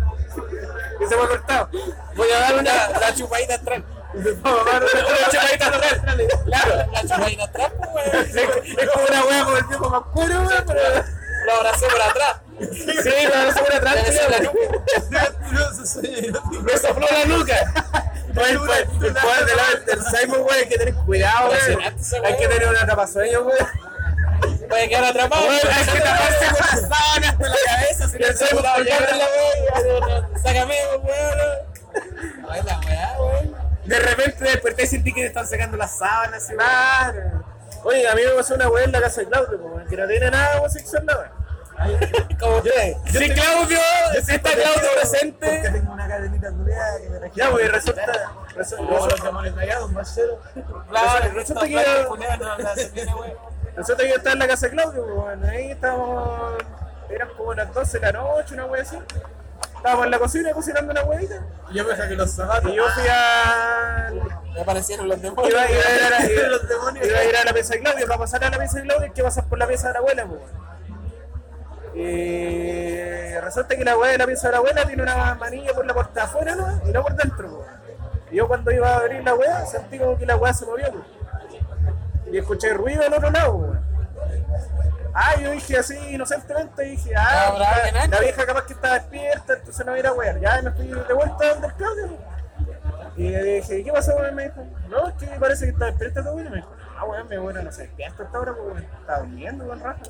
Y 1.00 1.08
se 1.08 1.14
fue 1.16 1.28
cortado. 1.28 1.68
Voy 2.14 2.30
a 2.30 2.40
dar 2.40 2.54
una. 2.54 2.88
La 3.00 3.14
chupadita 3.14 3.54
atrás. 3.54 3.82
Vamos 4.42 4.60
a 4.66 4.70
dar 4.70 4.82
una, 4.82 4.90
chupadita 5.30 5.66
atrás. 5.66 5.94
Claro. 6.44 6.92
La 6.92 7.02
chupadita 7.02 7.44
atrás, 7.44 7.72
pues, 7.92 8.12
weón. 8.12 8.26
Es, 8.78 8.90
como 8.90 9.04
una 9.06 9.24
wea 9.24 9.44
con 9.44 9.56
el 9.56 9.64
viejo 9.64 9.90
más 9.90 10.02
cuero, 10.12 10.48
pero. 10.66 10.80
Lo 11.46 11.52
abracé 11.52 11.86
por 11.86 12.02
atrás. 12.02 12.40
Sí, 12.58 13.12
lo 13.28 13.34
abracé 13.34 13.60
por 13.62 13.72
atrás. 13.72 13.96
Me 16.62 16.78
sopló 16.78 17.06
la 17.10 17.24
nuca. 17.26 17.54
Oye, 18.36 18.50
El 18.50 18.58
poder 18.58 18.88
el 19.02 19.14
poder 19.14 19.46
del 19.46 19.84
del 19.86 20.02
Simon, 20.04 20.42
güey, 20.42 20.58
hay 20.60 20.68
que 20.68 20.76
tener 20.76 20.94
cuidado, 20.94 21.48
güey. 21.48 21.78
Hay 22.24 22.36
que 22.36 22.48
tener 22.48 22.68
un 22.68 22.76
atrapasueño, 22.76 23.44
güey. 23.44 23.56
Puede 24.68 24.88
quedar 24.88 25.04
atrapado. 25.04 25.44
Güey, 25.46 25.58
Hay 25.72 25.86
que 25.86 26.00
taparse 26.00 26.46
con 26.46 26.66
las 26.66 26.80
sábanas 26.88 27.38
de 27.38 27.48
la 27.48 27.56
cabeza. 27.66 28.08
Si 28.08 28.18
Simon 28.46 28.64
colgando 28.64 28.74
colgando 28.74 29.10
en 29.10 29.18
la 29.18 30.06
weá. 30.06 30.28
Sácame, 30.42 30.74
weón. 31.02 32.48
Ay, 32.50 32.62
la 32.64 32.80
weá, 32.80 33.16
weón. 33.20 33.56
De 33.84 33.98
repente 34.00 34.44
desperté 34.44 34.82
y 34.82 34.86
sentí 34.86 35.12
que 35.12 35.20
me 35.20 35.26
están 35.26 35.46
sacando 35.46 35.76
las 35.76 35.96
sábanas. 35.98 36.44
Claro. 36.48 37.44
Oye, 37.84 38.08
a 38.08 38.14
mí 38.14 38.22
me 38.24 38.30
pasó 38.32 38.54
una 38.54 38.68
weá 38.68 38.84
en 38.84 38.92
la 38.92 39.00
casa 39.00 39.20
de 39.20 39.28
Claudio, 39.28 39.60
pues, 39.60 39.88
que 39.88 39.96
no 39.96 40.08
tiene 40.08 40.30
nada 40.30 40.58
homosexual, 40.58 41.04
weá. 41.06 41.32
Como 42.40 42.56
usted. 42.56 42.94
Sí, 43.12 43.30
Claudio, 43.30 43.78
si 44.24 44.34
está 44.34 44.50
Claudio 44.50 44.72
Porque 44.74 44.88
presente. 44.98 45.60
tengo 45.70 45.92
una 45.92 46.08
cadenita 46.08 46.50
culiada 46.50 46.98
que 47.00 47.10
me 47.10 47.18
traje. 47.18 47.32
Ya, 47.36 47.48
güey, 47.50 47.68
resulta. 47.68 48.02
resulta- 48.56 48.86
Como 48.86 49.06
los 49.06 49.22
demonios 49.22 49.54
rayados, 49.54 49.92
más 49.92 50.10
cero. 50.14 50.40
Claro, 50.88 51.30
resulta 51.34 51.66
que- 51.66 52.06
que. 53.76 53.82
No, 53.82 53.98
no, 53.98 53.98
se 53.98 54.00
tiene, 54.00 54.00
weón. 54.00 54.00
Resulta 54.00 54.02
que 54.02 54.08
yo 54.08 54.16
estaba 54.16 54.32
en 54.32 54.38
la 54.38 54.48
casa 54.48 54.66
de 54.66 54.72
Claudio, 54.72 55.04
pues, 55.04 55.14
bueno, 55.16 55.46
ahí 55.48 55.70
estábamos, 55.70 56.58
eran 57.10 57.28
como 57.36 57.54
las 57.54 57.74
12 57.74 57.98
de 57.98 58.06
la 58.06 58.12
noche, 58.12 58.54
una 58.54 58.66
wea 58.66 58.82
así. 58.82 58.98
Estábamos 59.76 60.04
en 60.06 60.10
la 60.10 60.18
cocina 60.18 60.52
cocinando 60.52 60.90
una 60.90 61.04
huevita. 61.04 61.46
Y 61.70 61.74
yo 61.74 61.84
me 61.84 61.96
saqué 61.96 62.14
los 62.14 62.30
zapatos. 62.30 62.72
Y 62.72 62.74
yo 62.74 62.84
fui 62.88 63.04
a. 63.08 64.10
Me 64.54 64.60
aparecieron 64.62 65.08
los 65.08 65.20
demonios. 65.20 65.52
Iba, 65.54 65.70
iba 65.70 66.18
a 66.18 66.26
ir 66.26 66.40
a 66.44 66.48
Los 66.48 66.68
demonios. 66.68 67.06
iba 67.06 67.18
a 67.18 67.24
ir 67.24 67.36
a 67.36 67.44
la 67.44 67.52
pieza 67.52 67.74
de 67.74 67.80
Claudio. 67.80 68.06
Para 68.06 68.18
pasar 68.18 68.42
a 68.44 68.50
la 68.50 68.58
pieza 68.58 68.78
de 68.78 68.82
Claudio 68.84 69.04
hay 69.04 69.12
que 69.12 69.22
pasar 69.22 69.44
por 69.44 69.58
la 69.58 69.66
pieza 69.68 69.88
de 69.88 69.92
la 69.92 69.98
abuela, 70.00 70.26
pues. 70.26 70.40
Y 71.94 73.34
resulta 73.40 73.76
que 73.76 73.84
la 73.84 73.96
weá 73.96 74.12
de 74.12 74.18
la 74.18 74.26
pieza 74.26 74.48
de 74.48 74.52
la 74.52 74.58
abuela 74.58 74.84
tiene 74.86 75.02
una 75.02 75.34
manilla 75.34 75.72
por 75.72 75.86
la 75.86 75.94
puerta 75.94 76.24
afuera, 76.24 76.56
¿no? 76.56 76.80
Y 76.88 76.92
no 76.92 77.02
por 77.02 77.14
dentro, 77.14 77.48
pues. 77.48 77.68
Y 78.32 78.36
yo 78.36 78.48
cuando 78.48 78.70
iba 78.72 78.88
a 78.88 78.96
abrir 78.96 79.22
la 79.22 79.34
weá 79.34 79.64
sentí 79.66 79.98
como 79.98 80.18
que 80.18 80.26
la 80.26 80.36
weá 80.36 80.52
se 80.52 80.66
movió, 80.66 80.90
pues. 80.90 81.04
Y 82.30 82.38
escuché 82.38 82.74
ruido 82.74 83.02
al 83.02 83.14
otro 83.14 83.30
lado, 83.30 83.58
pues. 83.58 83.80
Ah, 85.14 85.34
yo 85.40 85.50
dije 85.52 85.78
así 85.78 85.96
inocentemente, 86.10 86.82
dije, 86.82 87.14
ah, 87.16 87.48
alguien 87.48 87.94
la, 87.94 88.06
la 88.18 88.20
vieja 88.20 88.44
capaz 88.44 88.66
que 88.66 88.74
estaba 88.74 88.98
despierta, 88.98 89.54
entonces 89.54 89.86
no 89.86 89.92
iba 89.92 89.96
a 89.96 90.00
ir 90.00 90.06
a 90.06 90.12
wear. 90.12 90.40
Ya 90.40 90.60
me 90.60 90.70
fui 90.72 90.86
de 90.88 91.14
vuelta 91.14 91.48
donde 91.48 91.66
el 91.68 91.72
Claudio. 91.72 92.08
Y 93.16 93.30
le 93.30 93.42
dije, 93.42 93.82
¿qué 93.82 93.92
pasó, 93.92 94.14
weón? 94.14 94.34
Me 94.34 94.44
dijo, 94.44 94.62
no, 94.90 95.08
es 95.08 95.14
que 95.14 95.26
parece 95.40 95.64
que 95.64 95.70
está 95.70 95.86
despierta 95.86 96.22
tu 96.22 96.28
abuela. 96.28 96.48
Y 96.48 96.50
me 96.50 96.56
dijo, 96.56 96.70
ah, 96.98 97.04
weón, 97.06 97.28
mi 97.30 97.36
abuela 97.36 97.62
no 97.62 97.72
se 97.72 97.82
despierta 97.82 98.24
hasta 98.24 98.36
ahora, 98.36 98.52
weón. 98.52 98.78
Está 98.78 99.20
durmiendo, 99.20 99.64
weón, 99.64 99.80
raja. 99.80 100.02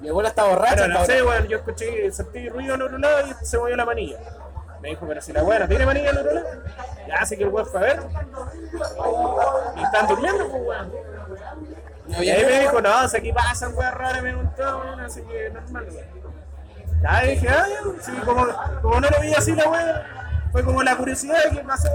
Mi 0.00 0.08
abuela 0.08 0.28
está 0.28 0.42
borracha. 0.44 0.88
No 0.88 1.04
sé, 1.04 1.22
weón, 1.22 1.46
yo 1.46 1.58
escuché, 1.58 2.10
sentí 2.10 2.48
ruido 2.48 2.74
al 2.74 2.82
otro 2.82 2.98
lado 2.98 3.28
y 3.28 3.46
se 3.46 3.58
movió 3.58 3.76
la 3.76 3.84
manilla. 3.84 4.18
Me 4.82 4.88
dijo, 4.88 5.06
pero 5.06 5.22
si 5.22 5.32
la 5.32 5.44
weá 5.44 5.60
no 5.60 5.68
tiene 5.68 5.86
manilla 5.86 6.10
al 6.10 6.18
otro 6.18 6.32
lado. 6.32 6.48
Ya, 7.06 7.14
así 7.20 7.36
que 7.36 7.44
el 7.44 7.50
weón 7.50 7.66
fue 7.66 7.78
a 7.78 7.82
ver. 7.84 8.00
Y 9.76 9.82
están 9.84 10.08
durmiendo, 10.08 10.48
pues, 10.48 10.62
weón. 10.64 10.92
No 12.08 12.22
Y 12.22 12.30
ahí 12.30 12.44
me 12.44 12.60
dijo, 12.60 12.80
no, 12.80 13.08
si 13.08 13.16
aquí 13.16 13.32
pasan 13.32 13.74
weas 13.74 13.94
raras, 13.94 14.22
me 14.22 14.34
contó, 14.34 14.78
weón, 14.78 15.00
así 15.00 15.22
que 15.22 15.50
normal, 15.50 15.86
weón. 15.90 16.26
Ya 17.02 17.20
dije, 17.22 17.48
ah, 17.48 17.66
ya, 17.68 18.02
sí, 18.02 18.12
como, 18.24 18.46
como 18.80 19.00
no 19.00 19.08
lo 19.10 19.20
vi 19.20 19.34
así 19.34 19.54
la 19.54 19.68
wea, 19.68 20.48
fue 20.52 20.64
como 20.64 20.82
la 20.82 20.96
curiosidad 20.96 21.44
de 21.44 21.50
que 21.58 21.64
pasó. 21.64 21.88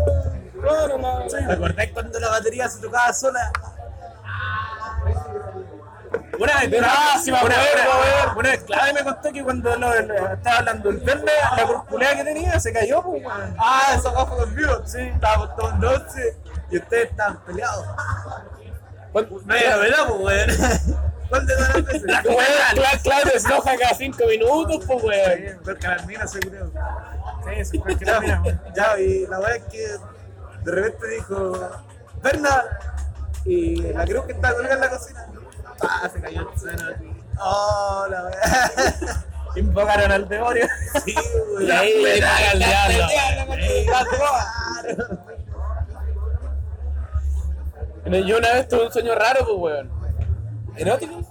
Claro, 0.61 0.97
la- 0.97 1.29
Sí. 1.29 1.37
¿Te 1.47 1.53
acordás 1.53 1.87
cuando 1.93 2.19
la 2.19 2.29
batería 2.29 2.69
se 2.69 2.79
tocaba 2.81 3.11
sola? 3.13 3.51
Una 6.37 6.59
vez, 6.59 6.69
una, 6.73 6.93
una- 7.43 8.33
una 8.35 8.49
vez 8.49 8.63
clave 8.63 8.93
me 8.93 9.03
contó 9.03 9.31
que 9.31 9.43
cuando 9.43 9.75
lo- 9.77 10.01
lo- 10.01 10.33
estaba 10.33 10.57
hablando 10.57 10.89
el 10.89 10.97
verde, 10.97 11.31
la 11.57 11.63
corpulea 11.65 12.15
que 12.17 12.23
tenía 12.23 12.59
se 12.59 12.73
cayó, 12.73 13.01
pues, 13.01 13.23
weón. 13.25 13.55
Ah, 13.59 13.93
eso 13.95 14.09
acá 14.09 14.25
fue 14.25 14.37
conmigo. 14.39 14.81
Sí, 14.85 14.99
estábamos 14.99 15.55
todos 15.55 15.73
once 15.73 16.37
y 16.69 16.77
ustedes 16.77 17.11
estaban 17.11 17.39
peleados. 17.45 17.85
No 19.13 19.53
hay 19.53 19.63
verdad, 19.79 20.07
pues, 20.07 20.19
weón. 20.21 20.49
¿Cuál 21.29 21.45
de 21.47 21.53
todas 21.55 21.75
las 21.75 21.85
veces? 21.85 22.03
Cla- 22.03 23.01
Claudio 23.03 23.39
se 23.39 23.47
enoja 23.47 23.77
cada 23.77 23.93
cinco 23.95 24.25
minutos, 24.27 24.83
pues, 24.85 25.03
weón. 25.03 25.59
Porque 25.63 25.87
las 25.87 26.05
minas 26.05 26.31
se 26.31 26.39
creo. 26.39 26.71
Sí, 27.45 27.65
sí, 27.65 27.81
mira, 27.85 28.19
weón. 28.41 28.61
Ya, 28.75 28.99
y 28.99 29.27
la 29.27 29.39
verdad 29.39 29.55
es 29.57 29.63
que 29.65 29.87
de 30.63 30.71
repente 30.71 31.07
dijo, 31.15 31.69
Berna, 32.21 32.63
y 33.45 33.81
la 33.93 34.05
creo 34.05 34.25
que 34.27 34.33
está 34.33 34.53
colgada 34.53 34.75
en 34.75 34.81
la 34.81 34.89
cocina. 34.89 35.27
Ah, 35.81 36.09
se 36.13 36.21
cayó 36.21 36.41
el 36.41 36.93
aquí. 36.93 37.11
Oh, 37.39 38.05
la 38.09 38.21
verdad. 38.23 38.71
Invocaron 39.55 40.11
al 40.11 40.29
demonio. 40.29 40.67
Sí, 41.03 41.15
güey. 41.53 41.65
Y 41.67 41.71
ahí 41.71 42.03
le 42.03 42.19
caga 42.19 42.51
el 42.51 42.59
diablo. 42.59 43.07
Yo 48.05 48.37
una 48.37 48.53
vez 48.53 48.67
tuve 48.67 48.85
un 48.85 48.91
sueño 48.91 49.15
raro, 49.15 49.45
pues, 49.45 49.57
weón. 49.57 49.91
¿Erótico? 50.75 51.21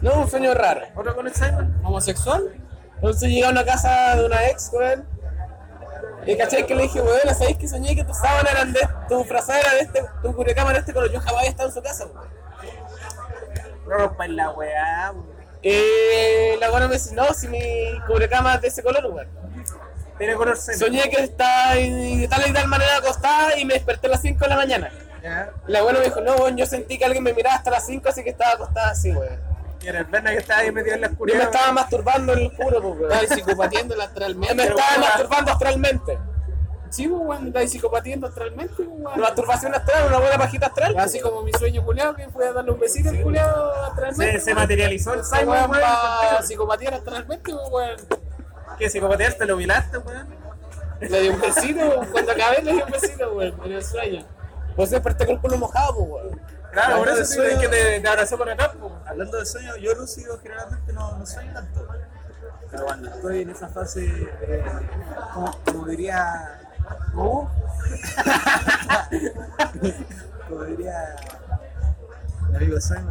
No, 0.00 0.20
un 0.20 0.30
sueño 0.30 0.54
raro. 0.54 0.82
¿Otro 0.94 1.14
con 1.16 1.32
Simon? 1.32 1.80
¿Homosexual? 1.82 2.54
Entonces 2.96 3.28
llegué 3.28 3.46
a 3.46 3.50
una 3.50 3.64
casa 3.64 4.16
de 4.16 4.26
una 4.26 4.46
ex, 4.48 4.70
weón. 4.72 5.06
Y 6.26 6.36
cachai 6.36 6.66
que 6.66 6.74
le 6.74 6.82
dije, 6.82 7.00
weón, 7.00 7.34
¿sabéis 7.34 7.56
que 7.56 7.68
soñé 7.68 7.96
que 7.96 8.04
tu 8.04 8.12
sábana 8.12 8.50
eran 8.50 8.72
de 8.72 8.80
tu 9.08 9.24
frazada 9.24 9.60
era 9.60 9.74
de 9.74 9.80
este, 9.80 10.04
tu 10.22 10.34
cubrecama 10.34 10.70
era 10.70 10.78
de 10.78 10.80
este 10.80 10.92
color? 10.92 11.10
Yo 11.10 11.20
jamás 11.20 11.38
había 11.38 11.50
estado 11.50 11.68
en 11.70 11.74
su 11.74 11.82
casa, 11.82 12.06
weón. 12.06 12.28
Rompa 13.86 14.28
la 14.28 14.50
weá, 14.50 15.12
weón. 15.12 15.38
Y 15.62 16.56
la 16.60 16.70
buena 16.70 16.86
me 16.86 16.94
dice, 16.94 17.14
no, 17.14 17.32
si 17.34 17.48
mi 17.48 17.60
cubrecama 18.06 18.54
es 18.56 18.60
de 18.60 18.68
ese 18.68 18.82
color, 18.82 19.06
weón. 19.06 19.28
Tiene 20.18 20.34
color 20.34 20.56
serio. 20.56 20.86
Soñé 20.86 21.08
que 21.08 21.22
estaba 21.22 21.74
de 21.74 22.28
tal 22.28 22.48
y 22.48 22.52
tal 22.52 22.66
manera 22.68 22.96
acostada 22.98 23.56
y 23.56 23.64
me 23.64 23.74
desperté 23.74 24.08
a 24.08 24.10
las 24.10 24.20
5 24.20 24.38
de 24.44 24.48
la 24.48 24.56
mañana. 24.56 24.90
Ya. 25.28 25.50
La 25.66 25.82
buena 25.82 25.98
me 25.98 26.06
dijo, 26.06 26.20
no, 26.20 26.34
weón, 26.36 26.56
yo 26.56 26.64
sentí 26.66 26.98
que 26.98 27.04
alguien 27.04 27.22
me 27.22 27.32
miraba 27.34 27.56
hasta 27.56 27.70
las 27.70 27.84
5, 27.86 28.08
así 28.08 28.24
que 28.24 28.30
estaba 28.30 28.52
acostada 28.52 28.90
así, 28.90 29.12
weón. 29.12 29.38
Y 29.80 29.86
era 29.86 30.00
el 30.00 30.06
Berna 30.06 30.30
que 30.32 30.38
estaba 30.38 30.60
ahí 30.60 30.72
metido 30.72 30.94
en 30.96 31.02
la 31.02 31.06
Yo 31.08 31.12
oscuridad. 31.12 31.38
me 31.38 31.44
estaba 31.44 31.72
masturbando 31.72 32.32
en 32.32 32.38
el 32.40 32.50
puro, 32.52 32.82
pues, 32.82 32.98
weón. 32.98 33.12
Estaba 33.12 33.34
psicopatiendo 33.36 34.02
astralmente. 34.02 34.54
Me 34.54 34.62
estaba 34.64 34.88
weón. 34.90 35.00
masturbando 35.00 35.52
astralmente. 35.52 36.18
Sí, 36.90 37.06
pues, 37.06 37.20
weón, 37.22 37.46
estaba 37.48 37.66
psicopatiendo 37.66 38.26
astralmente, 38.26 38.74
pues, 38.74 38.88
weón. 38.88 39.20
Masturbación 39.20 39.74
astral, 39.74 40.06
una 40.08 40.18
buena 40.18 40.38
pajita 40.38 40.66
astral. 40.66 40.92
pues, 40.94 41.04
Así 41.04 41.20
como 41.20 41.42
mi 41.42 41.52
sueño 41.52 41.84
culeado, 41.84 42.14
que 42.16 42.28
fue 42.30 42.48
a 42.48 42.52
darle 42.52 42.70
un 42.72 42.80
besito 42.80 43.10
al 43.10 43.22
culeado 43.22 43.72
astralmente. 43.84 44.38
Se, 44.38 44.44
se 44.46 44.54
materializó 44.54 45.14
el 45.14 45.24
Simon, 45.24 45.48
weón 45.48 45.70
para 45.70 46.42
psicopatear 46.42 46.94
astralmente, 46.94 47.52
pues, 47.52 47.68
weón. 47.70 47.96
¿Qué 48.78 48.88
psicopateaste? 48.90 49.46
¿Lo 49.46 49.56
violaste, 49.56 49.98
weón? 49.98 50.38
Le 51.00 51.20
di 51.20 51.28
un 51.28 51.40
besito, 51.40 52.00
cuando 52.10 52.32
acabé 52.32 52.62
le 52.62 52.72
di 52.72 52.82
un 52.82 52.90
besito, 52.90 53.32
weón, 53.32 53.54
en 53.64 53.72
el 53.72 53.84
sueño. 53.84 54.24
Pues 54.78 54.90
desperté 54.90 55.26
con 55.26 55.34
el 55.34 55.40
culo 55.40 55.58
mojado, 55.58 55.96
pues, 55.96 56.08
weón. 56.08 56.40
Claro, 56.70 56.98
por 56.98 57.08
Hablando 57.08 57.10
eso 57.10 57.18
de 57.18 57.24
sí, 57.26 57.40
es 57.40 57.46
sueño- 57.48 57.60
que 57.60 57.68
te, 57.68 58.00
te 58.00 58.08
abrazó 58.08 58.38
por 58.38 58.48
acá, 58.48 58.70
po. 58.72 58.96
Hablando 59.06 59.38
de 59.38 59.44
sueños, 59.46 59.76
yo 59.80 59.92
lúcido 59.94 60.38
generalmente 60.40 60.92
no, 60.92 61.18
no 61.18 61.26
sueño 61.26 61.52
tanto. 61.52 61.88
Pero 62.70 62.84
cuando 62.84 63.08
estoy 63.08 63.42
en 63.42 63.50
esa 63.50 63.68
fase, 63.70 64.04
eh, 64.06 64.64
como, 65.34 65.50
como 65.64 65.86
diría. 65.86 66.60
¿Cómo? 67.12 67.50
como 70.48 70.62
diría. 70.62 71.16
Mi 72.50 72.56
amigo 72.56 72.80
sueño, 72.80 73.08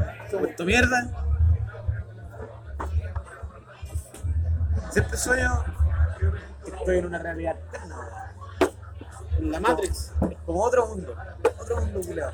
tu 0.56 0.64
mierda. 0.64 1.06
Siempre 4.92 5.18
sueño 5.18 5.66
que 6.64 6.72
estoy 6.72 7.00
en 7.00 7.06
una 7.08 7.20
realidad 7.20 7.58
alterna. 7.58 8.17
La 9.40 9.60
Matrix. 9.60 10.12
Es 10.30 10.38
como 10.46 10.64
otro 10.64 10.88
mundo. 10.88 11.16
Otro 11.60 11.82
mundo 11.82 12.02
culiao. 12.06 12.32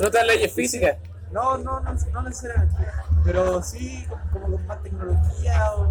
No 0.00 0.10
te 0.10 0.24
leyes 0.24 0.52
físicas. 0.52 0.96
No, 1.30 1.56
no, 1.58 1.80
no, 1.80 1.94
no 2.12 2.22
necesariamente. 2.22 2.86
Pero 3.24 3.62
sí 3.62 4.06
como 4.32 4.50
con 4.56 4.66
más 4.66 4.82
tecnología 4.82 5.72
o 5.76 5.84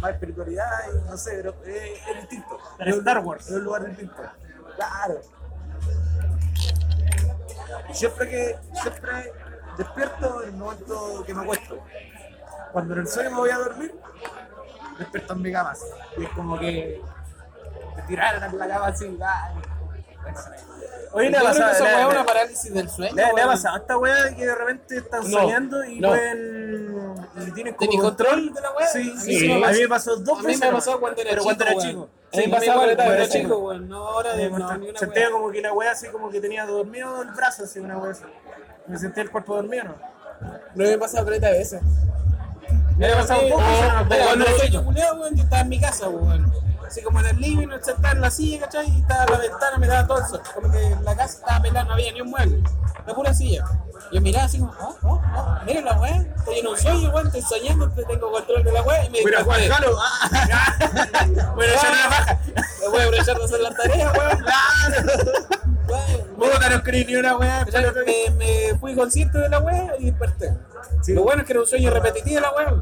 más 0.00 0.10
espiritualidad 0.12 0.66
y 0.92 1.08
no 1.10 1.16
sé, 1.16 1.32
pero 1.36 1.54
es, 1.64 1.98
es 2.08 2.16
distinto. 2.22 2.58
Pero 2.78 2.90
Es 2.90 2.96
un- 2.96 3.00
Star 3.02 3.18
Wars. 3.24 3.46
Es 3.48 3.56
un 3.56 3.64
lugar 3.64 3.86
distinto. 3.86 4.16
Claro. 4.76 5.20
Siempre 7.92 8.28
que, 8.28 8.58
siempre 8.80 9.32
despierto 9.76 10.42
en 10.42 10.48
el 10.50 10.56
momento 10.56 11.22
que 11.26 11.34
me 11.34 11.42
acuesto. 11.42 11.78
Cuando 12.72 12.94
en 12.94 13.00
el 13.00 13.08
sueño 13.08 13.30
me 13.30 13.36
voy 13.36 13.50
a 13.50 13.58
dormir, 13.58 13.94
despierto 14.98 15.32
en 15.34 15.42
mi 15.42 15.52
cama. 15.52 15.74
Y 16.16 16.24
es 16.24 16.30
como 16.30 16.58
que 16.58 17.00
me 17.96 18.02
tiraron 18.02 18.42
en 18.44 18.58
la 18.58 18.68
cama 18.68 18.86
así. 18.88 19.18
ay, 19.22 19.54
Oye, 21.12 21.30
le 21.30 21.38
ha 21.38 21.42
pasado, 21.42 21.72
esa 21.72 21.82
weá 21.82 22.00
es 22.02 22.06
una 22.14 22.24
parálisis 22.24 22.72
del 22.72 22.88
sueño, 22.88 23.14
le- 23.16 23.42
ha 23.42 23.46
pasado 23.46 23.74
a 23.74 23.78
esta 23.78 23.98
weá 23.98 24.34
que 24.36 24.46
de 24.46 24.54
repente 24.54 24.96
están 24.98 25.28
No, 25.28 25.40
soñando 25.40 25.84
y 25.84 25.98
no. 25.98 26.08
pueden. 26.08 27.14
y 27.48 27.50
tienen 27.52 27.74
como 27.74 27.90
¿Tenés 27.90 28.04
control 28.04 28.54
de 28.54 28.60
la 28.60 28.70
weá? 28.72 28.86
Sí, 28.86 29.10
A 29.10 29.14
mí 29.14 29.20
sí. 29.20 29.38
sí 29.40 29.48
me 29.48 29.66
A 29.66 29.70
mí 29.72 29.78
me 29.80 29.88
pasó 29.88 30.16
dos 30.16 30.38
A 30.38 30.42
veces. 30.42 30.60
mí 30.60 30.66
me 30.68 30.72
pasó 30.72 31.00
cuando 31.00 31.20
era 31.20 31.30
pero 31.30 31.42
chico, 31.42 31.54
cuando 31.56 31.64
era 31.64 31.80
chico. 31.80 32.08
Sí, 32.32 32.38
A 32.38 32.46
me 32.46 32.54
pasaba 32.54 32.84
cuando 32.84 33.02
era 33.02 33.28
chico. 33.28 33.42
chico, 33.42 33.58
weón. 33.58 33.88
No, 33.88 34.06
ahora 34.06 34.36
de 34.36 34.50
no, 34.50 34.76
ni 34.76 34.88
una 34.90 34.98
Sentía 35.00 35.30
como 35.32 35.50
que 35.50 35.60
la 35.62 35.72
weá 35.72 35.90
así 35.90 36.06
como 36.08 36.30
que 36.30 36.40
tenía 36.40 36.64
dormido 36.64 37.22
el 37.22 37.30
brazo, 37.32 37.64
así 37.64 37.80
una 37.80 37.98
weá 37.98 38.12
así. 38.12 38.22
Me 38.86 38.96
sentía 38.98 39.24
el 39.24 39.30
cuerpo 39.32 39.56
dormido, 39.56 39.84
¿no? 39.84 39.94
No 40.76 40.84
me 40.84 40.96
pasa 40.98 41.24
caleta 41.24 41.48
de 41.48 41.58
veces. 41.58 41.82
Me 42.96 43.06
había 43.06 43.18
pasado 43.18 43.40
dos 43.48 43.58
veces, 43.58 43.92
Pero 44.08 44.24
cuando 44.26 44.44
era 44.46 44.82
culeado, 44.84 45.20
weón, 45.20 45.34
yo 45.34 45.42
estaba 45.42 45.62
en 45.62 45.68
mi 45.68 45.80
casa, 45.80 46.08
weón. 46.08 46.52
Así 46.90 47.02
como 47.02 47.20
en 47.20 47.26
el 47.26 47.40
living, 47.40 47.68
sentado 47.80 48.16
en 48.16 48.20
la 48.20 48.32
silla, 48.32 48.62
¿cachai? 48.62 48.90
Y 48.90 49.00
estaba 49.02 49.24
la 49.26 49.38
ventana, 49.38 49.78
me 49.78 49.86
daba 49.86 50.08
todo 50.08 50.18
el 50.18 50.24
sol. 50.26 50.40
Como 50.52 50.72
que 50.72 50.96
la 51.04 51.14
casa 51.14 51.38
estaba 51.38 51.62
pelada, 51.62 51.84
no 51.84 51.92
había 51.92 52.12
ni 52.12 52.20
un 52.20 52.30
mueble. 52.30 52.64
La 53.06 53.14
pura 53.14 53.32
silla. 53.32 53.64
Yo 54.10 54.20
miraba 54.20 54.46
así 54.46 54.58
como, 54.58 54.72
oh, 54.72 54.98
oh, 55.04 55.22
oh, 55.36 55.58
mira 55.64 55.82
la 55.82 56.00
weá, 56.00 56.16
estoy 56.16 56.58
en 56.58 56.66
un 56.66 56.76
sueño, 56.76 57.10
weón, 57.10 57.28
estoy 57.28 57.42
soñando, 57.42 57.88
tengo 57.90 58.32
control 58.32 58.64
de 58.64 58.72
la 58.72 58.82
weá 58.82 59.04
y 59.04 59.10
me 59.10 59.24
Mira, 59.24 59.44
Juan. 59.44 59.68
Galo. 59.68 59.96
ah. 60.00 60.76
Bueno, 61.54 61.72
ya 61.80 61.90
no 61.90 61.96
la 61.96 62.08
baja. 62.08 62.40
Voy 62.90 63.00
a 63.00 63.04
aprovechar 63.04 63.38
de 63.38 63.44
hacer 63.44 63.60
las 63.60 63.76
tareas, 63.76 64.12
weón. 64.18 64.44
Puta, 66.36 66.70
no 66.70 66.76
escribí 66.76 67.04
ni 67.04 67.16
una 67.16 67.36
weá. 67.36 67.64
me, 68.04 68.30
me 68.30 68.78
fui 68.80 68.96
consciente 68.96 69.38
de 69.38 69.48
la 69.48 69.60
weá 69.60 69.94
y 70.00 70.06
desperté. 70.06 70.56
Lo 71.06 71.22
bueno 71.22 71.42
es 71.42 71.46
que 71.46 71.52
era 71.52 71.60
un 71.60 71.68
sueño 71.68 71.90
repetitivo 71.92 72.34
de 72.34 72.40
la 72.40 72.50
weá. 72.52 72.74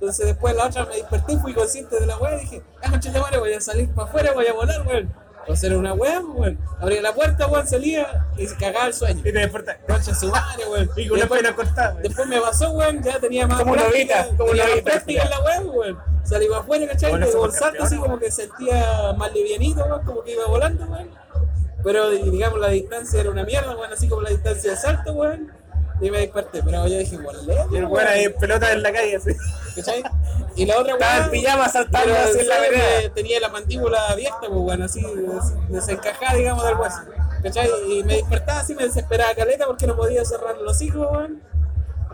Entonces 0.00 0.26
después 0.26 0.54
la 0.54 0.66
otra 0.66 0.86
me 0.86 0.94
desperté, 0.94 1.36
fui 1.38 1.52
consciente 1.52 1.98
de 1.98 2.06
la 2.06 2.16
weá 2.18 2.36
y 2.36 2.40
dije, 2.42 2.62
ah, 2.82 2.90
concha 2.90 3.10
de 3.10 3.20
madre, 3.20 3.38
voy 3.38 3.52
a 3.52 3.60
salir 3.60 3.88
para 3.90 4.08
afuera, 4.08 4.32
voy 4.32 4.46
a 4.46 4.52
volar, 4.52 4.86
weón. 4.86 5.12
Entonces 5.40 5.64
era 5.64 5.76
una 5.76 5.92
weá, 5.92 6.20
weón. 6.20 6.56
Abría 6.78 7.02
la 7.02 7.12
puerta, 7.12 7.48
weón, 7.48 7.66
salía 7.66 8.28
y 8.36 8.46
se 8.46 8.54
cagaba 8.54 8.86
el 8.86 8.94
sueño. 8.94 9.18
Y 9.18 9.32
te 9.32 9.32
despertas. 9.32 9.78
Concha 9.88 10.14
su 10.14 10.28
madre, 10.28 10.66
weón. 10.70 10.88
Y 10.94 11.08
con 11.08 11.18
una 11.18 11.26
pena 11.26 11.56
cortada. 11.56 11.94
después 12.00 12.28
me 12.28 12.40
pasó, 12.40 12.70
weón, 12.70 13.02
ya 13.02 13.18
tenía 13.18 13.48
más 13.48 13.58
Como 13.58 13.72
una 13.72 13.86
ovita, 13.86 14.28
como 14.36 14.52
una 14.52 14.64
ovita, 14.64 14.84
práctica 14.84 15.24
en 15.24 15.30
la 15.30 15.40
weá, 15.40 15.60
weón. 15.62 15.98
Salí 16.22 16.46
para 16.46 16.60
afuera, 16.60 16.86
¿cachai? 16.86 17.10
Bueno, 17.10 17.26
Y 17.28 17.32
con 17.32 17.50
salto 17.50 17.82
así 17.82 17.96
como 17.96 18.20
que 18.20 18.30
sentía 18.30 19.14
más 19.16 19.32
livianito, 19.32 19.84
weón, 19.84 20.04
como 20.04 20.22
que 20.22 20.32
iba 20.32 20.46
volando, 20.46 20.86
weón. 20.86 21.10
Pero 21.82 22.10
digamos 22.10 22.60
la 22.60 22.68
distancia 22.68 23.20
era 23.20 23.30
una 23.30 23.42
mierda, 23.42 23.76
weón, 23.76 23.92
así 23.92 24.08
como 24.08 24.22
la 24.22 24.30
distancia 24.30 24.70
de 24.70 24.76
salto, 24.76 25.12
weón. 25.12 25.57
Y 26.00 26.10
me 26.10 26.18
desperté, 26.18 26.62
pero 26.62 26.86
yo 26.86 26.98
dije, 26.98 27.16
weón, 27.16 27.36
Y 27.72 27.76
el 27.76 27.84
weón 27.86 28.06
ahí 28.06 28.24
en 28.24 28.34
pelota 28.34 28.72
en 28.72 28.82
la 28.82 28.92
calle, 28.92 29.16
así. 29.16 29.30
¿cachai? 29.76 30.02
Y 30.54 30.64
la 30.66 30.78
otra 30.78 30.92
Estaba 30.94 31.14
en 31.14 31.20
weón. 31.22 31.30
pijama 31.32 31.68
saltando 31.68 32.14
pero 32.14 32.28
así 32.28 32.38
en 32.40 32.48
la 32.48 32.58
vereda. 32.60 32.82
Me- 33.02 33.08
Tenía 33.10 33.40
la 33.40 33.48
mandíbula 33.48 34.06
abierta, 34.08 34.38
pues, 34.40 34.50
weón, 34.52 34.82
así 34.82 35.02
des- 35.02 35.68
desencajada, 35.68 36.34
digamos, 36.36 36.64
del 36.64 36.74
hueso. 36.76 36.98
¿cachai? 37.42 37.68
Y 37.88 38.02
me 38.04 38.14
despertaba 38.16 38.60
así, 38.60 38.74
me 38.74 38.84
desesperaba 38.84 39.34
caleta 39.34 39.66
porque 39.66 39.86
no 39.86 39.96
podía 39.96 40.24
cerrar 40.24 40.56
los 40.58 40.80
hijos, 40.82 41.06
weón. 41.10 41.42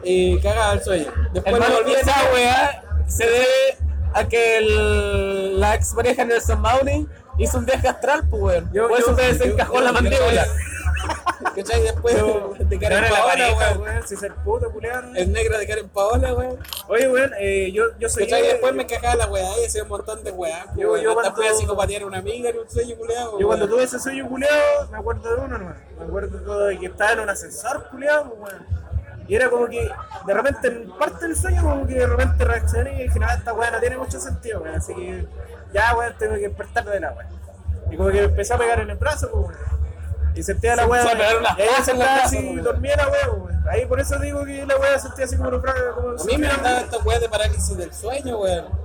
Y 0.03 0.39
cagaba 0.41 0.74
el 0.74 0.82
sueño. 0.82 1.11
Después 1.32 1.45
me 1.59 1.64
Hermano, 1.64 1.74
volví 1.76 1.95
a 1.95 2.01
esa 2.01 2.14
weá 2.32 2.82
se 3.07 3.24
debe 3.24 3.47
a 4.14 4.28
que 4.28 4.59
el, 4.59 5.61
la 5.61 5.74
ex 5.74 5.95
pareja 5.95 6.24
Nelson 6.24 6.61
Mauri 6.61 7.07
hizo 7.39 7.59
un 7.59 7.64
viaje 7.66 7.89
astral, 7.89 8.24
pues 8.28 8.43
weón. 8.43 8.70
Yo- 8.72 8.89
Por 8.89 8.99
eso 8.99 9.11
yo- 9.11 9.16
te 9.16 9.22
desencajó 9.32 9.74
yo- 9.74 9.80
la 9.80 9.87
yo- 9.89 9.95
mandíbula. 9.95 10.47
¿Cachai? 11.55 11.82
Después 11.82 12.16
de 12.59 12.78
Karen 12.78 13.05
Paola, 13.11 13.78
weón. 13.78 14.34
puto, 14.44 14.70
culiado. 14.72 15.14
El 15.14 15.32
negro 15.32 15.59
de 15.59 15.66
Karen 15.66 15.88
Paola, 15.88 16.34
weón. 16.34 16.59
Oye, 16.88 17.09
weón, 17.09 17.32
eh, 17.38 17.70
yo, 17.72 17.84
yo 17.98 18.09
soy. 18.09 18.24
¿Cachai? 18.24 18.42
Después 18.42 18.74
me 18.74 18.86
cagaba 18.86 19.14
la 19.16 19.26
weá 19.26 19.59
y 19.61 19.66
hacía 19.66 19.82
un 19.82 19.88
montón 19.88 20.22
de 20.24 20.30
weá. 20.32 20.66
Yo- 20.76 20.92
weón. 20.92 21.02
yo 21.02 21.11
Hasta 21.11 21.22
cuando- 21.22 21.36
fui 21.36 21.46
a 21.46 21.55
psicopatear 21.55 22.02
a 22.02 22.07
una 22.07 22.18
amiga 22.18 22.50
en 22.50 22.59
un 22.59 22.70
sueño 22.70 22.96
culeado. 22.96 23.38
Yo 23.38 23.46
cuando 23.46 23.68
tuve 23.68 23.82
ese 23.84 23.98
sueño 23.98 24.28
culeado, 24.28 24.88
me 24.90 24.98
acuerdo 24.98 25.36
de 25.36 25.42
uno 25.42 25.59
nomás. 25.59 25.76
Me 25.98 26.05
acuerdo 26.05 26.59
de 26.66 26.78
que 26.78 26.86
estaba 26.86 27.12
en 27.12 27.20
un 27.20 27.30
ascensor 27.30 27.88
culeado, 27.90 28.34
pues, 28.34 28.52
weón. 28.52 28.66
Y 29.26 29.34
era 29.36 29.48
como 29.48 29.66
que, 29.68 29.88
de 30.26 30.34
repente, 30.34 30.68
en 30.68 30.90
parte 30.98 31.26
del 31.26 31.36
sueño, 31.36 31.62
como 31.62 31.86
que 31.86 31.94
de 31.94 32.07
repente 32.07 32.44
reaccioné 32.44 32.94
y 33.00 33.02
dije, 33.05 33.18
no, 33.18 33.26
esta 33.30 33.55
weá 33.55 33.70
no 33.70 33.80
tiene 33.80 33.96
mucho 33.96 34.20
sentido, 34.20 34.61
weón. 34.61 34.74
Así 34.74 34.94
que, 34.94 35.26
ya, 35.72 35.94
weón, 35.96 36.14
tengo 36.18 36.34
que 36.34 36.40
despertar 36.48 36.84
de 36.84 37.00
la 37.00 37.12
weá. 37.12 37.28
Y 37.90 37.96
como 37.96 38.11
que 38.11 38.18
me 38.18 38.24
empecé 38.24 38.52
a 38.55 38.59
pegar 38.59 38.80
en 38.80 38.90
el 38.90 38.96
brazo, 38.96 39.30
pues, 39.30 39.44
weón. 39.46 39.84
Y 40.35 40.43
sentía 40.43 40.76
la 40.76 40.82
Se 40.85 40.89
weá. 40.89 41.03
unas 41.39 41.59
Y 41.59 41.62
ahí 41.62 41.68
así, 42.22 42.37
pues, 42.53 42.64
dormía 42.64 42.97
la 42.97 43.09
weá, 43.09 43.30
weón. 43.30 43.64
Ahí 43.68 43.87
por 43.87 44.01
eso 44.01 44.18
digo 44.18 44.45
que 44.45 44.66
la 44.66 44.76
weá 44.76 44.99
sentía 44.99 45.24
así 45.24 45.37
como 45.37 45.51
un 45.51 45.61
como 45.61 46.09
A 46.11 46.24
mí 46.24 46.39
me 46.39 46.47
han 46.49 46.62
dado 46.62 46.78
estas 46.80 47.05
weas 47.05 47.20
de 47.20 47.28
parálisis 47.28 47.76
del 47.76 47.93
sueño, 47.93 48.39
weón. 48.39 48.85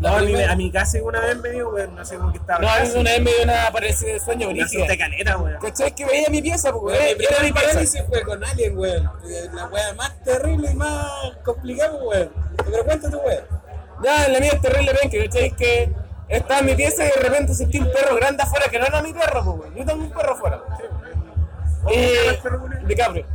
No, 0.00 0.16
a, 0.16 0.20
mí, 0.22 0.34
a 0.42 0.56
mi 0.56 0.72
casa 0.72 0.98
una 1.02 1.20
vez 1.20 1.36
me 1.40 1.50
dio, 1.50 1.70
weón, 1.70 1.94
no 1.94 2.04
sé 2.04 2.16
cómo 2.16 2.32
que 2.32 2.38
estaba. 2.38 2.58
No, 2.60 2.68
a 2.68 2.80
mí 2.80 2.86
casi. 2.86 2.98
una 2.98 3.10
vez 3.12 3.22
me 3.22 3.30
dio 3.32 3.42
una 3.44 3.70
parecida 3.72 4.12
de 4.12 4.20
sueño 4.20 4.46
Me 4.48 4.54
brígida. 4.54 4.82
asusté 4.84 4.98
caleta, 4.98 5.38
weón. 5.38 5.58
¿Cachai? 5.60 5.94
Que 5.94 6.04
veía 6.04 6.28
mi 6.30 6.42
pieza, 6.42 6.72
pues 6.72 6.82
Weón, 6.98 7.16
Era 7.20 7.42
mi 7.42 7.52
parálisis 7.52 8.02
fue 8.08 8.22
con 8.22 8.44
Alien, 8.44 8.76
weón. 8.76 9.10
Eh, 9.24 9.48
La 9.52 9.66
wea 9.66 9.94
más 9.94 10.22
terrible 10.24 10.70
y 10.70 10.74
más 10.74 11.06
complicada, 11.44 11.94
weón. 11.94 12.30
Pero 12.64 12.84
cuéntate, 12.84 13.16
weón. 13.16 13.44
Ya, 14.02 14.28
la 14.28 14.40
mía 14.40 14.50
es 14.52 14.60
terrible, 14.60 14.92
ven, 15.00 15.10
que 15.10 15.24
¿cachai? 15.28 15.50
Que 15.52 15.92
estaba 16.28 16.60
en 16.60 16.66
mi 16.66 16.74
pieza 16.74 17.04
y 17.04 17.08
de 17.08 17.28
repente 17.28 17.54
sentí 17.54 17.78
un 17.78 17.90
perro 17.92 18.16
grande 18.16 18.42
afuera 18.42 18.66
que 18.70 18.78
no 18.78 18.86
era 18.86 19.02
mi 19.02 19.12
perro, 19.12 19.44
pues 19.44 19.58
weón. 19.58 19.74
Yo 19.74 19.84
tengo 19.84 20.04
un 20.04 20.10
perro 20.10 20.32
afuera. 20.32 20.62
Y... 21.90 22.86
DiCaprio. 22.86 23.26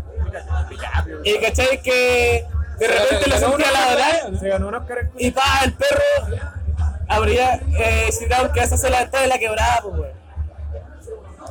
Y 1.23 1.37
¿cachai? 1.39 1.81
Que 1.81 2.45
de 2.79 2.87
repente 2.87 3.29
lo 3.29 3.37
sentí 3.37 3.63
a 3.63 3.71
la 3.71 3.93
oral 3.93 4.39
Se 4.39 4.47
ganó 4.47 4.67
un 4.69 4.75
Oscar. 4.75 5.09
y 5.17 5.31
pa, 5.31 5.43
el 5.65 5.73
perro 5.73 6.37
habría 7.07 7.55
eh, 7.55 8.09
que 8.53 8.59
esa 8.59 8.77
se 8.77 8.89
la 8.89 8.99
ventana 9.01 9.23
de 9.23 9.29
la 9.29 9.39
quebrada, 9.39 9.79
pues 9.81 9.93
weón. 9.95 10.19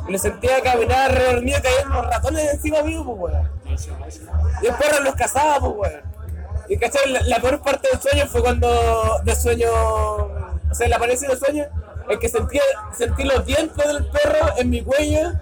Y 0.09 0.13
lo 0.13 0.19
sentía 0.19 0.61
caminar 0.63 1.43
mío, 1.43 1.57
caían 1.63 1.91
unos 1.91 2.07
ratones 2.07 2.55
encima 2.55 2.83
mío, 2.83 3.05
pues 3.05 3.35
weón. 3.35 3.51
Y 4.63 4.67
el 4.67 4.75
perro 4.75 5.01
los 5.03 5.15
cazaba, 5.15 5.61
pues 5.61 5.73
weón. 5.77 6.03
Y 6.69 6.77
cachai, 6.77 7.11
la, 7.11 7.21
la 7.23 7.41
peor 7.41 7.61
parte 7.63 7.89
del 7.91 8.01
sueño 8.01 8.27
fue 8.27 8.43
cuando, 8.43 9.21
del 9.25 9.37
sueño, 9.37 9.69
o 10.71 10.75
sea, 10.75 10.89
la 10.89 10.97
apariencia 10.97 11.29
del 11.29 11.39
sueño, 11.39 11.65
es 12.11 12.19
que 12.19 12.29
sentí, 12.29 12.59
sentí 12.97 13.25
los 13.25 13.45
dientes 13.45 13.87
del 13.87 14.07
perro 14.07 14.55
en 14.57 14.71
mi 14.71 14.83
cuello 14.83 15.33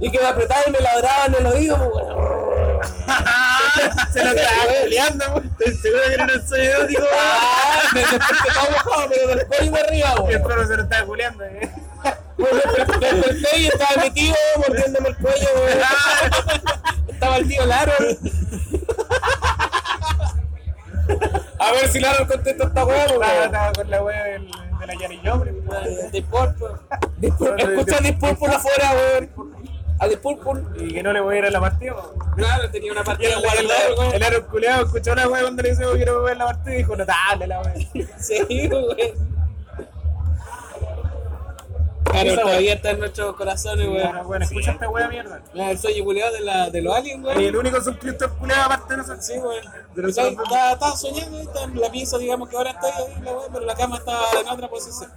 y 0.00 0.10
que 0.10 0.18
me 0.18 0.26
apretaban 0.26 0.64
y 0.68 0.70
me 0.72 0.80
ladraban 0.80 1.34
en 1.34 1.46
el 1.46 1.52
oído, 1.52 1.90
pues. 1.92 2.06
Se 4.12 4.24
lo 4.24 4.30
estaba 4.34 4.64
peleando. 4.82 5.42
Estoy 5.58 5.76
seguro 5.78 6.02
que 6.08 6.14
era 6.14 6.24
un 6.24 6.48
sueño 6.48 6.70
erótico, 6.70 7.02
Ah, 7.12 7.82
me 7.94 8.00
desperté 8.00 8.48
todo 8.54 8.70
mojado, 8.70 9.08
pero 9.10 9.28
del 9.28 9.46
cuello 9.46 9.76
arriba, 9.76 10.14
weón. 10.18 10.30
El 10.32 10.42
perro 10.42 10.66
se 10.66 10.76
lo 10.76 10.82
estaba 10.82 11.06
culeando, 11.06 11.44
eh. 11.44 11.70
Pues 12.36 12.52
me 12.52 12.60
desperté- 12.60 13.56
y 13.58 13.66
estaba 13.68 14.02
mi 14.02 14.10
tío 14.10 14.34
mordiéndome 14.58 15.08
el 15.10 15.16
cuello. 15.16 15.48
Estaba 17.08 17.36
el 17.36 17.48
tío 17.48 17.64
Laro. 17.64 17.92
A 21.58 21.72
ver 21.72 21.88
si 21.88 22.00
Laro 22.00 22.26
contesta 22.26 22.64
esta 22.64 22.84
weá, 22.84 23.04
Estaba, 23.04 23.18
weón. 23.26 23.44
estaba 23.44 23.72
con 23.72 23.90
la 23.90 24.02
wea 24.02 24.24
del, 24.24 24.46
de 24.46 24.86
la 24.86 24.94
Yari. 24.94 25.20
De 26.12 26.22
Purple. 26.22 26.66
Escucha 27.22 28.18
Purple 28.18 28.48
afuera, 28.54 28.92
weón. 28.92 29.30
A 30.00 30.06
Purple. 30.20 30.62
Y 30.84 30.94
que 30.94 31.02
no 31.02 31.12
le 31.12 31.20
voy 31.20 31.36
a 31.36 31.38
ir 31.38 31.44
a 31.46 31.50
la 31.50 31.60
partida, 31.60 31.94
weón. 31.94 32.34
Claro, 32.36 32.70
tenía 32.70 32.92
una 32.92 33.04
partida 33.04 33.38
guardada, 33.38 33.86
el, 33.88 33.98
weón. 33.98 34.14
el 34.14 34.22
aro 34.22 34.46
culeado 34.46 34.84
escuchó 34.86 35.14
la 35.14 35.28
wea 35.28 35.42
cuando 35.42 35.62
le 35.62 35.70
dice, 35.70 35.84
quiero 35.94 36.22
ver 36.22 36.36
la 36.36 36.46
partida 36.46 36.74
y 36.74 36.78
dijo, 36.78 36.96
no, 36.96 37.04
dale 37.04 37.46
la 37.46 37.60
wea. 37.60 37.74
Sí, 38.18 38.68
weón. 38.70 39.33
Claro, 42.04 42.30
Esa 42.30 42.42
todavía 42.42 42.74
está 42.74 42.90
en 42.90 42.98
nuestros 43.00 43.34
corazones, 43.34 43.88
weón. 43.88 44.26
bueno, 44.26 44.44
escucha 44.44 44.72
esta 44.72 44.88
wea 44.88 45.08
mierda. 45.08 45.42
La 45.54 45.68
del 45.68 45.78
sueño 45.78 46.04
culiado 46.04 46.32
de, 46.34 46.40
la, 46.40 46.70
de 46.70 46.82
los 46.82 46.94
aliens, 46.94 47.20
Y 47.22 47.26
weón. 47.26 47.40
el 47.40 47.56
único 47.56 47.80
suscriptor 47.80 48.36
culeado 48.36 48.62
aparte 48.64 48.92
de 48.92 48.96
nosotros. 48.98 49.24
Sí, 49.26 49.32
weón. 49.38 50.08
Estaba, 50.08 50.28
estaba 50.28 50.96
soñando, 50.96 51.38
ahí 51.38 51.44
está 51.44 51.64
en 51.64 51.80
la 51.80 51.90
pieza, 51.90 52.18
digamos 52.18 52.48
que 52.48 52.56
ahora 52.56 52.70
estoy 52.70 52.90
ahí, 52.90 53.22
la 53.24 53.32
weón, 53.32 53.52
pero 53.52 53.64
la 53.66 53.74
cama 53.74 53.96
estaba 53.96 54.26
en 54.40 54.48
otra 54.48 54.68
posición. 54.68 55.10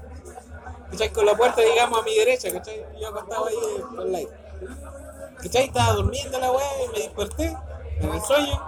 ¿Cachai? 0.91 1.09
Con 1.11 1.25
la 1.25 1.35
puerta, 1.35 1.61
digamos, 1.61 1.99
a 1.99 2.03
mi 2.03 2.15
derecha, 2.15 2.51
¿cachai? 2.51 2.85
Yo 2.99 3.09
acostado 3.09 3.45
ahí 3.47 3.55
por 3.95 4.05
el 4.05 4.11
lado. 4.13 4.29
¿Cachai? 5.43 5.65
Estaba 5.65 5.93
durmiendo 5.93 6.39
la 6.39 6.51
weá 6.51 6.65
y 6.85 6.87
me 6.93 6.99
desperté 6.99 7.57
en 7.99 8.13
el 8.13 8.21
sueño. 8.21 8.61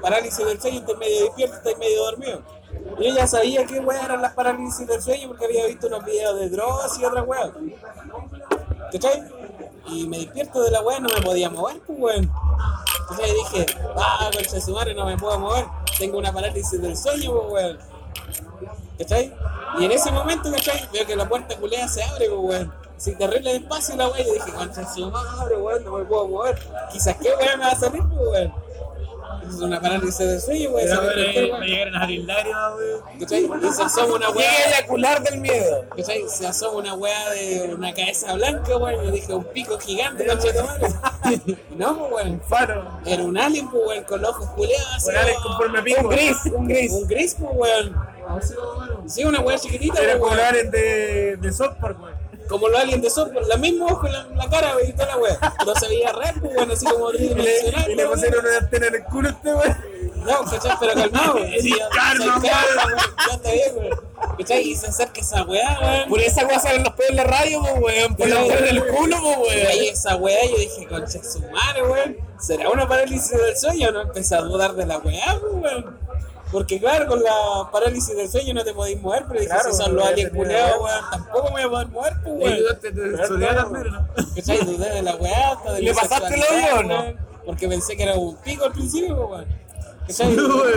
Parálisis 0.00 0.46
del 0.46 0.60
sueño, 0.60 0.78
estoy 0.78 0.96
medio 0.96 1.24
despierto, 1.24 1.56
estoy 1.56 1.74
medio 1.74 2.04
dormido. 2.04 2.42
Y 2.98 3.08
yo 3.08 3.14
ya 3.14 3.26
sabía 3.26 3.64
qué 3.66 3.80
weá 3.80 4.04
eran 4.04 4.22
las 4.22 4.32
parálisis 4.32 4.86
del 4.86 5.00
sueño 5.00 5.28
porque 5.28 5.44
había 5.44 5.66
visto 5.66 5.86
unos 5.86 6.04
videos 6.04 6.38
de 6.38 6.50
drogas 6.50 6.98
y 6.98 7.04
otra 7.04 7.22
weá. 7.22 7.52
¿Cachai? 8.92 9.24
Y 9.86 10.06
me 10.06 10.18
despierto 10.18 10.62
de 10.62 10.70
la 10.70 10.82
weá, 10.82 11.00
no 11.00 11.08
me 11.08 11.22
podía 11.22 11.48
mover, 11.48 11.80
pues 11.86 11.98
weón. 11.98 12.30
Entonces 13.10 13.34
dije, 13.34 13.66
ah, 13.96 14.30
concha 14.32 14.60
su 14.60 14.72
madre, 14.72 14.94
no 14.94 15.06
me 15.06 15.16
puedo 15.16 15.38
mover. 15.38 15.64
Tengo 15.98 16.18
una 16.18 16.32
parálisis 16.32 16.80
del 16.80 16.96
sueño, 16.96 17.32
pues 17.32 17.52
weón. 17.52 17.78
¿Cachai? 18.98 19.32
Y 19.78 19.84
en 19.84 19.92
ese 19.92 20.10
momento, 20.10 20.50
¿cachai? 20.50 20.88
Veo 20.92 21.06
que 21.06 21.16
la 21.16 21.28
puerta 21.28 21.56
culea 21.56 21.88
se 21.88 22.02
abre, 22.02 22.28
pues 22.28 22.40
weón. 22.40 22.74
Así 22.96 23.14
terrible 23.14 23.52
despacio 23.52 23.96
la 23.96 24.08
weá. 24.08 24.24
Yo 24.24 24.32
dije, 24.34 24.52
concha 24.52 24.92
su 24.92 25.10
madre, 25.10 25.56
weón, 25.56 25.84
no 25.84 25.92
me 25.92 26.04
puedo 26.04 26.28
mover. 26.28 26.58
Quizás 26.92 27.16
qué 27.16 27.30
weón 27.34 27.58
me 27.60 27.64
va 27.64 27.72
a 27.72 27.76
salir, 27.76 28.02
pues 28.02 28.28
weón. 28.30 28.67
Es 29.48 29.54
una 29.60 29.80
parálisis 29.80 30.18
del 30.18 30.40
sueño, 30.40 30.70
despertó, 30.76 31.16
Me 31.16 31.50
weón. 31.50 31.62
llegaron 31.64 31.96
a 31.96 32.00
salir 32.00 32.24
lágrimas, 32.24 32.72
weón. 32.76 33.18
¿Cachai? 33.20 33.44
Y 33.44 33.72
se 33.72 33.82
asoma 33.82 34.14
una 34.14 34.30
weá. 34.30 34.50
Llegué 34.50 34.62
a 34.64 34.68
eyacular 34.78 35.22
del 35.22 35.40
miedo. 35.40 35.84
¿Cachai? 35.96 36.28
Se 36.28 36.46
asoma 36.46 36.78
una 36.78 36.94
weá 36.94 37.30
de 37.30 37.74
una 37.74 37.92
cabeza 37.94 38.34
blanca, 38.34 38.76
weón. 38.76 39.04
Yo 39.04 39.10
dije, 39.10 39.32
un 39.34 39.44
pico 39.44 39.78
gigante, 39.78 40.26
concha 40.26 40.52
de 40.52 40.62
madre. 40.62 40.88
No, 41.76 41.96
pues 41.98 42.12
weón. 42.24 42.40
Faro. 42.48 43.00
Era 43.06 43.22
un 43.22 43.36
alien, 43.38 43.70
pues 43.70 43.82
weón, 43.86 44.04
con 44.04 44.20
los 44.22 44.30
ojos 44.30 44.48
culeados. 44.50 44.88
así, 44.96 45.08
Un 45.10 45.16
alien 45.16 45.36
weón. 45.36 45.42
conforme 45.48 45.82
pico. 45.82 46.00
Un 46.02 46.08
gris, 46.08 46.36
un 46.52 46.68
gris. 46.68 46.92
Un 46.92 47.06
gris, 47.08 47.36
pues 47.38 47.50
weón. 47.54 47.96
Sí, 49.06 49.24
una 49.24 49.40
weá 49.40 49.58
chiquitita, 49.58 50.00
Era 50.02 50.18
pues, 50.18 50.22
como 50.22 50.34
el 50.34 50.40
alien 50.40 50.70
de, 50.70 51.36
de 51.38 51.52
South 51.52 51.74
Park, 51.80 51.98
weón. 52.00 52.17
Como 52.48 52.68
los 52.68 52.80
aliens 52.80 53.02
de 53.02 53.10
software, 53.10 53.46
la 53.46 53.56
misma 53.58 53.86
ojo 53.86 54.06
en 54.06 54.12
la, 54.14 54.26
la 54.34 54.48
cara, 54.48 54.74
weón, 54.76 54.88
y 54.88 54.92
toda 54.92 55.06
la 55.08 55.16
weá. 55.18 55.54
Pero 55.58 55.74
se 55.76 55.88
veía 55.88 56.12
pues 56.40 56.54
weón, 56.56 56.70
así 56.70 56.86
como 56.86 57.12
Y 57.12 57.16
tridimensional. 57.16 57.90
y 57.90 57.94
le 57.94 58.04
weón. 58.04 58.14
pusieron 58.14 58.46
una 58.46 58.56
antena 58.58 58.86
en 58.86 58.94
el 58.94 59.04
culo 59.04 59.28
a 59.28 59.32
este 59.32 59.54
weón. 59.54 59.76
No, 60.24 60.44
¿cachai? 60.50 60.72
Pero 60.80 60.94
calmado, 60.94 61.34
weón. 61.36 61.52
Sí, 61.60 61.74
calma, 61.94 62.40
ya- 62.42 62.64
está 63.34 63.50
bien, 63.52 63.72
weón. 63.76 64.00
¿Cachai? 64.38 64.62
Y 64.62 64.74
se 64.76 64.86
acerca 64.86 65.20
esa 65.20 65.42
weá, 65.44 65.78
weón. 65.80 66.08
Por 66.08 66.20
esa 66.20 66.46
weá 66.46 66.58
salen 66.58 66.84
los 66.84 66.92
pedos 66.94 67.10
en 67.10 67.16
la 67.16 67.24
radio, 67.24 67.60
pues 67.62 67.80
weón. 67.82 68.14
Por 68.16 68.28
la 68.28 68.42
weá 68.44 68.60
del 68.62 68.86
culo, 68.86 69.16
pues 69.40 69.54
Y 69.56 69.60
ahí 69.66 69.78
weón. 69.80 69.92
esa 69.94 70.16
weá, 70.16 70.44
yo 70.50 70.56
dije, 70.56 70.86
concha 70.86 71.22
su 71.22 71.40
madre, 71.40 71.82
weón. 71.82 72.16
¿Será 72.40 72.70
una 72.70 72.88
parálisis 72.88 73.30
del 73.30 73.56
sueño? 73.56 73.90
No 73.92 74.00
empecé 74.02 74.34
a 74.36 74.40
dudar 74.40 74.72
de 74.74 74.86
la 74.86 74.98
weá, 74.98 75.38
pues, 75.40 75.52
weón. 75.54 75.98
Porque 76.50 76.80
claro, 76.80 77.06
con 77.06 77.22
la 77.22 77.68
parálisis 77.70 78.16
del 78.16 78.28
sueño 78.28 78.54
no 78.54 78.64
te 78.64 78.72
podéis 78.72 79.00
mover, 79.00 79.24
pero 79.28 79.40
dije, 79.40 79.52
Claro, 79.52 79.70
si 79.70 79.76
son 79.76 79.86
weón, 79.86 79.96
los 79.96 80.06
aliens 80.06 80.32
culeados, 80.32 80.82
weón, 80.82 81.04
tampoco 81.10 81.44
me 81.44 81.50
voy 81.50 81.62
a 81.62 81.68
poder 81.68 81.88
mover, 81.88 82.12
pues, 82.24 82.34
Y 82.34 82.38
weón. 82.38 82.52
ayudaste 82.54 82.92
¿no? 83.90 84.08
¿Cachai? 84.34 84.64
Dudé 84.64 84.90
de 84.90 85.02
la 85.02 85.16
weá, 85.16 85.58
de 85.74 85.82
¿Le 85.82 85.94
pasaste 85.94 86.34
el 86.34 86.40
hoyo 86.42 86.78
o 86.78 86.82
no? 86.84 87.28
Porque 87.44 87.68
pensé 87.68 87.96
que 87.96 88.02
era 88.02 88.14
un 88.14 88.36
pico 88.36 88.64
al 88.64 88.72
principio, 88.72 89.16
pues, 89.16 89.28
weón. 89.30 89.67
Sí, 90.08 90.24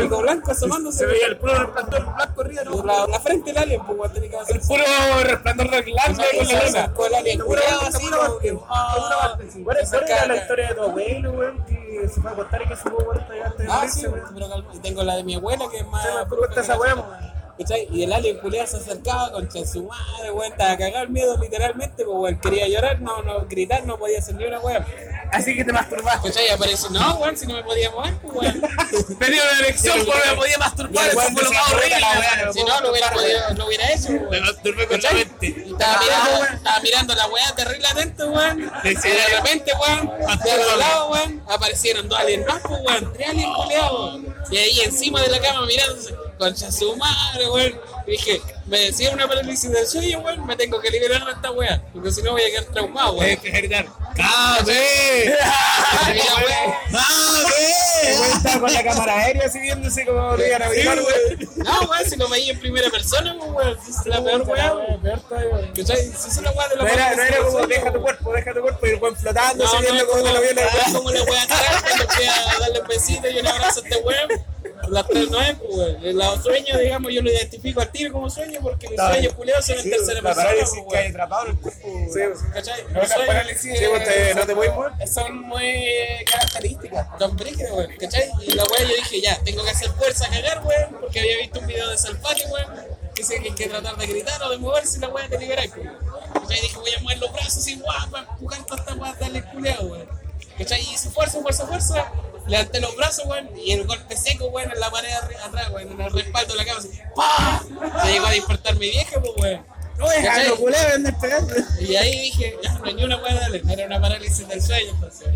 pico 0.02 0.18
blanco 0.22 0.52
asomándose. 0.52 0.98
Se 1.00 1.06
veía 1.06 1.28
el 1.28 1.38
puro 1.38 1.54
resplandor 1.56 2.16
blanco 2.16 2.42
arriba, 2.42 2.64
¿no? 2.66 2.84
La, 2.86 3.08
la 3.08 3.20
frente 3.20 3.52
del 3.54 3.58
alien, 3.64 3.82
pues, 3.86 3.98
weón, 3.98 4.14
tenía 4.14 4.30
que 4.30 4.38
hacer. 4.38 4.56
El 4.58 4.62
puro 4.62 4.84
resplandor 5.24 5.70
¿Cachai? 6.18 6.38
con 6.38 6.46
Se 6.48 6.54
la 6.54 6.60
luna. 6.66 6.80
acercó 6.82 7.06
el 7.08 7.16
alien 7.16 7.40
culeado 7.40 7.82
así, 7.82 8.06
seguro 8.06 8.66
ah. 8.70 9.38
¿Cuál 9.64 9.78
se 9.88 9.98
era 9.98 10.26
la 10.28 10.36
historia 10.38 10.68
de 10.70 10.76
tu 10.76 10.82
abuelo, 10.84 11.32
weón? 11.32 11.66
Que 11.66 12.10
se 12.14 12.22
fue 12.22 12.30
a 12.30 12.34
acostar 12.34 12.62
y 12.62 12.68
que 12.68 12.76
supo 12.76 13.04
muerto 13.04 13.34
ya 13.34 13.46
antes 13.46 13.66
de 13.66 13.72
Ah, 13.72 13.88
sí, 13.88 14.06
pero 14.34 14.64
tengo 14.82 15.04
la 15.04 15.16
de 15.16 15.24
mi 15.24 15.36
abuela 15.36 15.66
que 15.70 15.78
es 15.78 15.88
más. 15.88 16.04
Sí, 16.04 16.10
me 16.30 16.54
que 16.54 16.60
esa 16.60 16.78
weón. 16.78 17.04
¿Cachai? 17.58 17.88
Y 17.92 18.04
el 18.04 18.12
alien 18.14 18.38
culiado 18.40 18.66
se 18.66 18.78
acercaba 18.78 19.32
con 19.34 19.48
su 19.68 19.84
madre, 19.84 20.32
weón, 20.32 20.52
estaba 20.52 20.76
cagado 20.78 21.04
el 21.04 21.10
miedo 21.10 21.38
literalmente, 21.38 22.04
pues 22.06 22.18
weón, 22.18 22.40
quería 22.40 22.68
llorar, 22.68 23.00
no, 23.02 23.22
no, 23.22 23.46
gritar, 23.48 23.86
no 23.86 23.98
podía 24.00 24.18
hacer 24.20 24.36
ni 24.36 24.46
una 24.46 24.60
weón. 24.60 24.84
Así 25.32 25.56
que 25.56 25.64
te 25.64 25.72
masturbaste. 25.72 26.30
¿Cachai? 26.30 26.48
Y 26.48 26.50
apareció, 26.50 26.90
no, 26.90 27.18
weón, 27.18 27.38
si 27.38 27.46
no 27.46 27.54
me 27.56 27.64
podía 27.64 27.92
mover, 27.92 28.14
pues 28.16 28.34
weón. 28.36 28.62
Tenía 29.20 29.44
una 29.44 29.60
elección, 29.60 30.00
sí. 30.06 30.12
me 30.30 30.36
podía 30.36 30.58
masturbar, 30.58 31.08
eso. 31.10 31.20
Si 32.54 32.64
no, 32.64 32.82
lo 32.82 32.92
hubiera 32.92 33.12
podido, 33.12 33.40
lo 33.56 33.66
hubiera 33.68 33.92
hecho, 33.94 34.10
Me 34.12 34.20
weón. 34.20 34.44
masturbé 34.46 34.88
con 34.88 34.98
la 35.02 35.10
¿Cachai? 35.10 35.26
mente. 35.26 35.48
Y 35.48 35.72
estaba 35.72 36.00
mirando, 36.02 36.44
estaba 36.56 36.80
mirando 36.82 37.16
la 37.16 37.28
weá 37.28 37.56
terrible 37.56 37.88
atento, 37.88 38.28
weón. 38.30 38.72
Y 38.84 38.94
de 38.94 39.28
repente, 39.36 39.72
weón, 39.80 40.08
de 40.44 40.54
otro 40.54 40.78
lado, 40.78 41.10
weón, 41.10 41.44
aparecieron 41.50 42.08
dos 42.10 42.20
aliens 42.20 42.48
más, 42.48 42.62
pues, 42.62 42.82
weón. 42.86 43.14
Tres 43.14 43.30
aliens 43.30 43.56
culeados. 43.56 44.22
Y 44.52 44.58
ahí 44.58 44.80
encima 44.82 45.22
de 45.22 45.28
la 45.30 45.40
cama 45.40 45.66
mirándose, 45.66 46.16
concha 46.38 46.72
su 46.72 46.96
madre, 46.96 47.50
weón. 47.50 47.82
Dije, 48.12 48.42
me 48.68 48.78
decía 48.78 49.10
una 49.12 49.26
parálisis 49.26 49.72
del 49.72 49.88
sueño, 49.88 50.20
weón, 50.20 50.46
me 50.46 50.58
tengo 50.58 50.82
que 50.82 50.90
liberar 50.90 51.24
de 51.26 51.32
esta 51.32 51.50
weá. 51.52 51.82
Porque 51.94 52.12
si 52.12 52.22
no 52.22 52.32
voy 52.34 52.42
a 52.42 52.48
quedar 52.48 52.66
traumado, 52.66 53.14
weón. 53.14 53.24
Tienes 53.26 53.40
que 53.40 53.52
gritar. 53.52 53.86
¡Cabe! 54.18 55.34
La 55.34 56.36
weá- 56.36 56.78
weón 56.92 58.32
estaba 58.36 58.60
con 58.60 58.74
la 58.74 58.84
cámara 58.84 59.16
aérea 59.18 59.46
así 59.46 59.60
viéndose 59.60 60.06
como 60.06 60.36
lo 60.36 60.46
iban 60.46 60.62
a 60.62 60.66
averiguar, 60.66 60.98
weón. 61.00 61.50
No, 61.56 61.82
weón, 61.90 62.10
si 62.10 62.16
lo 62.18 62.28
veía 62.28 62.52
en 62.52 62.60
primera 62.60 62.90
persona, 62.90 63.34
pues, 63.40 63.50
weón. 63.52 63.78
Es 63.88 64.06
la 64.06 64.22
peor 64.24 64.42
weá, 64.42 64.74
weón. 64.76 65.02
Si 65.74 65.82
es 66.28 66.38
una 66.38 66.52
weá 66.52 66.68
de 66.68 66.76
la 66.76 66.84
No 66.84 66.90
era, 66.90 67.16
no 67.16 67.24
era 67.24 67.38
como 67.38 67.66
deja 67.68 67.94
tu 67.94 68.02
cuerpo, 68.02 68.34
deja 68.34 68.54
tu 68.54 68.62
cuerpo 68.62 68.88
y 68.88 68.90
el 68.90 68.96
weón 69.02 69.16
flotando, 69.16 69.64
cómo 69.66 70.06
como, 70.12 70.34
lo 70.34 70.42
viene 70.42 70.62
es 70.64 70.94
como 70.94 71.12
la 71.12 71.24
wea 71.24 71.44
atrás 71.44 71.82
cuando 71.82 72.10
fui 72.14 72.26
a 72.26 72.60
darle 72.60 72.82
un 72.82 72.88
besito 72.88 73.30
y 73.30 73.36
yo 73.36 73.42
le 73.42 73.50
abrazo 73.50 73.80
a 73.80 73.84
este 73.88 73.98
weón. 74.04 74.30
Las 74.90 75.06
es, 75.10 75.56
pues, 75.60 76.16
los 76.16 76.44
sueños, 76.44 76.80
digamos, 76.80 77.12
yo 77.14 77.22
lo 77.22 77.32
identifico 77.32 77.82
al 77.82 77.92
tiro 77.92 78.12
como 78.12 78.30
sueño 78.30 78.60
porque 78.62 78.90
mis 78.90 79.00
sueños 79.00 79.34
culiados 79.34 79.66
son 79.66 79.80
en 79.80 79.90
tercera 79.90 80.22
persona. 80.22 80.46
parálisis 80.46 80.80
pues, 80.84 80.92
que 80.92 80.98
hay 80.98 81.04
weón. 81.04 81.12
atrapado 81.12 81.46
en 81.46 81.52
el 81.52 81.58
cuerpo. 81.58 81.82
Sí, 81.82 82.20
¿Cachai? 82.54 82.84
No, 82.84 83.26
parálisis 83.28 83.80
pues, 83.80 84.36
no 84.36 84.46
te 84.46 84.56
puedes 84.56 84.74
mover. 84.74 85.08
Son 85.08 85.42
muy 85.42 85.84
características. 86.30 87.08
Son 87.20 87.38
brígidos, 87.38 87.72
weón. 87.72 87.92
¿Cachai? 88.00 88.30
Y 88.42 88.52
la 88.54 88.64
weá 88.66 88.82
yo 88.82 88.96
dije, 88.96 89.22
ya, 89.22 89.40
tengo 89.44 89.64
que 89.64 89.70
hacer 89.70 89.90
fuerza 89.92 90.26
a 90.28 90.30
cagar, 90.30 90.66
weón, 90.66 90.98
porque 91.00 91.20
había 91.20 91.38
visto 91.38 91.60
un 91.60 91.68
video 91.68 91.90
de 91.90 91.98
Salfate, 91.98 92.46
weón. 92.48 93.02
Dice 93.16 93.40
que 93.42 93.50
hay 93.50 93.56
que 93.56 93.68
tratar 93.68 93.96
de 93.98 94.08
gritar 94.08 94.42
o 94.44 94.50
de 94.50 94.58
moverse 94.58 94.98
y 94.98 95.02
la 95.02 95.10
weá 95.10 95.28
te 95.28 95.38
liberáis, 95.38 95.72
pues. 95.72 95.88
¿Cachai? 96.34 96.62
Dije, 96.62 96.78
voy 96.78 96.92
a 96.94 97.00
mover 97.02 97.18
los 97.20 97.34
brazos 97.34 97.68
y 97.68 97.76
guau, 97.76 98.10
para 98.10 98.30
empujar 98.30 98.66
toda 98.66 98.80
esta 98.80 98.94
weá, 98.96 99.14
darle 99.20 99.44
culeado, 99.44 99.88
weón. 99.88 100.10
¿Cachai? 100.58 100.82
Y 100.82 100.94
hice 100.94 101.10
fuerza, 101.10 101.40
fuerza, 101.42 101.68
fuerza. 101.68 102.12
Levanté 102.48 102.82
los 102.82 102.96
brazos, 102.96 103.26
weón, 103.28 103.50
y 103.58 103.72
el 103.74 103.86
golpe 103.86 104.18
seco, 104.18 104.48
weón, 104.48 104.72
en 104.72 104.80
la 104.80 104.90
pared 104.90 105.12
atrás, 105.14 105.70
weón, 105.72 105.92
en 105.92 106.02
el 106.02 106.12
respaldo 106.12 106.54
de 106.54 106.60
la 106.60 106.66
cama, 106.66 106.80
así, 106.80 106.90
¡pah! 107.16 107.62
Se 108.04 108.12
llegó 108.12 108.26
a 108.26 108.32
despertar 108.32 108.76
mi 108.76 108.90
vieja, 108.90 109.20
pues, 109.20 109.32
weón. 109.38 109.66
¿Cachai? 110.24 110.48
lo 110.48 110.58
culeo, 110.58 110.96
andas 110.96 111.14
pegando. 111.22 111.54
Y 111.80 111.96
ahí 111.96 112.22
dije, 112.22 112.58
ya, 112.64 112.74
no 112.74 112.86
hay 112.86 112.94
ni 112.96 113.04
una 113.04 113.18
weá, 113.18 113.36
dale, 113.36 113.62
era 113.70 113.86
una 113.86 114.02
parálisis 114.02 114.48
del 114.48 114.62
sueño, 114.62 114.92
entonces. 114.92 115.28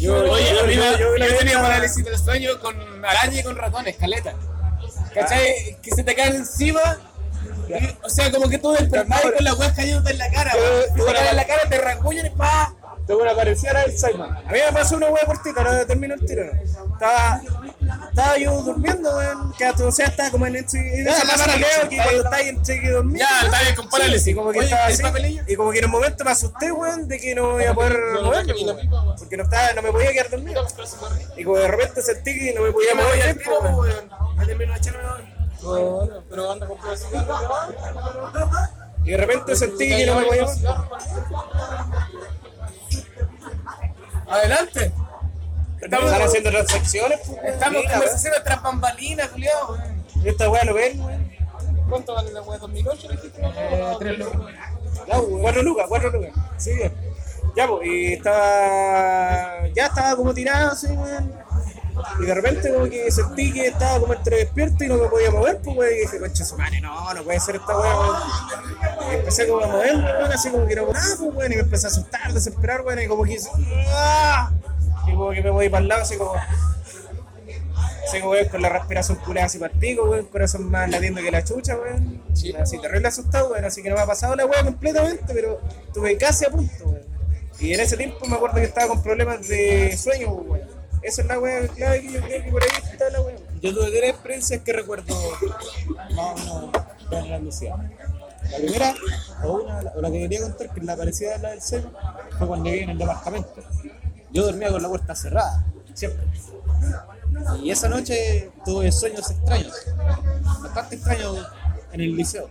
Yo-. 0.00 0.30
Oye, 0.30 0.54
yo- 0.98 1.38
tenía 1.38 1.60
parálisis 1.60 2.04
del 2.04 2.18
sueño 2.18 2.58
con 2.60 3.04
araña 3.04 3.40
y 3.40 3.42
con 3.42 3.56
ratones, 3.56 3.96
caleta. 3.96 4.34
¿Cachai? 5.14 5.78
Que 5.82 5.90
se 5.90 6.04
te 6.04 6.14
caen 6.14 6.36
encima. 6.36 6.98
o 8.02 8.08
sea, 8.10 8.30
como 8.30 8.48
que 8.48 8.58
tú 8.58 8.72
despertás 8.72 9.24
y 9.24 9.32
con 9.32 9.44
la 9.44 9.54
weas 9.54 9.72
cayéndote 9.72 10.12
en 10.12 10.18
la 10.18 10.30
cara. 10.30 10.52
Weón. 10.54 11.14
Te 11.14 11.30
en 11.30 11.36
la 11.36 11.46
cara, 11.46 11.68
te 11.68 11.78
rasguñan 11.78 12.26
y 12.26 12.30
pa. 12.30 12.74
Tengo 13.08 13.22
una 13.22 13.34
parecida 13.34 13.72
a 13.72 13.82
Alzheimer. 13.82 14.30
A 14.30 14.52
mí 14.52 14.58
me 14.64 14.72
pasó 14.72 14.96
una 14.96 15.08
hueá 15.08 15.24
cortita, 15.24 15.64
no 15.64 15.86
termino 15.86 16.14
el 16.14 16.24
tiro. 16.24 16.44
Estaba 16.92 17.40
estaba 18.10 18.38
yo 18.38 18.62
durmiendo, 18.62 19.16
weón. 19.16 19.52
Que 19.52 19.66
o 19.66 19.90
sea, 19.90 20.06
estaba 20.06 20.30
como 20.30 20.46
en. 20.46 20.56
En 20.56 20.66
Ya, 20.66 21.18
esa 21.18 21.46
la 21.46 21.56
leo 21.56 21.88
que 21.88 21.96
cuando 21.96 22.32
ahí 22.32 22.48
entre 22.48 22.80
que 22.80 22.90
dormir. 22.90 23.18
Ya, 23.18 23.46
está 23.46 23.62
bien 23.62 23.74
con 23.76 23.88
parálisis. 23.88 24.26
Y 24.26 24.34
como 24.34 24.50
que 24.50 24.58
estaba 24.58 24.88
¿el 24.88 24.92
así. 24.92 25.40
Y 25.46 25.56
como 25.56 25.70
que 25.70 25.78
en 25.78 25.84
un 25.86 25.90
momento 25.90 26.24
me 26.24 26.30
asusté, 26.32 26.70
weón, 26.70 27.08
de 27.08 27.18
que 27.18 27.34
no 27.34 27.60
iba 27.60 27.70
a 27.70 27.74
poder 27.74 27.98
moverme. 28.22 28.54
Porque 29.18 29.36
no, 29.36 29.44
estaba, 29.44 29.72
no 29.72 29.82
me 29.82 29.90
podía 29.92 30.12
quedar 30.12 30.30
dormido. 30.30 30.66
Y 31.36 31.44
como 31.44 31.56
de 31.58 31.68
repente 31.68 32.02
sentí 32.02 32.38
que 32.38 32.54
no 32.54 32.62
me 32.62 32.72
podía 32.72 32.94
mover. 32.94 33.14
bien, 33.14 33.38
tiro, 33.38 33.60
weón. 33.60 33.78
weón. 33.78 34.10
Me 34.36 34.46
termino 34.46 34.72
de 34.72 34.78
echarme 34.78 35.00
Bueno, 35.62 36.24
pero 36.28 36.52
anda 36.52 36.68
cigarros. 36.96 37.40
Y 39.04 39.10
de 39.10 39.16
repente 39.16 39.56
sentí 39.56 39.88
que 39.88 40.06
no 40.06 40.16
me 40.16 40.26
podía 40.26 40.44
mover. 40.44 40.58
Adelante. 44.28 44.92
Estamos 45.80 46.06
Estamos, 46.06 46.28
haciendo 46.28 46.50
transacciones, 46.50 47.20
pues, 47.24 47.38
estamos 47.44 47.76
en 47.76 47.80
Mira, 47.82 47.92
conversaciones 47.92 48.44
tras 48.44 48.62
bambalinas, 48.62 49.28
culiao. 49.28 49.70
weón. 49.72 50.04
Esta 50.24 50.50
weá 50.50 50.64
lo 50.64 50.74
ven, 50.74 51.00
weón. 51.00 51.32
¿Cuánto 51.88 52.14
vale 52.14 52.32
la 52.32 52.42
wea? 52.42 52.58
¿2008 52.58 53.08
dijiste? 53.10 53.40
Eh, 53.42 53.96
tres 53.98 54.18
lucas. 54.18 54.40
Ya, 55.06 55.14
pues, 55.14 55.26
cuatro 55.40 55.62
lucas, 55.62 55.86
cuatro 55.88 56.10
lucas. 56.10 56.32
Sí, 56.58 56.74
bien. 56.74 56.92
Ya, 57.56 57.68
pues, 57.68 57.86
y 57.86 58.12
estaba. 58.14 59.68
Ya 59.74 59.86
estaba 59.86 60.16
como 60.16 60.34
tirado 60.34 60.72
así, 60.72 60.88
weón. 60.88 61.32
Y 62.20 62.26
de 62.26 62.34
repente, 62.34 62.72
como 62.72 62.86
que 62.86 63.10
sentí 63.10 63.52
que 63.52 63.68
estaba 63.68 64.00
como 64.00 64.14
entre 64.14 64.36
despierto 64.38 64.84
y 64.84 64.88
no 64.88 64.96
me 64.96 65.08
podía 65.08 65.30
mover, 65.30 65.58
pues, 65.62 65.76
weón. 65.76 65.94
Y 65.94 65.98
dije, 66.00 66.18
concha 66.18 66.44
su 66.44 66.56
madre, 66.56 66.80
no, 66.80 67.14
no 67.14 67.22
puede 67.22 67.40
ser 67.40 67.56
esta 67.56 67.78
weá. 67.78 68.22
Y 69.10 69.14
empecé 69.16 69.48
como 69.48 69.64
a 69.64 69.68
moverme, 69.68 70.12
weón, 70.12 70.32
así 70.32 70.50
como 70.50 70.66
que 70.66 70.76
no 70.76 70.92
nada, 70.92 71.16
pues, 71.18 71.34
weón. 71.34 71.52
Y 71.52 71.56
me 71.56 71.62
empecé 71.62 71.86
a 71.86 71.90
asustar, 71.90 72.32
desesperar, 72.32 72.82
weón. 72.82 73.00
Y 73.00 73.06
como 73.06 73.24
que. 73.24 73.38
¡ah! 73.88 74.50
Y 75.06 75.12
como 75.12 75.30
que 75.30 75.42
me 75.42 75.50
voy 75.50 75.68
para 75.68 75.82
el 75.82 75.88
lado, 75.88 76.02
así 76.02 76.16
como. 76.16 76.34
Así 78.06 78.20
como, 78.20 78.32
weón, 78.32 78.48
con 78.48 78.62
la 78.62 78.68
respiración 78.68 79.18
curada 79.18 79.46
así 79.46 79.58
para 79.58 79.72
el 79.72 79.78
pico, 79.78 80.04
weón. 80.04 80.26
Corazón 80.26 80.70
más 80.70 80.90
latiendo 80.90 81.20
que 81.20 81.30
la 81.30 81.44
chucha, 81.44 81.76
weón. 81.76 82.22
Sí. 82.34 82.54
Así 82.54 82.78
terrible 82.80 83.08
asustado, 83.08 83.50
weón. 83.50 83.64
Así 83.64 83.82
que 83.82 83.90
no 83.90 83.96
me 83.96 84.02
ha 84.02 84.06
pasado 84.06 84.34
la 84.36 84.46
weá 84.46 84.64
completamente, 84.64 85.32
pero 85.32 85.60
estuve 85.86 86.16
casi 86.16 86.44
a 86.44 86.50
punto, 86.50 86.84
weón. 86.84 87.02
Y 87.60 87.74
en 87.74 87.80
ese 87.80 87.96
tiempo 87.96 88.24
me 88.26 88.36
acuerdo 88.36 88.56
que 88.56 88.64
estaba 88.64 88.88
con 88.88 89.02
problemas 89.02 89.46
de 89.48 89.96
sueño, 89.96 90.30
weón. 90.32 90.77
Esa 91.02 91.22
es 91.22 91.28
la 91.28 91.38
weá 91.38 91.66
clave 91.68 92.02
que 92.02 92.12
yo 92.12 92.20
creo 92.20 92.44
que 92.44 92.50
por 92.50 92.62
ahí 92.62 92.68
está 92.92 93.10
la 93.10 93.20
weá. 93.20 93.36
Yo 93.60 93.74
tuve 93.74 93.90
tres 93.90 94.10
experiencias 94.10 94.62
que 94.62 94.72
recuerdo 94.72 95.14
más 96.14 96.48
o 96.50 96.68
menos 96.70 96.70
con 97.08 97.30
la 97.30 97.38
Lucía. 97.38 97.76
La 98.50 98.56
primera, 98.56 98.94
o, 99.44 99.52
una, 99.52 99.80
o 99.94 100.00
la 100.00 100.10
que 100.10 100.20
quería 100.20 100.40
contar, 100.40 100.70
que 100.72 100.80
es 100.80 100.86
la 100.86 100.96
parecida 100.96 101.34
a 101.34 101.38
la 101.38 101.50
del 101.50 101.60
sueño, 101.62 101.92
fue 102.38 102.46
cuando 102.46 102.70
viví 102.70 102.84
en 102.84 102.90
el 102.90 102.98
departamento. 102.98 103.54
Yo 104.30 104.44
dormía 104.44 104.70
con 104.70 104.82
la 104.82 104.88
puerta 104.88 105.14
cerrada, 105.14 105.66
siempre. 105.94 106.26
Y 107.62 107.70
esa 107.70 107.88
noche 107.88 108.50
tuve 108.64 108.90
sueños 108.90 109.30
extraños, 109.30 109.74
bastante 110.62 110.96
extraños 110.96 111.46
en 111.92 112.00
el 112.00 112.16
liceo. 112.16 112.48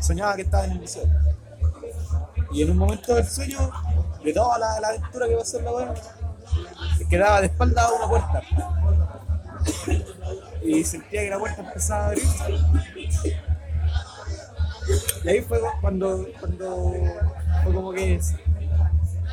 Soñaba 0.00 0.36
que 0.36 0.42
estaba 0.42 0.64
en 0.64 0.72
el 0.72 0.80
liceo. 0.80 1.04
Y 2.52 2.62
en 2.62 2.70
un 2.70 2.78
momento 2.78 3.14
del 3.14 3.28
sueño, 3.28 3.70
de 4.24 4.32
toda 4.32 4.58
la, 4.58 4.80
la 4.80 4.88
aventura 4.88 5.28
que 5.28 5.36
pasó 5.36 5.58
en 5.58 5.64
la 5.64 5.72
quedaba 7.08 7.40
de 7.40 7.46
espalda 7.48 7.82
a 7.82 7.92
una 7.92 8.08
puerta 8.08 8.42
y 10.62 10.84
sentía 10.84 11.22
que 11.22 11.30
la 11.30 11.38
puerta 11.38 11.62
empezaba 11.62 12.04
a 12.04 12.06
abrir. 12.06 12.22
Y 15.24 15.28
ahí 15.28 15.40
fue 15.42 15.60
cuando, 15.80 16.26
cuando 16.38 16.94
fue 17.62 17.74
como 17.74 17.92
que 17.92 18.20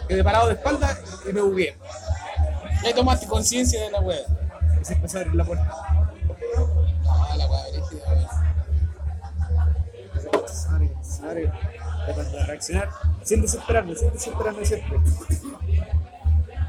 quedé 0.07 0.23
parado 0.23 0.47
de 0.47 0.53
espalda 0.53 0.97
y 1.27 1.33
me 1.33 1.41
bugué. 1.41 1.75
Ya 2.83 2.93
tomaste 2.93 3.27
conciencia 3.27 3.81
de 3.81 3.91
la 3.91 3.99
wea. 4.01 4.19
Y 4.81 4.85
se 4.85 4.93
empezó 4.93 5.17
a 5.17 5.21
abrir 5.21 5.35
la 5.35 5.45
puerta. 5.45 5.71
Ah, 7.09 7.35
la 7.37 7.47
wea 7.47 7.63
brígida, 7.71 8.47
de 12.31 12.45
reaccionar 12.45 12.89
sin 13.23 13.41
desesperarme, 13.41 13.95
sin 13.95 14.11
desesperarme 14.11 14.65
siempre. 14.65 14.99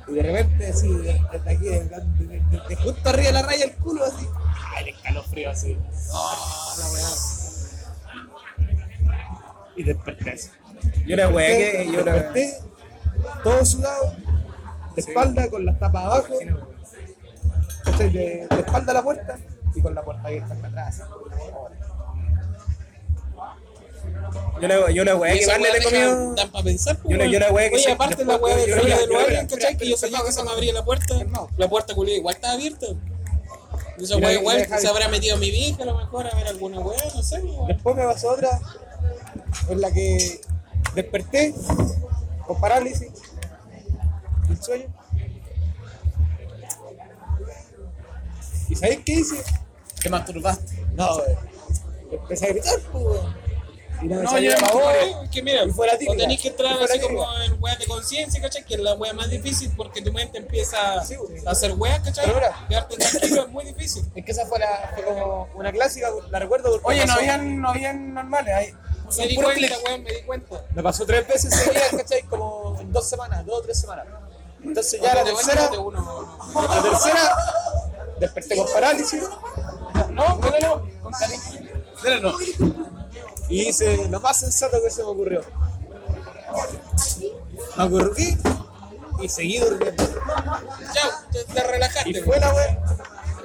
Y 0.08 0.14
de 0.14 0.22
repente, 0.22 0.66
así, 0.68 0.88
desde 0.94 1.20
aquí, 1.50 1.64
de, 1.64 1.80
de- 1.84 2.40
de- 2.40 2.60
de 2.68 2.76
justo 2.76 3.08
arriba 3.10 3.26
de 3.26 3.32
la 3.32 3.42
raya 3.42 3.66
del 3.66 3.74
culo, 3.76 4.04
así. 4.04 4.26
¡Ay, 4.74 4.84
el 4.84 4.94
escalofrío 4.94 5.50
así! 5.50 5.76
Ah, 6.14 6.74
la. 6.78 7.08
Y 9.76 9.82
desperté 9.84 10.30
así. 10.30 10.48
Yo 11.06 11.16
la 11.16 11.28
weá 11.28 11.48
que. 11.48 11.90
Yo 11.92 12.04
la 12.04 12.12
desperté, 12.12 12.54
todo 13.44 13.64
sudado, 13.64 14.14
de 14.94 15.00
espalda, 15.00 15.48
con 15.50 15.64
las 15.66 15.78
tapas 15.78 16.04
abajo, 16.04 16.34
de, 17.98 18.06
de 18.08 18.42
espalda 18.58 18.90
a 18.92 18.94
la 18.94 19.02
puerta 19.02 19.38
y 19.74 19.80
con 19.82 19.94
la 19.94 20.02
puerta 20.02 20.26
abierta 20.28 20.54
acá 20.54 20.68
atrás. 20.68 21.02
Yo 24.60 24.68
la, 24.68 24.90
yo 24.90 25.04
la 25.04 25.14
weá 25.16 25.32
que 25.34 25.38
esa 25.40 25.52
más 25.58 25.60
le 25.72 25.78
he 25.78 25.82
comido. 25.82 26.34
dan 26.34 26.50
pa' 26.50 26.62
pensar, 26.62 26.96
pues, 26.98 27.10
Yo 27.12 27.16
la- 27.16 27.26
yo 27.30 27.38
la 27.38 27.52
wea 27.52 27.68
que 27.70 27.76
Oye, 27.76 27.92
aparte 27.92 28.24
la 28.24 28.36
wea 28.36 28.56
de 28.56 28.66
del 28.66 28.88
espera, 28.88 29.46
¿cachai? 29.46 29.76
Que 29.76 29.88
yo 29.88 29.96
soñaba 29.96 30.24
que 30.26 30.32
se 30.32 30.42
me 30.42 30.50
abría 30.50 30.72
la 30.72 30.84
puerta. 30.84 31.14
La 31.56 31.68
puerta 31.68 31.94
culia 31.94 32.16
igual 32.16 32.34
estaba 32.34 32.54
abierta. 32.54 32.86
Esa 33.98 34.16
wea 34.16 34.32
igual 34.34 34.66
se 34.78 34.88
habrá 34.88 35.08
metido 35.08 35.36
mi 35.38 35.50
vieja 35.50 35.82
a 35.82 35.86
lo 35.86 35.96
mejor 35.96 36.26
a 36.26 36.34
ver 36.36 36.46
alguna 36.48 36.80
wea, 36.80 37.02
no 37.14 37.22
sé. 37.22 37.38
weón. 37.40 37.66
Después 37.68 37.96
me 37.96 38.04
pasó 38.04 38.30
otra 38.30 38.60
en 39.68 39.80
la 39.80 39.90
que 39.92 40.40
desperté 40.94 41.54
con 42.46 42.60
parálisis 42.60 43.08
del 44.48 44.62
sueño. 44.62 44.86
¿Y 48.68 48.74
sabéis 48.74 49.00
qué 49.04 49.12
hice? 49.12 49.36
Te 50.02 50.10
masturbaste. 50.10 50.86
No, 50.94 51.08
empecé 52.10 52.46
a 52.46 52.48
gritar, 52.50 52.78
pues. 52.92 53.20
Y 54.00 54.06
no 54.06 54.16
me 54.16 54.22
No, 54.22 54.38
yo- 54.38 54.52
voz. 54.72 54.94
Es 55.24 55.30
que 55.30 55.42
mira, 55.42 55.62
o 55.64 56.16
tenés 56.16 56.40
que 56.40 56.48
entrar 56.48 56.76
así 56.82 57.00
como 57.00 57.24
en 57.42 57.56
weas 57.62 57.78
de 57.78 57.86
conciencia, 57.86 58.40
¿cachai? 58.40 58.64
Que 58.64 58.74
es 58.74 58.80
la 58.80 58.94
wea 58.94 59.12
más 59.12 59.28
difícil 59.28 59.72
porque 59.76 60.02
tu 60.02 60.12
mente 60.12 60.38
empieza 60.38 61.04
Sí, 61.04 61.16
güey. 61.16 61.44
a 61.46 61.50
hacer 61.50 61.72
weas, 61.76 62.00
¿cachai? 62.00 62.26
Pero. 62.26 62.40
Quedarte 62.68 62.96
tranquilo 62.96 63.42
es 63.42 63.48
muy 63.48 63.64
difícil. 63.64 64.04
Es 64.14 64.24
que 64.24 64.32
esa 64.32 64.46
fue, 64.46 64.58
la, 64.60 64.92
fue 64.94 65.04
como 65.04 65.48
una 65.54 65.72
clásica, 65.72 66.08
la 66.30 66.38
recuerdo 66.38 66.78
Oye, 66.84 67.04
no 67.06 67.12
habían, 67.14 67.60
no 67.60 67.70
habían 67.70 68.14
normales. 68.14 68.54
Hay, 68.54 68.74
Me 69.18 69.26
di 69.26 69.36
cuenta, 69.36 69.74
weón, 69.86 70.02
me 70.02 70.12
di 70.12 70.22
cuenta. 70.22 70.62
Me 70.74 70.82
pasó 70.82 71.04
tres 71.06 71.26
veces 71.26 71.54
seguidas, 71.54 71.88
¿cachai? 71.96 72.22
Como 72.22 72.78
en 72.80 72.92
dos 72.92 73.08
semanas, 73.08 73.44
dos 73.46 73.58
o 73.60 73.62
tres 73.62 73.80
semanas. 73.80 74.06
Entonces 74.62 75.00
ya 75.00 75.14
la 75.14 75.24
De 75.24 75.30
tercera, 75.32 75.70
la 75.72 76.82
tercera, 76.82 77.36
desperté 78.18 78.56
con 78.56 78.66
parálisis 78.72 79.22
No, 80.10 80.36
no, 80.36 80.58
no, 80.60 80.88
con 81.00 81.12
cariño. 81.12 81.42
Dale, 82.02 82.20
no. 82.20 82.32
Y 83.48 83.68
hice 83.68 84.08
lo 84.08 84.20
más 84.20 84.38
sensato 84.40 84.82
que 84.82 84.90
se 84.90 85.02
me 85.02 85.08
ocurrió. 85.08 85.42
Me 87.76 87.84
acurruqué 87.84 88.36
y 89.20 89.28
seguí 89.28 89.58
durmiendo. 89.58 90.04
Chao, 90.94 91.10
te, 91.32 91.44
te 91.44 91.62
relajaste. 91.62 92.10
Y 92.10 92.14
fue 92.22 92.38
la 92.40 92.52
wea. 92.54 92.78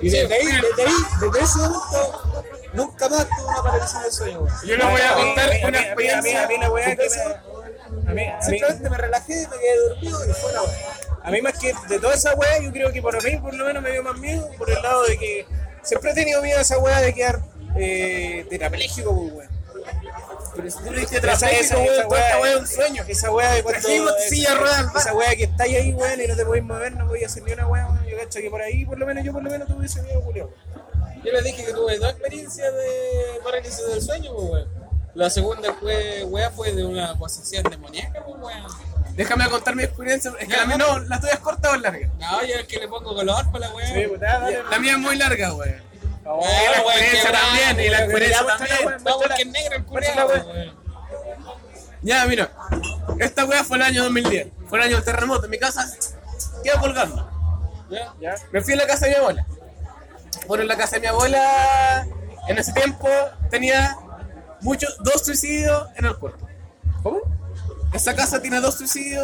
Y 0.02 0.10
desde 0.10 0.34
ahí, 0.36 0.46
desde 0.46 0.84
ahí, 0.84 0.94
desde 1.22 1.40
ese 1.44 1.58
momento, 1.60 2.44
nunca 2.74 3.10
más 3.10 3.28
tuve 3.30 3.46
una 3.48 3.64
parálisis 3.64 4.02
del 4.02 4.12
sueño. 4.12 4.40
weón. 4.42 4.58
Yo 4.66 4.76
les 4.78 4.86
voy 4.92 5.02
a 5.02 5.14
contar 5.14 5.50
A 5.50 5.54
mí- 5.54 5.62
a 5.64 5.68
una 5.68 5.80
mí- 5.82 5.88
a 5.88 5.96
mí- 5.96 6.10
a 6.10 6.22
mí- 6.22 6.34
a 6.36 6.48
mí 6.48 6.58
la 6.60 6.72
weá 6.72 6.96
que 6.96 7.08
me. 7.10 8.10
A 8.10 8.14
mí, 8.14 8.26
a 8.28 8.42
Simplemente 8.42 8.90
me 8.90 8.98
relajé, 8.98 9.48
me 9.48 9.58
quedé 9.60 9.78
dormido 9.90 10.30
y 10.30 10.34
fue 10.34 10.52
la 10.54 10.62
wea. 10.64 10.98
a 11.24 11.32
mí 11.32 11.42
más 11.42 11.58
que 11.58 11.74
de 11.88 12.00
toda 12.00 12.14
esa 12.16 12.34
weá, 12.36 12.60
yo 12.60 12.72
creo 12.72 12.92
que 12.92 13.02
por 13.02 13.24
mí 13.24 13.38
por 13.38 13.54
lo 13.54 13.66
menos 13.66 13.82
me 13.82 13.92
dio 13.92 14.04
más 14.04 14.18
miedo 14.18 14.50
por 14.58 14.70
el 14.70 14.82
lado 14.82 15.04
de 15.04 15.18
que 15.18 15.46
siempre 15.84 16.12
he 16.12 16.14
tenido 16.14 16.42
miedo 16.42 16.58
a 16.60 16.62
esa 16.62 16.78
weá 16.80 17.00
de 17.00 17.14
quedar 17.14 17.42
eh, 17.78 18.46
tetrapléjico, 18.50 19.30
pues. 19.34 19.50
Pero 20.56 20.70
si 20.70 20.78
tú 20.78 20.92
le 20.92 21.00
diste 21.00 21.18
Esa, 21.18 21.28
tetrapléjico, 21.28 21.80
esa, 21.80 22.08
weá 22.08 22.40
weá 22.40 22.52
es 22.52 22.60
un 22.60 22.68
sueño. 22.68 23.04
Esa 23.08 23.32
weá 23.32 23.52
de 23.54 23.64
cuando. 23.64 23.82
Trajimos 23.82 24.14
silla 24.30 24.54
bar. 24.56 24.86
Esa 24.96 25.14
weá 25.14 25.36
que 25.36 25.44
estáis 25.44 25.76
ahí, 25.76 25.94
weón, 25.94 26.22
y 26.22 26.28
no 26.28 26.36
te 26.36 26.46
podéis 26.46 26.64
mover, 26.64 26.96
no 26.96 27.08
podéis 27.08 27.26
hacer 27.28 27.44
ni 27.44 27.54
una 27.54 27.68
weá. 27.68 27.88
Yo 28.08 28.18
cacho 28.18 28.40
que 28.40 28.50
por 28.50 28.62
ahí, 28.62 28.86
por 28.86 28.98
lo 28.98 29.06
menos, 29.06 29.24
yo 29.24 29.32
por 29.34 29.44
lo 29.44 29.50
menos 29.50 29.68
tuve 29.68 29.86
ese 29.86 30.02
miedo, 30.04 30.22
Julio. 30.22 30.54
Yo 31.24 31.32
les 31.32 31.44
dije 31.44 31.66
que 31.66 31.74
tuve 31.74 31.98
dos 31.98 32.12
experiencias 32.12 32.74
de 32.74 33.40
parálisis 33.44 33.88
del 33.88 34.02
sueño, 34.02 34.34
pues, 34.34 34.50
weón. 34.50 34.84
La 35.16 35.30
segunda 35.30 35.74
fue, 35.74 36.24
wea, 36.26 36.50
fue 36.50 36.72
de 36.72 36.84
una 36.84 37.16
posesión 37.18 37.64
demoníaca, 37.64 38.24
pues, 38.26 38.42
weón. 38.42 38.94
Déjame 39.16 39.48
contar 39.50 39.76
mi 39.76 39.84
experiencia. 39.84 40.32
Es 40.40 40.48
que 40.48 40.58
la 40.58 40.66
mía 40.66 40.78
no, 40.78 41.00
la 41.00 41.20
tuya 41.20 41.34
es 41.34 41.40
corta 41.40 41.72
o 41.72 41.76
es 41.76 41.82
larga. 41.82 42.10
No, 42.20 42.44
yo 42.46 42.56
es 42.56 42.68
que 42.68 42.80
le 42.80 42.88
pongo 42.88 43.14
color 43.14 43.46
para 43.52 43.68
la 43.68 43.76
wea. 43.76 43.88
Sí, 43.88 44.06
pues. 44.08 44.22
La 44.22 44.80
mía 44.80 44.94
es 44.94 44.98
muy 44.98 45.16
larga, 45.16 45.54
weón. 45.54 45.93
Y 46.24 46.72
la 46.72 46.78
experiencia 46.78 47.32
también, 47.32 47.80
y 47.80 47.90
la 47.90 48.04
experiencia 48.04 48.46
también. 48.46 49.04
No, 49.04 49.20
porque 49.20 49.42
es 49.42 49.48
negro 49.48 49.76
el. 49.76 50.74
Ya, 52.02 52.26
mira. 52.26 52.50
Esta 53.20 53.46
weá 53.46 53.64
fue 53.64 53.78
el 53.78 53.84
año 53.84 54.04
2010. 54.04 54.48
Fue 54.68 54.78
el 54.80 54.86
año 54.86 54.96
del 54.96 55.06
terremoto. 55.06 55.46
En 55.46 55.52
mi 55.52 55.60
casa 55.60 55.86
quedó 56.64 56.80
colgando. 56.80 57.30
Ya. 57.90 58.14
Ya. 58.20 58.36
Me 58.52 58.62
fui 58.62 58.74
a 58.74 58.78
la 58.78 58.88
casa 58.88 59.06
de 59.06 59.12
mi 59.12 59.18
abuela. 59.18 59.46
Bueno, 60.48 60.64
en 60.64 60.68
la 60.68 60.78
casa 60.78 60.96
de 60.96 61.02
mi 61.02 61.08
abuela, 61.08 62.08
en 62.48 62.58
ese 62.58 62.74
tiempo, 62.74 63.08
tenía 63.50 63.98
muchos, 64.62 64.98
dos 65.00 65.26
suicidios 65.26 65.88
en 65.96 66.06
el 66.06 66.18
cuerpo. 66.18 66.48
¿Cómo? 67.02 67.22
Esa 67.94 68.16
casa 68.16 68.42
tiene 68.42 68.60
dos 68.60 68.76
suicidios. 68.76 69.24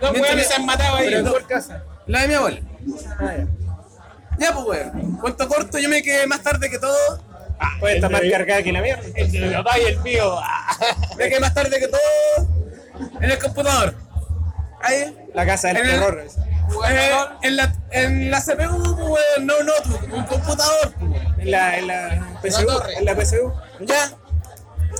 Dos 0.00 0.12
weones 0.12 0.48
se 0.48 0.54
han 0.54 0.64
matado 0.64 0.96
ahí. 0.96 1.12
En 1.12 1.26
casa. 1.46 1.82
La 2.06 2.22
de 2.22 2.28
mi 2.28 2.34
abuela. 2.34 2.60
Ah, 3.18 3.34
ya. 3.38 3.46
Ya, 4.38 4.52
pues, 4.52 4.66
weón. 4.66 5.16
Cuento 5.18 5.48
corto, 5.48 5.78
yo 5.78 5.88
me 5.88 6.02
quedé 6.02 6.26
más 6.26 6.42
tarde 6.42 6.68
que 6.70 6.78
todo. 6.78 6.96
Puede 7.80 7.96
estar 7.96 8.10
más 8.10 8.20
cargada 8.30 8.62
que 8.62 8.72
la 8.72 8.80
mierda. 8.82 9.02
El 9.14 9.30
de 9.30 9.40
mi 9.40 9.54
papá 9.54 9.78
y 9.78 9.84
el 9.86 10.00
mío. 10.00 10.36
Me 11.16 11.28
quedé 11.28 11.40
más 11.40 11.54
tarde 11.54 11.78
que 11.78 11.88
todo 11.88 12.00
en 13.20 13.30
el 13.30 13.38
computador. 13.38 13.94
Ahí. 14.82 15.16
La 15.34 15.46
casa 15.46 15.68
del 15.68 15.78
En 15.78 15.84
el- 15.86 15.90
terror. 16.00 16.24
Eh, 16.88 17.10
en, 17.42 17.56
la, 17.56 17.74
en 17.92 18.30
la 18.30 18.40
CPU, 18.40 18.82
pues, 18.96 19.08
weón, 19.08 19.46
no 19.46 19.62
notebook, 19.62 20.12
un 20.12 20.24
computador. 20.24 20.92
pues. 20.98 21.12
En 21.38 21.50
la, 21.50 21.78
en 21.78 21.86
la 21.86 22.32
torre. 22.66 22.94
En 22.98 23.04
la 23.04 23.14
PSU. 23.14 23.52
Ya. 23.80 24.10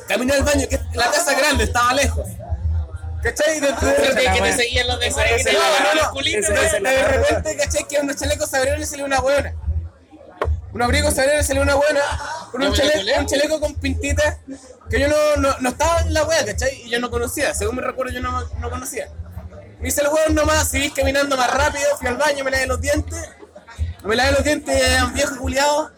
Caminé 0.09 0.35
al 0.35 0.43
baño, 0.43 0.67
que 0.69 0.79
la 0.95 1.11
casa 1.11 1.35
grande 1.35 1.65
estaba 1.65 1.93
lejos. 1.95 2.29
¿Cachai? 3.25 3.59
De, 3.61 3.67
de- 3.69 3.75
que, 3.75 4.41
te 4.43 4.53
seguían 4.53 4.87
los 4.87 4.99
no, 6.81 6.91
de 6.91 6.97
wea. 6.97 7.09
repente, 7.09 7.57
¿cachai? 7.57 7.89
Que 7.89 7.99
unos 8.01 8.17
chalecos 8.17 8.51
se 8.51 8.57
abrieron 8.59 8.83
y 8.83 8.87
salió 8.87 9.05
una 9.07 9.21
buena. 9.21 9.55
Un 10.73 10.83
abrigo 10.83 11.11
se 11.11 11.21
abrió 11.23 11.41
y 11.41 11.45
salió 11.45 11.63
una 11.63 11.75
buena. 11.75 12.01
Con 12.53 12.63
un, 12.63 12.73
¿Ya 12.73 12.85
me 12.85 12.91
chale- 12.91 12.95
lo 12.97 13.01
colé? 13.01 13.19
un 13.21 13.27
chaleco 13.27 13.61
con 13.61 13.75
pintitas. 13.77 14.37
Que 14.91 15.01
yo 15.01 15.09
no, 15.09 15.17
no, 15.39 15.57
no 15.61 15.69
estaba 15.71 16.01
en 16.03 16.13
la 16.13 16.25
wea, 16.25 16.45
¿cachai? 16.45 16.83
Y 16.83 16.91
yo 16.91 17.01
no 17.01 17.11
conocía. 17.11 17.55
Según 17.55 17.77
me 17.77 17.83
recuerdo, 17.83 18.13
yo 18.13 18.21
no, 18.21 18.45
no 18.59 18.71
conocía. 18.71 19.09
Me 19.81 19.89
hice 19.89 20.03
el 20.03 20.09
weón 20.09 20.35
nomás, 20.35 20.69
seguí 20.69 20.91
caminando 20.91 21.37
más 21.37 21.51
rápido, 21.53 21.85
fui 21.99 22.09
al 22.09 22.17
baño, 22.17 22.45
me 22.45 22.51
lavé 22.51 22.67
los 22.67 22.81
dientes. 22.81 23.19
Me 24.03 24.17
lavé 24.17 24.33
los 24.33 24.45
dientes, 24.45 25.03
un 25.03 25.15
viejo 25.15 25.37
culiado, 25.39 25.91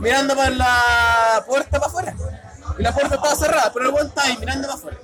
mirando 0.00 0.34
para 0.36 0.50
la 0.50 1.44
puerta 1.46 1.78
para 1.78 1.86
afuera. 1.86 2.14
Y 2.78 2.82
la 2.82 2.92
puerta 2.94 3.16
estaba 3.16 3.34
cerrada, 3.36 3.70
pero 3.74 3.86
el 3.86 3.94
weón 3.94 4.06
estaba 4.08 4.26
ahí 4.28 4.36
mirando 4.38 4.68
para 4.68 4.78
afuera. 4.78 4.98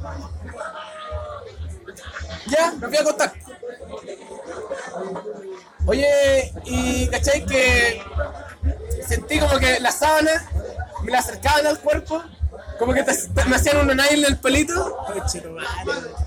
Ya, 2.48 2.72
me 2.78 2.88
fui 2.88 2.96
a 2.96 3.00
acostar. 3.00 3.32
Oye, 5.86 6.52
y 6.64 7.06
cachai 7.08 7.44
que 7.46 8.02
sentí 9.06 9.38
como 9.38 9.58
que 9.58 9.80
las 9.80 9.98
sábanas 9.98 10.42
me 11.02 11.12
la 11.12 11.20
acercaban 11.20 11.66
al 11.66 11.78
cuerpo, 11.80 12.22
como 12.78 12.92
que 12.92 13.02
te- 13.02 13.14
te- 13.16 13.44
me 13.46 13.56
hacían 13.56 13.78
una 13.78 13.94
nail 13.94 14.24
en 14.24 14.32
el 14.32 14.38
pelito. 14.38 14.96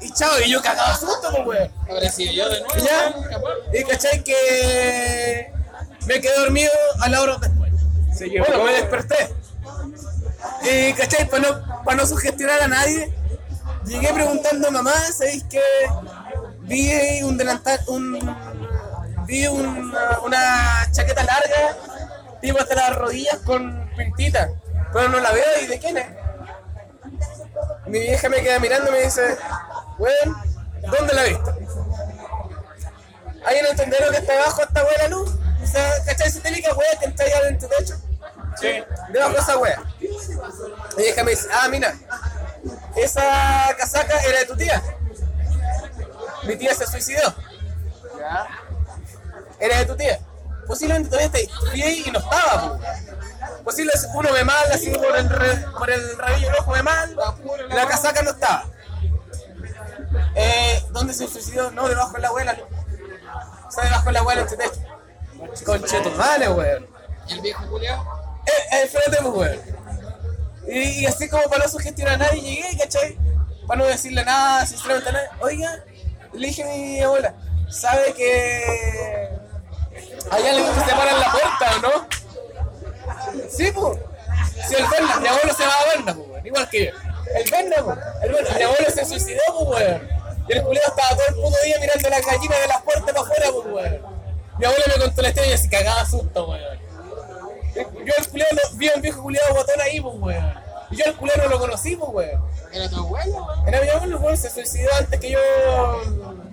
Y 0.02 0.12
chao, 0.14 0.32
y 0.44 0.50
yo 0.52 0.62
cagaba 0.62 0.96
susto, 0.98 1.30
pues, 1.46 1.70
weón. 1.90 2.12
Sido 2.12 2.34
yo 2.34 2.50
de 2.50 2.62
nuevo. 2.62 2.76
Ya, 2.84 3.80
y 3.80 3.84
cachai 3.84 4.24
que 4.24 5.52
me 6.08 6.20
quedé 6.22 6.36
dormido 6.40 6.72
a 7.02 7.10
la 7.10 7.22
hora 7.22 7.38
después. 7.38 7.72
Bueno, 8.40 8.64
me 8.64 8.72
desperté. 8.74 9.34
Y 10.64 10.94
cachai, 10.94 11.30
para 11.30 11.44
no, 11.50 11.84
para 11.84 11.98
no 11.98 12.08
sugestionar 12.08 12.62
a 12.62 12.68
nadie, 12.68 13.14
llegué 13.86 14.12
preguntando 14.14 14.68
a 14.68 14.72
mamá, 14.72 14.94
¿sabéis 15.16 15.44
que 15.44 15.62
vi 16.62 17.24
un 17.24 17.38
delantal, 17.38 17.80
un 17.88 18.20
vi 19.26 19.48
una, 19.48 20.20
una 20.24 20.88
chaqueta 20.92 21.24
larga, 21.24 21.78
tipo 22.42 22.60
hasta 22.60 22.76
las 22.76 22.96
rodillas 22.96 23.38
con 23.46 23.90
pintitas, 23.96 24.50
pero 24.94 25.10
no 25.10 25.20
la 25.20 25.32
veo 25.32 25.62
y 25.64 25.68
de 25.68 25.80
quién 25.80 25.98
es? 25.98 26.08
Mi 27.88 28.00
vieja 28.00 28.30
me 28.30 28.42
queda 28.42 28.60
mirando 28.60 28.90
y 28.90 28.94
me 28.94 29.02
dice, 29.04 29.38
weón, 29.98 30.38
¿dónde 30.82 31.14
la 31.14 31.24
viste? 31.24 31.52
¿Hay 33.46 33.60
un 33.60 33.66
entendero 33.68 34.12
que 34.12 34.18
está 34.18 34.34
de 34.34 34.40
wea 34.84 34.92
de 34.92 34.98
la 35.04 35.08
luz? 35.10 35.32
O 35.64 35.68
sea, 35.68 35.92
¿cachai 36.06 36.28
esa 36.28 36.40
wea 36.76 37.00
que 37.00 37.06
está 37.06 37.24
allá 37.24 37.42
dentro 37.44 37.68
del 37.70 37.78
techo? 37.78 37.96
Sí. 38.60 38.84
Debajo 39.12 39.34
de 39.34 39.40
esa 39.40 39.58
wea. 39.58 39.84
Mi 40.98 41.04
vieja 41.04 41.24
me 41.24 41.32
dice, 41.32 41.48
ah, 41.52 41.68
mira, 41.70 41.96
esa 42.96 43.76
casaca 43.78 44.20
era 44.22 44.40
de 44.40 44.46
tu 44.46 44.56
tía. 44.56 44.82
Mi 46.44 46.56
tía 46.56 46.74
se 46.74 46.88
suicidó. 46.88 47.34
Era 49.60 49.78
de 49.78 49.86
tu 49.86 49.96
tía. 49.96 50.20
Posiblemente 50.68 51.10
todavía 51.10 51.28
está 51.28 51.72
ahí. 51.72 52.04
Y 52.06 52.12
no 52.12 52.20
estaba, 52.20 52.62
po. 52.78 53.64
Posible 53.64 53.92
uno 54.16 54.34
ve 54.34 54.44
mal, 54.44 54.72
así 54.72 54.90
por 54.92 55.16
el, 55.16 55.30
re- 55.30 55.66
por 55.78 55.90
el 55.90 56.18
rabillo 56.18 56.48
del 56.48 56.56
ojo 56.60 56.72
ve 56.72 56.84
mal. 56.84 57.16
La 57.70 57.88
casaca 57.88 58.22
no 58.24 58.32
estaba. 58.32 58.66
Eh, 60.36 60.84
¿Dónde 60.92 61.14
se 61.14 61.28
suicidó? 61.28 61.72
No, 61.72 61.88
debajo 61.88 62.14
de 62.14 62.20
la 62.22 62.28
abuela. 62.30 62.58
Está 63.70 63.84
debajo 63.84 64.06
de 64.06 64.12
la 64.14 64.20
abuela 64.20 64.42
en 64.42 64.48
este 64.48 64.58
techo. 64.58 64.82
Conchetumane, 65.66 66.50
weón. 66.50 66.88
¿Y 67.28 67.34
el 67.34 67.42
viejo 67.42 67.68
culiao? 67.68 68.42
Eh, 68.46 68.76
eh, 68.76 68.84
espérate, 68.84 69.18
pues, 69.22 69.34
weón. 69.36 69.60
Y, 70.68 71.02
y 71.02 71.06
así 71.06 71.30
como 71.30 71.44
para 71.50 71.64
no 71.64 71.70
sugestionar 71.70 72.16
a 72.16 72.18
nadie, 72.18 72.42
llegué, 72.42 72.78
¿cachai? 72.78 73.18
Para 73.68 73.82
no 73.82 73.88
decirle 73.88 74.24
nada, 74.26 74.66
sinceramente 74.66 75.10
a 75.10 75.12
nadie. 75.14 75.28
Oiga, 75.40 75.84
le 76.34 76.48
dije 76.48 76.64
a 76.64 76.66
mi 76.68 77.02
abuela, 77.02 77.34
¿sabe 77.70 78.14
que 78.14 79.30
alguien 80.32 80.56
que 80.56 80.80
se 80.80 80.96
para 80.96 81.12
en 81.12 81.20
la 81.20 81.32
puerta 81.32 81.76
o 81.76 81.82
no? 81.82 82.08
Sí, 83.50 83.72
pues. 83.72 84.00
Si 84.68 84.76
el 84.76 84.86
Berna, 84.88 85.20
mi 85.20 85.28
abuelo 85.28 85.54
se 85.54 85.66
va 85.66 85.74
a 85.74 85.86
Berna, 85.96 86.16
pues, 86.16 86.46
igual 86.46 86.70
que 86.70 86.86
yo. 86.86 86.92
El 87.36 87.52
Berna, 87.52 87.76
pues. 87.84 87.98
El 88.24 88.32
Berna, 88.32 88.58
mi 88.58 88.64
abuelo 88.64 88.90
se 88.90 89.06
suicidó, 89.06 89.42
pues, 89.60 89.82
weón. 89.82 90.10
Y 90.48 90.54
el 90.54 90.64
culiado 90.64 90.90
estaba 90.90 91.10
todo 91.16 91.28
el 91.28 91.36
puto 91.36 91.58
día 91.64 91.78
mirando 91.80 92.10
las 92.10 92.26
gallinas 92.26 92.62
de 92.62 92.68
las 92.68 92.82
puertas 92.82 93.06
para 93.06 93.22
afuera, 93.22 93.46
pues, 93.52 93.66
weón. 93.68 94.02
Mi 94.58 94.66
abuelo 94.66 94.84
me 94.88 95.04
contó 95.04 95.22
la 95.22 95.30
historia 95.30 95.52
y 95.52 95.54
así 95.54 95.70
cagaba 95.70 96.06
susto, 96.06 96.50
weón. 96.50 96.80
Yo 97.76 98.14
al 98.18 98.28
culiado 98.28 98.58
vi 98.74 98.90
a 98.90 98.96
un 98.96 99.02
viejo 99.02 99.22
culiado 99.22 99.54
botón 99.54 99.82
ahí, 99.82 100.02
pues, 100.02 100.16
weón. 100.18 100.54
Y 100.92 100.96
yo 100.98 101.06
al 101.06 101.16
culiado 101.16 101.44
no 101.44 101.50
lo 101.50 101.60
conocí, 101.60 101.96
pues, 101.96 102.12
weón. 102.12 102.51
Era 102.74 102.90
tu 102.90 102.98
abuelo, 102.98 103.46
weón. 103.46 103.68
Era 103.68 103.82
mi 103.82 103.90
abuelo, 103.90 104.20
weón, 104.20 104.38
se 104.38 104.50
suicidó 104.50 104.90
antes 104.98 105.20
que 105.20 105.32
yo. 105.32 105.40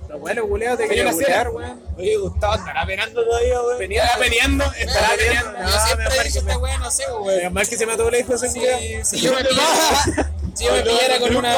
Los 0.09 0.21
buenos 0.21 0.47
culeados 0.47 0.79
te 0.79 0.89
Que 0.89 0.97
yo 0.97 1.05
querían 1.05 1.15
culear, 1.15 1.51
weón. 1.51 1.83
Oye, 1.97 2.17
Gustavo 2.17 2.55
estará 2.55 2.87
penando 2.87 3.25
todavía, 3.25 3.63
weón. 3.63 3.79
Venía 3.79 4.11
peleando, 4.19 4.65
estará 4.77 5.11
Yo 5.11 5.17
peleando. 5.17 5.59
No, 5.59 5.87
siempre 5.87 6.07
he 6.07 6.25
dicho 6.25 6.39
esta 6.39 6.79
no 6.79 6.91
sé, 6.91 7.13
weón. 7.13 7.37
Menos 7.37 7.53
mal 7.53 7.69
que 7.69 7.77
se 7.77 7.87
mató 7.87 8.09
el 8.09 8.15
hijo 8.17 8.35
ese 8.35 8.49
si 9.05 9.21
yo 9.21 9.33
me 9.33 9.43
si 10.59 10.65
yo 10.65 10.73
me 10.73 10.83
pillara 10.83 11.19
con 11.21 11.37
una, 11.37 11.53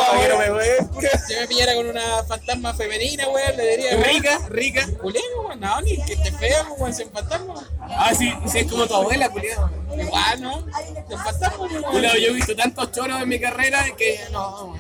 si 1.27 1.33
yo 1.35 1.41
me 1.41 1.47
pillara 1.49 1.75
con 1.75 1.87
una 1.89 2.23
fantasma 2.25 2.75
femenina, 2.75 3.29
weón, 3.29 3.57
le 3.57 3.69
diría, 3.77 3.97
Rica, 3.97 4.39
rica. 4.51 4.87
Weón, 5.03 5.59
no, 5.61 5.81
ni 5.81 5.97
que 6.05 6.17
te 6.17 6.33
fea, 6.33 6.67
weón, 6.79 6.93
sin 6.95 7.11
fantasma. 7.11 7.67
Ah, 7.81 8.13
sí, 8.17 8.33
sí, 8.47 8.59
es 8.59 8.67
como 8.71 8.87
tu 8.87 8.95
abuela, 8.95 9.29
culiado. 9.31 9.71
Igual, 9.99 10.41
¿no? 10.43 10.67
Sin 11.09 11.19
fantasma, 11.19 11.69
yo 11.71 12.29
he 12.29 12.33
visto 12.33 12.55
tantos 12.55 12.93
choros 12.93 13.23
en 13.23 13.29
mi 13.29 13.41
carrera 13.41 13.85
que 13.97 14.21
no. 14.33 14.77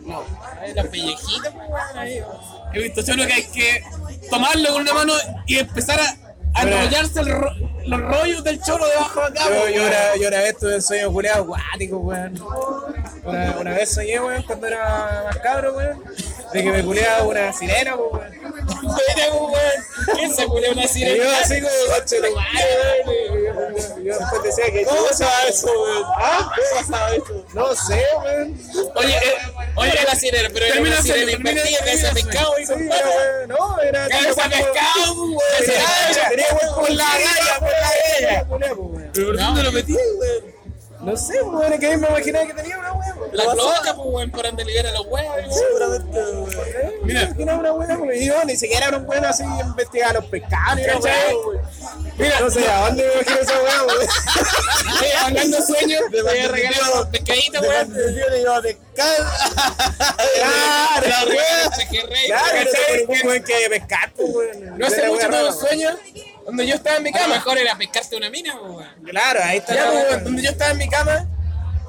No. 0.00 0.24
Ay, 0.60 0.72
Las 0.74 0.86
pellejitas, 0.88 1.52
weón. 1.54 2.24
He 2.72 2.78
visto 2.80 3.02
choros 3.02 3.26
que 3.26 3.32
hay 3.34 3.44
que 3.44 3.84
tomarlo 4.30 4.72
con 4.72 4.82
una 4.82 4.94
mano 4.94 5.12
y 5.46 5.58
empezar 5.58 6.00
a, 6.00 6.62
enrollarse 6.62 7.20
el 7.20 7.28
ro- 7.28 7.54
los 7.90 8.00
rollos 8.00 8.44
del 8.44 8.62
choro 8.62 8.86
debajo 8.86 9.20
de 9.20 9.26
acá. 9.26 9.44
Yo, 9.44 9.50
weón. 9.50 9.72
yo, 9.72 9.82
una, 9.86 10.16
yo 10.16 10.28
una 10.28 10.38
vez 10.38 10.56
tuve 10.58 10.74
un 10.76 10.82
sueño 10.82 11.12
culeado 11.12 11.42
acuático, 11.42 11.96
weón. 11.98 12.40
Una, 13.24 13.56
una 13.58 13.74
vez 13.74 13.92
soñé, 13.92 14.20
weón, 14.20 14.42
cuando 14.44 14.66
era 14.66 15.22
más 15.26 15.36
cabro, 15.38 15.74
weón, 15.76 16.02
de 16.52 16.62
que 16.62 16.70
me 16.72 16.82
culeaba 16.84 17.22
una 17.24 17.52
sirena, 17.52 17.96
pues, 17.96 18.12
weón. 18.12 18.40
Mira, 18.82 19.32
weón. 19.34 19.60
¿Quién 20.16 20.34
se 20.34 20.46
culea 20.46 20.72
una 20.72 20.84
Y 20.84 20.88
sirena? 20.88 21.24
yo 21.24 21.30
así 21.30 21.60
como, 21.60 21.94
coche, 21.98 22.20
weón. 22.20 22.36
Y 24.00 24.04
yo- 24.06 24.18
después 24.18 24.42
decía 24.42 24.72
que. 24.72 24.84
¿Cómo 24.84 25.04
pasaba 25.06 25.42
eso, 25.48 25.66
weón? 25.66 26.04
¿Ah? 26.16 26.52
¿Cómo 26.56 26.80
pasaba 26.86 27.14
eso? 27.14 27.44
No 27.54 27.74
sé, 27.76 28.04
weón. 28.24 28.58
Oye, 28.94 29.16
eh, 29.16 29.34
Oye, 29.76 29.94
la 30.06 30.14
sirena, 30.16 30.48
pero 30.52 30.66
era 30.66 30.74
termina 30.74 30.94
una 30.96 31.02
sirena 31.02 31.32
invertida 31.32 31.84
de 31.84 31.92
ese 31.92 32.08
pescado, 32.12 32.54
Sí, 32.58 32.64
puta. 32.66 32.78
weón. 32.78 33.48
No, 33.48 33.80
era. 33.82 34.08
Cabeza 34.08 34.42
de 34.48 34.56
pescado, 34.56 35.14
weón. 35.24 35.40
Tenía- 36.30 36.46
weón 36.52 36.74
por 36.74 36.90
la 36.90 37.04
galla, 37.04 37.58
por 37.60 37.68
¿pero 38.18 38.76
por 39.26 39.36
dónde 39.36 39.62
lo 39.62 39.72
metí, 39.72 39.94
weón? 39.94 40.60
No 41.00 41.16
sé, 41.16 41.40
weón, 41.40 41.72
es 41.72 41.80
que 41.80 41.96
me 41.96 42.08
imaginaba 42.08 42.46
que 42.46 42.52
tenía 42.52 42.78
una 42.78 42.92
weón. 42.92 43.30
La 43.32 43.44
cloaca, 43.44 43.94
pues, 43.96 44.08
weón, 44.10 44.30
por 44.30 44.42
donde 44.42 44.64
libera 44.66 44.92
los 44.92 45.06
weón. 45.06 45.50
Seguramente, 45.50 46.18
weón. 46.18 46.50
Mira. 47.04 47.32
Mira, 47.36 47.54
una 47.56 47.70
buena, 47.70 47.96
weón. 47.96 48.14
Y 48.14 48.26
yo 48.26 48.44
ni 48.44 48.54
siquiera 48.54 48.88
era 48.88 48.98
un 48.98 49.08
weón 49.08 49.24
así 49.24 49.42
investigaba 49.44 50.12
los 50.14 50.26
pescados, 50.26 50.76
ni 50.76 50.84
una 50.84 50.98
weón. 50.98 51.60
Mira, 52.18 52.40
no 52.40 52.50
sé, 52.50 52.68
¿a 52.68 52.86
dónde 52.86 53.02
me 53.06 53.12
imagino 53.14 53.40
esa 53.40 53.62
weón, 53.62 53.86
weón? 53.88 54.08
Hablando 55.24 55.56
de 55.56 55.62
sueños, 55.66 56.02
te 56.10 56.22
voy 56.22 56.38
a 56.38 56.48
regalar 56.48 56.80
unos 56.92 57.06
pescaditos, 57.06 57.62
weón. 57.62 57.94
Le 57.94 58.40
iba 58.42 58.56
a 58.56 58.60
pescar. 58.62 59.16
Claro. 60.34 61.30
Claro, 62.26 62.70
sé 62.70 63.06
ningún 63.08 63.26
weón 63.26 63.42
que 63.42 63.70
pescar, 63.70 64.12
pues, 64.14 64.28
weón. 64.34 64.78
No 64.78 64.86
Era 64.86 65.08
mucho 65.08 65.12
weón 65.12 65.18
tuve 65.18 65.26
un 65.26 65.32
rara, 65.32 65.42
weón. 65.44 65.58
sueño 65.58 65.90
donde 66.46 66.66
yo 66.66 66.74
estaba 66.74 66.96
en 66.96 67.02
mi 67.04 67.10
A 67.10 67.12
lo 67.12 67.18
cama. 67.18 67.34
mejor 67.34 67.58
era 67.58 67.76
pescarte 67.76 68.16
una 68.16 68.30
mina, 68.30 68.56
pues, 68.58 68.72
weón. 68.72 69.04
Claro, 69.04 69.40
ahí 69.44 69.58
está 69.58 69.74
Ya, 69.74 69.84
la 69.84 69.90
pues, 69.92 70.04
weón. 70.10 70.24
donde 70.24 70.42
yo 70.42 70.50
estaba 70.50 70.70
en 70.72 70.78
mi 70.78 70.88
cama 70.88 71.26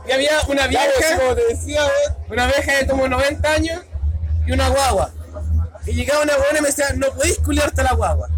y 0.07 0.11
había 0.11 0.41
una 0.47 0.67
vieja, 0.67 1.17
como 1.19 1.35
te 1.35 1.47
decía, 1.47 1.81
weón. 1.85 2.17
una 2.29 2.47
vieja 2.47 2.77
de 2.77 2.87
como 2.87 3.07
90 3.07 3.51
años 3.51 3.81
y 4.47 4.51
una 4.51 4.69
guagua. 4.69 5.11
Y 5.85 5.93
llegaba 5.93 6.21
una 6.23 6.37
buena 6.37 6.59
y 6.59 6.61
me 6.61 6.67
decía, 6.67 6.85
no 6.95 7.07
podéis 7.13 7.39
culiarte 7.39 7.81
a 7.81 7.85
la 7.85 7.93
guagua. 7.93 8.29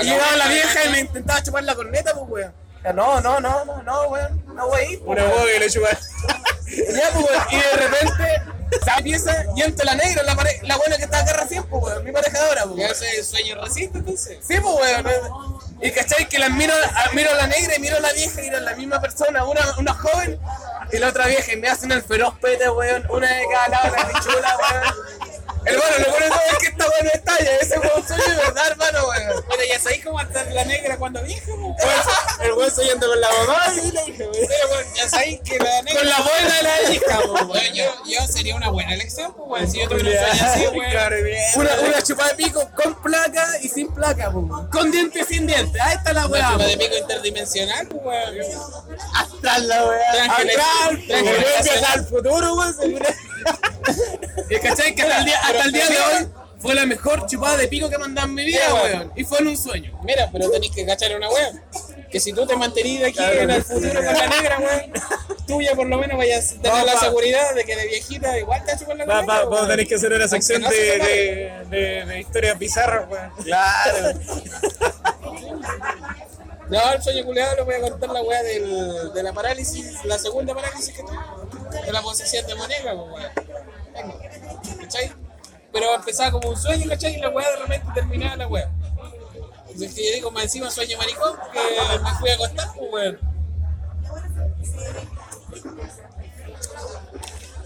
Y 0.00 0.04
llegaba 0.04 0.36
la 0.36 0.48
vieja 0.48 0.84
y 0.84 0.88
me 0.90 1.00
intentaba 1.00 1.42
chupar 1.42 1.62
la 1.64 1.74
corneta, 1.74 2.12
pues, 2.14 2.26
weón. 2.28 2.52
No, 2.94 3.20
no, 3.20 3.40
no, 3.40 3.64
no, 3.64 3.82
no, 3.82 4.02
weón, 4.08 4.42
no 4.54 4.68
voy 4.68 4.80
a 4.80 4.84
ir. 4.90 5.00
Una 5.04 5.24
weón 5.24 5.46
que 5.46 5.58
le 5.60 5.70
chupa. 5.70 5.88
Ya, 5.90 7.10
pues, 7.12 7.24
weón, 7.26 7.42
y 7.50 7.56
de 7.56 7.72
repente 7.88 8.42
se 8.84 8.90
empieza 8.98 9.44
y 9.56 9.62
entra 9.62 9.84
la 9.86 9.94
negra, 9.94 10.22
la, 10.22 10.36
pare- 10.36 10.60
la 10.62 10.76
buena 10.76 10.96
que 10.96 11.04
está 11.04 11.20
acá 11.20 11.32
recién, 11.34 11.64
pues, 11.64 11.82
weón, 11.82 12.04
mi 12.04 12.12
pareja 12.12 12.38
ahora, 12.46 12.64
pues, 12.64 12.76
Ya 12.76 12.82
weón. 12.84 12.92
ese 12.92 13.20
es 13.20 13.26
sueño 13.28 13.54
racista, 13.56 13.98
entonces. 13.98 14.38
Sí, 14.46 14.54
pues, 14.60 14.74
weón. 14.74 15.58
Y 15.80 15.90
cachai 15.92 16.28
que 16.28 16.38
las 16.38 16.50
miro, 16.50 16.72
a- 16.74 17.12
miro 17.14 17.30
a 17.30 17.34
la 17.34 17.46
negra 17.46 17.76
y 17.76 17.80
miro 17.80 17.96
a 17.96 18.00
la 18.00 18.12
vieja 18.12 18.42
y 18.42 18.46
eran 18.48 18.64
la 18.64 18.74
misma 18.74 19.00
persona, 19.00 19.44
una, 19.44 19.60
una 19.78 19.94
joven 19.94 20.38
y 20.92 20.98
la 20.98 21.08
otra 21.08 21.26
vieja 21.26 21.52
y 21.52 21.56
me 21.56 21.68
hacen 21.68 21.92
el 21.92 22.02
feroz 22.02 22.34
pete, 22.40 22.68
weón, 22.70 23.04
una 23.10 23.28
de 23.32 23.44
cada 23.52 23.68
lado, 23.68 23.96
la 23.96 24.08
pichula, 24.08 24.56
weón. 24.58 25.27
Hermano, 25.64 25.98
lo 25.98 26.10
bueno 26.12 26.34
es 26.52 26.58
que 26.58 26.66
esta 26.68 26.84
weón 26.88 27.04
no 27.04 27.10
es 27.12 27.24
talla, 27.24 27.56
ese 27.56 27.78
weón 27.78 28.06
soy 28.08 28.16
de 28.18 28.36
verdad, 28.36 28.66
hermano, 28.68 29.08
weón. 29.08 29.44
Bueno, 29.46 29.62
ya 29.68 29.78
sabéis 29.80 30.04
cómo 30.04 30.20
estar 30.20 30.46
la 30.52 30.64
negra 30.64 30.96
cuando 30.96 31.22
vieja, 31.22 31.46
po. 31.46 31.76
El 32.42 32.52
weón 32.52 32.70
soñando 32.74 33.08
con 33.08 33.20
la 33.20 33.28
mamá 33.28 33.74
y 33.82 33.90
la 33.92 34.02
hija, 34.08 34.24
weón. 34.24 34.32
Pero 34.48 34.94
ya 34.96 35.08
sabéis 35.08 35.40
que 35.44 35.58
la 35.58 35.82
negra. 35.82 36.00
Con 36.00 36.08
la 36.08 36.20
buena 36.22 36.56
de 36.56 36.62
la 36.62 36.90
hija, 36.94 37.18
weón. 37.20 37.48
Bueno, 37.48 37.74
yo, 37.74 37.84
yo 38.06 38.26
sería 38.28 38.54
una 38.56 38.70
buena 38.70 38.94
elección, 38.94 39.34
pues, 39.34 39.48
weón. 39.50 39.70
Si 39.70 39.78
yo 39.80 39.88
tuviera 39.88 40.30
un 40.30 40.38
sueño 40.38 40.52
así, 40.52 40.66
weón. 40.68 41.24
Una, 41.56 41.80
una 41.88 42.02
chupada 42.02 42.28
de 42.30 42.34
pico 42.36 42.70
con 42.74 43.02
placa 43.02 43.46
y 43.60 43.68
sin 43.68 43.92
placa, 43.92 44.30
po, 44.30 44.38
weón. 44.40 44.70
Con 44.70 44.90
dientes 44.90 45.28
y 45.30 45.34
sin 45.34 45.46
dientes, 45.46 45.80
ahí 45.82 45.96
está 45.96 46.12
la 46.12 46.26
Una 46.26 46.32
weá, 46.32 46.48
chupa 46.52 46.64
po. 46.64 46.70
de 46.70 46.76
pico 46.78 46.96
interdimensional, 46.96 47.86
pues, 47.88 48.02
weón. 48.04 48.98
Atrás 49.14 49.60
la 49.64 49.84
weá. 49.86 50.24
Atrás, 50.24 50.90
weón. 51.08 51.84
Al 51.92 52.06
futuro, 52.06 52.54
weón. 52.54 52.76
Y 54.50 54.58
cachai 54.60 54.94
que 54.94 55.02
hasta 55.02 55.18
el 55.18 55.24
día, 55.24 55.38
hasta 55.40 55.64
el 55.64 55.72
día 55.72 55.88
de 55.88 55.96
hoy 55.98 56.28
fue 56.60 56.74
la 56.74 56.86
mejor 56.86 57.26
chupada 57.26 57.56
de 57.56 57.68
pico 57.68 57.88
que 57.88 57.94
he 57.96 57.98
mandado 57.98 58.26
en 58.28 58.34
mi 58.34 58.44
vida, 58.44 58.74
weón. 58.74 59.12
Y 59.16 59.24
fue 59.24 59.38
en 59.38 59.48
un 59.48 59.56
sueño. 59.56 59.98
Mira, 60.04 60.28
pero 60.32 60.50
tenéis 60.50 60.72
que 60.72 60.84
cachar 60.86 61.14
una 61.16 61.28
weón. 61.28 61.62
Que 62.10 62.18
si 62.20 62.32
tú 62.32 62.46
te 62.46 62.56
mantenías 62.56 63.10
aquí 63.10 63.18
en 63.22 63.50
el 63.50 63.62
futuro 63.62 63.94
con 63.94 64.04
la 64.04 64.26
negra, 64.28 64.58
weón, 64.58 64.92
tú 65.46 65.60
ya 65.60 65.74
por 65.74 65.86
lo 65.86 65.98
menos 65.98 66.16
vayas 66.16 66.52
a 66.52 66.54
tener 66.56 66.72
Va, 66.72 66.84
la 66.84 66.94
va. 66.94 67.00
seguridad 67.00 67.54
de 67.54 67.64
que 67.64 67.76
de 67.76 67.86
viejita 67.86 68.38
igual 68.38 68.64
te 68.64 68.82
con 68.84 68.96
la 68.98 69.04
Va- 69.04 69.20
negra. 69.20 69.34
va-. 69.40 69.44
Vamos 69.44 69.62
a 69.62 69.68
tener 69.68 69.86
que 69.86 69.94
hacer 69.94 70.12
una 70.12 70.26
sección 70.26 70.62
de, 70.62 70.68
de, 70.68 71.52
de, 71.76 72.06
de 72.06 72.20
historias 72.20 72.58
bizarras, 72.58 73.08
weón. 73.10 73.30
Claro. 73.44 74.18
No, 76.70 76.92
el 76.92 77.02
sueño 77.02 77.24
culiado 77.24 77.56
le 77.56 77.62
voy 77.62 77.74
a 77.76 77.80
contar 77.80 78.10
la 78.10 78.20
weá 78.22 78.42
del, 78.42 79.12
de 79.14 79.22
la 79.22 79.32
parálisis, 79.32 80.04
la 80.04 80.18
segunda 80.18 80.54
parálisis 80.54 80.94
que 80.94 81.02
tuve, 81.02 81.82
de 81.86 81.92
la 81.92 82.02
posesión 82.02 82.46
demoníaca, 82.46 82.94
pues 82.94 83.12
weón. 83.12 83.32
Tengo, 83.98 84.18
¿Cachai? 84.80 85.12
Pero 85.72 85.94
empezaba 85.94 86.30
como 86.32 86.50
un 86.50 86.56
sueño, 86.56 86.88
¿cachai? 86.88 87.16
Y 87.16 87.20
la 87.20 87.28
weá 87.30 87.50
de 87.50 87.56
repente 87.56 87.86
terminaba 87.94 88.36
la 88.36 88.48
weá. 88.48 88.70
Entonces 89.62 89.94
que 89.94 90.08
yo 90.08 90.14
digo, 90.14 90.30
más 90.30 90.44
encima 90.44 90.70
sueño 90.70 90.96
maricón, 90.98 91.36
que 91.52 92.00
me 92.02 92.10
fui 92.18 92.30
a 92.30 92.34
acostar, 92.34 92.68
pues 92.74 92.92
weón. 92.92 93.18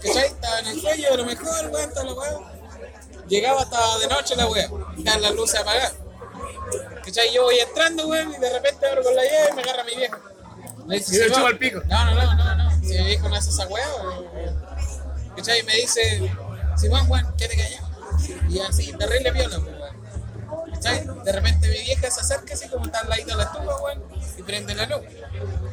¿Cachai? 0.01 0.25
Estaba 0.25 0.59
en 0.59 0.67
el 0.67 0.81
sueño, 0.81 1.09
de 1.11 1.17
lo 1.17 1.25
mejor, 1.25 1.67
weón, 1.71 1.89
toda 1.89 2.03
la 2.03 2.13
weá. 2.13 2.39
Llegaba 3.27 3.61
hasta 3.61 3.97
de 3.99 4.07
noche 4.07 4.35
la 4.35 4.47
weá, 4.47 4.69
estaban 4.97 5.21
las 5.21 5.35
luces 5.35 5.59
apagadas. 5.59 5.93
¿Cachai? 7.05 7.33
Yo 7.33 7.43
voy 7.43 7.59
entrando, 7.59 8.07
weón, 8.07 8.33
y 8.33 8.37
de 8.37 8.53
repente 8.53 8.87
abro 8.87 9.03
con 9.03 9.15
la 9.15 9.23
llave 9.23 9.49
y 9.51 9.55
me 9.55 9.61
agarra 9.61 9.83
mi 9.83 9.95
vieja. 9.95 10.19
Me 10.85 10.95
dice, 10.97 11.31
pico. 11.57 11.81
No, 11.85 12.05
no, 12.05 12.15
no, 12.15 12.35
no, 12.35 12.55
no. 12.55 12.71
Si 12.81 12.97
mi 12.97 13.05
vieja 13.05 13.29
no 13.29 13.35
hace 13.35 13.49
esa 13.49 13.67
weá, 13.67 13.87
weón. 13.95 14.62
¿Cachai? 15.35 15.59
Y 15.59 15.63
me 15.63 15.75
dice, 15.75 16.31
Simón, 16.77 17.05
weón, 17.09 17.33
¿qué 17.37 17.47
te 17.47 17.57
callas? 17.57 17.83
Y 18.49 18.59
así, 18.59 18.93
terrible 18.93 19.31
viola, 19.31 19.59
pues, 19.59 19.75
weón. 19.79 20.73
¿Cachai? 20.73 21.07
De 21.23 21.31
repente 21.31 21.67
mi 21.67 21.81
vieja 21.81 22.11
se 22.11 22.21
acerca 22.21 22.53
así 22.53 22.67
como 22.69 22.85
está 22.85 22.99
al 22.99 23.09
ladito 23.09 23.31
de 23.31 23.35
la 23.37 23.43
estufa, 23.43 23.75
weón, 23.77 24.03
y 24.37 24.43
prende 24.43 24.75
la 24.75 24.85
luz. 24.85 25.01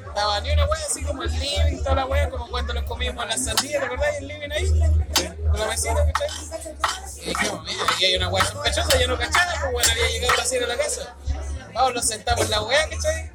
Estaba 0.09 0.41
ni 0.41 0.51
una 0.51 0.67
weá 0.67 0.81
así 0.89 1.03
como 1.05 1.23
el 1.23 1.33
living, 1.33 1.79
toda 1.83 1.95
la 1.97 2.07
weá, 2.07 2.31
como 2.31 2.49
cuando 2.49 2.75
nos 2.75 2.85
comíamos 2.85 3.27
las 3.27 3.45
sandías, 3.45 3.81
¿te 3.81 3.87
acordás? 3.87 4.17
El 4.19 4.29
living 4.29 4.51
ahí, 4.51 4.69
con 5.51 5.61
la 5.61 5.67
mesita, 5.67 5.95
¿cachai? 5.95 7.23
Y 7.23 7.29
dijimos, 7.29 7.65
mira, 7.65 7.85
aquí 7.95 8.05
hay 8.07 8.17
una 8.17 8.29
weá 8.29 8.45
sospechosa, 8.45 8.99
yo 8.99 9.07
no 9.09 9.19
cachaba, 9.19 9.53
pues 9.61 9.73
bueno, 9.73 9.89
había 9.93 10.09
llegado 10.09 10.35
recién 10.37 10.65
a 10.65 10.67
la 10.67 10.77
casa. 10.77 11.15
Vamos, 11.75 11.95
nos 11.95 12.07
sentamos 12.07 12.45
en 12.45 12.51
la 12.51 12.63
weá, 12.63 12.89
¿cachai? 12.89 13.33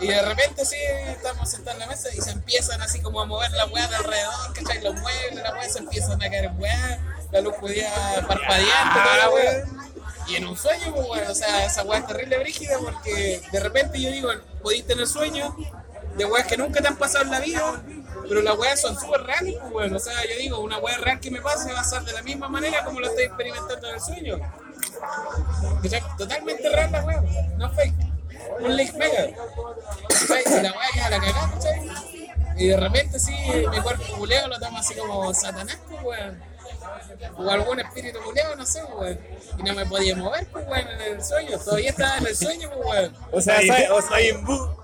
Y 0.00 0.08
de 0.08 0.22
repente 0.22 0.64
sí, 0.64 0.76
estamos 1.08 1.48
sentados 1.48 1.80
en 1.80 1.88
la 1.88 1.94
mesa 1.94 2.08
y 2.14 2.20
se 2.20 2.30
empiezan 2.30 2.80
así 2.82 3.00
como 3.00 3.20
a 3.20 3.26
mover 3.26 3.50
la 3.52 3.66
weá 3.66 3.86
de 3.88 3.96
alrededor, 3.96 4.52
¿cachai? 4.54 4.82
Los 4.82 4.94
muebles, 4.94 5.42
la 5.42 5.52
weá 5.52 5.68
se 5.68 5.78
empiezan 5.78 6.22
a 6.22 6.30
caer 6.30 6.50
weá, 6.56 6.98
la 7.30 7.40
luz 7.40 7.54
podía 7.60 7.90
parpadear, 8.26 8.92
toda 8.92 9.16
la 9.18 9.30
weá. 9.30 9.64
Y 10.28 10.36
en 10.36 10.46
un 10.46 10.56
sueño, 10.56 10.94
pues 10.94 11.06
bueno, 11.06 11.30
o 11.30 11.34
sea, 11.34 11.66
esa 11.66 11.82
weá 11.82 12.00
es 12.00 12.06
terrible 12.06 12.38
brígida 12.38 12.78
porque 12.78 13.42
de 13.50 13.60
repente 13.60 14.00
yo 14.00 14.10
digo, 14.10 14.30
podéis 14.62 14.86
tener 14.86 15.06
sueños 15.06 15.52
de 16.16 16.24
weas 16.24 16.46
que 16.46 16.56
nunca 16.56 16.80
te 16.80 16.88
han 16.88 16.96
pasado 16.96 17.24
en 17.24 17.30
la 17.30 17.40
vida, 17.40 17.82
pero 18.28 18.42
las 18.42 18.56
weas 18.56 18.80
son 18.80 18.98
súper 18.98 19.22
reales, 19.22 19.56
pues 19.60 19.72
bueno, 19.72 19.96
o 19.96 20.00
sea, 20.00 20.14
yo 20.24 20.36
digo, 20.38 20.60
una 20.60 20.78
wea 20.78 20.98
real 20.98 21.20
que 21.20 21.30
me 21.30 21.40
pase 21.40 21.72
va 21.72 21.80
a 21.80 21.84
ser 21.84 22.02
de 22.02 22.12
la 22.12 22.22
misma 22.22 22.48
manera 22.48 22.84
como 22.84 23.00
lo 23.00 23.08
estoy 23.08 23.24
experimentando 23.24 23.88
en 23.88 23.94
el 23.94 24.00
sueño. 24.00 24.38
¿Cachai? 25.82 26.02
Totalmente 26.16 26.68
real 26.68 26.92
la 26.92 27.04
wea, 27.04 27.22
no 27.56 27.72
fake. 27.74 28.11
Un 28.60 28.76
link 28.76 28.94
mega. 28.94 29.26
¿Cachai? 30.08 30.42
Y 30.46 30.62
la 30.62 30.72
wea 30.72 30.88
queda 30.92 31.10
la 31.10 31.20
cagada, 31.20 31.50
¿cachai? 31.52 31.90
Y 32.56 32.66
de 32.68 32.76
repente 32.76 33.18
sí, 33.18 33.34
mi 33.70 33.80
cuerpo 33.80 34.04
culeo 34.18 34.46
lo 34.48 34.58
toma 34.60 34.80
así 34.80 34.94
como 34.94 35.32
satanás, 35.34 35.78
pues 35.88 36.02
weón. 36.02 36.42
O 37.38 37.50
algún 37.50 37.80
espíritu 37.80 38.20
culeado, 38.20 38.56
no 38.56 38.66
sé, 38.66 38.82
weón. 38.84 39.18
Y 39.58 39.62
no 39.62 39.74
me 39.74 39.86
podía 39.86 40.14
mover, 40.16 40.46
pues 40.48 40.66
weón, 40.68 40.88
en 40.88 41.00
el 41.00 41.24
sueño. 41.24 41.58
Todavía 41.58 41.90
estaba 41.90 42.18
en 42.18 42.26
el 42.26 42.36
sueño, 42.36 42.70
pues 42.74 42.86
weón. 42.88 43.16
O 43.32 43.40
sea, 43.40 43.60
Si- 43.60 43.70
o, 43.70 44.02
sea, 44.02 44.18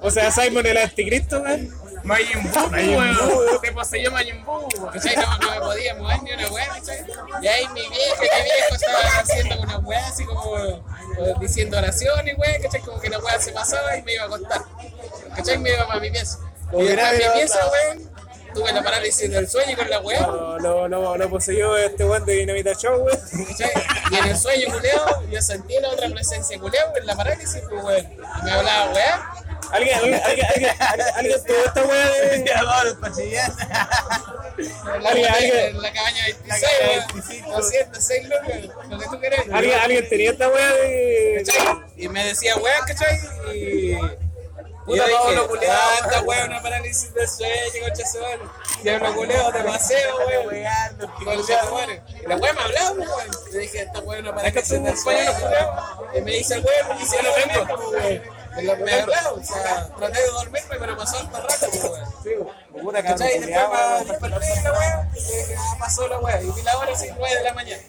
o 0.00 0.10
sea, 0.10 0.30
Simon 0.30 0.66
el 0.66 0.78
anticristo, 0.78 1.40
weón. 1.40 1.74
Majin 2.04 2.42
Buu, 2.50 2.68
weón. 2.70 3.60
Te 3.60 3.72
poseyó 3.72 4.10
Majin 4.12 4.44
Buu, 4.44 4.66
weón. 4.78 4.92
¿Cachai? 4.94 5.16
No, 5.16 5.38
no 5.38 5.50
me 5.50 5.60
podía 5.60 5.94
mover 5.96 6.22
ni 6.22 6.32
una 6.32 6.48
weá, 6.48 6.68
¿cachai? 6.68 7.04
Y 7.42 7.46
ahí 7.48 7.68
mi 7.68 7.80
vieja, 7.88 8.22
mi 8.22 8.44
viejo 8.44 8.74
estaba 8.74 9.00
haciendo 9.20 9.60
una 9.60 9.78
weá 9.80 10.06
así 10.06 10.24
como 10.24 10.56
eh, 11.18 11.34
diciendo 11.40 11.78
oraciones, 11.78 12.36
weá, 12.38 12.60
¿cachai? 12.60 12.80
Como 12.80 13.00
que 13.00 13.08
la 13.08 13.18
weá 13.18 13.40
se 13.40 13.52
pasaba 13.52 13.96
y 13.96 14.02
me 14.02 14.14
iba 14.14 14.24
a 14.24 14.26
acostar. 14.26 14.62
¿Cachai? 15.34 15.58
Me 15.58 15.70
iba 15.70 15.86
para 15.86 16.00
mi 16.00 16.10
pieza. 16.10 16.38
Como 16.70 16.82
Y 16.82 16.88
después 16.88 17.12
mi 17.12 17.38
pieza, 17.38 17.58
weón, 17.70 18.10
tuve 18.54 18.72
la 18.72 18.82
parálisis 18.82 19.30
del 19.30 19.48
sueño 19.48 19.76
con 19.76 19.90
la 19.90 20.00
weá. 20.00 20.20
No, 20.20 20.58
no, 20.58 20.88
no, 20.88 21.16
no 21.16 21.30
poseyó 21.30 21.76
este 21.76 22.04
weón 22.04 22.24
de 22.24 22.34
Dinamita 22.34 22.74
Show. 22.74 23.06
¿cachai? 23.06 23.70
Y 24.10 24.16
en 24.16 24.24
el 24.26 24.36
sueño, 24.36 24.72
culeo, 24.72 25.22
yo 25.30 25.42
sentí 25.42 25.74
la 25.80 25.90
otra 25.90 26.08
presencia, 26.08 26.58
culeo, 26.58 26.92
en 26.96 27.06
la 27.06 27.16
parálisis, 27.16 27.62
pues, 27.68 27.84
weón. 27.84 28.06
Y 28.12 28.44
me 28.44 28.50
hablaba, 28.50 28.92
weá. 28.92 29.34
¿Alguien, 29.70 29.98
alguien, 29.98 30.20
alguien, 30.24 30.46
alguien, 30.46 30.70
alguien, 30.80 31.06
alguien 31.14 31.44
tuvo 31.44 31.64
esta 31.64 31.84
weá 31.84 32.08
de. 32.08 32.44
Alguien, 35.06 35.32
alguien. 35.32 35.66
en 35.68 35.82
la 35.82 35.92
cabaña 35.92 36.24
26, 36.24 36.62
weón. 37.44 37.56
206 37.56 38.28
lucas, 38.28 38.88
lo 38.88 38.98
que 38.98 39.04
tú 39.06 39.20
querés. 39.20 39.40
¿Alguien, 39.52 39.78
alguien 39.78 40.08
tenía 40.08 40.30
esta 40.32 40.48
weá 40.48 40.72
de. 40.72 41.44
¿cachai? 41.46 41.76
Y 41.96 42.08
me 42.08 42.24
decía, 42.24 42.56
weón, 42.56 42.84
¿cachai? 42.86 43.18
Y. 43.54 43.92
Y 44.88 44.90
Puta, 44.92 45.02
yo 45.02 45.06
dije, 45.06 45.18
Pablo 45.22 45.48
culiao. 45.48 45.76
ah, 45.76 46.00
esta 46.02 46.22
weón, 46.22 46.48
una 46.48 46.62
parálisis 46.62 47.12
de 47.12 47.28
sueño, 47.28 47.52
madre. 48.22 48.38
Ya 48.82 48.98
me 48.98 49.12
culeo 49.12 49.52
de 49.52 49.60
paseo, 49.64 50.16
weón. 50.26 50.56
Y 50.56 50.60
madre. 51.70 52.02
Y 52.22 52.26
la 52.26 52.36
weón 52.36 52.56
me 52.56 52.62
hablaba, 52.62 52.90
weón. 52.92 53.30
Yo 53.52 53.58
dije, 53.58 53.82
esta 53.82 54.00
weón, 54.00 54.22
una 54.22 54.34
parálisis 54.34 54.82
de 54.82 54.96
sueño. 54.96 55.30
Y 56.16 56.20
me 56.22 56.32
dice, 56.32 56.54
el 56.54 56.64
weón, 56.64 56.88
me 56.88 56.98
dice, 57.00 57.16
no 57.22 57.30
tengo, 57.32 57.90
weón. 57.90 58.37
Y 58.58 58.64
lo- 58.66 58.76
Me 58.76 58.92
hablaba, 58.92 59.32
o 59.32 59.42
sea, 59.44 59.88
traté 59.96 60.20
de 60.20 60.26
dormirme, 60.28 60.76
pero 60.78 60.96
pasó 60.96 61.18
harto 61.18 61.38
rato, 61.40 61.66
weón. 61.90 62.48
Puta 62.82 63.02
¿Cachai? 63.02 63.36
Y 63.36 63.40
después 63.40 63.68
me 64.04 64.04
desperté 64.12 64.46
de 64.54 64.62
la 64.62 64.72
weá, 64.72 65.08
ah, 65.58 65.76
pasó 65.78 66.08
la 66.08 66.18
weá. 66.18 66.40
Y 66.42 66.50
vi 66.50 66.62
la 66.62 66.78
hora 66.78 66.92
así, 66.92 67.08
9 67.16 67.36
de 67.36 67.42
la 67.44 67.54
mañana. 67.54 67.82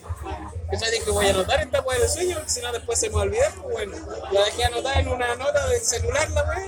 ¿Cachai? 0.70 0.90
Dije, 0.90 1.10
voy 1.10 1.26
a 1.26 1.30
anotar 1.30 1.60
esta 1.60 1.80
weá 1.82 1.98
de 1.98 2.08
sueño, 2.08 2.38
si 2.46 2.60
no 2.60 2.72
después 2.72 2.98
se 2.98 3.08
me 3.08 3.14
va 3.16 3.20
a 3.22 3.24
olvidar, 3.24 3.52
pues 3.54 3.72
bueno. 3.90 3.96
La 4.32 4.44
dejé 4.44 4.64
anotada 4.64 5.00
en 5.00 5.08
una 5.08 5.34
nota 5.36 5.66
del 5.68 5.80
celular, 5.80 6.28
la 6.30 6.42
weá, 6.44 6.66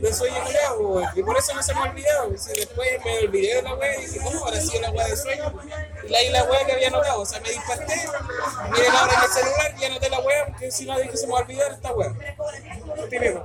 de 0.00 0.12
sueño 0.12 0.36
culiao. 0.44 1.02
Y 1.14 1.22
por 1.22 1.36
eso 1.36 1.54
no 1.54 1.62
se 1.62 1.74
me 1.74 1.80
ha 1.80 1.84
olvidado. 1.84 2.30
después 2.30 3.04
me 3.04 3.18
olvidé 3.18 3.54
de 3.56 3.62
la 3.62 3.74
weá 3.74 3.98
y 3.98 4.06
dije, 4.06 4.20
¿cómo 4.22 4.44
ahora 4.44 4.60
sí 4.60 4.78
la 4.78 4.90
weá 4.90 5.06
de 5.06 5.16
sueño? 5.16 5.52
Y 6.04 6.08
leí 6.08 6.30
la 6.30 6.44
weá 6.44 6.64
que 6.64 6.72
había 6.72 6.88
anotado. 6.88 7.20
O 7.20 7.26
sea, 7.26 7.40
me 7.40 7.48
desperté, 7.48 7.94
miré 8.72 8.88
la 8.88 9.04
hora 9.04 9.14
en 9.14 9.22
el 9.22 9.30
celular 9.30 9.74
y 9.78 9.84
anoté 9.84 10.10
la 10.10 10.20
weá, 10.20 10.46
porque 10.46 10.70
si 10.70 10.86
no 10.86 10.98
dije, 10.98 11.16
se 11.16 11.26
me 11.26 11.32
va 11.32 11.38
a 11.40 11.42
olvidar 11.42 11.72
esta 11.72 11.92
típico. 13.10 13.44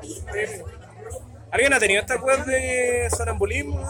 ¿Alguien 1.52 1.74
ha 1.74 1.80
tenido 1.80 2.02
esta 2.02 2.16
weá 2.16 2.38
de 2.38 3.10
sonambulismo? 3.16 3.82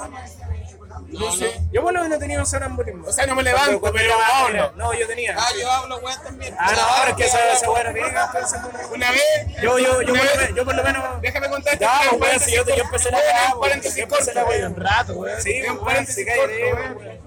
No, 1.07 1.35
no. 1.35 1.45
Yo 1.71 1.81
por 1.83 1.93
lo 1.93 2.01
menos 2.03 2.17
he 2.17 2.19
tenido 2.19 2.45
sonambulismo. 2.45 3.07
O 3.07 3.11
sea, 3.11 3.25
no 3.25 3.35
me 3.35 3.43
levanto, 3.43 3.81
pero 3.91 4.13
hablo. 4.21 4.71
No, 4.75 4.93
yo 4.93 5.07
tenía. 5.07 5.35
Ah, 5.37 5.49
yo 5.59 5.69
hablo 5.71 5.97
weá 5.99 6.17
también. 6.21 6.55
Ah, 6.59 6.71
no, 6.75 6.81
ahora 6.81 7.09
es 7.11 7.15
que 7.17 7.25
esa, 7.25 7.51
esa 7.53 7.69
weá 7.71 7.91
bien, 7.91 8.05
entonces, 8.07 8.59
Una 8.93 9.11
vez, 9.11 9.21
Yo, 9.61 9.77
yo, 9.79 10.01
yo, 10.01 10.07
por 10.07 10.07
lo 10.07 10.13
menos- 10.13 10.55
yo 10.55 10.65
por 10.65 10.75
lo 10.75 10.83
menos. 10.83 11.21
déjame 11.21 11.49
contarte. 11.49 11.85
Pues, 11.85 12.11
un 12.13 12.21
weón, 12.21 12.39
si 12.39 12.55
yo, 12.55 12.65
yo 12.65 12.83
empecé 12.83 13.11
la 13.11 13.17
weá, 13.17 13.55
un 13.55 13.67
yo 13.81 14.03
empecé 14.03 14.33
la 14.33 14.45
weá. 14.45 14.67
un 14.67 14.75
rato, 14.75 15.13
weón. 15.13 15.41
Sí, 15.41 15.61
un 15.61 15.67
weón, 15.73 15.85
paréntesis 15.85 16.15
se 16.15 16.25
cae 16.25 16.47
de 16.47 16.69
corto, 16.69 16.81
weón. 16.81 16.97
weón. 16.97 17.19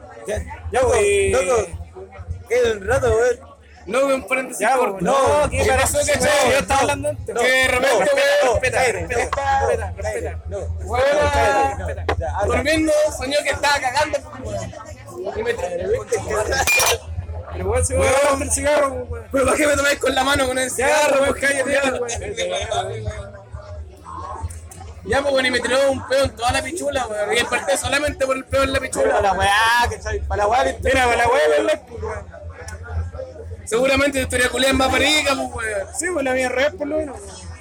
Ya, 0.73 0.81
pues. 0.81 1.33
loco, 1.33 1.67
queda 2.49 2.73
un 2.73 2.87
rato, 2.87 3.17
weón. 3.17 3.54
No, 3.87 4.07
un 4.07 4.27
paréntesis 4.27 4.61
Ya, 4.61 4.77
pues, 4.77 5.03
no, 5.03 5.15
¿qué 5.51 5.59
¿Qué 5.63 5.73
pasó? 5.73 5.99
cachai? 5.99 6.51
yo 6.51 6.59
estaba 6.59 6.81
hablando 6.81 7.09
antes. 7.11 7.37
Que 7.37 7.47
de 7.47 7.69
repente, 7.69 8.05
respeta, 8.05 8.83
respeta, 8.83 9.93
respeta, 9.97 10.39
weón, 10.85 11.05
durmiendo, 12.47 12.93
soñó 13.17 13.39
que 13.43 13.51
estaba 13.51 13.79
cagando, 13.81 14.19
pues. 14.43 14.61
Y 15.37 15.43
me 15.43 15.55
Pero 15.55 15.91
weón, 17.71 17.87
si 17.87 17.95
voy 17.95 18.07
a 18.07 18.35
el 18.43 18.51
cigarro, 18.51 18.89
weón. 18.89 19.27
Pero 19.31 19.45
¿para 19.45 19.57
qué 19.57 19.67
me 19.67 19.77
tomáis 19.77 19.99
con 19.99 20.15
la 20.15 20.25
mano 20.25 20.47
con 20.47 20.59
el 20.59 20.71
cigarro, 20.71 21.21
weón, 21.23 21.31
weón? 21.31 21.41
cállate, 21.41 21.73
Ya, 21.73 21.83
weón. 21.93 22.09
Ya, 25.07 25.21
pues, 25.21 25.33
bueno, 25.33 25.49
y 25.49 25.51
me 25.51 25.61
tiró 25.61 25.91
un 25.93 26.09
pedo 26.09 26.25
en 26.25 26.35
toda 26.37 26.53
la 26.53 26.63
pichula, 26.63 27.07
weón. 27.07 27.33
Y 27.33 27.37
desperté 27.37 27.77
solamente 27.77 28.25
por 28.27 28.37
el 28.37 28.45
pedo 28.47 28.63
en 28.63 28.73
la 28.73 28.79
Para 28.79 28.91
pichula. 28.91 29.21
la 29.21 29.33
weá, 29.35 29.87
que 29.91 30.01
soy. 30.03 30.19
Para 30.21 30.45
la 30.45 30.49
weá, 30.49 30.65
que 30.65 30.79
Mira, 30.83 31.05
para 31.05 31.17
la 31.17 31.29
weá. 31.29 31.41
Pues, 31.87 32.03
weón. 32.03 32.34
Seguramente 33.75 34.19
tu 34.19 34.23
historia 34.23 34.49
culia 34.51 34.69
es 34.69 34.75
más 34.75 34.89
perica, 34.89 35.35
pues, 35.35 35.53
weón. 35.53 35.89
Sí, 35.99 36.07
pues 36.13 36.25
la 36.25 36.33
mía 36.33 36.47
es 36.47 36.53
real, 36.53 36.73
por 36.75 36.87
lo 36.87 36.97
menos. 36.99 37.17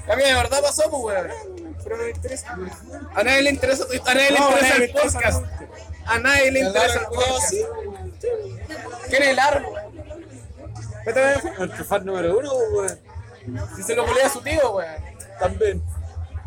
La 0.08 0.16
mía 0.16 0.28
de 0.28 0.34
verdad 0.36 0.62
pasó, 0.62 0.84
pues, 0.92 1.04
weón. 1.04 1.76
Pero 1.84 1.98
no 1.98 2.04
me 2.04 2.10
interesa. 2.12 2.56
A 3.16 3.24
nadie 3.24 3.42
le 3.42 3.50
interesa 3.50 3.88
tu 3.88 3.94
a 4.08 4.14
nadie 4.14 4.30
le 4.32 4.40
No, 4.40 4.46
a 4.46 4.50
interesa 4.52 4.62
nadie 4.62 4.74
el 4.76 4.80
le 4.82 4.86
interesa, 4.90 5.20
podcast. 5.20 5.44
A 6.06 6.20
nadie 6.20 6.52
le 6.52 6.60
interesa 6.60 7.00
el 7.00 7.06
podcast. 7.08 7.54
¿Quién 9.10 9.24
es 9.24 9.30
el 9.30 9.40
árbol? 9.40 9.74
Vete 11.04 11.20
a 11.20 11.26
ver. 11.26 11.60
Nuestro 11.60 11.86
fan 11.86 12.06
número 12.06 12.38
uno, 12.38 12.54
weón. 12.54 13.00
Si 13.76 13.82
se 13.82 13.96
lo 13.96 14.06
culea 14.06 14.28
a 14.28 14.30
su 14.30 14.42
tío, 14.42 14.72
weón. 14.76 14.96
También. 15.40 15.82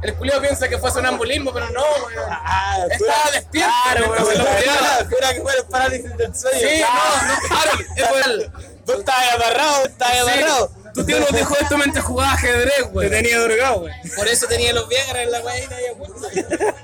El 0.03 0.15
culiao 0.15 0.41
piensa 0.41 0.69
que 0.69 0.79
fue 0.79 0.93
sonambulismo, 0.93 1.53
pero 1.53 1.69
no, 1.71 1.83
weón. 1.83 2.25
Ah, 2.31 2.79
Estaba 2.89 3.31
despierto, 3.33 3.73
Claro, 3.83 4.11
weón, 4.13 4.27
se 4.27 4.39
lo 4.39 4.45
culeaba. 4.45 5.33
Que 5.35 5.41
fuera 5.43 5.59
el 5.59 5.67
parálisis 5.67 6.17
del 6.17 6.35
sueño. 6.37 6.59
Sí, 6.61 6.81
no, 6.83 7.27
no, 7.27 7.61
Harold, 7.61 7.87
es 7.97 8.11
real. 8.13 8.53
Tú 8.87 8.93
estabas 8.93 9.35
amarrado, 9.35 9.85
estabas 9.87 10.15
Sí, 10.15 10.21
amarrado. 10.21 10.71
Tu 10.95 11.05
tío 11.05 11.21
nos 11.21 11.33
dijo 11.33 11.55
esto 11.61 11.77
mientras 11.77 12.05
jugaba 12.05 12.33
ajedrez, 12.33 12.75
Te 12.77 12.83
weón. 12.85 13.11
tenía 13.11 13.39
drogado, 13.41 13.79
weón. 13.81 13.97
Por 14.17 14.29
eso 14.29 14.47
tenía 14.47 14.73
los 14.73 14.89
Viagra 14.89 15.23
en 15.23 15.31
la 15.31 15.41
weá 15.41 15.65
y 15.65 15.69
nadie 15.69 15.91
acuerda. 15.91 16.29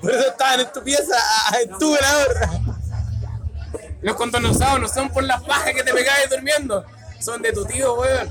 Por 0.00 0.12
eso 0.12 0.28
estaban 0.28 0.60
en 0.60 0.72
tu 0.72 0.82
pieza, 0.84 1.16
en 1.60 1.78
tu 1.78 1.92
velador. 1.92 2.36
Los 4.00 4.14
condonosados 4.16 4.80
no 4.80 4.88
son 4.88 5.10
por 5.10 5.24
las 5.24 5.42
pajas 5.42 5.72
que 5.74 5.82
te 5.82 5.92
pegabas 5.92 6.30
durmiendo. 6.30 6.84
Son 7.20 7.42
de 7.42 7.52
tu 7.52 7.64
tío, 7.64 7.94
weón. 7.94 8.30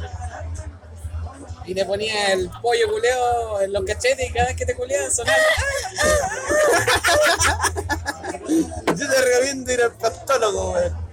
Y 1.66 1.76
te 1.76 1.84
ponía 1.84 2.32
el 2.32 2.50
pollo 2.62 2.90
culeo 2.90 3.60
en 3.62 3.74
los 3.74 3.84
cachetes 3.84 4.30
y 4.30 4.34
cada 4.34 4.48
vez 4.48 4.56
que 4.56 4.66
te 4.66 4.76
culeaban 4.76 5.12
sonaba. 5.12 5.38
Yo 8.96 9.10
te 9.10 9.22
recomiendo 9.22 9.72
ir 9.74 9.82
al 9.82 9.92
pastólogo, 9.92 10.72
weón. 10.72 11.07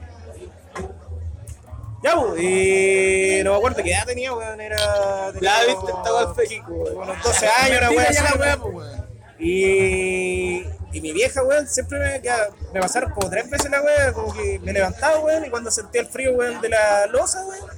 Ya, 2.04 2.16
pues, 2.20 2.40
y 2.42 3.40
no 3.44 3.52
me 3.52 3.56
acuerdo 3.56 3.82
qué 3.82 3.90
edad 3.92 4.04
tenía, 4.06 4.32
weón. 4.34 4.60
Era. 4.60 5.32
tenía 5.32 5.50
Ya 5.66 5.74
como- 5.74 5.86
viste, 5.86 5.98
esta 5.98 6.14
weá 6.14 6.34
fue 6.34 6.46
Kiko, 6.46 6.72
weón. 6.72 6.96
Unos 6.98 7.22
12 7.22 7.46
años, 7.48 7.78
una 7.78 7.90
weá 7.90 8.08
así, 8.10 8.22
la 8.22 8.56
pues, 8.58 8.74
weón. 8.74 9.04
Y, 9.38 10.64
y 10.92 11.00
mi 11.00 11.12
vieja, 11.12 11.42
weón, 11.42 11.66
siempre 11.66 11.98
me, 11.98 12.20
queda- 12.20 12.48
me 12.72 12.80
pasaron 12.80 13.10
como 13.12 13.28
tres 13.30 13.48
veces 13.50 13.70
la 13.70 13.80
weá, 13.82 14.12
como 14.12 14.32
que 14.34 14.58
me 14.62 14.72
levantaba, 14.72 15.18
weón, 15.20 15.44
y 15.46 15.50
cuando 15.50 15.70
sentía 15.70 16.02
el 16.02 16.06
frío, 16.08 16.32
weón, 16.34 16.60
de 16.60 16.68
la 16.68 17.06
losa, 17.06 17.44
weón, 17.46 17.68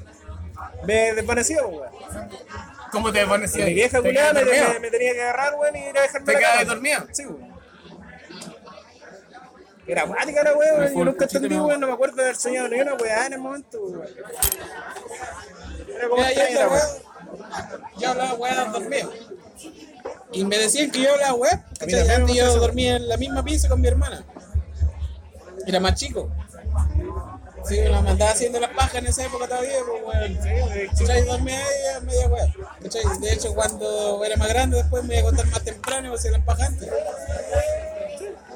me 0.84 1.12
desvanecía, 1.14 1.64
weón. 1.64 1.88
¿Cómo 2.92 3.12
te 3.12 3.18
Y 3.18 3.20
desvanecía? 3.22 3.64
mi 3.64 3.74
vieja 3.74 3.98
¿Te 4.00 4.04
culiada 4.08 4.32
me, 4.80 4.90
tenía 4.90 5.12
que 5.14 5.22
agarrar, 5.22 5.54
weón, 5.54 5.76
y 5.76 5.78
ir 5.88 5.98
a 5.98 6.02
dejarme 6.02 6.26
¿Te 6.26 6.32
la 6.32 6.38
quedabas 6.38 6.58
cama. 6.60 6.74
dormido? 6.74 7.06
Sí, 7.12 7.26
weón. 7.26 7.55
Era 9.86 10.04
la 10.04 10.54
weá, 10.54 10.74
weón, 10.78 10.94
yo 10.94 11.04
nunca 11.04 11.24
entendí, 11.26 11.56
weón, 11.56 11.80
no 11.80 11.86
me 11.86 11.92
acuerdo 11.92 12.16
de 12.16 12.22
haber 12.22 12.36
soñado 12.36 12.68
ni 12.68 12.80
una 12.80 12.94
weá 12.94 13.26
en 13.26 13.32
el 13.34 13.38
momento, 13.38 13.80
weón. 13.80 14.08
Era 15.96 16.08
como 16.08 16.22
yo, 16.22 16.28
extraña 16.28 18.10
hablaba 18.10 18.34
weá 18.34 18.64
dormido. 18.66 19.12
Y 20.32 20.44
me 20.44 20.58
decían 20.58 20.90
que 20.90 21.02
yo 21.02 21.12
hablaba 21.12 21.34
weá, 21.34 21.52
A 21.52 21.78
¿cachai? 21.78 22.08
Antes 22.10 22.36
yo 22.36 22.46
eso. 22.46 22.58
dormía 22.58 22.96
en 22.96 23.08
la 23.08 23.16
misma 23.16 23.44
pieza 23.44 23.68
con 23.68 23.80
mi 23.80 23.88
hermana. 23.88 24.24
Era 25.66 25.80
más 25.80 25.94
chico. 25.94 26.30
Sí, 27.64 27.80
me 27.80 27.88
la 27.88 28.00
mandaba 28.00 28.30
haciendo 28.30 28.60
las 28.60 28.70
pajas 28.70 28.94
en 28.96 29.06
esa 29.06 29.24
época 29.24 29.48
todavía, 29.48 29.78
pues 29.88 30.02
weón. 30.04 30.88
¿Cachai? 30.98 31.24
Dormía 31.24 31.58
ahí 31.58 31.96
a 31.96 32.00
media 32.00 32.28
weá. 32.28 32.46
¿Cachai? 32.82 33.02
De 33.20 33.32
hecho, 33.32 33.54
cuando 33.54 34.24
era 34.24 34.36
más 34.36 34.48
grande, 34.48 34.76
después 34.78 35.04
me 35.04 35.14
iba 35.14 35.22
a 35.22 35.30
contar 35.30 35.46
más 35.46 35.62
temprano 35.62 36.06
y 36.06 36.10
me 36.10 36.16
hacía 36.16 36.32
las 36.32 36.42
pajas 36.42 36.68
antes. 36.68 36.88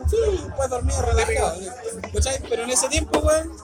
Sí, 0.09 0.17
después 0.45 0.71
dormía 0.71 1.03
relajado. 1.03 1.57
Pero 2.49 2.63
en 2.65 2.71
ese 2.71 2.89
tiempo, 2.89 3.19
weón, 3.21 3.57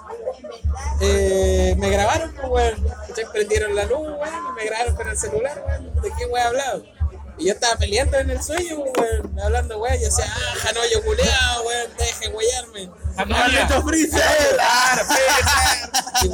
eh, 1.01 1.75
me 1.79 1.91
grabaron, 1.91 2.33
pues, 2.33 2.49
weón. 2.49 2.87
Prendieron 3.33 3.75
la 3.75 3.85
luz, 3.85 4.01
weón, 4.01 4.55
me 4.55 4.65
grabaron 4.65 4.95
con 4.97 5.09
el 5.09 5.17
celular, 5.17 5.65
weón. 5.67 6.03
¿De 6.03 6.13
qué 6.19 6.27
weón 6.27 6.47
hablaba? 6.47 6.81
Y 7.39 7.47
yo 7.47 7.53
estaba 7.53 7.77
peleando 7.77 8.19
en 8.19 8.31
el 8.31 8.43
sueño, 8.43 8.79
weón, 8.79 9.39
hablando, 9.41 9.79
weón. 9.79 9.99
Yo 9.99 10.07
decía, 10.07 10.25
ah, 10.27 10.55
Janoyo 10.59 11.03
culeado, 11.05 11.63
weón, 11.65 11.91
deje 11.99 12.29
huellarme. 12.29 12.91
¡Maldito 13.27 13.83
Freezer! 13.83 14.59
Y 16.23 16.29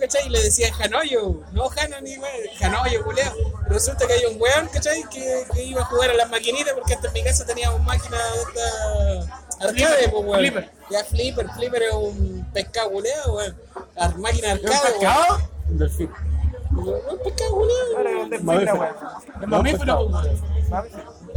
¿cachai? 0.00 0.26
Y 0.26 0.30
le 0.30 0.42
decía 0.42 0.72
Janoyo, 0.74 1.42
no 1.52 1.68
Jano 1.68 2.00
ni 2.00 2.18
weón, 2.18 2.34
Janoyo, 2.58 3.04
culeo. 3.04 3.32
Resulta 3.68 4.06
que 4.06 4.12
hay 4.14 4.24
un 4.26 4.40
weón, 4.40 4.68
¿cachai? 4.68 5.02
Que, 5.10 5.46
que 5.54 5.62
iba 5.64 5.80
a 5.82 5.84
jugar 5.86 6.10
a 6.10 6.14
las 6.14 6.28
maquinitas 6.28 6.74
porque 6.74 6.94
hasta 6.94 7.06
en 7.08 7.12
mi 7.14 7.24
casa 7.24 7.46
teníamos 7.46 7.82
máquinas 7.82 8.20
de 8.34 8.42
esta 8.42 9.66
arcade, 9.66 10.08
pues, 10.10 10.24
weón. 10.24 10.38
Flipper. 10.40 10.70
Ya 10.90 11.04
Flipper, 11.04 11.48
Flipper 11.54 11.82
es 11.84 11.94
un 11.94 12.46
pescado 12.52 12.90
culeo, 12.90 13.34
weón. 13.34 13.56
Máquina 14.18 14.52
arcade, 14.52 14.76
weón. 14.76 14.92
pescado? 14.92 15.50
Un 15.68 15.78
delfín. 15.78 16.29
Es 18.30 18.42
mamífero. 19.48 20.10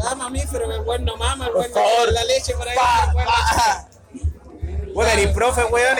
Ah, 0.06 0.16
mamífero, 0.16 0.68
que 0.70 0.76
el 0.76 0.82
weón 0.82 1.06
no 1.06 1.18
mama, 1.18 1.48
el 1.48 1.54
weón 1.54 1.72
no 1.74 2.12
la 2.12 2.24
leche 2.26 2.54
por 2.56 2.68
ahí, 2.68 2.78
el 4.86 4.94
Bueno, 4.94 5.12
eres 5.12 5.28
profe, 5.34 5.64
weón. 5.66 5.98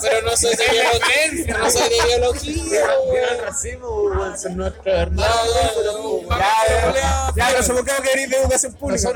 Pero 0.00 0.22
no 0.22 0.36
soy 0.36 0.54
de 0.56 0.64
biología, 0.68 1.58
no 1.58 1.70
soy 1.70 1.88
de 1.88 2.04
biología, 2.06 2.86
weón. 3.06 4.36
Son 4.38 4.56
nuestros 4.56 4.84
No, 4.84 4.92
hermanos. 4.92 5.46
no, 5.84 6.28
no, 6.28 6.38
Ya, 6.38 7.32
ya, 7.36 7.46
pero 7.50 7.62
supongamos 7.62 8.02
que 8.02 8.08
venís 8.14 8.30
de 8.30 8.36
educación 8.36 8.72
pública. 8.74 9.12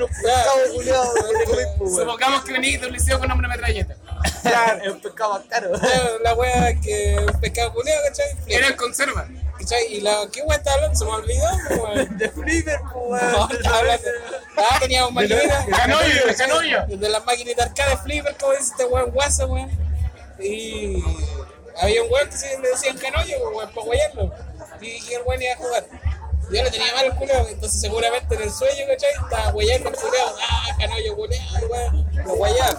Supongamos 1.79 2.45
que 2.45 2.53
venís 2.53 2.81
de 2.81 2.87
un 2.87 2.93
liceo 2.93 3.19
con 3.19 3.29
nombre 3.29 3.49
metralleta. 3.49 3.97
Ya, 4.45 4.79
Es 4.85 4.93
un 4.93 5.01
pescado 5.01 5.35
más 5.35 5.43
caro. 5.49 5.71
La 6.23 6.35
wea 6.35 6.75
que 6.81 7.17
un 7.19 7.41
pescado 7.41 7.73
culeo, 7.75 8.01
¿cachai? 8.09 8.27
Era 8.47 8.69
en 8.69 8.77
conserva. 8.77 9.27
¿Cachai? 9.59 9.95
Y 9.95 10.01
la, 10.01 10.27
¿qué 10.33 10.43
wea 10.43 10.59
está 10.59 10.75
hablando? 10.75 10.99
Se 10.99 11.05
me 11.05 11.11
olvidó, 11.13 11.47
weón. 11.71 12.19
De 12.19 12.29
Flipper, 12.29 12.81
pues, 12.93 13.23
weón. 13.23 13.67
hablando. 13.67 14.09
Ah, 14.57 14.79
teníamos 14.81 15.13
maquinitas. 15.13 15.67
Canoyo, 15.67 16.27
de 16.27 16.35
canoyo. 16.35 16.87
De 16.87 17.09
las 17.09 17.25
maquinitas 17.25 17.67
arcade 17.67 17.97
flipper, 17.99 18.37
como 18.37 18.53
dice 18.53 18.71
este 18.71 18.85
weón 18.85 19.11
guaso, 19.11 19.47
weón. 19.47 19.71
Y 20.39 21.03
había 21.81 22.03
un 22.03 22.13
weón 22.13 22.29
que 22.29 22.37
se 22.37 22.59
le 22.59 22.69
decían 22.69 22.97
canoyo, 22.99 23.39
weón, 23.51 23.71
para 23.71 23.87
guayarlo. 23.87 24.33
Y, 24.81 25.13
el 25.13 25.23
weón 25.23 25.43
iba 25.43 25.53
a 25.53 25.57
jugar. 25.57 25.87
Yo 26.51 26.63
le 26.63 26.71
tenía 26.71 26.95
mal 26.95 27.07
el 27.07 27.15
culeo, 27.15 27.49
entonces 27.49 27.81
seguramente 27.81 28.35
en 28.35 28.43
el 28.43 28.53
sueño, 28.53 28.87
¿cachai? 28.87 29.11
Estaba 29.11 29.51
guayando 29.51 29.89
el 29.89 29.97
culeo. 29.97 30.37
Ah, 30.49 30.77
canoyo 30.79 31.17
culeo, 31.17 31.41
weón. 31.69 32.11
Lo 32.25 32.35
guayaba. 32.37 32.79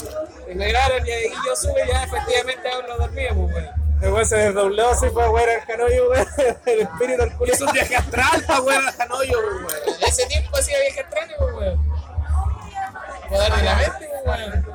Y 0.49 0.55
me 0.55 0.67
grabaron 0.69 1.05
y, 1.05 1.09
yo 1.45 1.55
sube 1.55 1.83
y 1.85 1.91
ya 1.91 2.03
efectivamente 2.03 2.69
aún 2.71 2.87
lo 2.87 2.97
dormíamos, 2.97 3.51
weón. 3.51 3.86
Weón 4.01 4.25
se 4.25 4.35
desdobló 4.35 4.89
así 4.89 5.09
para 5.09 5.29
weón 5.29 5.49
al 5.49 5.65
canoyo, 5.65 6.09
weón. 6.09 6.27
El 6.65 6.79
espíritu 6.81 7.21
al 7.23 7.37
culo. 7.37 7.53
Es 7.53 7.61
un 7.61 7.71
viaje 7.71 7.95
astral 7.95 8.43
para 8.45 8.61
weón 8.61 8.87
a 8.87 8.91
Janoyo, 8.91 9.39
weón. 9.39 9.67
Ese 10.07 10.25
tiempo 10.27 10.57
hacía 10.57 10.77
viaje 10.79 11.05
pues, 11.37 11.53
weón. 11.53 11.89
Poder 13.29 13.53
de 13.53 13.63
la 13.63 13.75
mente, 13.75 14.09
weón. 14.25 14.65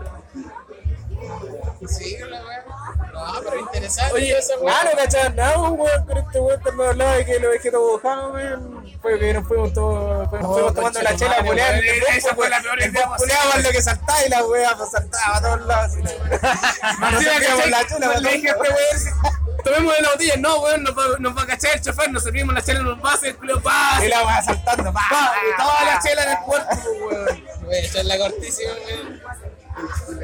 Sí, 1.89 2.17
la 2.19 2.43
weón. 2.43 2.82
No, 3.27 3.41
pero 3.43 3.59
interesante. 3.61 4.15
Oye, 4.15 4.39
esa 4.39 4.57
weón. 4.59 4.73
ah, 4.77 4.85
no 4.91 4.97
cachaban 4.99 5.37
nada, 5.37 5.59
weón, 5.59 6.07
con 6.07 6.19
este 6.19 6.41
weón 6.41 6.61
cuando 6.63 6.89
hablaba 6.89 7.13
de 7.17 7.25
que 7.25 7.39
los 7.41 7.51
vegetos 7.53 7.81
dibujaban, 7.81 8.33
weón. 8.33 8.83
Fue 9.03 9.19
que 9.19 9.35
nos 9.35 9.49
fuimos 9.49 9.73
todos, 9.73 10.31
fuimos, 10.31 10.75
tomando 10.75 11.03
la 11.03 11.17
chela, 11.17 11.37
weón, 11.43 11.59
esa 11.59 12.35
fue 12.37 12.49
la 12.49 12.61
peor 12.61 12.81
idea 12.81 13.09
Culeaba 13.17 13.57
lo 13.59 13.71
que 13.71 13.83
saltaba 13.83 14.25
y 14.25 14.29
la 14.29 14.45
weá, 14.47 14.77
pues 14.77 14.91
saltaba 14.91 15.37
a 15.37 15.41
todos 15.43 15.67
lados. 15.67 15.93
la- 15.97 17.11
Nos 17.11 17.23
servíamos 17.25 17.67
la 17.71 17.87
chela, 17.87 18.19
Le 18.21 18.31
dije 18.33 18.51
a 18.51 18.53
este 18.53 18.69
weón, 18.69 19.33
tomemos 19.65 19.95
de 19.97 20.03
la 20.03 20.11
botella. 20.11 20.37
No, 20.39 20.61
weón, 20.61 20.83
nos 20.85 20.97
va, 20.97 21.03
nos 21.19 21.37
va 21.37 21.43
a 21.43 21.47
cachar 21.47 21.73
el 21.75 21.81
chofer, 21.83 22.11
nos 22.13 22.23
servimos 22.23 22.55
la 22.55 22.63
chela 22.63 22.81
en 22.81 22.87
un 22.87 23.01
vaso 23.01 23.27
el 23.27 23.37
culo 23.37 23.61
pa. 23.61 23.99
Y 24.05 24.09
la 24.09 24.25
weá 24.25 24.43
saltando, 24.43 24.93
pa, 24.93 25.01
pa, 25.11 25.33
y 25.53 25.57
toda 25.61 25.85
la 25.85 25.99
chela 26.01 26.23
en 26.25 26.31
el 26.31 26.39
cuerpo, 26.45 26.77
weón. 27.09 27.45
Voy 27.63 27.75
a 27.75 27.79
echar 27.81 28.05
la 28.05 28.19
cortísima, 28.19 28.73
weón. 28.87 29.23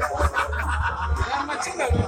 Ah, 0.01 1.43
más 1.45 1.65
chila, 1.65 1.87
weón. 1.91 2.07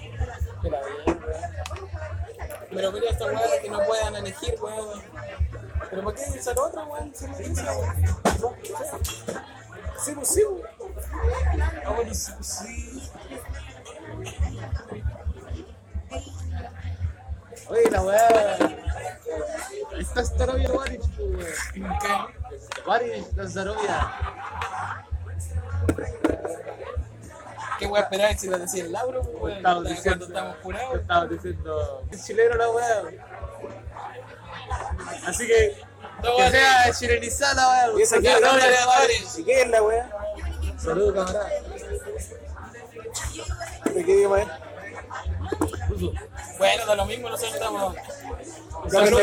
Pero 2.69 2.91
mira 2.91 3.09
esta 3.09 3.25
weá 3.25 3.61
que 3.61 3.69
no 3.69 3.79
puedan 3.85 4.15
elegir, 4.15 4.55
weón. 4.61 5.01
¿Pero 5.89 6.03
por 6.03 6.15
qué 6.15 6.21
la 6.55 6.61
otra, 6.61 6.83
weón? 6.83 7.11
Lo 7.21 7.37
dice, 7.37 7.63
weón. 7.63 8.15
Sí, 10.03 10.11
pues 10.15 10.27
sí, 10.27 10.41
pues. 10.49 11.05
Ah, 11.85 11.93
bueno, 11.95 12.13
sí, 12.13 12.31
pues 12.35 12.47
sí. 12.47 13.11
Oye, 17.67 17.89
la 17.89 18.01
weá. 18.01 18.57
Está 19.99 20.25
Starovia 20.25 20.71
Baric, 20.71 21.01
pues, 21.01 21.57
weón. 21.75 21.99
¿Qué? 21.99 22.81
Baric, 22.85 23.35
la 23.35 23.47
Starovia. 23.47 24.11
¿Qué 27.81 27.87
weón 27.87 28.03
esperar 28.03 28.37
si 28.37 28.47
lo 28.47 28.59
decía 28.59 28.83
el 28.83 28.91
Lauro, 28.91 29.21
weón? 29.21 29.83
Diciendo- 29.83 30.25
estamos 30.27 30.55
curados. 30.57 30.99
Estaba 31.01 31.25
diciendo. 31.25 32.03
Es 32.11 32.25
chileno 32.27 32.55
la 32.55 32.69
weá. 32.69 33.03
Así 35.25 35.47
que. 35.47 35.81
No, 36.21 36.35
Que 36.37 36.51
sea 36.51 36.91
chilenizada 36.93 37.55
la 37.55 37.89
weá. 37.91 37.99
¿Y 37.99 38.01
esa 38.03 38.17
la 38.17 38.39
no, 38.39 38.57
la 39.71 39.81
weá? 39.81 40.09
Saludos, 40.77 41.13
camarada. 41.15 41.49
¿De 43.95 44.05
qué 44.05 44.11
idioma 44.11 44.41
es? 44.41 44.47
Bueno, 46.59 46.85
da 46.85 46.95
lo 46.95 47.05
mismo, 47.05 47.29
nosotros 47.29 47.55
estamos. 47.55 47.95
Salud, 48.91 49.19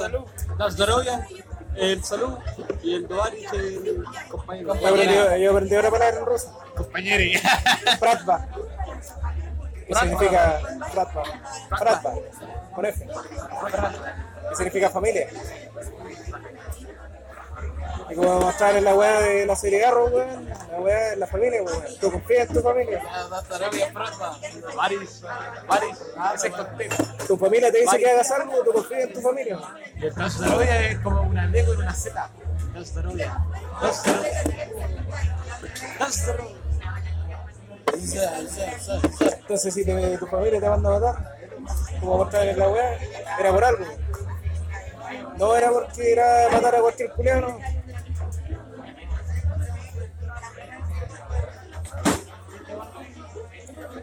salud. 0.00 0.24
La 0.56 0.70
Starovia, 0.70 1.26
el 1.76 2.04
salud. 2.04 2.38
Y 2.82 2.94
el 2.94 3.06
Baric, 3.06 3.52
el 3.52 4.04
compañero. 4.28 4.74
Yo 4.74 4.88
aprendí, 4.88 5.42
yo 5.42 5.50
aprendí 5.50 5.76
una 5.76 5.90
palabra 5.90 6.18
en 6.18 6.26
ruso. 6.26 6.58
Compañero. 6.76 7.40
Pratva. 7.98 8.48
Que 9.86 9.94
significa 9.94 10.60
Pratva. 10.92 11.22
Pratva. 11.78 12.14
Con 12.74 12.86
F. 12.86 13.06
Que 14.50 14.56
significa 14.56 14.90
familia. 14.90 15.28
Y 18.10 18.14
como 18.14 18.40
mostrar 18.40 18.76
en 18.76 18.84
la 18.84 18.94
weá 18.94 19.20
de 19.20 19.46
la 19.46 19.54
serie 19.56 19.78
Garro, 19.78 20.06
weón, 20.06 20.48
la 20.48 20.80
weá 20.80 21.10
de 21.10 21.16
la 21.16 21.26
familia, 21.26 21.62
weón. 21.62 21.82
Tú 22.00 22.10
confías 22.10 22.48
en 22.48 22.54
tu 22.54 22.60
familia. 22.60 23.02
Ah. 26.16 26.34
Tu 27.26 27.36
familia 27.36 27.70
te 27.72 27.80
dice 27.80 27.98
que 27.98 28.10
hagas 28.10 28.30
algo, 28.32 28.62
tú 28.64 28.72
confías 28.72 29.02
en 29.02 29.12
tu 29.12 29.20
familia. 29.20 29.58
Y 29.96 30.06
el 30.06 30.12
Starovia 30.12 30.86
es 30.88 30.98
como 31.00 31.22
una 31.22 31.46
D 31.48 31.64
con 31.64 31.76
una 31.76 31.94
Z. 31.94 32.30
Starovia. 32.84 33.36
Entonces, 39.40 39.74
si 39.74 39.84
te- 39.84 40.18
tu 40.18 40.26
familia 40.26 40.60
te 40.60 40.68
manda 40.68 40.88
a 40.96 40.98
matar, 41.00 41.38
como 42.00 42.16
mostrar 42.18 42.46
en 42.48 42.58
la 42.58 42.68
weá, 42.68 42.98
era 43.38 43.52
por 43.52 43.64
algo. 43.64 43.84
No 45.40 45.56
era 45.56 45.70
porque 45.70 46.12
era 46.12 46.50
matar 46.52 46.74
a 46.74 46.80
cualquier 46.82 47.10
culiano. 47.12 47.58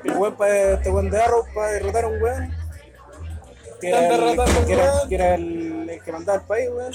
El 0.04 0.18
weón 0.18 0.36
para 0.36 0.72
este 0.74 0.90
weón 0.90 1.12
de 1.12 1.22
Arrow 1.22 1.46
para 1.54 1.72
derrotar 1.74 2.06
a 2.06 2.08
un 2.08 2.24
weón. 2.24 2.56
Que 3.80 3.90
era, 3.90 4.00
el, 4.00 4.66
que, 4.66 4.74
era, 4.74 4.94
weón. 4.96 5.10
que 5.10 5.16
era 5.16 5.36
el, 5.36 5.90
el 5.92 6.02
que 6.02 6.12
mandaba 6.12 6.40
el 6.40 6.46
país, 6.46 6.70
weón. 6.74 6.94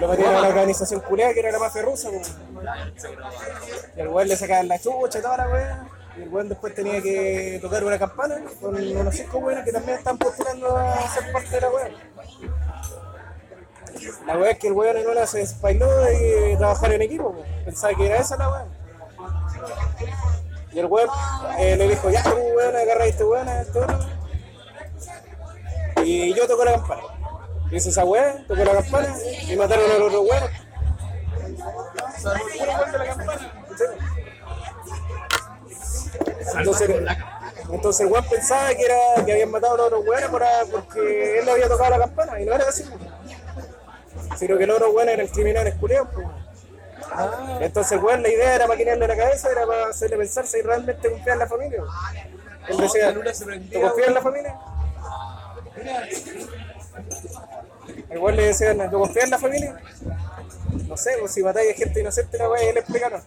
Lo 0.00 0.08
metieron 0.08 0.34
a 0.34 0.40
la 0.40 0.48
organización 0.48 1.00
culiada 1.00 1.34
que 1.34 1.40
era 1.40 1.52
la 1.52 1.58
mafia 1.58 1.82
rusa, 1.82 2.08
weón. 2.08 2.22
Y 3.94 4.00
al 4.00 4.08
weón 4.08 4.26
le 4.26 4.36
sacaban 4.36 4.68
la 4.68 4.78
chucha 4.78 5.18
y 5.18 5.22
toda 5.22 5.36
la 5.36 5.48
weá. 5.50 5.86
Y 6.16 6.22
el 6.22 6.28
weón 6.30 6.48
después 6.48 6.74
tenía 6.74 7.02
que 7.02 7.58
tocar 7.60 7.84
una 7.84 7.98
campana 7.98 8.40
con 8.58 8.74
unos 8.74 9.14
cinco 9.14 9.36
weones 9.36 9.66
que 9.66 9.72
también 9.72 9.98
están 9.98 10.16
postulando 10.16 10.74
a 10.74 11.08
ser 11.10 11.30
parte 11.30 11.50
de 11.50 11.60
la 11.60 11.70
weá. 11.70 11.90
La 14.26 14.36
weá 14.38 14.50
es 14.52 14.58
que 14.58 14.68
el 14.68 14.72
weón 14.72 14.96
en 14.96 15.06
una 15.08 15.26
se 15.26 15.42
espailó 15.42 15.88
de 15.98 16.54
trabajar 16.58 16.92
en 16.92 17.02
equipo, 17.02 17.28
weón. 17.30 17.46
pensaba 17.64 17.94
que 17.94 18.06
era 18.06 18.16
esa 18.18 18.36
la 18.36 18.48
weá. 18.50 18.64
Y 20.72 20.78
el 20.78 20.86
weón 20.86 21.08
eh, 21.58 21.76
le 21.76 21.88
dijo, 21.88 22.10
ya 22.10 22.22
tú 22.22 22.30
weón, 22.56 22.74
agarra 22.76 23.04
a 23.04 23.06
este 23.06 23.24
weón, 23.24 23.48
a 23.48 23.60
este 23.62 23.78
otro. 23.78 23.98
Y 26.04 26.34
yo 26.34 26.46
toco 26.48 26.64
la 26.64 26.72
campana. 26.72 27.02
Y 27.70 27.76
hizo 27.76 27.88
esa 27.90 28.04
weá, 28.04 28.44
tocó 28.48 28.64
la 28.64 28.72
campana 28.72 29.14
y 29.48 29.56
mataron 29.56 29.90
a 29.90 29.94
los 29.98 30.08
otros 30.08 30.26
weones. 30.28 30.50
Entonces, 36.58 36.90
entonces 37.70 38.00
el 38.06 38.12
weón 38.12 38.24
pensaba 38.28 38.68
que 38.74 38.82
era 38.84 39.24
que 39.24 39.32
habían 39.32 39.50
matado 39.50 39.74
a 39.74 39.76
los 39.78 39.86
otros 39.86 40.06
weones 40.06 40.28
por- 40.28 40.42
porque 40.70 41.38
él 41.38 41.44
le 41.46 41.50
había 41.52 41.68
tocado 41.68 41.90
la 41.90 41.98
campana 41.98 42.40
y 42.40 42.44
no 42.44 42.54
era 42.54 42.68
así. 42.68 42.84
Sino 44.42 44.58
que 44.58 44.66
los 44.66 44.76
otros 44.76 44.92
weones 44.92 45.14
eran 45.14 45.28
criminales 45.28 45.74
culiados. 45.76 46.08
pues. 46.12 46.26
Entonces 47.60 47.92
el 47.92 48.00
weón 48.00 48.24
la 48.24 48.28
idea 48.28 48.56
era 48.56 48.66
maquinarle 48.66 49.06
la 49.06 49.16
cabeza, 49.16 49.48
era 49.52 49.64
para 49.64 49.86
hacerle 49.86 50.16
pensar 50.16 50.44
si 50.48 50.60
realmente 50.62 51.10
confía 51.10 51.34
en 51.34 51.38
la 51.38 51.46
familia. 51.46 51.82
Él 52.66 52.76
decía, 52.76 53.14
¿tú 53.14 53.20
confías 53.22 54.08
en 54.08 54.14
la 54.14 54.20
familia? 54.20 54.58
El 58.10 58.18
weón 58.18 58.34
le 58.34 58.46
decía, 58.46 58.90
¿tú 58.90 58.98
confías 58.98 59.26
en 59.26 59.30
la 59.30 59.38
familia? 59.38 59.80
No 60.88 60.96
sé, 60.96 61.12
pues 61.20 61.30
si 61.30 61.44
matáis 61.44 61.70
a 61.70 61.74
gente 61.74 62.00
inocente, 62.00 62.36
la 62.36 62.50
weá, 62.50 62.64
y 62.64 62.66
él 62.66 62.78
explicaron. 62.78 63.22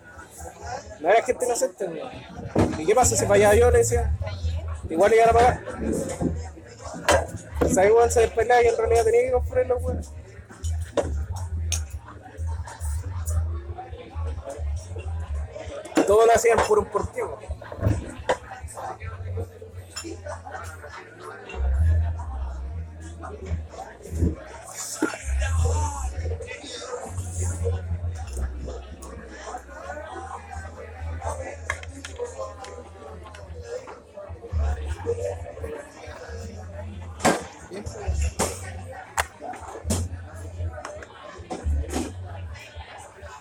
No 0.99 1.09
era 1.09 1.23
gente 1.23 1.45
inocente. 1.45 1.89
¿Y 2.77 2.85
qué 2.85 2.93
pasa 2.93 3.15
si 3.15 3.25
fallaba 3.25 3.55
yo? 3.55 3.71
Le 3.71 3.77
decía. 3.77 4.11
Igual 4.89 5.13
iban 5.13 5.29
a 5.29 5.33
pagar. 5.33 5.61
O 7.61 7.69
sea, 7.69 7.85
igual 7.85 8.11
se 8.11 8.19
despelaba 8.19 8.61
y 8.61 8.67
en 8.67 8.77
realidad 8.77 9.05
tenía 9.05 9.21
que 9.27 9.31
comprar 9.31 9.65
los 9.65 9.81
weones. 9.81 10.09
Todo 16.07 16.25
lo 16.25 16.31
hacían 16.33 16.59
por 16.67 16.79
un 16.79 16.85
portivo. 16.85 17.39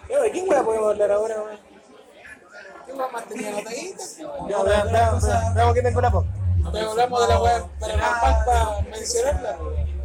Yo, 0.08 0.22
¿De 0.22 0.42
weá 0.42 0.62
podemos 0.62 0.90
hablar 0.90 1.10
ahora? 1.10 1.63
¿Qué 2.94 3.00
weón 3.00 3.12
más 3.12 3.24
tenía 3.26 3.50
notaditas? 3.50 4.18
Ya, 4.18 4.62
veamos, 4.62 4.92
veamos, 4.92 5.54
veamos 5.54 5.74
que 5.74 5.82
tengo 5.82 6.00
la 6.00 6.10
pop. 6.12 6.26
Pero 6.72 6.90
hablamos 6.92 7.20
de 7.20 7.28
la 7.28 7.42
weá 7.42 7.66
paranormal 7.80 8.44
para 8.46 8.80
mencionarla. 8.82 9.58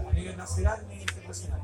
A 0.09 0.13
nivel 0.13 0.37
nacional 0.37 0.87
ni 0.87 1.01
internacional. 1.01 1.61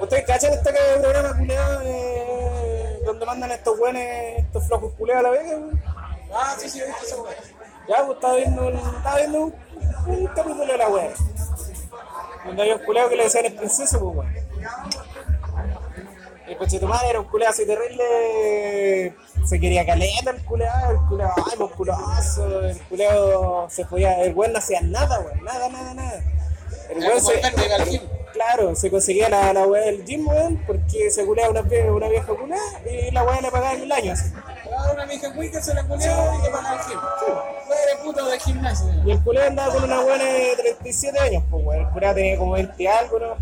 ¿Ustedes 0.00 0.26
cachan 0.26 0.52
este 0.54 0.72
programa 1.00 1.36
culeado 1.36 1.80
eh, 1.84 3.02
donde 3.04 3.26
mandan 3.26 3.50
estos 3.52 3.78
weones, 3.78 4.38
estos 4.38 4.66
flojos 4.66 4.94
culeados 4.94 5.26
a 5.26 5.28
la 5.28 5.38
vega? 5.38 5.58
Ah, 6.34 6.54
sí, 6.58 6.70
sí, 6.70 6.80
he 6.80 6.86
visto 6.86 7.04
esa 7.04 7.16
weá. 7.20 7.34
Ya, 7.88 8.06
pues 8.06 8.16
estaba 8.16 8.36
viendo, 8.36 8.68
estaba 8.70 9.16
viendo 9.16 9.38
un, 9.42 9.54
un 10.06 10.26
capítulo 10.28 10.66
de 10.66 10.78
la 10.78 10.88
wea. 10.88 11.10
Donde 12.46 12.62
había 12.62 12.76
un 12.76 12.84
culeado 12.84 13.10
que 13.10 13.16
le 13.16 13.24
decían 13.24 13.44
el 13.44 13.54
princeso, 13.54 14.00
pues 14.00 14.16
weón. 14.16 14.34
El 16.46 16.56
coche 16.56 16.72
de 16.72 16.80
tu 16.80 16.86
madre 16.86 17.10
era 17.10 17.20
un 17.20 17.26
culeado 17.26 17.52
así 17.52 17.66
terrible. 17.66 19.14
Se 19.44 19.58
quería 19.58 19.84
caleta 19.84 20.30
el 20.30 20.42
culeado, 20.44 20.92
el 20.92 20.98
culeado, 21.08 21.34
ay, 21.36 21.54
pues 21.58 21.72
culazo. 21.72 22.60
El 22.62 22.78
culeado 22.82 23.66
se 23.70 23.84
podía, 23.84 24.22
el 24.22 24.34
weón 24.34 24.52
no 24.52 24.58
hacía 24.58 24.80
nada, 24.80 25.20
weón. 25.20 25.44
Nada, 25.44 25.68
nada, 25.68 25.94
nada. 25.94 26.20
El 26.90 26.98
weón 26.98 27.20
se. 27.20 27.40
el. 27.40 28.00
Claro, 28.32 28.74
se 28.74 28.90
conseguía 28.90 29.28
la, 29.28 29.52
la 29.52 29.66
weá 29.66 29.84
del 29.84 30.04
gym, 30.06 30.26
weón, 30.26 30.62
porque 30.66 31.10
se 31.10 31.26
culeaba 31.26 31.50
una, 31.50 31.60
una 31.92 32.08
vieja 32.08 32.26
culeada 32.34 32.80
y 32.90 33.10
la 33.10 33.24
weá 33.24 33.40
le 33.42 33.50
pagaba 33.50 33.74
en 33.74 33.82
el 33.82 33.92
año. 33.92 34.12
así. 34.12 34.32
Ah, 34.74 34.90
una 34.94 35.04
mija 35.04 35.28
Wicca 35.36 35.60
se 35.60 35.74
la 35.74 35.82
culió 35.84 36.06
y 36.06 36.42
le 36.42 36.50
pagaba 36.50 36.80
el 36.80 36.88
gym. 36.88 36.98
Fue 37.66 37.76
de 37.76 38.04
puto 38.04 38.26
de 38.26 38.40
gimnasio. 38.40 38.86
Y 39.04 39.10
el 39.10 39.22
culé 39.22 39.46
andaba 39.46 39.74
con 39.74 39.84
una 39.84 40.00
buena 40.00 40.24
de 40.24 40.56
37 40.56 41.18
años, 41.18 41.44
pues 41.50 41.64
weón. 41.64 41.86
El 41.86 41.88
culé 41.92 42.14
tenía 42.14 42.38
como 42.38 42.52
20 42.52 42.82
y 42.82 42.86
algo, 42.86 43.18
¿no? 43.18 43.36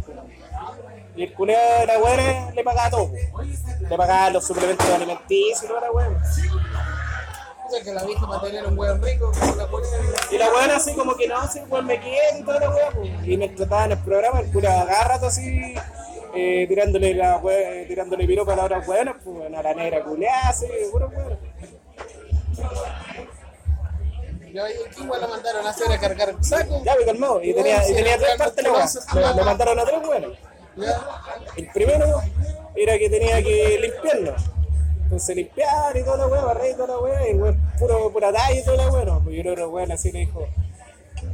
Y 1.20 1.24
el 1.24 1.34
culé 1.34 1.54
de 1.54 1.86
la 1.86 1.98
buena 1.98 2.50
le 2.50 2.64
pagaba 2.64 2.88
todo, 2.88 3.10
pues. 3.10 3.60
Le 3.78 3.94
pagaba 3.94 4.30
los 4.30 4.46
suplementos 4.46 4.88
alimenticios 4.88 5.64
y 5.64 5.66
toda 5.66 5.82
la 5.82 5.92
weón. 5.92 6.16
O 6.16 7.70
sea, 7.70 7.82
que 7.84 7.92
la 7.92 8.04
vieja 8.04 8.26
para 8.26 8.40
tener 8.40 8.66
un 8.66 8.78
weón 8.78 9.02
rico, 9.02 9.30
la. 9.38 9.68
Y 10.34 10.38
la 10.38 10.50
buena 10.50 10.76
así 10.76 10.94
como 10.94 11.14
que 11.14 11.28
no, 11.28 11.46
si 11.46 11.58
el 11.58 11.66
weón 11.66 11.84
me 11.84 12.00
quiere 12.00 12.38
y 12.38 12.42
toda 12.42 12.60
la 12.60 12.70
weón, 12.70 12.94
pues. 12.94 13.28
Y 13.28 13.36
me 13.36 13.50
trataban 13.50 13.92
en 13.92 13.98
el 13.98 14.04
programa, 14.04 14.40
el 14.40 14.50
culé 14.50 14.68
agarra 14.68 15.16
rato 15.16 15.26
así, 15.26 15.74
eh, 16.34 16.64
tirándole 16.66 17.12
la 17.12 17.36
weón, 17.36 17.86
tirándole 17.86 18.26
piropa 18.26 18.54
a 18.54 18.56
la 18.56 18.64
otra 18.64 18.78
weón, 18.78 19.12
pues 19.22 19.36
weón, 19.36 19.54
a 19.54 19.62
la 19.62 19.74
negra 19.74 20.02
culeada, 20.02 20.48
así, 20.48 20.68
puro 20.90 21.12
weón. 21.14 21.38
Yo 24.54 24.64
aquí 24.64 25.02
igual 25.02 25.20
la 25.20 25.26
mandaron 25.26 25.66
a 25.66 25.68
hacer 25.68 25.92
a 25.92 26.00
cargar 26.00 26.30
el 26.30 26.42
saco. 26.42 26.82
Ya, 26.82 26.96
me 26.96 27.04
calmado. 27.04 27.42
Y 27.42 27.52
tenía, 27.52 27.86
y 27.86 27.94
tenía 27.94 28.16
tres 28.16 28.36
partes 28.38 28.64
weón. 28.64 29.22
Le, 29.22 29.34
le 29.34 29.44
mandaron 29.44 29.78
a 29.78 29.84
tres 29.84 30.08
weones. 30.08 30.49
El 31.56 31.66
primero 31.72 32.20
era 32.76 32.98
que 32.98 33.10
tenía 33.10 33.42
que 33.42 33.78
limpiarlo. 33.80 34.34
Entonces 35.02 35.36
limpiar 35.36 35.96
y 35.96 36.04
toda 36.04 36.18
la 36.18 36.26
weá, 36.28 36.44
barrer 36.44 36.70
y 36.70 36.74
toda 36.74 36.88
la 36.88 36.98
weá, 36.98 37.26
y 37.26 37.30
el 37.32 37.42
weón 37.42 37.72
puro 37.78 38.12
pura 38.12 38.32
talla 38.32 38.60
y 38.60 38.64
toda 38.64 38.76
la 38.76 38.92
weá, 38.92 39.04
no, 39.04 39.20
pues 39.24 39.36
yo 39.36 39.42
creo 39.42 39.74
que 39.74 39.82
el 39.82 39.90
así 39.90 40.12
le 40.12 40.20
dijo, 40.20 40.46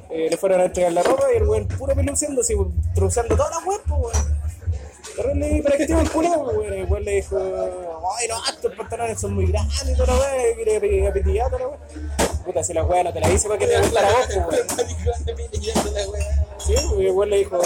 eh, 0.08 0.28
le 0.30 0.36
fueron 0.38 0.60
a 0.62 0.64
entregar 0.64 0.92
la 0.92 1.02
ropa 1.02 1.24
y 1.30 1.36
el 1.36 1.46
weón 1.46 1.68
puro 1.68 1.94
peluciendo, 1.94 2.40
así, 2.40 2.54
trozando 2.94 3.36
toda 3.36 3.50
la 3.50 3.58
weá, 3.58 3.78
pues 3.86 4.00
weón. 4.00 4.36
Hiperactivo 5.56 6.00
el 6.00 6.10
culo, 6.10 6.52
pues 6.88 7.04
le 7.04 7.16
dijo, 7.16 7.36
ay 7.38 8.28
no, 8.28 8.36
estos 8.50 8.74
pantalones 8.74 9.20
son 9.20 9.34
muy 9.34 9.46
grandes 9.46 9.88
y 9.88 9.94
toda 9.94 10.14
la 10.14 10.20
weá, 10.20 10.50
y 10.50 10.54
quiere 10.54 11.08
apetillar 11.08 11.50
toda 11.50 11.60
la 11.60 11.68
weá. 11.68 11.78
Puta, 12.46 12.62
si 12.62 12.72
la 12.72 12.84
weá 12.84 13.02
no 13.02 13.12
te 13.12 13.18
la 13.20 13.28
hice 13.28 13.48
para 13.48 13.58
que 13.58 13.66
te 13.66 13.78
gustara 13.80 14.08
a 14.08 14.12
vos, 14.12 14.26
pues 14.46 14.64
weón. 14.68 16.22
Sí, 16.58 16.74
el 16.74 17.10
weón 17.10 17.30
le 17.30 17.38
dijo, 17.38 17.60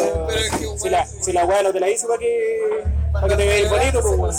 si 0.79 0.89
la, 0.89 1.07
si 1.07 1.33
la 1.33 1.45
weá 1.45 1.63
no 1.63 1.71
te 1.73 1.81
la 1.81 1.89
hice 1.91 2.07
para 2.07 2.19
que, 2.19 2.85
para 3.13 3.29
que 3.29 3.37
te 3.37 3.47
veas 3.47 3.71
bonito, 3.71 4.01
pues 4.01 4.19
weón. 4.19 4.35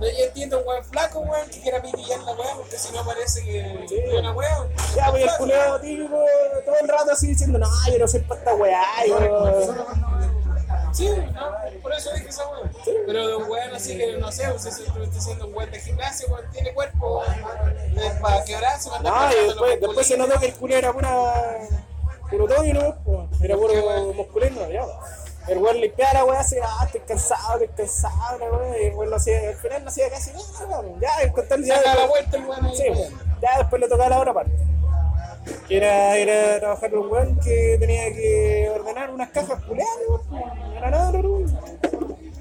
No, 0.00 0.06
yo 0.10 0.24
entiendo 0.24 0.58
un 0.60 0.66
weón 0.66 0.84
flaco, 0.86 1.20
weón, 1.20 1.48
que 1.50 1.60
quiera 1.60 1.82
pitillar 1.82 2.20
la 2.20 2.32
weá, 2.32 2.54
porque 2.56 2.78
si 2.78 2.92
no 2.94 3.04
parece 3.04 3.42
que 3.44 3.84
Sí. 3.88 3.96
es 3.98 4.14
una 4.18 4.32
weá. 4.32 4.68
Ya, 4.96 5.10
pues 5.10 5.22
el 5.22 5.30
culeo 5.38 5.80
típico, 5.80 6.18
todo 6.64 6.74
el 6.80 6.88
rato 6.88 7.10
así 7.12 7.26
diciendo, 7.28 7.58
no, 7.58 7.68
yo 7.92 7.98
no 7.98 8.08
soy 8.08 8.20
para 8.20 8.40
esta 8.40 8.54
weá, 8.54 8.82
yo... 9.06 9.86
Sí, 10.94 11.08
no, 11.08 11.80
por 11.82 11.92
eso 11.92 12.12
dije 12.14 12.28
esa 12.28 12.48
weá. 12.48 12.70
Pero 13.06 13.28
de 13.28 13.36
un 13.36 13.50
weón 13.50 13.74
así 13.74 13.98
que 13.98 14.16
no 14.16 14.30
sé, 14.30 14.48
usted 14.52 14.70
se 14.70 14.84
está 14.84 15.00
diciendo 15.00 15.48
un 15.48 15.54
weón 15.54 15.70
de 15.72 15.80
gimnasio, 15.80 16.28
weón, 16.28 16.48
tiene 16.52 16.72
cuerpo, 16.72 17.18
weón, 17.18 18.20
para 18.22 18.44
quebrarse, 18.44 18.90
para 18.90 19.02
No, 19.02 19.32
y 19.32 19.46
después, 19.46 19.80
después 19.80 20.06
se 20.06 20.16
notó 20.16 20.38
que 20.38 20.46
el 20.46 20.54
culeo 20.54 20.78
era 20.78 20.92
pura... 20.92 21.58
puro 22.30 22.46
todo 22.46 22.64
y 22.64 22.72
no, 22.72 22.94
pues, 23.04 23.42
era 23.42 23.56
puro 23.56 24.12
musculino, 24.14 24.70
ya. 24.70 24.84
El 25.48 25.58
weón 25.58 25.80
limpiaba 25.80 26.14
la 26.14 26.24
weá 26.24 26.40
así, 26.40 26.56
ah, 26.62 26.84
estoy 26.86 27.00
cansado, 27.00 27.54
estoy 27.54 27.86
cansado, 27.86 28.38
la 28.38 28.52
weá, 28.52 28.80
y 28.80 28.84
el 28.86 28.94
weón 28.94 29.10
no 29.10 29.16
hacía, 29.16 29.48
al 29.48 29.56
final 29.56 29.82
no 29.82 29.90
hacía 29.90 30.08
casi 30.10 30.30
nada, 30.30 30.80
weón. 30.80 31.00
ya, 31.00 31.22
el 31.22 31.32
contar 31.32 31.60
ya... 31.60 31.76
Saca 31.76 31.94
la 31.96 32.06
vuelta 32.06 32.36
el 32.36 32.44
weón. 32.44 32.76
Sí, 32.76 32.84
pues, 32.86 33.10
ya 33.42 33.58
después 33.58 33.82
le 33.82 33.88
tocaba 33.88 34.10
la 34.10 34.20
otra 34.20 34.32
parte. 34.32 34.52
Que 35.68 35.76
era, 35.76 36.16
era 36.16 36.58
trabajar 36.60 36.90
con 36.90 37.00
un 37.00 37.10
weón 37.10 37.40
que 37.40 37.76
tenía 37.78 38.12
que 38.12 38.70
ordenar 38.74 39.10
unas 39.10 39.30
cajas 39.30 39.62
culeadas, 39.64 39.92
nada, 40.80 41.12
no, 41.12 41.22
no. 41.22 41.46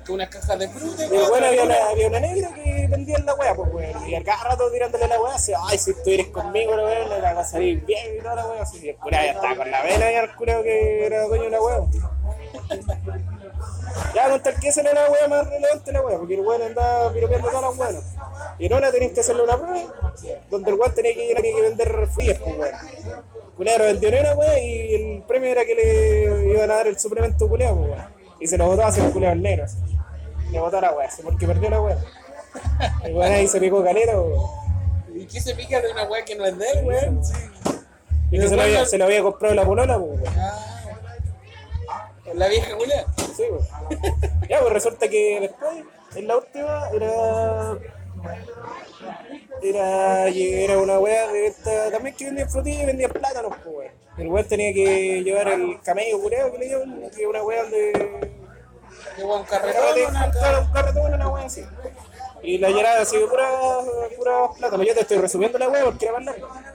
Con 0.06 0.16
unas 0.16 0.30
cajas 0.30 0.60
de 0.60 0.68
fruta, 0.68 1.06
Y 1.06 1.10
bueno, 1.30 1.48
había 1.48 1.64
una, 1.64 1.76
había 1.92 2.08
una 2.08 2.20
negra 2.20 2.54
que 2.54 2.88
vendía 2.90 3.16
en 3.18 3.26
la 3.26 3.36
wea, 3.36 3.56
pues 3.56 3.74
weón. 3.74 4.10
Y 4.10 4.16
a 4.16 4.24
cada 4.24 4.44
rato 4.44 4.70
tirándole 4.72 5.08
la 5.08 5.22
wea, 5.22 5.36
así, 5.36 5.54
ay, 5.58 5.78
si 5.78 5.94
tú 5.94 6.10
eres 6.10 6.28
conmigo, 6.28 6.76
la 6.76 6.84
weón, 6.84 7.22
la 7.22 7.34
va 7.34 7.42
a 7.42 7.46
salir 7.46 7.86
bien 7.86 8.18
y 8.18 8.22
toda 8.22 8.36
la 8.36 8.48
wea. 8.48 8.62
Así, 8.64 8.80
y 8.84 8.90
el 8.90 8.96
curado 8.98 9.24
ya 9.24 9.32
estaba 9.32 9.56
con 9.56 9.72
la 9.72 9.82
vena 9.84 10.12
y 10.12 10.16
el 10.16 10.36
curado 10.36 10.64
que 10.64 11.06
era 11.06 11.24
dueño 11.24 11.46
de 11.46 11.50
la 11.52 11.62
wea. 11.62 11.78
Ya, 14.14 14.30
con 14.30 14.44
tal 14.44 14.60
que 14.60 14.68
esa 14.68 14.82
era 14.82 14.94
la 14.94 15.10
wea 15.10 15.28
más 15.28 15.48
relevante 15.48 15.92
la 15.92 16.02
wea, 16.02 16.18
porque 16.18 16.36
el 16.36 16.42
weón 16.42 16.62
andaba 16.62 17.14
piropeando 17.14 17.50
todas 17.50 17.64
las 17.64 17.78
weas. 17.78 18.13
Y 18.60 18.66
en 18.68 18.74
hora 18.74 18.92
tenías 18.92 19.12
que 19.14 19.20
hacerle 19.22 19.44
una 19.44 19.58
prueba, 19.58 20.14
donde 20.50 20.70
el 20.72 20.78
weón 20.78 20.94
tenía 20.94 21.14
que, 21.14 21.26
ir 21.32 21.38
a- 21.38 21.42
tenía 21.42 21.56
que 21.56 21.62
vender 21.64 22.08
frías, 22.08 22.40
pues 22.40 22.58
weón. 22.58 22.74
Culero 23.58 23.84
vendió 23.86 24.10
una 24.10 24.34
wea 24.34 24.60
y 24.60 24.96
el 24.96 25.24
premio 25.24 25.50
era 25.52 25.64
que 25.66 25.76
le 25.76 26.50
iban 26.54 26.72
a 26.72 26.76
dar 26.76 26.88
el 26.88 26.98
suplemento 27.00 27.48
culeado, 27.48 27.78
pues 27.78 27.90
weón. 27.92 28.06
Y 28.40 28.48
se 28.48 28.58
lo 28.58 28.68
botó 28.68 28.84
a 28.84 28.88
hacer 28.88 29.06
el 29.06 29.12
culeado 29.12 29.36
negro, 29.36 29.66
así. 29.66 29.78
Le 30.52 30.60
botó 30.60 30.80
la 30.82 30.92
wea, 30.94 31.08
así, 31.08 31.22
porque 31.24 31.48
perdió 31.48 31.70
la 31.70 31.82
wea. 31.82 31.98
El 33.04 33.14
weón 33.16 33.32
ahí 33.32 33.48
se 33.48 33.60
picó 33.60 33.84
caleta, 33.84 34.20
weón. 34.20 34.50
¿Y 35.16 35.26
qué 35.28 35.40
se 35.40 35.54
pica 35.56 35.80
de 35.82 35.92
una 35.92 36.04
weá 36.06 36.24
que 36.26 36.36
no 36.36 36.46
es 36.46 36.58
de 36.58 36.66
él, 36.72 36.86
weón? 36.86 37.24
Sí. 37.24 37.34
Y 38.32 38.40
que 38.40 38.48
se 38.48 38.56
lo, 38.56 38.64
había, 38.64 38.86
se 38.86 38.98
lo 38.98 39.06
había 39.06 39.22
comprado 39.22 39.54
la 39.54 39.64
polola, 39.66 39.98
pues 40.00 40.22
weón. 40.22 40.34
Ah. 40.38 40.80
La 42.34 42.48
vieja 42.48 42.76
Julia. 42.76 43.06
Sí, 43.36 43.44
weón. 43.50 43.68
Ya, 44.50 44.60
pues 44.62 44.74
resulta 44.74 45.08
que 45.08 45.40
después, 45.42 45.86
en 46.16 46.28
la 46.28 46.38
última, 46.38 46.90
era. 46.94 47.78
Era, 49.62 50.28
era 50.28 50.78
una 50.78 51.00
wea 51.00 51.32
de 51.32 51.48
esta 51.48 51.92
también 51.92 52.16
que 52.16 52.26
vendía 52.26 52.48
frutillas 52.48 52.84
y 52.84 52.86
vendía 52.86 53.10
plátanos, 53.10 53.54
pues 53.64 53.76
weón. 53.76 53.92
El 54.18 54.28
weón 54.28 54.48
tenía 54.48 54.74
que 54.74 55.24
llevar 55.24 55.48
el 55.48 55.80
camello 55.82 56.20
cureo 56.22 56.52
que 56.52 56.58
le 56.60 56.70
llaman, 56.70 57.10
que 57.16 57.28
una. 57.28 57.40
Qué 59.16 59.24
buen 59.24 59.44
Carrete, 59.44 59.78
carretón, 59.78 60.10
una 60.10 60.32
claro, 60.32 60.62
un 60.62 60.72
carretón, 60.72 61.14
una 61.14 61.30
wea 61.30 61.46
así. 61.46 61.64
Y 62.42 62.58
la 62.58 62.70
llenaba 62.70 63.02
así 63.02 63.18
de 63.18 63.28
pura, 63.28 63.48
pura 64.18 64.50
plátano. 64.58 64.84
Yo 64.84 64.94
te 64.94 65.02
estoy 65.02 65.18
resumiendo 65.18 65.58
la 65.58 65.70
wea 65.70 65.86
porque 65.86 66.06
era 66.06 66.14
más 66.20 66.26
larga. 66.26 66.73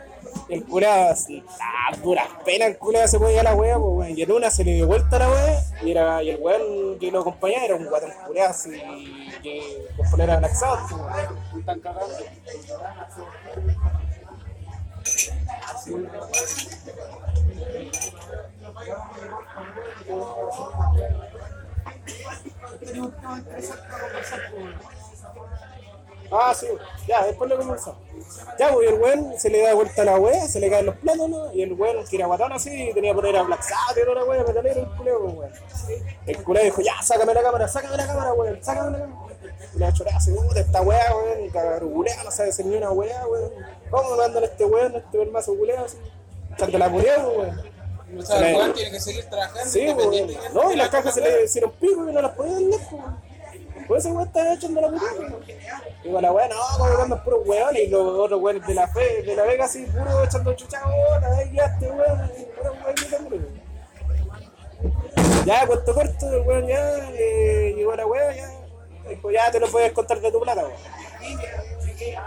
Y 0.49 0.55
el 0.55 0.85
así, 0.85 1.45
ah, 1.61 1.95
duras 2.03 2.27
penas 2.45 2.69
el 2.69 2.79
curado 2.79 3.07
se 3.07 3.19
podía 3.19 3.41
a 3.41 3.45
la 3.45 3.55
wea, 3.55 3.79
pues 3.79 3.93
weón. 3.93 4.19
Y 4.19 4.23
en 4.23 4.33
una 4.33 4.51
se 4.51 4.65
le 4.65 4.75
dio 4.75 4.87
vuelta 4.87 5.19
la 5.19 5.29
wea 5.29 5.63
y, 5.83 5.91
era, 5.91 6.23
y 6.23 6.31
el 6.31 6.39
weón 6.41 6.99
que 6.99 7.11
lo 7.11 7.21
acompañaba 7.21 7.65
era 7.65 7.75
un 7.75 7.85
guatón 7.87 8.11
curado 8.27 8.51
así 8.51 8.71
que 9.43 9.87
con 9.97 10.11
polera 10.11 10.41
laxado, 10.41 10.79
pues 10.89 11.03
weón. 11.03 11.61
Están 11.61 11.81
cagando. 11.81 12.15
Ah, 26.31 26.53
sí, 26.55 26.67
ya, 27.07 27.25
después 27.25 27.49
lo 27.49 27.57
comenzamos. 27.57 27.99
Ya, 28.59 28.71
pues 28.73 28.87
y 28.87 28.93
el 28.93 29.01
weón 29.01 29.39
se 29.39 29.49
le 29.49 29.63
da 29.63 29.75
vuelta 29.75 30.03
a 30.03 30.05
la 30.05 30.19
wea, 30.19 30.47
se 30.47 30.61
le 30.61 30.69
caen 30.69 30.87
los 30.87 30.97
plátanos, 30.97 31.55
y 31.55 31.63
el 31.63 31.73
weón 31.73 32.05
que 32.07 32.17
era 32.17 32.27
guatón 32.27 32.53
así, 32.53 32.91
tenía 32.93 33.13
que 33.13 33.17
poner 33.17 33.37
a 33.37 33.43
Black 33.43 33.63
Sabbath 33.63 34.15
la 34.15 34.25
wea, 34.25 34.45
metalero 34.45 34.81
el 34.81 34.87
culeo, 34.97 35.21
pues 35.21 35.35
weón. 35.35 35.53
El 36.27 36.45
culeo 36.45 36.65
dijo, 36.65 36.83
ya, 36.83 37.01
sácame 37.03 37.33
la 37.33 37.43
cámara, 37.43 37.69
sácame 37.69 37.97
la 37.97 38.07
cámara, 38.07 38.33
weón, 38.35 38.59
sácame 38.63 38.91
la 38.99 39.05
cámara. 39.05 39.25
Y 39.75 39.79
la 39.79 39.93
chorada 39.93 40.17
así, 40.19 40.33
puta, 40.33 40.61
esta 40.61 40.83
wea, 40.83 41.15
weón, 41.17 41.45
y 41.45 41.51
cagarugulea, 41.51 42.25
no 42.25 42.31
sabe 42.31 42.51
hacer 42.51 42.67
ni 42.67 42.77
una 42.77 42.91
wea, 42.91 43.27
weón. 43.27 43.51
¿Cómo 43.91 44.17
mandan 44.17 44.45
este 44.45 44.65
weón, 44.65 44.97
este 44.97 45.23
hermazo 45.23 45.57
culeo 45.57 45.85
así? 45.85 45.97
Tanto 46.59 46.77
la 46.77 46.89
murió, 46.89 47.13
weón. 47.31 47.63
O 48.19 48.23
sea, 48.23 48.49
el 48.51 48.57
weón 48.57 48.73
tiene 48.75 48.91
que 48.91 49.01
seguir 49.01 49.25
trabajando 49.27 49.71
Sí, 49.71 49.81
weón. 49.87 49.91
independiente. 50.15 50.49
No, 50.53 50.73
y 50.73 50.77
las 50.77 50.89
cajas 50.91 51.15
se 51.15 51.21
le 51.21 51.45
hicieron 51.45 51.71
pico 51.73 52.09
y 52.09 52.13
no 52.13 52.21
las 52.21 52.33
podían 52.33 52.69
leer, 52.69 52.81
weón. 52.91 53.28
Por 53.89 53.97
eso 53.97 54.11
weón 54.11 54.27
estaba 54.27 54.53
echando 54.53 54.81
la 54.83 54.89
puta. 54.89 55.07
Digo, 56.05 56.21
la 56.21 56.31
weá, 56.31 56.47
no, 56.49 56.57
como 56.77 56.97
que 56.97 57.03
andan 57.03 57.25
puros 57.25 57.41
weones 57.47 57.83
y 57.83 57.87
los 57.89 58.19
otros 58.19 58.41
weones 58.41 58.67
de 58.67 58.75
la 58.75 58.87
fe, 58.89 59.23
de 59.23 59.35
la 59.35 59.45
Vega 59.45 59.65
así, 59.65 59.87
puro 59.87 60.25
echando 60.25 60.53
chucha, 60.53 60.85
bola, 60.85 61.37
ahí 61.39 61.51
ya 61.55 61.65
este 61.65 61.91
weón, 61.91 62.31
puro 62.57 62.73
weón 62.73 62.95
gritando, 62.95 63.31
weón. 63.31 63.63
Ya, 65.47 65.67
cuento 65.67 65.95
corto, 65.95 66.31
el 66.31 66.43
weón 66.43 66.67
ya, 66.67 67.11
eh, 67.15 67.73
llegó 67.75 67.97
la 67.97 68.07
weá, 68.07 68.37
ya, 68.37 68.51
dijo, 69.09 69.31
ya 69.31 69.51
te 69.51 69.59
lo 69.59 69.67
puedes 69.69 69.93
contar 69.93 70.21
de 70.21 70.31
tu 70.31 70.41
plata, 70.41 70.63
weón. 70.63 70.77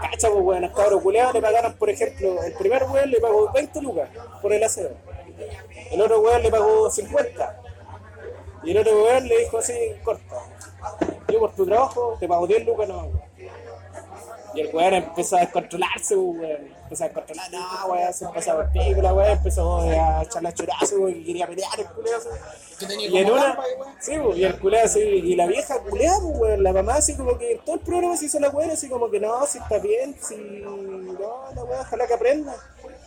Cacha, 0.02 0.28
pues 0.30 0.44
weón, 0.44 0.62
los 0.62 0.72
cabros 0.72 1.00
culeados 1.00 1.32
le 1.32 1.40
pagaron, 1.40 1.74
por 1.74 1.88
ejemplo, 1.88 2.42
el 2.42 2.54
primer 2.54 2.82
weón 2.84 3.08
le 3.08 3.20
pagó 3.20 3.52
20 3.52 3.80
lucas 3.82 4.08
por 4.42 4.52
el 4.52 4.64
aseo. 4.64 4.90
El 5.92 6.00
otro 6.00 6.20
weón 6.20 6.42
le 6.42 6.50
pagó 6.50 6.90
50. 6.90 7.60
Y 8.64 8.70
el 8.72 8.78
otro 8.78 9.04
weón 9.04 9.28
le 9.28 9.38
dijo 9.38 9.58
así, 9.58 9.74
corta. 10.04 10.36
Yo 11.32 11.40
por 11.40 11.54
tu 11.54 11.64
trabajo 11.64 12.16
te 12.20 12.28
pago 12.28 12.46
10 12.46 12.66
lucas, 12.66 12.88
no. 12.88 13.10
Y 14.54 14.60
el 14.60 14.74
weón 14.74 14.92
empezó 14.92 15.36
a 15.36 15.40
descontrolarse, 15.40 16.14
weón. 16.14 16.58
Empezó 16.82 17.04
a 17.04 17.06
descontrolar, 17.06 17.50
no, 17.50 17.86
weón, 17.86 18.12
se 18.12 18.24
empezó 18.26 18.52
a 18.52 18.56
por 18.56 18.72
pico, 18.72 19.00
la 19.00 19.14
weón, 19.14 19.30
empezó 19.30 19.80
a 19.80 20.22
echar 20.22 20.42
la 20.42 20.52
churazo, 20.52 20.96
weón, 20.96 21.14
que 21.14 21.24
quería 21.24 21.46
pelear 21.46 21.80
el 21.80 21.86
culeo. 21.86 22.18
Y 22.98 23.16
en 23.16 23.30
una, 23.30 23.58
weón. 23.58 23.94
sí, 23.98 24.12
pues, 24.22 24.36
y 24.36 24.44
el 24.44 24.58
culeo 24.58 24.84
así, 24.84 25.00
y 25.00 25.36
la 25.36 25.46
vieja 25.46 25.78
culea, 25.78 26.12
pues, 26.20 26.38
weón, 26.38 26.62
la 26.62 26.72
mamá 26.74 26.96
así 26.96 27.16
como 27.16 27.38
que 27.38 27.62
todo 27.64 27.76
el 27.76 27.80
programa 27.80 28.14
se 28.18 28.26
hizo 28.26 28.38
la 28.40 28.50
weón, 28.50 28.70
así 28.70 28.90
como 28.90 29.10
que 29.10 29.20
no, 29.20 29.46
si 29.46 29.56
está 29.56 29.78
bien, 29.78 30.14
si 30.20 30.36
no, 30.36 30.76
la 31.54 31.64
weón, 31.64 31.80
ojalá 31.80 32.06
que 32.06 32.14
aprenda. 32.14 32.54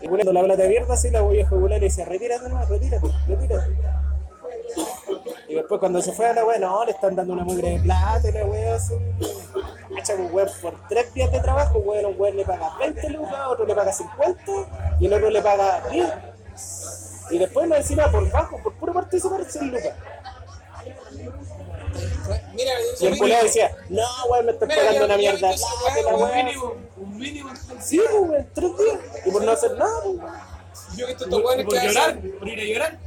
Y 0.02 0.08
cuando 0.08 0.34
la 0.34 0.44
plata 0.44 0.64
de 0.64 0.70
mierda, 0.70 0.96
así 0.96 1.12
la 1.12 1.22
vieja 1.22 1.52
culea 1.52 1.78
le 1.78 1.86
decía, 1.86 2.06
retírate 2.06 2.50
nomás, 2.50 2.68
retírate, 2.68 3.08
retírate. 3.28 3.76
Y 5.48 5.54
después 5.56 5.80
cuando 5.80 6.02
se 6.02 6.12
fue 6.12 6.28
a 6.28 6.34
la 6.34 6.44
weá, 6.46 6.58
no, 6.60 6.84
le 6.86 6.92
están 6.92 7.16
dando 7.16 7.34
una 7.34 7.44
mugre 7.44 7.72
de 7.72 7.80
plata 7.80 8.28
y 8.28 8.32
la 8.32 8.46
weá 8.46 8.76
así. 8.76 8.94
Cacha, 9.96 10.16
weón, 10.16 10.50
por 10.62 10.88
tres 10.90 11.14
días 11.14 11.32
de 11.32 11.40
trabajo, 11.40 11.80
weón, 11.80 12.06
un 12.06 12.16
weón 12.20 12.36
le 12.36 12.46
paga 12.46 12.76
20 12.80 13.10
lucas, 13.12 13.36
otro 13.48 13.66
le 13.66 13.76
paga 13.76 13.94
50 13.94 14.98
y 15.00 15.06
el 15.06 15.14
otro 15.14 15.30
le 15.30 15.42
paga 15.42 15.84
10. 15.90 16.10
Y 17.32 17.38
después 17.38 17.68
lo 17.68 17.76
encima 17.76 18.12
por 18.12 18.30
bajo, 18.32 18.58
por 18.62 18.74
puro 18.74 18.94
participar 18.94 19.46
100 19.46 19.68
lucas. 19.72 19.94
Mira, 22.54 22.72
Y 23.00 23.06
el 23.06 23.18
culeo 23.18 23.44
decía, 23.44 23.72
no, 23.90 24.04
weón, 24.30 24.46
me 24.48 24.52
estás 24.54 24.68
Mira, 24.68 24.80
pagando 24.82 25.00
yo- 25.00 25.06
una 25.06 25.14
yo 25.16 25.20
mierda 25.20 25.52
que 25.94 26.02
la 26.04 26.16
un 26.16 26.36
mínimo, 26.36 26.74
un 26.98 27.18
mínimo. 27.18 27.50
Sí, 27.80 28.02
pues, 28.10 28.30
weón, 28.30 28.48
tres 28.54 28.78
días. 28.78 28.98
Y 29.26 29.32
por 29.32 29.44
no 29.44 29.52
hacer 29.52 29.72
nada, 29.78 30.00
weón. 30.04 30.22
Yo 30.98 31.06
he 31.06 31.08
visto 31.10 31.24
estos 31.26 31.44
weones 31.44 31.68
que 31.68 31.78
hacen. 31.80 32.36
por 32.40 32.48
ir 32.48 32.60
a 32.60 32.64
llorar. 32.74 33.00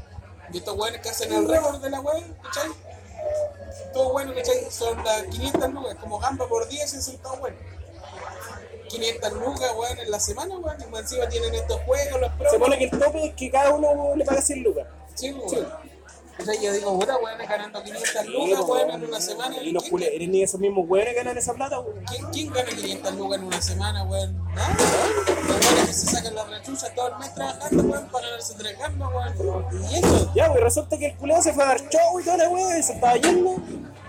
Y 0.52 0.58
estos 0.58 0.76
weones 0.76 1.00
que 1.00 1.08
hacen 1.10 1.32
el 1.32 1.48
récord 1.48 1.80
de 1.80 1.90
la 1.90 2.00
weá, 2.00 2.24
¿cachai? 2.42 2.70
Todos 3.92 4.12
buenos, 4.12 4.34
¿cachai? 4.34 4.70
Son 4.70 5.02
las 5.04 5.22
500 5.24 5.70
lucas, 5.72 5.96
como 6.00 6.18
gamba 6.18 6.48
por 6.48 6.68
10 6.68 6.94
y 6.94 7.02
son 7.02 7.18
todos 7.18 7.40
buenos. 7.40 7.60
500 8.88 9.32
lucas, 9.34 9.72
weón, 9.76 9.98
en 9.98 10.10
la 10.10 10.20
semana, 10.20 10.56
weón. 10.56 10.76
Y 10.80 10.96
encima 10.96 11.28
tienen 11.28 11.54
estos 11.54 11.80
juegos, 11.82 12.20
los 12.20 12.32
pros. 12.32 12.52
Se 12.52 12.58
pone 12.58 12.78
que 12.78 12.84
el 12.84 12.90
tope 12.90 13.26
es 13.26 13.34
que 13.34 13.50
cada 13.50 13.74
uno 13.74 14.14
le 14.16 14.24
paga 14.24 14.40
100 14.40 14.62
lucas. 14.62 14.86
Sí, 15.14 15.32
weón. 15.32 15.46
O 15.46 15.88
sea, 16.44 16.60
yo 16.60 16.73
digo, 16.73 16.98
puta, 16.98 17.16
weón, 17.19 17.39
ganando 17.39 17.82
500 17.82 18.09
Sí, 18.23 18.28
lucas, 18.28 18.65
weón, 18.69 18.90
en 18.90 19.05
una 19.05 19.20
semana. 19.20 19.56
Y 19.62 19.73
los 19.73 19.82
¿Quién- 19.82 19.90
culeros, 19.90 20.28
ni 20.28 20.43
esos 20.43 20.60
mismos 20.60 20.85
weones 20.89 21.15
ganan 21.15 21.36
esa 21.39 21.55
plata, 21.55 21.81
weón. 21.81 22.05
¿Quién, 22.06 22.24
¿Quién 22.31 22.52
gana 22.52 22.69
500 22.70 23.15
lucas 23.15 23.39
en 23.39 23.44
una 23.44 23.62
semana, 23.62 24.02
weón? 24.05 24.48
¿Ah? 24.56 24.77
Los 25.27 25.66
weones 25.66 25.86
que 25.86 25.93
se 25.93 26.06
sacan 26.06 26.35
las 26.35 26.48
rechuchas 26.48 26.94
todo 26.94 27.09
el 27.09 27.19
mes 27.19 27.35
trabajando, 27.35 27.82
weón, 27.85 28.09
para 28.09 28.27
ganarse 28.27 28.55
tres 28.59 28.78
gambas, 28.78 29.10
weón. 29.39 29.66
Y 29.90 29.94
eso, 29.98 30.32
Ya, 30.35 30.48
pues 30.51 30.62
resulta 30.62 30.97
que 30.98 31.06
el 31.06 31.16
culeo 31.16 31.43
se 31.43 31.52
fue 31.52 31.65
a 31.65 31.66
dar 31.66 31.81
show 31.89 32.20
y 32.20 32.24
toda 32.24 32.36
la 32.36 32.48
weá 32.48 32.78
y 32.78 32.82
se 32.82 32.93
estaba 32.93 33.16
yendo. 33.16 33.56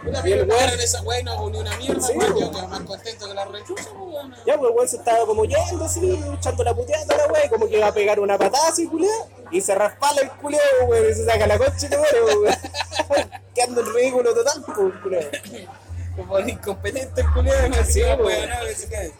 puta, 0.04 0.28
Y 0.28 0.32
el 0.32 0.48
weón- 0.48 0.60
ganan 0.60 0.80
esa 0.80 1.02
weón 1.02 1.26
no 1.26 1.32
hago 1.32 1.50
ni 1.50 1.58
una 1.60 1.78
mierda, 1.78 2.02
Sí, 2.08 2.14
weón. 2.16 2.38
Yo 2.40 2.52
quedo 2.52 2.68
más 2.68 2.80
contento 2.82 3.28
que 3.28 3.34
la 3.34 3.46
rechucha, 3.46 3.92
weón. 3.92 4.36
Ya, 4.46 4.54
el 4.54 4.60
weón 4.60 4.88
se 4.88 4.98
estaba 4.98 5.26
como 5.26 5.46
yendo 5.46 5.84
así, 5.86 6.20
echando 6.38 6.64
la 6.64 6.74
puteada 6.74 7.18
la 7.18 7.28
weá, 7.34 7.46
y 7.46 7.50
como 7.50 7.68
que 7.68 7.78
iba 7.78 7.88
a 7.88 7.94
pegar 7.94 8.20
una 8.20 8.38
patada 8.38 8.70
así, 8.70 8.88
culeo, 8.88 9.10
y 9.52 9.62
se 9.62 9.76
raspala 9.76 10.22
el 10.22 10.32
culeo, 10.32 10.60
weón, 10.88 11.10
y 11.10 11.14
se 11.14 11.26
saca 11.26 11.48
la 11.48 11.58
concha 11.58 11.90
te 11.90 11.98
muere, 11.98 12.24
weón. 12.24 12.56
Quedando 13.56 13.82
en 13.82 13.94
ridículo 13.94 14.34
total, 14.34 14.64
culeo. 15.02 15.30
Como 16.16 16.38
el 16.38 16.50
incompetente 16.50 17.22
el 17.22 17.32
culiado, 17.32 17.70
no 17.70 17.84
Sí, 17.84 18.02
weón, 18.02 18.50
que. 18.90 19.12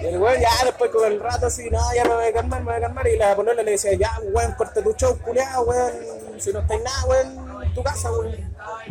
Y 0.00 0.06
el 0.06 0.18
weón 0.18 0.40
ya 0.40 0.64
después 0.64 0.90
con 0.90 1.12
el 1.12 1.20
rato 1.20 1.46
así, 1.46 1.68
no, 1.70 1.78
ya 1.94 2.04
me 2.04 2.14
voy 2.14 2.24
a 2.24 2.32
calmar, 2.32 2.60
me 2.60 2.66
voy 2.66 2.74
a 2.74 2.80
calmar. 2.80 3.06
Y 3.08 3.16
la 3.16 3.36
polola 3.36 3.62
le 3.62 3.72
decía, 3.72 3.92
ya, 3.94 4.18
weón, 4.32 4.52
corta 4.52 4.82
tu 4.82 4.92
show, 4.94 5.18
culiao, 5.18 5.62
weón. 5.62 5.92
Si 6.38 6.52
no 6.52 6.60
estáis 6.60 6.82
nada, 6.82 7.04
weón, 7.04 7.62
en 7.62 7.74
tu 7.74 7.82
casa, 7.82 8.10
weón. 8.10 8.34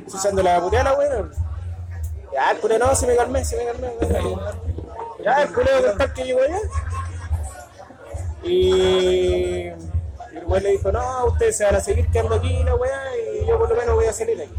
Echándole 0.08 0.52
la 0.52 0.62
puteada, 0.62 0.94
weón. 0.94 1.32
Ya, 2.32 2.52
el 2.52 2.60
culeo 2.60 2.78
no, 2.78 2.96
se 2.96 3.08
me 3.08 3.16
calmé, 3.16 3.44
se 3.44 3.58
me 3.58 3.66
calmé, 3.66 3.88
weón. 4.00 4.40
Ya, 5.24 5.42
el 5.42 5.54
culeo 5.54 5.86
contar 5.86 6.14
que 6.14 6.24
llegó 6.24 6.42
allá. 6.42 6.60
Y 8.44 9.70
weón 10.50 10.64
le 10.64 10.72
dijo, 10.72 10.92
no, 10.92 11.26
ustedes 11.26 11.58
se 11.58 11.66
van 11.66 11.76
a 11.76 11.80
seguir 11.80 12.08
quedando 12.10 12.36
aquí, 12.36 12.64
la 12.64 12.76
weá, 12.76 13.02
y 13.18 13.46
yo 13.46 13.58
por 13.58 13.70
lo 13.70 13.76
menos 13.76 13.96
voy 13.96 14.06
a 14.06 14.14
salir 14.14 14.42
aquí. 14.42 14.56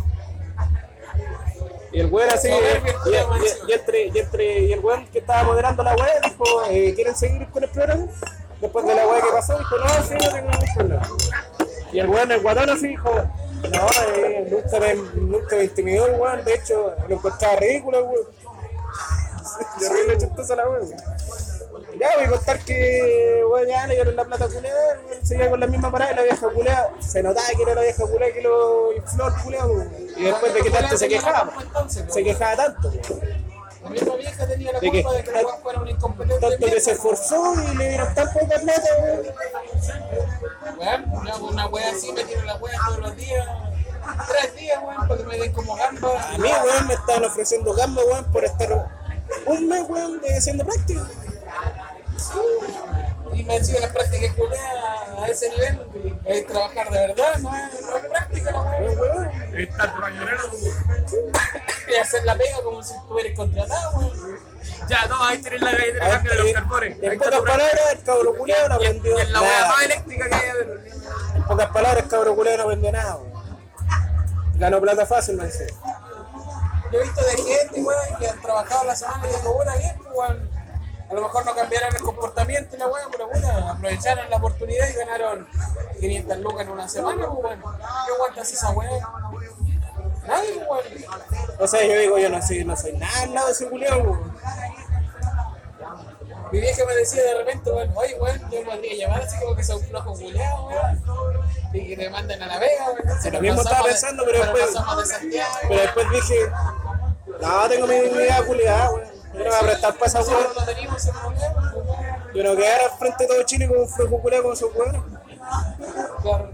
Y 1.92 2.00
el 2.00 2.06
weón 2.06 2.30
así, 2.30 2.48
y, 2.48 3.72
entre, 3.72 4.06
y, 4.06 4.18
entre, 4.18 4.60
y 4.60 4.72
el 4.72 4.80
weón 4.80 5.06
que 5.08 5.18
estaba 5.18 5.42
moderando 5.42 5.82
la 5.82 5.94
weá 5.94 6.20
dijo, 6.22 6.44
eh, 6.70 6.94
¿quieren 6.94 7.16
seguir 7.16 7.48
con 7.48 7.64
el 7.64 7.70
programa? 7.70 8.06
Después 8.60 8.86
de 8.86 8.94
la 8.94 9.06
weá 9.08 9.20
que 9.20 9.30
pasó, 9.32 9.58
dijo, 9.58 9.76
no, 9.78 9.88
sí, 10.04 10.14
no 10.14 10.32
tengo 10.32 10.50
ningún 10.50 10.74
problema. 10.74 11.08
Y 11.92 11.98
el 11.98 12.08
weón, 12.08 12.30
el 12.30 12.40
guatón 12.40 12.70
así 12.70 12.88
dijo, 12.88 13.10
no, 13.10 13.86
eh, 14.14 14.48
nunca, 14.50 14.78
me, 14.78 14.94
nunca 14.94 15.56
me 15.56 15.64
intimidó 15.64 16.06
el 16.06 16.20
weón, 16.20 16.44
de 16.44 16.54
hecho, 16.54 16.94
lo 17.08 17.16
encontraba 17.16 17.56
ridículo 17.56 17.98
el 17.98 18.04
weón. 18.04 18.26
Y 19.80 19.84
horrible 19.84 20.18
chistosa 20.18 20.56
la 20.56 20.68
weón. 20.68 20.88
Ya 22.00 22.08
voy 22.16 22.24
a 22.24 22.30
contar 22.30 22.58
que, 22.60 23.44
weón, 23.44 23.68
ya 23.68 23.86
le 23.86 23.94
dieron 23.96 24.16
la 24.16 24.24
plata 24.24 24.48
culea, 24.48 24.72
weón, 25.06 25.26
seguía 25.26 25.50
con 25.50 25.60
la 25.60 25.66
misma 25.66 25.92
parada 25.92 26.12
y 26.12 26.16
la 26.16 26.22
vieja 26.22 26.48
culea, 26.48 26.90
se 26.98 27.22
notaba 27.22 27.46
que 27.54 27.62
era 27.62 27.74
la 27.74 27.82
vieja 27.82 28.06
culea 28.06 28.32
que 28.32 28.40
lo 28.40 28.92
infló 28.94 29.28
el 29.28 29.34
culea, 29.42 29.66
weón. 29.66 29.94
Y 30.16 30.24
después 30.24 30.54
de 30.54 30.62
que 30.62 30.70
tanto 30.70 30.96
se 30.96 31.08
quejaba, 31.08 31.52
se 31.88 32.24
quejaba 32.24 32.56
tanto, 32.56 32.88
weón. 32.88 33.50
La 33.82 33.90
misma 33.90 34.16
vieja 34.16 34.46
tenía 34.46 34.72
la 34.72 34.80
culpa 34.80 35.12
de 35.12 35.24
que 35.24 35.30
weón 35.30 35.62
fuera 35.62 35.80
un 35.80 35.88
incompetente. 35.88 36.48
Tanto 36.48 36.66
que 36.66 36.80
se 36.80 36.92
esforzó 36.92 37.54
y 37.54 37.76
le 37.76 37.88
dieron 37.90 38.14
tan 38.14 38.32
poca 38.32 38.58
plata, 38.58 38.88
weón. 39.02 39.26
Weón, 40.78 41.42
una 41.42 41.66
wea 41.66 41.90
así, 41.90 42.12
me 42.12 42.24
tiro 42.24 42.42
la 42.44 42.56
wea 42.56 42.78
todos 42.86 42.98
los 43.00 43.16
días. 43.16 43.46
Tres 44.26 44.56
días, 44.56 44.78
weón, 44.82 45.06
para 45.06 45.20
que 45.20 45.26
me 45.26 45.36
den 45.36 45.52
como 45.52 45.76
gamba. 45.76 46.32
A 46.32 46.38
mí, 46.38 46.48
weón, 46.48 46.86
me 46.86 46.94
estaban 46.94 47.24
ofreciendo 47.24 47.74
gamba, 47.74 48.02
weón, 48.04 48.24
por 48.32 48.42
estar 48.42 48.88
un 49.44 49.68
mes, 49.68 49.84
weón, 49.86 50.18
de 50.22 50.34
haciendo 50.34 50.64
práctica. 50.64 51.02
Y 53.32 53.44
me 53.44 53.58
decían 53.58 53.82
las 53.82 53.92
prácticas 53.92 54.34
culea 54.34 55.22
a 55.22 55.26
ese 55.28 55.50
nivel. 55.50 56.20
Es 56.24 56.46
trabajar 56.46 56.90
de 56.90 56.98
verdad, 56.98 57.38
no 57.38 57.56
es, 57.56 57.82
no 57.82 57.96
es 57.96 58.04
práctica, 58.06 58.50
la. 58.52 59.60
Está 59.60 59.94
tu 59.94 60.00
mañanero. 60.00 60.38
Y 61.90 61.94
hacer 61.94 62.24
la 62.24 62.36
pega 62.36 62.62
como 62.62 62.80
si 62.84 62.94
estuvieras 62.94 63.32
contratado, 63.34 63.98
weón. 63.98 64.38
Ya, 64.88 65.06
no, 65.06 65.24
ahí 65.24 65.38
tenés 65.38 65.60
la 65.60 65.70
cambio 65.70 66.32
de 66.32 66.38
los 66.38 66.52
carbones. 66.52 66.96
En 67.02 67.18
pocas 67.18 67.40
palabras, 67.40 67.80
el 67.92 68.02
cabro 68.02 68.36
culiado 68.36 68.68
no 68.68 68.74
aprendió 68.74 69.18
y 69.18 69.20
en 69.20 69.32
la 69.32 69.40
hueá 69.40 69.50
nada. 69.50 69.68
más 69.68 69.82
eléctrica 69.82 70.28
que 70.28 70.34
hay 70.34 70.52
de 70.52 70.90
En 71.36 71.44
pocas 71.44 71.70
palabras, 71.70 72.04
el 72.04 72.10
cabro 72.10 72.36
culiado 72.36 72.58
no 72.58 72.64
aprendió 72.64 72.92
nada. 72.92 73.18
Ganó 74.54 74.80
plata 74.80 75.06
fácil, 75.06 75.36
me 75.36 75.46
dice. 75.46 75.66
Yo 76.92 76.98
he 76.98 77.02
visto 77.02 77.24
de 77.24 77.36
gente, 77.36 77.80
weón, 77.82 78.18
que 78.18 78.28
han 78.28 78.40
trabajado 78.40 78.84
la 78.84 78.96
semana 78.96 79.28
y 79.28 79.36
digo, 79.36 79.54
bueno, 79.54 79.72
bien, 79.78 79.96
pues, 79.98 80.10
weón. 80.14 80.49
A 81.10 81.14
lo 81.14 81.22
mejor 81.22 81.44
no 81.44 81.54
cambiaron 81.56 81.94
el 81.96 82.02
comportamiento 82.02 82.76
y 82.76 82.78
la 82.78 82.86
weón, 82.86 83.08
pero 83.10 83.26
bueno, 83.28 83.48
aprovecharon 83.70 84.30
la 84.30 84.36
oportunidad 84.36 84.88
y 84.88 84.92
ganaron 84.92 85.48
500 85.98 86.38
lucas 86.38 86.62
en 86.66 86.68
una 86.72 86.88
semana, 86.88 87.26
pues, 87.26 87.44
weón. 87.44 87.60
¿Qué 88.06 88.12
aguantas 88.14 88.52
esa 88.52 88.70
weón? 88.70 89.00
Nadie, 90.28 90.64
pues, 90.68 90.84
weón. 90.86 91.54
O 91.58 91.66
sea, 91.66 91.84
yo 91.84 91.98
digo, 91.98 92.18
yo 92.18 92.28
no 92.30 92.40
soy, 92.40 92.64
no 92.64 92.76
soy 92.76 92.92
nada 92.92 93.22
al 93.22 93.34
lado 93.34 93.46
de 93.48 93.52
ese 93.52 93.68
culiado, 93.68 94.02
weón. 94.02 94.34
Mi 96.52 96.60
vieja 96.60 96.84
me 96.84 96.94
decía 96.96 97.22
de 97.22 97.34
repente, 97.38 97.70
weón, 97.72 97.92
oye, 97.96 98.14
weón, 98.20 98.50
yo 98.50 98.64
podría 98.64 98.94
llamar 98.94 99.22
así 99.22 99.36
como 99.40 99.56
que 99.56 99.64
son 99.64 99.80
flojos 99.82 100.20
culiados, 100.20 100.60
weón. 100.68 101.02
Y 101.72 101.88
que 101.88 101.96
te 101.96 102.10
manden 102.10 102.40
a 102.42 102.46
la 102.46 102.58
vega, 102.60 102.86
weón. 102.86 102.98
Entonces, 103.02 103.32
Lo 103.32 103.40
mismo 103.40 103.62
estaba 103.62 103.82
pensando, 103.82 104.22
pero 104.24 104.38
después- 104.42 104.66
pasamos 104.66 104.98
de 104.98 105.06
Santiago, 105.14 105.54
Pero 105.68 105.80
después 105.80 106.06
dije, 106.12 106.50
no, 107.40 107.68
tengo 107.68 107.86
mi 107.88 107.94
dignidad 108.00 108.44
culiada, 108.46 108.90
weón. 108.92 109.19
Yo 109.32 109.38
no 109.38 109.44
voy 109.44 109.54
a 109.54 109.60
prestar 109.60 109.94
para 109.94 110.06
esa 110.06 110.20
weón. 110.22 110.46
Yo 112.34 112.44
no 112.44 112.56
quedar 112.56 112.80
al 112.82 112.98
frente 112.98 113.24
de 113.24 113.28
todo 113.28 113.42
Chile 113.44 113.68
como 113.68 113.82
un 113.82 113.88
flojo 113.88 114.20
como 114.20 114.52
esos. 114.52 114.70
Claro. 116.22 116.50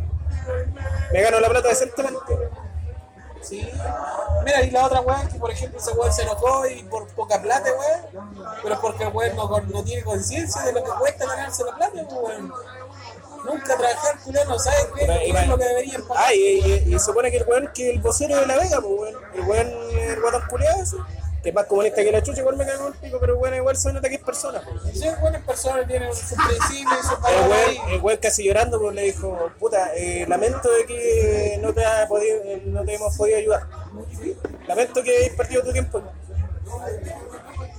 Me 1.12 1.23
gano 1.23 1.40
la 1.40 1.48
plata 1.48 1.69
decentemente. 1.69 2.51
Sí. 3.43 3.69
Mira, 4.44 4.62
y 4.62 4.70
la 4.70 4.86
otra 4.86 5.01
weá 5.01 5.28
que 5.28 5.39
por 5.39 5.51
ejemplo 5.51 5.78
ese 5.78 5.93
weón 5.93 6.12
se 6.12 6.23
enojó 6.23 6.66
y 6.66 6.82
por 6.85 7.07
poca 7.09 7.40
plata, 7.40 7.70
weón. 7.73 8.35
Pero 8.62 8.81
porque 8.81 9.05
el 9.05 9.12
weón 9.12 9.36
no, 9.36 9.61
no 9.61 9.85
tiene 9.85 10.03
conciencia 10.03 10.62
de 10.62 10.73
lo 10.73 10.82
que 10.82 10.90
cuesta 10.90 11.27
ganarse 11.27 11.65
la 11.65 11.77
plata, 11.77 11.93
pues, 12.09 12.20
weón. 12.20 12.53
Nunca 13.44 13.77
trabajar, 13.77 14.19
culé, 14.24 14.44
no 14.47 14.59
sabes 14.59 14.89
qué, 14.97 15.05
es 15.05 15.48
lo 15.48 15.57
que 15.57 15.65
deberían 15.65 16.03
pagar. 16.03 16.24
Ah, 16.27 16.35
y, 16.35 16.85
y, 16.89 16.94
y 16.94 16.98
supone 16.98 17.31
que 17.31 17.36
el 17.36 17.47
weón 17.47 17.70
que 17.73 17.90
el 17.90 18.01
vocero 18.01 18.40
de 18.40 18.47
la 18.47 18.57
Vega, 18.57 18.81
pues 18.81 18.94
weón. 18.98 19.15
El 19.35 19.40
weón, 19.43 19.69
el 19.97 20.20
guatón 20.20 20.43
culiado 20.48 20.82
ese. 20.82 20.97
Es 21.47 21.55
más 21.55 21.66
comunista 21.66 22.02
que 22.02 22.10
la 22.10 22.20
chucha, 22.23 22.40
igual 22.40 22.56
me 22.56 22.66
cago 22.66 22.89
en 22.89 22.93
el 22.93 22.98
pico, 22.98 23.18
pero 23.20 23.39
weón 23.39 23.55
igual 23.55 23.77
se 23.77 23.93
nota 23.93 24.09
que 24.09 24.16
es 24.16 24.20
persona, 24.20 24.60
pues. 24.62 24.98
Sí, 24.98 25.06
buenas 25.20 25.43
personas 25.43 25.86
tienen 25.86 26.12
sus 26.12 26.32
principios 26.32 27.06
sus 27.06 27.20
valores 27.20 27.78
weón, 27.78 27.90
el 27.93 28.01
weón 28.01 28.18
casi 28.20 28.44
llorando 28.44 28.81
pues 28.81 28.94
le 28.97 29.02
dijo, 29.02 29.51
puta, 29.60 29.94
eh, 29.94 30.27
lamento 30.27 30.68
de 30.68 30.86
que 30.86 31.59
no 31.62 31.73
te, 31.73 31.85
ha 31.85 32.09
podido, 32.09 32.36
eh, 32.43 32.62
no 32.66 32.85
te 32.85 32.94
hemos 32.94 33.16
podido 33.16 33.39
ayudar. 33.39 33.62
Lamento 34.66 35.02
que 35.05 35.16
hayas 35.16 35.36
perdido 35.36 35.62
tu 35.62 35.73
tiempo. 35.73 36.02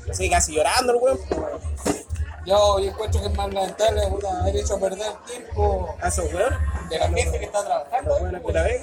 Así 0.10 0.30
casi 0.30 0.54
llorando 0.56 0.94
el 0.94 1.00
weón. 1.02 1.20
pues, 1.28 1.40
weón. 1.40 2.08
Yo, 2.46 2.80
yo 2.80 2.92
encuentro 2.92 3.20
que 3.20 3.28
es 3.28 3.34
más 3.36 3.54
lamentable 3.54 4.08
puta, 4.08 4.40
haber 4.40 4.56
hecho 4.56 4.80
perder 4.80 5.12
tiempo 5.26 5.94
A 6.02 6.08
esos 6.08 6.34
weones. 6.34 6.58
de 6.90 6.98
la 6.98 7.10
gente 7.10 7.40
que 7.40 7.46
está 7.46 7.66
trabajando. 7.66 8.20
La. 8.32 8.80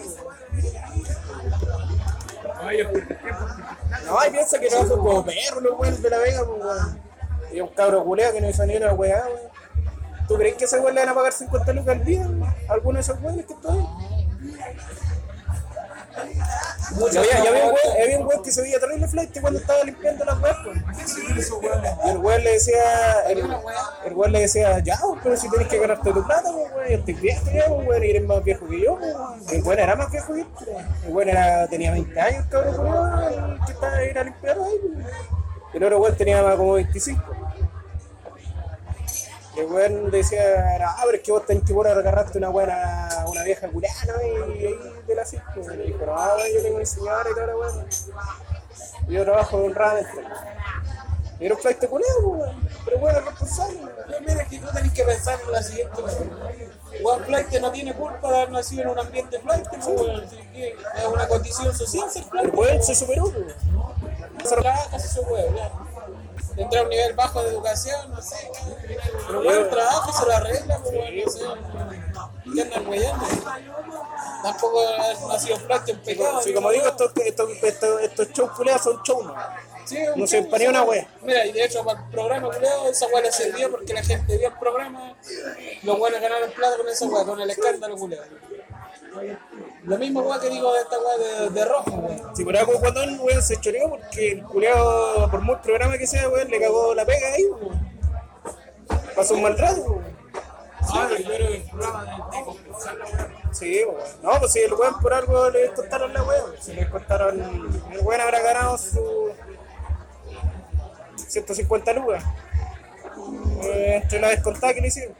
No, 4.06 4.26
y 4.26 4.30
piensa 4.30 4.58
que 4.58 4.68
trabajan 4.68 4.98
como 4.98 5.24
perros 5.24 5.62
los 5.62 5.78
weones 5.78 6.02
de 6.02 6.10
la 6.10 6.18
Vega, 6.18 6.42
pues. 6.46 7.52
Y 7.52 7.60
un 7.60 7.68
cabro 7.68 8.04
culeado 8.04 8.34
que 8.34 8.40
no 8.40 8.48
hizo 8.48 8.66
ni 8.66 8.76
una 8.76 8.92
weá. 8.94 9.24
¿Tú 10.26 10.36
crees 10.36 10.56
que 10.56 10.64
ese 10.64 10.80
weón 10.80 10.94
le 10.94 11.02
van 11.02 11.10
a 11.10 11.14
pagar 11.14 11.32
50 11.32 11.72
lucas 11.72 11.96
al 11.96 12.04
día? 12.04 12.28
¿Alguno 12.68 12.96
de 12.96 13.00
esos 13.00 13.20
weones 13.20 13.46
que 13.46 13.52
están 13.52 13.78
ahí? 13.78 13.86
Muchos 16.92 17.14
Ya 17.14 17.20
había, 17.20 17.50
había 17.50 17.64
un 17.64 17.74
weón, 17.74 18.02
había 18.02 18.18
un 18.18 18.26
weón 18.26 18.42
que 18.42 18.52
se 18.52 18.62
veía 18.62 18.78
terrible 18.78 19.08
flight 19.08 19.40
cuando 19.40 19.58
estaba 19.58 19.84
limpiando 19.84 20.24
las 20.24 20.40
weas, 20.40 20.56
pues. 20.64 20.78
Y 22.04 22.08
el 22.10 22.18
weón 22.18 22.44
le 22.44 22.52
decía, 22.52 23.22
el, 23.28 23.38
el 24.04 24.12
weón 24.14 24.32
le 24.32 24.40
decía, 24.40 24.78
ya, 24.80 24.98
pero 25.22 25.36
si 25.36 25.48
tenés 25.50 25.68
que 25.68 25.78
ganarte 25.78 26.12
tu 26.12 26.24
plata, 26.24 26.50
weón, 26.50 26.88
yo 26.88 26.96
estoy 26.96 27.14
viejo 27.14 27.46
ya, 27.52 27.68
weón, 27.68 28.04
y 28.04 28.10
eres 28.10 28.24
más 28.24 28.44
viejo 28.44 28.66
que 28.66 28.80
yo, 28.80 28.94
weón. 28.94 29.40
El 29.50 29.62
weón 29.62 29.78
era 29.78 29.96
más 29.96 30.10
viejo 30.10 30.34
que 30.34 30.40
yo. 30.40 30.46
El 31.06 31.12
weón 31.12 31.28
era, 31.28 31.66
tenía 31.68 31.90
20 31.92 32.20
años, 32.20 32.44
cabrón, 32.50 32.78
weón, 32.78 33.52
el 33.52 33.66
que 33.66 33.72
estaba 33.72 33.96
ahí 33.96 34.10
a 34.10 34.24
limpiar 34.24 34.58
ahí, 34.58 34.80
el 35.72 35.82
otro 35.82 35.98
weón 35.98 36.16
tenía 36.16 36.42
más 36.42 36.54
como 36.56 36.74
25. 36.74 37.22
Y 39.56 39.60
el 39.60 39.66
weón 39.66 40.10
decía, 40.10 40.42
ah, 40.84 41.02
pero 41.04 41.16
es 41.16 41.22
que 41.22 41.32
vos 41.32 41.46
tenés 41.46 41.64
que 41.64 41.74
por 41.74 41.86
agarrarte 41.86 42.38
una 42.38 42.48
buena, 42.48 43.08
una 43.44 43.60
vieja 43.60 43.68
culana, 43.68 44.24
y 44.24 44.66
ahí 44.66 45.02
de 45.06 45.14
la 45.14 45.24
circo. 45.24 45.60
Y 45.60 45.76
le 45.76 45.84
dijo, 45.84 46.06
no, 46.06 46.14
weón, 46.14 46.48
yo 46.54 46.62
tengo 46.62 46.78
mi 46.78 46.86
señora 46.86 47.30
y 47.30 47.34
toda 47.34 47.46
la 47.46 47.56
weón. 47.56 47.86
Yo 49.08 49.24
trabajo 49.24 49.64
en 49.64 49.74
radio. 49.74 50.06
Y 51.40 51.46
era 51.46 51.54
un 51.54 51.60
flight 51.60 51.86
culero, 51.86 52.20
weón. 52.22 52.68
Pero 52.84 52.98
bueno, 52.98 53.18
es 53.18 53.24
responsable. 53.24 53.76
weón. 53.76 53.94
Yo, 54.08 54.20
Mira, 54.20 54.44
que 54.46 54.58
tú 54.58 54.66
tenés 54.72 54.92
que 54.92 55.04
pensar 55.04 55.38
en 55.44 55.52
la 55.52 55.62
siguiente. 55.62 56.02
Juan 57.02 57.24
Flight 57.24 57.60
no 57.60 57.72
tiene 57.72 57.92
culpa 57.92 58.30
de 58.30 58.36
haber 58.36 58.50
nacido 58.52 58.82
en 58.82 58.88
un 58.88 58.98
ambiente 58.98 59.38
flight, 59.40 59.68
pues, 59.68 59.86
weón. 59.86 60.24
Es 60.54 61.06
una 61.12 61.28
condición 61.28 61.76
social 61.76 62.10
ser 62.10 62.24
flight. 62.24 62.48
El 62.48 62.54
weón 62.58 62.82
se 62.82 62.94
superó, 62.94 63.24
weón. 63.24 63.54
trabajas 64.38 65.04
ese 65.04 65.20
weón, 65.20 65.54
ya. 65.54 65.70
Tendrá 66.54 66.82
un 66.82 66.88
nivel 66.88 67.14
bajo 67.14 67.42
de 67.42 67.48
educación, 67.48 68.10
no 68.12 68.22
sé. 68.22 68.48
Pero 69.26 69.42
bueno, 69.42 69.66
trabaja, 69.66 70.12
se 70.12 70.26
lo 70.26 70.32
arregla, 70.36 70.78
pues, 70.78 70.94
weón, 70.94 71.24
no 71.24 71.30
sé. 71.30 72.13
¿Qué 72.52 72.62
andan 72.62 72.84
tampoco 74.42 74.80
ha 75.30 75.38
sido 75.38 75.56
práctico 75.58 75.98
un 75.98 76.04
pecado. 76.04 76.42
Sí, 76.42 76.52
como 76.52 76.70
digo, 76.70 76.86
estos, 76.86 77.12
estos, 77.24 77.50
estos, 77.62 78.00
estos 78.02 78.32
shows 78.32 78.50
culeados 78.52 78.82
son 78.82 79.02
shows, 79.02 79.26
¿no? 79.26 79.34
Sí, 79.86 79.98
un 80.14 80.20
no 80.20 80.26
se 80.26 80.38
empañó 80.38 80.70
una 80.70 80.82
wea. 80.82 81.06
Mira, 81.22 81.44
y 81.46 81.52
de 81.52 81.64
hecho 81.64 81.84
para 81.84 82.00
el 82.00 82.10
programa, 82.10 82.50
culiao, 82.50 82.88
esa 82.88 83.06
wea 83.08 83.22
le 83.22 83.32
sirvió 83.32 83.70
porque 83.70 83.92
la 83.92 84.02
gente 84.02 84.36
vio 84.36 84.48
el 84.48 84.54
programa. 84.54 85.14
Los 85.82 85.98
buenos 85.98 86.20
ganaron 86.20 86.50
plata 86.52 86.76
con 86.76 86.88
esa 86.88 87.06
wea, 87.06 87.24
con 87.24 87.40
el 87.40 87.50
escándalo, 87.50 87.96
culiao. 87.96 88.24
Lo 89.84 89.98
mismo 89.98 90.20
wea 90.20 90.40
que 90.40 90.50
digo 90.50 90.72
de 90.72 90.80
esta 90.80 90.96
wea 90.98 91.18
de, 91.18 91.50
de 91.50 91.64
rojo, 91.64 91.90
wea. 91.90 92.34
Si 92.34 92.44
por 92.44 92.56
algo 92.56 92.78
Guatón, 92.78 93.20
weón, 93.20 93.42
se 93.42 93.60
choreó 93.60 93.90
porque 93.90 94.32
el 94.32 94.42
culeado, 94.44 95.30
por 95.30 95.40
muy 95.40 95.56
programa 95.56 95.98
que 95.98 96.06
sea, 96.06 96.28
weón, 96.28 96.48
le 96.50 96.60
cagó 96.60 96.94
la 96.94 97.04
pega 97.04 97.28
ahí, 97.34 97.44
weón. 97.44 97.94
Pasó 99.14 99.34
un 99.34 99.42
mal 99.42 99.56
rato, 99.58 99.82
weón. 99.82 100.13
Ah, 100.92 101.08
yo 101.10 101.24
creo 101.24 101.48
que 101.48 101.56
el 101.56 101.62
programa 101.70 102.04
de, 102.04 102.38
de 102.38 102.44
concursar 102.44 102.96
la 102.96 103.04
weá. 103.04 103.30
Sí, 103.52 103.84
weón. 103.84 104.02
No, 104.22 104.38
pues 104.38 104.52
si 104.52 104.60
el 104.60 104.74
weón 104.74 105.00
por 105.00 105.14
algo 105.14 105.50
le 105.50 105.72
contaron 105.72 106.12
la 106.12 106.22
weón. 106.22 106.52
Si 106.60 106.72
le 106.72 106.88
contaron, 106.88 107.40
el 107.92 108.00
weón 108.00 108.20
habrá 108.20 108.40
ganado 108.40 108.78
su 108.78 109.32
150 111.16 111.92
lucas. 111.94 112.24
Eh, 113.62 114.00
entre 114.02 114.20
la 114.20 114.28
descontada 114.28 114.74
que 114.74 114.80
le 114.80 114.88
hicieron. 114.88 115.14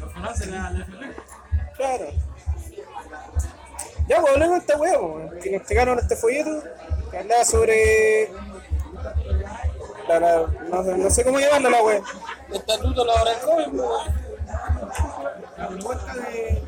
Los 0.00 0.12
conoce 0.12 0.46
la. 0.46 0.86
Claro. 1.76 2.06
Ya, 4.08 4.20
pues 4.20 4.32
hablemos 4.32 4.54
de 4.54 4.58
esta 4.58 4.76
weá, 4.76 4.98
pues, 4.98 5.42
que 5.42 5.56
nos 5.56 5.66
pegaron 5.66 5.98
este 5.98 6.16
folleto 6.16 6.62
que 7.10 7.18
hablaba 7.18 7.44
sobre. 7.44 8.30
La, 10.10 10.18
la- 10.20 10.46
no, 10.70 10.84
sé- 10.84 10.96
no 10.96 11.10
sé 11.10 11.24
cómo 11.24 11.38
llamarla 11.38 11.70
la 11.70 11.82
weá. 11.82 12.00
El 12.48 12.54
estatuto 12.56 13.04
laboral 13.04 13.36
joven, 13.44 13.80
wea. 13.80 13.88
La 15.58 15.68
propuesta 15.68 16.14
de. 16.14 16.62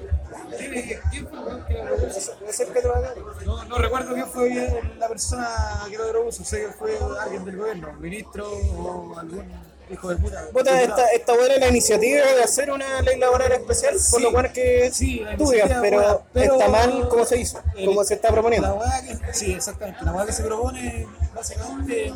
¿Quién 0.59 0.75
es- 0.75 1.01
fue 1.01 1.19
el 1.21 1.27
weón 1.27 1.65
que? 1.67 3.45
No. 3.47 3.65
No, 3.65 3.79
recuerdo 3.79 4.15
quién 4.15 4.27
fue 4.29 4.83
la 4.99 5.09
persona 5.09 5.49
que 5.91 5.99
lo 5.99 6.09
propuso. 6.11 6.45
Sé 6.45 6.67
que 6.67 6.69
fue 6.73 6.99
alguien 7.21 7.45
del 7.45 7.57
gobierno, 7.57 7.93
ministro 7.95 8.49
o 8.49 9.19
algún 9.19 9.51
hijo 9.93 10.09
de 10.09 10.17
puta. 10.17 10.45
Puta, 10.53 10.83
esta, 10.83 11.07
esta 11.13 11.33
buena 11.35 11.57
la 11.59 11.69
iniciativa 11.69 12.27
de 12.27 12.43
hacer 12.43 12.71
una 12.71 13.01
ley 13.03 13.19
laboral 13.19 13.53
especial 13.53 13.93
por 13.95 14.01
Sí. 14.21 14.23
lo 14.23 14.33
cual 14.33 14.53
que 14.53 14.91
Sí, 14.93 15.21
la 15.21 15.37
pero, 15.37 15.97
buena, 15.99 16.19
pero- 16.33 16.55
está 16.55 16.69
mal 16.69 17.09
como 17.09 17.25
se 17.25 17.39
hizo, 17.39 17.61
El- 17.77 17.87
como 17.87 18.05
se 18.05 18.15
está 18.15 18.29
La 18.29 18.33
proponiendo. 18.35 18.75
hueá 18.75 19.03
que, 19.03 19.35
sí, 19.35 19.53
exactamente. 19.53 20.05
La 20.05 20.13
hueá 20.13 20.27
que 20.27 20.33
se 20.33 20.43
propone, 20.45 21.07
básicamente, 21.35 22.13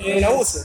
es, 0.00 0.24
abuso. 0.24 0.60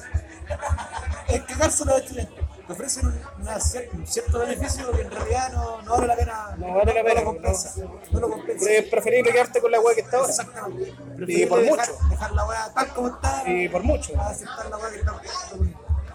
es 1.27 1.41
cagarse 1.43 1.83
a 1.83 1.85
los 1.87 2.01
estudiantes. 2.01 2.45
Te 2.65 2.73
ofrecen 2.73 3.05
un, 3.05 3.21
una 3.41 3.57
cier- 3.59 3.89
un 3.93 4.07
cierto 4.07 4.39
beneficio 4.39 4.91
que 4.91 5.01
en 5.01 5.11
realidad 5.11 5.51
no, 5.53 5.83
no 5.83 5.91
vale 5.97 6.07
la 6.07 6.15
pena. 6.15 6.55
No 6.57 6.73
vale 6.73 6.93
la 6.95 7.03
pena, 7.03 7.23
compensa. 7.23 7.73
No, 8.11 8.19
lo 8.19 8.27
compensa. 8.31 8.71
Es 8.71 8.85
preferible 8.89 9.31
quedarte 9.31 9.61
con 9.61 9.69
la 9.71 9.79
weá 9.79 9.93
que 9.93 10.01
está 10.01 10.17
ahora. 10.17 10.29
Exactamente. 10.29 10.95
Y 11.27 11.45
por 11.45 11.61
dejar, 11.61 11.77
mucho. 11.91 12.09
Dejar 12.09 12.31
la 12.31 12.45
hueá 12.47 12.71
tal 12.73 12.87
como 12.95 13.07
está. 13.09 13.43
Y 13.45 13.69
por 13.69 13.83
mucho. 13.83 14.19
aceptar 14.19 14.67
la 14.71 14.77
hueá 14.77 14.89
que 14.89 14.97
está. 14.97 15.21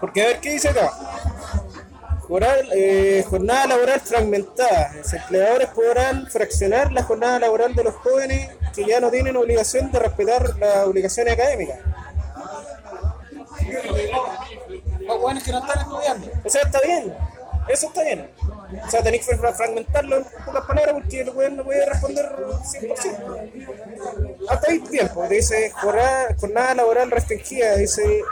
Porque 0.01 0.21
a 0.23 0.25
ver 0.25 0.39
qué 0.41 0.51
dice 0.51 0.69
acá. 0.69 0.91
Eh, 2.73 3.25
jornada 3.29 3.67
laboral 3.67 3.99
fragmentada. 3.99 4.93
Los 4.95 5.13
empleadores 5.13 5.67
podrán 5.69 6.27
fraccionar 6.27 6.91
la 6.93 7.03
jornada 7.03 7.39
laboral 7.39 7.75
de 7.75 7.83
los 7.83 7.95
jóvenes 7.95 8.49
que 8.73 8.85
ya 8.85 9.01
no 9.01 9.11
tienen 9.11 9.35
obligación 9.35 9.91
de 9.91 9.99
respetar 9.99 10.57
las 10.57 10.87
obligaciones 10.87 11.33
académicas. 11.33 11.79
Los 15.01 15.21
buenos 15.21 15.43
que 15.43 15.51
no 15.51 15.59
están 15.59 15.79
estudiando. 15.79 16.27
O 16.45 16.49
sea, 16.49 16.61
está 16.61 16.79
bien. 16.81 17.13
Eso 17.67 17.87
está 17.87 18.03
bien. 18.03 18.29
O 18.85 18.89
sea, 18.89 19.03
tenéis 19.03 19.27
que 19.27 19.37
fra- 19.37 19.53
fragmentarlo 19.53 20.17
en 20.17 20.23
pocas 20.45 20.65
palabras 20.65 20.93
porque 20.95 21.21
el 21.21 21.29
weón 21.29 21.57
no 21.57 21.63
puede 21.63 21.85
responder 21.85 22.25
100%. 22.35 24.47
Hasta 24.49 24.71
ahí 24.71 24.79
bien, 24.89 25.09
pues 25.13 25.29
dice 25.29 25.69
jornada, 25.71 26.35
jornada 26.39 26.75
laboral 26.75 27.11
restringida, 27.11 27.75
dice 27.75 28.23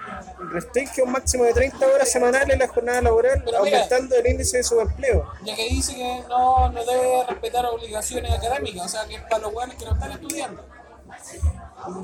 restringe 0.52 1.02
un 1.04 1.12
máximo 1.12 1.44
de 1.44 1.54
30 1.54 1.86
horas 1.86 2.10
semanales 2.10 2.58
la 2.58 2.68
jornada 2.68 3.02
laboral, 3.02 3.44
mira. 3.46 3.60
aumentando 3.60 4.16
el 4.16 4.28
índice 4.28 4.58
de 4.58 4.64
subempleo. 4.64 5.32
Ya 5.44 5.56
que 5.56 5.68
dice 5.70 5.94
que 5.96 6.24
no, 6.28 6.70
no 6.72 6.86
debe 6.86 7.24
respetar 7.28 7.66
obligaciones 7.66 8.32
académicas, 8.34 8.86
o 8.86 8.90
sea 8.90 9.06
que 9.06 9.16
es 9.16 9.22
para 9.24 9.40
los 9.40 9.54
buenos 9.54 9.76
que 9.76 9.86
no 9.86 9.94
están 9.94 10.12
estudiando. 10.14 10.66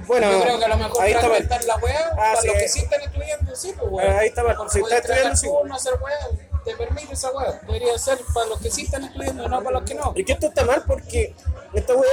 Bueno, 0.07 0.31
Yo 0.31 0.41
creo 0.41 0.59
que 0.59 0.65
a 0.65 0.67
lo 0.69 0.77
mejor 0.77 1.03
ahí 1.03 1.11
está 1.13 1.27
mal. 1.29 1.47
la 1.67 1.75
weá, 1.77 2.09
Ah, 2.13 2.15
para 2.15 2.41
sí, 2.41 2.47
los 2.47 2.55
que 2.57 2.67
sí 2.67 2.79
están 2.79 3.01
estudiando, 3.01 3.55
sí, 3.55 3.73
pues 3.77 3.91
weá. 3.91 4.19
Ahí 4.19 4.27
está 4.27 4.43
mal. 4.43 4.57
Si 4.69 4.79
está 4.79 4.97
estudiando, 4.97 5.35
sí. 5.35 5.47
turno, 5.47 5.75
hacer 5.75 5.93
weá, 6.01 6.17
te 6.65 6.75
permite 6.75 7.13
esa 7.13 7.31
weá. 7.31 7.61
Debería 7.67 7.97
ser 7.97 8.19
para 8.33 8.47
los 8.47 8.59
que 8.59 8.71
sí 8.71 8.81
están 8.83 9.03
estudiando, 9.05 9.47
no 9.47 9.63
para 9.63 9.79
los 9.79 9.87
que 9.87 9.95
no. 9.95 10.11
Y 10.15 10.25
que 10.25 10.33
esto 10.33 10.47
está 10.47 10.65
mal 10.65 10.83
porque 10.85 11.33
esta 11.73 11.93
weá 11.95 12.11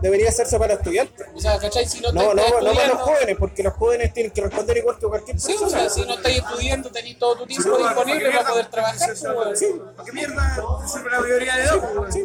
debería 0.00 0.30
hacerse 0.30 0.58
para 0.58 0.74
estudiantes. 0.74 1.26
O 1.34 1.40
sea, 1.40 1.58
¿cachai? 1.58 1.86
Si 1.86 2.00
no, 2.00 2.10
No, 2.12 2.34
no, 2.34 2.44
no 2.60 2.72
para 2.74 2.88
los 2.88 3.02
jóvenes, 3.02 3.36
porque 3.38 3.62
los 3.62 3.74
jóvenes 3.74 4.12
tienen 4.12 4.32
que 4.32 4.40
responder 4.40 4.78
igual 4.78 4.98
que 4.98 5.06
cualquier 5.06 5.38
Sí, 5.38 5.48
persona. 5.52 5.66
o 5.66 5.70
sea, 5.70 5.90
si 5.90 6.04
no 6.04 6.14
estás 6.14 6.32
estudiando, 6.32 6.90
tenés 6.90 7.18
todo 7.18 7.36
tu 7.36 7.46
tiempo 7.46 7.76
disponible 7.76 8.30
¿para 8.30 8.48
poder 8.48 8.66
trabajar, 8.66 9.10
pues. 9.34 9.58
Sí. 9.58 9.66
¿Para 9.96 10.04
qué 10.06 10.12
mierda 10.12 10.56
sirve 10.86 11.10
la 11.10 11.20
mayoría 11.20 11.56
de 11.56 11.62
edad? 11.62 11.92
pues, 11.94 12.14
Sí. 12.14 12.24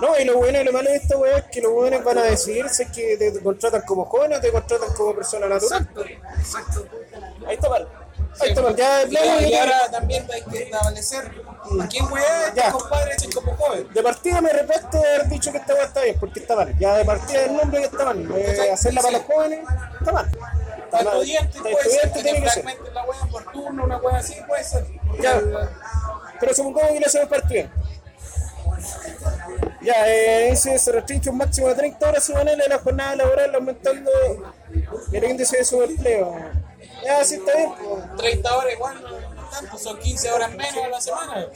No, 0.00 0.18
y 0.18 0.24
lo 0.24 0.36
bueno 0.36 0.60
y 0.60 0.64
lo 0.64 0.72
malo 0.72 0.90
de 0.90 0.96
esta 0.96 1.16
weá 1.16 1.38
es 1.38 1.44
que 1.52 1.60
los 1.60 1.72
jóvenes 1.72 2.02
van 2.04 2.18
a 2.18 2.22
decidir 2.22 2.68
si 2.68 2.82
es 2.82 2.90
que 2.90 3.16
te 3.16 3.42
contratan 3.42 3.82
como 3.82 4.04
joven 4.06 4.32
o 4.34 4.40
te 4.40 4.50
contratan 4.50 4.92
como 4.94 5.14
persona 5.14 5.46
natural. 5.46 5.88
Exacto. 6.38 6.86
Ahí 7.46 7.54
está 7.54 7.68
mal. 7.68 7.88
Ahí 8.40 8.48
está 8.50 8.62
mal. 8.62 8.76
Ya, 8.76 9.04
ya, 9.06 9.40
y 9.48 9.54
ahora 9.54 9.90
también 9.90 10.26
hay 10.32 10.42
que 10.42 10.62
establecer 10.62 11.42
a 11.80 11.86
quién 11.88 12.10
weá 12.12 12.48
este 12.48 12.60
Ya. 12.60 12.70
compadre 12.72 13.14
es 13.16 13.34
como 13.34 13.56
joven. 13.56 13.88
de 13.92 14.02
partida 14.02 14.40
me 14.40 14.52
retracto 14.52 14.98
de 14.98 15.08
haber 15.08 15.28
dicho 15.28 15.50
que 15.52 15.58
esta 15.58 15.74
weá 15.74 15.84
está 15.84 16.02
bien, 16.02 16.16
porque 16.20 16.40
está 16.40 16.56
mal. 16.56 16.78
Ya 16.78 16.96
de 16.96 17.04
partida 17.04 17.40
del 17.42 17.56
nombre 17.56 17.80
que 17.80 17.86
está 17.86 18.04
mal. 18.04 18.30
Eh, 18.36 18.70
hacerla 18.72 19.00
para 19.02 19.18
los 19.18 19.26
jóvenes, 19.26 19.60
está 19.98 20.12
mal. 20.12 20.26
Está 20.26 20.90
Para 20.90 21.10
estudiantes 21.10 21.62
puede 21.62 21.90
ser 21.90 22.12
tiene 22.12 22.42
que 22.42 22.50
ser. 22.50 22.64
la 22.94 23.04
weá 23.04 23.20
por 23.30 23.44
turno, 23.52 23.84
una 23.84 23.96
weá 23.98 24.16
así, 24.18 24.34
puede 24.46 24.64
ser. 24.64 24.86
Ya. 25.20 25.40
Pero 26.38 26.54
supongamos 26.54 26.92
que 26.92 27.00
lo 27.00 27.06
hacemos 27.06 27.28
para 27.28 27.42
estudiantes. 27.42 27.80
Ya, 29.82 29.94
eh, 30.08 30.50
dice, 30.50 30.78
se 30.78 30.92
restringe 30.92 31.30
un 31.30 31.38
máximo 31.38 31.68
de 31.68 31.74
30 31.74 32.08
horas 32.08 32.22
semanales 32.24 32.68
la 32.68 32.78
jornada 32.78 33.16
laboral, 33.16 33.54
aumentando 33.54 34.10
el 35.12 35.24
índice 35.24 35.58
de 35.58 35.64
subempleo. 35.64 36.34
Ya, 37.04 37.24
sí, 37.24 37.34
está 37.36 37.56
bien. 37.56 37.72
pues. 37.78 38.16
30 38.16 38.56
horas 38.56 38.72
igual, 38.74 39.02
no, 39.02 39.50
tanto, 39.50 39.78
son 39.78 39.98
15 39.98 40.30
horas 40.32 40.50
menos 40.52 40.84
a 40.84 40.88
la 40.88 41.00
semana. 41.00 41.46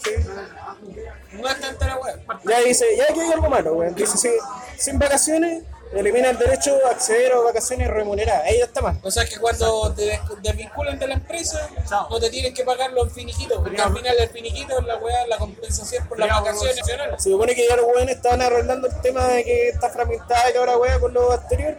No 1.33 1.49
es 1.49 1.61
tanta 1.61 1.87
la 1.87 1.97
weá. 1.99 2.15
Ya 2.45 2.61
dice, 2.61 2.87
ya 2.97 3.05
aquí 3.11 3.21
hay 3.21 3.33
algo 3.33 3.49
malo, 3.49 3.75
weón. 3.75 3.95
Dice, 3.95 4.17
sí, 4.17 4.31
sin 4.79 4.99
vacaciones, 4.99 5.63
elimina 5.93 6.31
el 6.31 6.39
derecho 6.39 6.77
a 6.87 6.91
acceder 6.91 7.33
a 7.33 7.39
vacaciones 7.41 7.89
remuneradas. 7.89 8.45
Ahí 8.45 8.59
ya 8.59 8.65
está 8.65 8.81
mal. 8.81 8.99
O 9.03 9.11
sea 9.11 9.25
que 9.25 9.37
cuando 9.39 9.93
te 9.95 10.03
des- 10.03 10.21
desvinculan 10.43 10.99
de 10.99 11.07
la 11.09 11.15
empresa, 11.15 11.69
no 12.11 12.21
te 12.21 12.31
tienen 12.31 12.55
que 12.55 12.65
pagar 12.65 12.93
los 12.93 13.13
finiquitos, 13.13 13.59
porque 13.59 13.81
al 13.81 13.95
final 13.97 14.17
el 14.19 14.29
finiquito 14.29 14.79
es 14.79 14.87
la 14.87 14.97
weá, 14.97 15.27
la 15.27 15.39
compensación 15.39 16.07
por 16.09 16.19
las 16.19 16.29
vacaciones 16.31 16.77
nacionales. 16.79 17.23
Se 17.23 17.31
supone 17.31 17.55
que 17.55 17.69
ya 17.69 17.77
los 17.77 17.87
weones 17.87 18.17
estaban 18.17 18.43
arreglando 18.43 18.89
el 18.89 19.01
tema 19.01 19.25
de 19.29 19.45
que 19.45 19.69
está 19.71 19.91
fragmentada 19.91 20.51
y 20.53 20.57
ahora 20.57 20.77
weá 20.79 20.99
con 21.01 21.13
lo 21.15 21.33
anterior. 21.33 21.77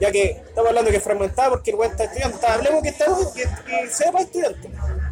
Ya 0.00 0.10
que 0.10 0.30
estamos 0.30 0.68
hablando 0.68 0.90
que 0.90 0.96
es 0.96 1.02
fragmentada 1.02 1.50
porque 1.50 1.70
el 1.70 1.76
weón 1.76 1.92
está 1.92 2.04
estudiando. 2.04 2.34
Está- 2.36 2.54
Hablemos 2.54 2.82
que, 2.82 2.88
está, 2.88 3.06
que, 3.34 3.42
que 3.64 3.90
sea 3.90 4.10
para 4.12 4.24
estudiantes. 4.24 4.70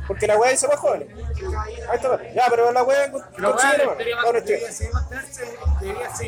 Porque 0.09 0.26
la 0.26 0.36
weá 0.36 0.50
dice 0.50 0.66
para 0.66 0.78
jóvenes. 0.78 1.09
Ahí 1.88 1.96
está. 1.96 2.20
Ya, 2.34 2.46
pero 2.50 2.72
la 2.72 2.82
weá 2.82 3.10
considera 3.12 3.96
estudiante. 4.38 4.54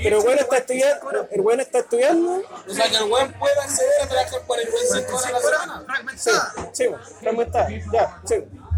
Pero 0.03 0.19
el 0.21 0.27
weón 0.27 0.39
está 0.39 0.57
estudiando. 0.59 1.11
El 1.31 1.41
weón 1.41 1.61
está 1.61 1.79
estudiando. 1.79 2.43
O 2.69 2.73
sea 2.75 2.89
que 2.89 2.97
el 2.97 3.05
weón 3.11 3.33
puede 3.33 3.61
acceder 3.61 4.03
a 4.03 4.07
trabajar 4.09 4.41
45 4.47 5.17
horas 5.17 5.27
a 5.27 5.33
la 5.33 5.41
semana. 5.41 5.85
Sí, 6.17 6.31
fragmentada. 6.31 6.71
sí, 6.73 6.85
pues, 6.89 7.01
fragmentada. 7.21 7.69
Ya, 7.93 8.21
sí. 8.25 8.35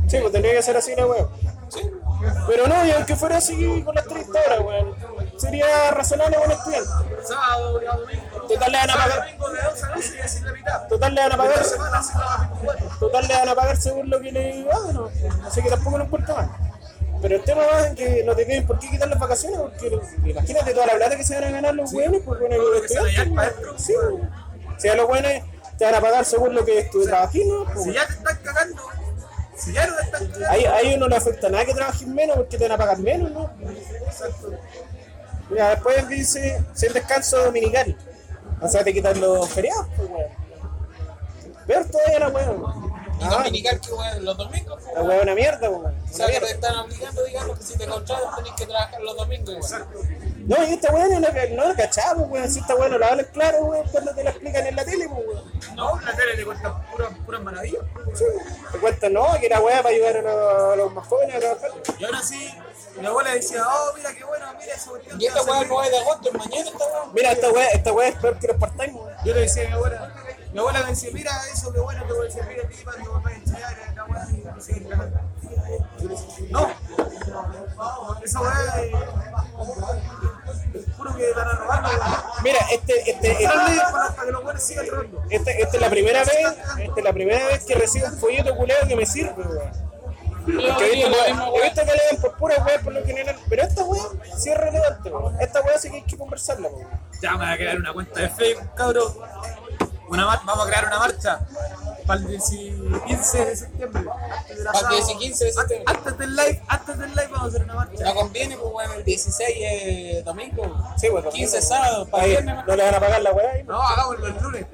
Sí, 0.08 0.18
pues 0.20 0.32
tendría 0.32 0.54
que 0.54 0.62
ser 0.62 0.76
así 0.76 0.94
la 0.96 1.06
weá. 1.06 1.26
Pero 2.46 2.66
no, 2.66 2.86
y 2.86 2.90
aunque 2.92 3.16
fuera 3.16 3.36
así 3.38 3.82
con 3.82 3.94
las 3.94 4.04
30 4.06 4.38
horas, 4.38 4.60
weón, 4.60 4.94
sería 5.38 5.90
razonable 5.90 6.36
con 6.36 6.50
estudiante. 6.50 6.90
Sábado, 7.24 7.72
domingo. 7.80 8.46
Total 8.48 8.72
le 8.72 8.78
van 8.78 8.90
a 8.90 8.94
pagar, 8.94 9.18
domingo 9.18 9.48
de 9.50 9.58
11 9.66 9.84
a 9.84 9.88
12 9.94 10.16
y 10.16 10.20
así 10.20 10.44
la 10.44 10.52
mitad. 10.52 10.88
total 10.88 11.14
le 11.14 11.20
van 11.20 11.32
a 11.32 11.36
pagar, 11.36 11.64
Semana, 11.64 11.98
así 11.98 12.12
la 12.14 12.48
24. 12.62 12.98
total 12.98 13.28
le 13.28 13.34
van 13.34 13.48
a 13.48 13.54
pagar 13.54 13.76
según 13.76 14.10
lo 14.10 14.20
que 14.20 14.32
le 14.32 14.66
hagan, 14.70 14.94
¿no? 14.94 15.10
así 15.46 15.62
que 15.62 15.68
tampoco 15.68 15.98
lo 15.98 16.04
importa 16.04 16.34
más. 16.34 16.48
Pero 17.22 17.36
el 17.36 17.42
tema 17.44 17.62
va 17.66 17.86
en 17.86 17.94
que 17.94 18.22
no 18.24 18.36
te 18.36 18.44
tienen 18.44 18.66
por 18.66 18.78
qué 18.78 18.90
quitar 18.90 19.08
las 19.08 19.18
vacaciones, 19.18 19.58
porque 19.58 19.98
imagínate 20.24 20.74
toda 20.74 20.86
la 20.86 20.94
plata 20.94 21.16
que 21.16 21.24
se 21.24 21.34
van 21.34 21.44
a 21.44 21.50
ganar 21.50 21.74
los 21.74 21.92
buenos 21.92 22.20
por 22.22 22.38
con 22.38 22.50
todo 22.50 22.58
lo 22.58 22.76
el 22.76 22.82
que 22.82 22.88
se 22.88 23.00
vaya 23.00 23.22
estudiante. 23.22 23.34
para 23.34 23.50
¿no? 23.50 23.56
adentro. 23.56 23.78
Sí, 23.78 23.92
weón. 23.96 24.30
si 24.78 24.88
a 24.88 24.94
los 24.94 25.06
buenos 25.06 25.32
te 25.78 25.84
van 25.84 25.94
a 25.94 26.00
pagar 26.00 26.24
según 26.24 26.54
lo 26.54 26.64
que 26.64 26.84
tú. 26.92 27.04
Pues, 27.04 27.84
Si 27.84 27.92
ya 27.92 28.06
te 28.06 28.12
están 28.12 28.38
cagando, 28.42 28.82
si 29.56 29.72
ya 29.72 29.86
no 29.86 29.98
están. 29.98 30.30
Ahí, 30.50 30.64
ahí 30.64 30.96
no 30.96 31.08
le 31.08 31.16
afecta 31.16 31.48
nada 31.48 31.64
que 31.64 31.74
trabajes 31.74 32.06
menos 32.06 32.36
porque 32.36 32.58
te 32.58 32.64
van 32.64 32.72
a 32.72 32.78
pagar 32.78 32.98
menos, 32.98 33.30
¿no? 33.30 33.50
Mira, 35.50 35.70
después 35.70 36.08
dice, 36.08 36.62
sin 36.74 36.92
descanso 36.92 37.38
dominical. 37.44 37.96
O 38.60 38.68
sea, 38.68 38.82
te 38.82 38.92
quitan 38.92 39.20
los 39.20 39.48
feriados, 39.48 39.86
pues, 39.96 40.08
weón. 40.08 40.30
Peor 41.66 41.84
todavía 41.86 42.18
la 42.20 42.28
weón. 42.28 42.64
Y 43.20 43.24
Ah, 43.24 43.30
dominical 43.30 43.80
que 43.80 43.92
weón, 43.92 44.24
los 44.24 44.36
domingos, 44.36 44.82
pues, 44.82 44.94
la 44.94 45.02
weón 45.02 45.16
es 45.16 45.22
una 45.22 45.34
mierda, 45.34 45.68
pues, 45.68 45.80
weón. 45.80 45.94
O 46.10 46.14
sea, 46.14 46.26
que 46.26 46.40
te 46.40 46.50
están 46.50 46.76
obligando, 46.76 47.24
digamos, 47.24 47.58
que 47.58 47.64
si 47.64 47.78
te 47.78 47.86
contratan 47.86 48.36
tenés 48.36 48.52
que 48.52 48.66
trabajar 48.66 49.00
los 49.00 49.16
domingos. 49.16 49.54
igual. 49.54 49.86
No, 50.46 50.62
y 50.64 50.74
esta 50.74 50.92
weá 50.92 51.08
no 51.08 51.18
la, 51.18 51.46
no 51.50 51.64
la 51.68 51.74
cachaba, 51.74 52.14
pues, 52.14 52.30
weón. 52.30 52.50
Si 52.50 52.60
esta 52.60 52.76
weá 52.76 52.88
no 52.88 52.98
la 52.98 53.08
hablan 53.08 53.26
claro, 53.32 53.64
weón, 53.64 53.88
cuando 53.90 54.14
te 54.14 54.22
la 54.22 54.30
explican 54.30 54.64
en 54.66 54.76
la 54.76 54.84
tele, 54.84 55.08
pues, 55.08 55.26
weón. 55.26 55.44
No, 55.74 56.00
la 56.00 56.14
tele 56.14 56.36
te 56.36 56.44
cuenta 56.44 56.86
puras 56.92 57.08
puras 57.24 57.42
maravillas. 57.42 57.82
Te 58.72 58.78
cuentan, 58.78 59.12
no, 59.12 59.26
que 59.40 59.46
era 59.46 59.60
weá 59.60 59.82
para 59.82 59.94
ayudar 59.94 60.16
a 60.18 60.22
los, 60.22 60.72
a 60.72 60.76
los 60.76 60.92
más 60.92 61.06
jóvenes 61.08 61.36
a 61.36 61.40
trabajar. 61.40 61.70
Y 61.98 62.04
ahora 62.04 62.22
sí, 62.22 62.54
mi 63.00 63.06
abuela 63.06 63.34
decía, 63.34 63.64
oh, 63.66 63.92
mira 63.96 64.14
qué 64.14 64.24
bueno, 64.24 64.46
mira 64.58 64.74
esa 64.74 64.90
cuestión. 64.90 65.20
Y 65.20 65.26
esta 65.26 65.42
weá 65.42 65.54
servir". 65.54 65.68
9 65.68 65.90
de 65.90 65.98
agosto, 65.98 66.28
es 66.28 66.34
mañana 66.34 66.70
esta 66.70 66.86
weá. 66.86 67.06
Mira, 67.12 67.32
esta 67.32 67.50
weá, 67.50 67.68
esta 67.68 67.92
weá 67.92 68.08
es 68.08 68.14
peor 68.16 68.38
que 68.38 68.46
los 68.46 68.56
part-time, 68.56 68.92
weón. 68.92 69.14
Yo 69.24 69.34
le 69.34 69.40
decía 69.40 69.64
a 69.64 69.66
mi 69.66 69.72
abuela, 69.72 70.14
mi 70.56 70.60
abuela 70.60 70.80
me 70.84 70.86
decía, 70.88 71.10
mira 71.12 71.30
eso, 71.52 71.70
qué 71.70 71.80
bueno, 71.80 72.02
te 72.06 72.12
voy 72.14 72.28
a 72.28 72.30
servir 72.30 72.58
a 72.64 72.66
ti 72.66 72.76
para 72.82 72.96
que 73.02 73.08
vayas 73.08 73.26
a 73.26 73.44
estudiar 73.44 73.76
en 73.90 73.94
la 73.94 74.04
weá 74.06 74.26
y 74.32 74.46
a 74.48 74.58
seguir 74.60 74.88
ganando. 74.88 75.20
Yo 76.00 76.08
le 76.08 76.14
decía, 76.14 76.46
No, 76.50 76.70
esa 78.24 78.40
weá 78.40 78.52
es 78.80 78.86
que 78.86 78.92
van 81.34 81.48
a 81.48 81.52
robar, 81.52 81.84
weón. 81.84 82.22
Mira, 82.42 82.58
este, 82.72 83.10
este, 83.10 83.32
este, 83.32 83.36
sigan 84.60 84.86
robando. 84.86 85.22
este- 85.28 85.60
esta 85.62 85.76
es 85.76 85.80
la 85.82 85.90
primera 85.90 86.20
vez, 86.20 86.38
esta 86.78 86.94
es 86.96 87.04
la 87.04 87.12
primera 87.12 87.46
vez 87.48 87.64
que 87.66 87.74
recibo 87.74 88.06
un 88.06 88.18
folleto 88.18 88.56
culero 88.56 88.88
que 88.88 88.96
me 88.96 89.04
sirve, 89.04 89.34
weón. 89.36 89.70
Porque 90.46 90.86
he 90.86 90.94
visto, 90.94 91.10
la 91.10 91.16
que- 91.24 91.32
misma 91.32 91.48
he 91.48 91.50
weá. 91.52 91.62
visto 91.64 91.80
que 91.84 91.92
le 91.92 92.00
dan 92.12 92.20
por 92.22 92.32
pura 92.38 92.64
weá 92.64 92.80
por 92.80 92.92
lo 92.94 93.04
general, 93.04 93.36
pero 93.48 93.62
esta 93.62 93.84
weá 93.84 94.02
sí 94.38 94.48
es 94.48 94.56
relevante, 94.56 95.10
weón. 95.10 95.38
Esta 95.38 95.60
weá 95.60 95.78
sí 95.78 95.90
que 95.90 95.96
hay 95.96 96.02
que 96.04 96.16
conversarla, 96.16 96.68
weón. 96.68 96.88
Ya 97.20 97.32
me 97.32 97.38
voy 97.44 97.46
a 97.46 97.56
crear 97.56 97.76
una 97.76 97.92
cuenta 97.92 98.20
de 98.20 98.30
Facebook, 98.30 98.74
cabrón. 98.74 99.12
Una 100.08 100.24
vamos 100.24 100.64
a 100.64 100.66
crear 100.68 100.86
una 100.86 100.98
marcha 100.98 101.40
para 102.06 102.20
el 102.20 102.26
10 102.28 102.42
15 103.06 103.44
de 103.44 103.56
septiembre. 103.56 104.02
Para 104.04 104.44
el 104.48 104.66
asado. 104.68 104.88
10 104.90 105.08
y 105.10 105.16
15 105.18 105.44
de 105.44 105.52
septiembre. 105.52 105.84
An- 105.88 105.96
Antes 105.96 106.18
del 106.18 106.36
live, 106.36 106.62
antes 106.68 106.98
del 106.98 107.10
live 107.10 107.26
vamos 107.30 107.44
a 107.44 107.48
hacer 107.48 107.62
una 107.64 107.74
marcha. 107.74 108.04
No 108.04 108.14
conviene, 108.14 108.56
pues 108.56 108.72
weón, 108.72 108.92
el 108.92 109.04
16 109.04 109.56
es 109.60 110.24
domingo. 110.24 110.84
Sí, 110.96 111.08
pues, 111.10 111.24
15 111.34 111.62
sábado, 111.62 112.06
para 112.08 112.26
viernes, 112.26 112.56
no 112.66 112.76
le 112.76 112.84
van 112.84 112.94
a 112.94 113.00
pagar 113.00 113.22
la 113.22 113.32
weá 113.32 113.50
ahí, 113.52 113.64
¿no? 113.64 113.80
Hagámoslo 113.82 114.26
el 114.28 114.34
lunes. 114.42 114.66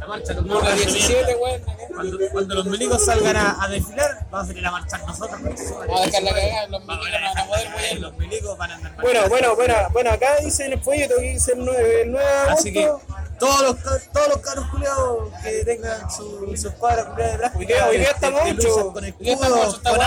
La 0.00 0.06
marcha 0.08 0.34
los 0.34 0.44
Lunes 0.44 0.76
17, 0.76 1.34
weón. 1.36 1.62
Cuando, 1.94 2.18
cuando 2.32 2.54
los 2.56 2.66
milicos 2.66 3.04
salgan 3.06 3.36
a, 3.36 3.62
a 3.62 3.68
desfilar, 3.68 4.26
vamos 4.30 4.44
a 4.44 4.48
salir 4.48 4.66
a 4.66 4.70
marchar 4.72 5.06
nosotros. 5.06 5.40
Vamos 5.40 6.00
a 6.00 6.04
dejarla 6.06 6.30
cagar, 6.32 6.70
los 6.70 6.84
milicos 6.84 7.10
van 7.12 7.38
a 7.38 7.46
poder, 7.46 7.68
weón. 7.76 8.02
Los 8.02 8.16
milicos 8.18 8.58
van 8.58 8.70
a 8.70 8.74
andar 8.74 8.96
Bueno, 9.00 9.28
bueno, 9.28 9.54
bueno, 9.56 9.74
bueno, 9.92 10.10
acá 10.10 10.36
dice 10.42 10.66
en 10.66 10.72
el 10.72 10.80
folleto 10.82 11.14
que 11.16 11.30
dice 11.30 11.52
el 11.52 11.64
9, 11.64 12.02
el 12.02 12.10
9 12.12 12.26
de 12.26 12.32
agosto. 12.40 12.52
Así 12.58 12.72
que 12.72 12.90
todos 13.38 13.62
los, 13.62 13.76
todos 14.12 14.28
los 14.28 14.38
caros 14.38 14.66
culiados 14.70 15.28
que 15.42 15.64
tengan 15.64 16.10
su, 16.10 16.54
su 16.56 16.68
escuadra 16.68 17.04
culiada 17.10 17.32
de 17.32 17.38
plástico. 17.38 17.60
Hoy 17.60 17.66
día- 17.66 17.86
hoy 17.86 17.96
día 17.98 18.06
de- 18.08 18.14
estamos 18.14 18.40
ocho. 18.44 18.92
Con 18.92 19.04
Hoy 19.04 19.14
día 19.18 19.32
estamos 19.34 19.58
escudos, 19.58 19.74
ocho, 19.74 19.82
con. 19.82 20.00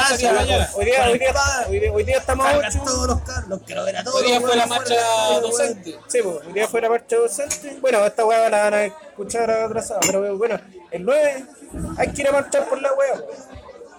Hoy 0.82 0.86
día, 0.86 1.08
hoy 1.08 1.20
día, 1.20 1.34
hoy 1.68 1.80
día, 1.80 1.92
hoy 1.94 2.04
día 2.04 2.18
estamos 2.18 2.48
8. 2.56 2.82
todos 2.86 3.08
los 3.08 3.22
caros, 3.22 3.48
los 3.50 3.62
quiero 3.64 3.84
ver 3.86 3.98
a 3.98 4.04
todos. 4.04 4.22
Hoy 4.22 4.28
día 4.28 4.42
fue 4.42 4.56
la 4.56 4.66
marcha 4.66 4.96
docente. 5.42 6.00
Sí, 6.08 6.20
pues, 6.24 6.46
hoy 6.46 6.54
día 6.54 6.68
fue 6.68 6.82
la 6.82 6.90
marcha 6.90 7.16
docente. 7.18 7.78
Bueno, 7.82 8.06
esta 8.06 8.26
weá 8.26 8.50
la 8.50 8.64
van 8.64 8.74
a 8.74 8.86
escuchar 8.86 9.50
atrasada, 9.52 10.00
pero 10.02 10.38
bueno, 10.38 10.60
el 10.92 11.04
9 11.06 11.46
hay 11.98 12.08
que 12.14 12.22
ir 12.22 12.28
a 12.30 12.32
marchar 12.32 12.68
por 12.70 12.82
la 12.82 12.94
weá. 12.94 13.14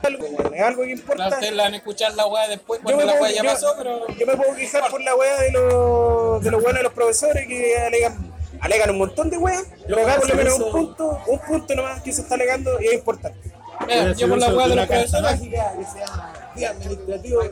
Es 0.00 0.06
algo 0.06 0.24
que 0.24 0.36
Claro, 0.36 0.84
importa. 0.84 1.28
ustedes 1.28 1.52
la 1.54 1.64
van 1.64 1.74
a 1.74 1.76
escuchar 1.76 2.14
la 2.14 2.26
weá 2.26 2.46
después 2.48 2.78
Yo 2.80 2.84
cuando 2.84 3.00
me, 3.00 3.04
la 3.06 3.18
puedo, 3.18 3.24
weá 3.24 3.32
ya 3.34 3.42
yo- 3.42 3.50
pasó, 3.50 3.74
pero. 3.76 4.06
yo 4.06 4.26
me 4.26 4.36
puedo 4.36 4.54
quejar 4.54 4.88
por 4.90 5.00
la 5.02 5.16
weá 5.16 5.40
de 5.40 5.50
los 5.50 6.42
de 6.44 6.50
los 6.52 6.62
buenos 6.62 6.78
de 6.78 6.82
los 6.84 6.92
profesores 6.92 7.46
que 7.48 7.76
alegan, 7.78 8.27
alegan 8.60 8.90
un 8.90 8.98
montón 8.98 9.30
de 9.30 9.38
weas, 9.38 9.64
pero 9.86 10.02
acá 10.06 10.16
por 10.20 10.28
lo 10.30 10.34
menos 10.34 10.58
un 10.60 10.70
punto, 10.72 11.20
un 11.26 11.38
punto 11.40 11.74
nomás 11.74 12.02
que 12.02 12.12
se 12.12 12.22
está 12.22 12.34
alegando 12.34 12.80
y 12.80 12.86
es 12.88 12.94
importante. 12.94 13.52
Mira, 13.86 14.12
yo 14.12 14.28
por 14.28 14.38
la 14.38 14.48
weá 14.54 14.68
de 14.68 14.74
los 14.76 14.86
profesores. 14.86 15.22
mágica 15.40 15.72
que 15.78 15.84
se 15.84 15.98
llama 16.00 16.32
día 16.56 16.70
administrativo. 16.70 17.42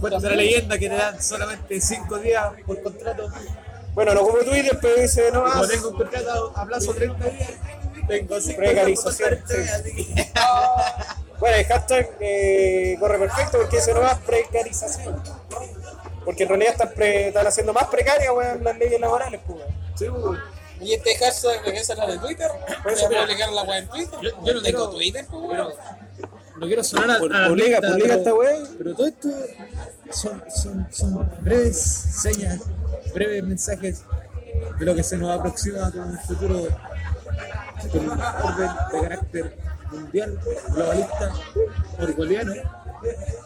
Bueno, 0.00 0.20
de 0.20 0.28
la 0.30 0.36
leyenda 0.36 0.78
que 0.78 0.88
te 0.88 0.94
dan 0.96 1.22
solamente 1.22 1.80
5 1.80 2.18
días 2.18 2.46
por 2.66 2.82
contrato. 2.82 3.28
Bueno, 3.94 4.14
no 4.14 4.20
como 4.20 4.38
Twitter, 4.38 4.78
pero 4.80 4.94
dice 5.00 5.30
no 5.32 5.42
Como 5.42 5.54
más. 5.56 5.68
tengo 5.68 5.88
un 5.88 5.96
contrato 5.96 6.52
a 6.54 6.66
plazo 6.66 6.94
30 6.94 7.24
días, 7.30 7.50
tengo 8.06 8.40
5 8.40 8.40
días 8.40 8.44
por 8.44 8.56
Precarización, 8.56 9.28
40 9.28 9.54
días, 9.54 9.72
así 9.80 9.94
que... 10.14 10.32
Bueno, 11.40 11.56
el 11.56 11.64
hashtag 11.66 12.10
eh, 12.18 12.96
corre 12.98 13.16
perfecto 13.16 13.58
porque 13.58 13.76
dice 13.76 13.94
no 13.94 14.02
más 14.02 14.18
precarización. 14.18 15.22
Porque 16.24 16.42
en 16.42 16.48
realidad 16.48 16.72
están, 16.72 16.90
pre- 16.94 17.28
están 17.28 17.46
haciendo 17.46 17.72
más 17.72 17.86
precarias 17.86 18.32
weón, 18.34 18.64
las 18.64 18.76
leyes 18.76 19.00
laborales, 19.00 19.40
pues. 19.46 19.62
Sí, 19.98 20.06
Y 20.80 20.92
este 20.94 21.16
hashtag 21.16 21.62
que 21.64 21.76
esa 21.76 21.92
es 21.94 21.98
la 21.98 22.06
de 22.06 22.18
Twitter. 22.18 22.48
Voy 22.84 22.92
a 22.92 23.20
publicar 23.22 23.52
la 23.52 23.62
weá 23.64 23.78
en 23.78 23.88
Twitter. 23.88 24.18
Yo- 24.22 24.30
yo 24.44 24.54
no 24.54 24.62
tengo 24.62 24.62
quiero- 24.62 24.90
Twitter, 24.90 25.26
pues 25.28 25.42
weón. 25.42 25.72
no 26.58 26.66
quiero 26.66 26.84
sonar 26.84 27.10
a, 27.10 27.12
la 27.14 27.48
publica- 27.48 27.80
pinta, 27.80 27.88
publica 27.88 28.02
pero- 28.08 28.14
esta 28.18 28.34
weá. 28.34 28.58
Pero 28.78 28.94
todo 28.94 29.06
esto 29.08 29.28
son, 30.12 30.44
son, 30.54 30.86
son 30.92 31.30
breves 31.40 31.80
señas, 31.80 32.60
breves 33.14 33.42
mensajes 33.44 34.02
de 34.78 34.84
lo 34.84 34.94
que 34.94 35.02
se 35.02 35.16
nos 35.16 35.36
aproxima 35.38 35.90
con 35.90 36.00
un 36.02 36.18
futuro 36.20 36.68
con 37.92 38.10
un 38.10 38.20
orden 38.20 38.70
de 38.92 39.00
carácter 39.00 39.56
mundial, 39.92 40.38
globalista, 40.70 41.32
orwelliano, 42.00 42.52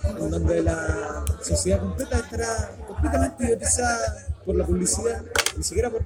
en 0.04 0.30
donde 0.30 0.62
la 0.62 1.24
sociedad 1.42 1.80
completa 1.80 2.16
estará 2.18 2.70
completamente 2.86 3.44
idiotizada 3.44 4.26
por 4.44 4.56
la 4.56 4.64
publicidad, 4.64 5.22
ni 5.56 5.62
siquiera 5.62 5.90
por, 5.90 6.02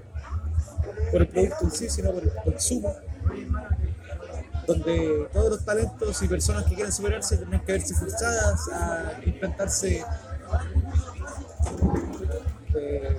por 1.10 1.23
el 1.23 1.28
producto 1.28 1.56
en 1.62 1.70
sí, 1.70 1.89
sino 1.89 2.12
por 2.12 2.23
el 2.23 2.32
consumo 2.44 2.94
donde 4.66 5.28
todos 5.32 5.51
los 5.51 5.64
talentos 5.64 6.23
y 6.23 6.28
personas 6.28 6.64
que 6.64 6.74
quieran 6.74 6.93
superarse 6.93 7.36
tendrán 7.36 7.64
que 7.64 7.73
verse 7.73 7.94
forzadas 7.94 8.68
a 8.73 9.12
implantarse 9.24 10.05
eh, 12.74 13.16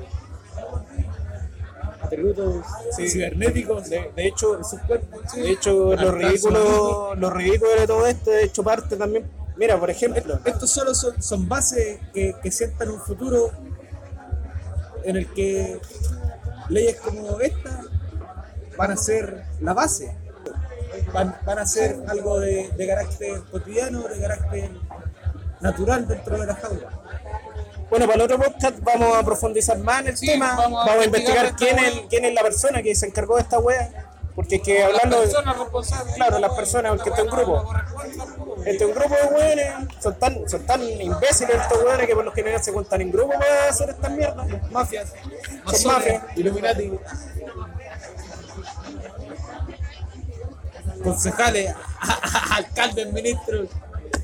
atributos 2.02 2.66
cibernéticos 2.96 3.90
De, 3.90 4.12
de 4.16 4.28
hecho, 4.28 4.64
sus 4.64 4.80
cuerpos. 4.82 5.34
de 5.34 5.52
hecho 5.52 5.96
lo 5.96 6.12
ridículo, 6.12 7.16
lo 7.16 7.30
ridículo 7.30 7.72
de 7.80 7.88
todo 7.88 8.06
esto, 8.08 8.32
de 8.32 8.44
hecho 8.44 8.64
parte 8.64 8.96
también. 8.96 9.26
Mira, 9.56 9.80
por 9.80 9.90
ejemplo, 9.90 10.40
Estos 10.46 10.70
solo 10.70 10.94
son, 10.94 11.22
son 11.22 11.48
bases 11.48 12.00
que, 12.14 12.36
que 12.44 12.52
sientan 12.52 12.90
un 12.90 13.00
futuro 13.00 13.52
en 15.04 15.16
el 15.16 15.28
que 15.34 15.80
leyes 16.70 17.00
como 17.02 17.40
esta 17.40 17.82
van 18.78 18.92
a 18.92 18.98
ser 18.98 19.44
la 19.62 19.74
base, 19.74 20.16
van, 21.14 21.36
van 21.46 21.60
a 21.60 21.66
ser 21.66 21.98
algo 22.08 22.40
de, 22.40 22.70
de 22.76 22.88
carácter 22.88 23.42
cotidiano, 23.52 24.08
de 24.08 24.20
carácter 24.20 24.70
natural 25.60 26.08
dentro 26.08 26.40
de 26.40 26.46
la 26.46 26.56
jaula. 26.56 26.90
Bueno, 27.90 28.06
para 28.06 28.16
el 28.16 28.22
otro 28.22 28.38
podcast 28.38 28.80
vamos 28.82 29.18
a 29.18 29.24
profundizar 29.24 29.78
más 29.80 30.02
en 30.02 30.08
el 30.08 30.18
Sí, 30.18 30.28
tema, 30.28 30.56
vamos 30.58 30.86
vamos 30.86 31.04
a 31.04 31.06
investigar 31.06 31.56
quién 31.56 31.80
es, 31.80 32.02
quién 32.10 32.26
es 32.26 32.34
la 32.34 32.42
persona 32.42 32.84
que 32.84 32.94
se 32.94 33.06
encargó 33.08 33.38
de 33.38 33.44
esta 33.44 33.60
wea, 33.60 34.07
porque 34.38 34.58
es 34.58 34.62
que 34.62 34.84
hablando 34.84 35.18
Las 35.18 35.30
de, 35.30 35.34
personas 35.34 35.58
responsables. 35.58 36.14
claro, 36.14 36.38
las 36.38 36.54
personas, 36.54 36.92
porque 36.92 37.10
este 37.10 37.22
es 37.24 37.28
un 37.28 37.36
grupo, 37.36 37.74
este 38.66 38.84
es 38.84 38.90
un 38.90 38.94
grupo 38.94 39.16
de 39.16 39.36
weones, 39.36 39.74
son 40.00 40.20
tan, 40.20 40.48
son 40.48 40.64
tan 40.64 40.84
imbéciles 40.84 41.56
estos 41.56 41.84
weones 41.84 42.06
que 42.06 42.14
por 42.14 42.24
lo 42.24 42.32
general 42.32 42.64
se 42.64 42.72
cuentan 42.72 43.02
en 43.02 43.12
grupo 43.12 43.30
para 43.30 43.70
hacer 43.70 43.90
estas 43.90 44.12
mierdas, 44.12 44.48
mafias, 44.72 45.12
son 45.74 45.92
mafias. 45.92 46.24
Illuminati. 46.36 47.00
Concejales, 51.04 51.74
alcaldes, 52.52 53.12
ministros, 53.12 53.70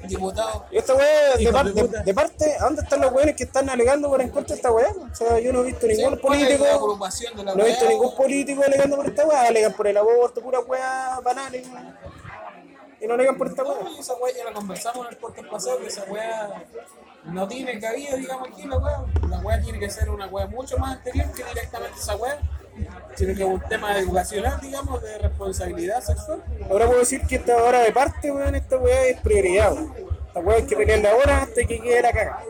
Diputados. 0.07 0.63
Y 0.71 0.77
esta 0.77 0.93
weá, 0.95 1.35
de, 1.37 1.51
par- 1.51 1.73
parte, 2.15 2.55
¿a 2.59 2.63
dónde 2.65 2.81
están 2.81 3.01
los 3.01 3.11
weones 3.13 3.35
que 3.35 3.43
están 3.43 3.69
alegando 3.69 4.09
por 4.09 4.21
en 4.21 4.29
contra 4.29 4.53
de 4.53 4.55
esta 4.55 4.71
weá? 4.71 4.89
O 5.11 5.15
sea, 5.15 5.39
yo 5.39 5.53
no 5.53 5.61
he 5.61 5.63
visto 5.63 5.87
ningún 5.87 6.15
Sí, 6.15 6.19
¿cuál 6.21 6.39
es 6.41 6.45
político, 6.47 6.65
la 7.37 7.43
la 7.43 7.55
no 7.55 7.63
he 7.63 7.67
visto 7.67 7.89
ningún 7.89 8.15
político 8.15 8.63
alegando 8.63 8.95
por 8.97 9.05
esta 9.07 9.25
weá, 9.25 9.47
alegan 9.47 9.73
por 9.73 9.87
el 9.87 9.97
aborto, 9.97 10.41
pura 10.41 10.59
weá 10.59 11.19
banales. 11.23 11.67
Y 12.99 13.07
no 13.07 13.13
alegan 13.15 13.37
por 13.37 13.47
esta 13.47 13.63
weá. 13.63 13.79
No, 13.83 13.99
esa 13.99 14.13
weá 14.15 14.33
ya 14.35 14.43
la 14.45 14.53
conversamos 14.53 15.07
en 15.07 15.13
el 15.13 15.17
podcast 15.19 15.47
pasado, 15.49 15.77
que 15.79 15.87
esa 15.87 16.03
weá 16.05 16.65
no 17.25 17.47
tiene 17.47 17.79
cabida, 17.79 18.15
digamos, 18.15 18.49
aquí 18.49 18.67
la 18.67 18.77
weá. 18.77 19.05
La 19.29 19.39
weá 19.39 19.61
tiene 19.61 19.79
que 19.79 19.89
ser 19.89 20.09
una 20.09 20.27
weá 20.27 20.47
mucho 20.47 20.77
más 20.77 20.97
anterior 20.97 21.31
que 21.33 21.43
directamente 21.43 21.99
esa 21.99 22.15
weá. 22.15 22.39
Tiene 23.15 23.33
que 23.33 23.39
ser 23.39 23.47
un 23.47 23.61
tema 23.61 23.97
educacional, 23.97 24.59
digamos, 24.59 25.01
de 25.01 25.17
responsabilidad 25.19 26.01
sexual. 26.01 26.43
Ahora 26.69 26.87
puedo 26.87 26.99
decir 26.99 27.21
que 27.27 27.35
esta 27.35 27.61
hora 27.63 27.81
de 27.81 27.91
parte, 27.91 28.31
weón, 28.31 28.55
esta 28.55 28.77
weá 28.77 29.05
es 29.05 29.21
prioridad, 29.21 29.73
weón. 29.73 29.93
Esta 30.27 30.39
weá 30.39 30.57
hay 30.57 30.63
que 30.63 30.75
pelearla 30.75 31.11
ahora 31.11 31.47
de 31.55 31.67
que 31.67 31.79
quede 31.79 32.01
la 32.01 32.11
caga. 32.11 32.43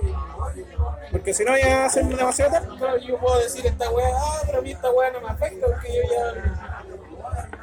Porque 1.12 1.34
si 1.34 1.44
no 1.44 1.58
ya 1.58 1.80
va 1.80 1.86
a 1.86 1.90
ser 1.90 2.06
demasiado 2.06 2.52
tarde. 2.52 2.68
Claro, 2.78 2.98
yo 2.98 3.18
puedo 3.18 3.40
decir 3.40 3.66
esta 3.68 3.90
weá, 3.92 4.08
ah, 4.16 4.42
pero 4.46 4.60
a 4.60 4.62
mí 4.62 4.72
esta 4.72 4.90
weá 4.92 5.12
no 5.12 5.22
me 5.22 5.28
afecta 5.28 5.68
porque 5.68 5.88
yo 5.96 6.02
ya. 6.12 6.84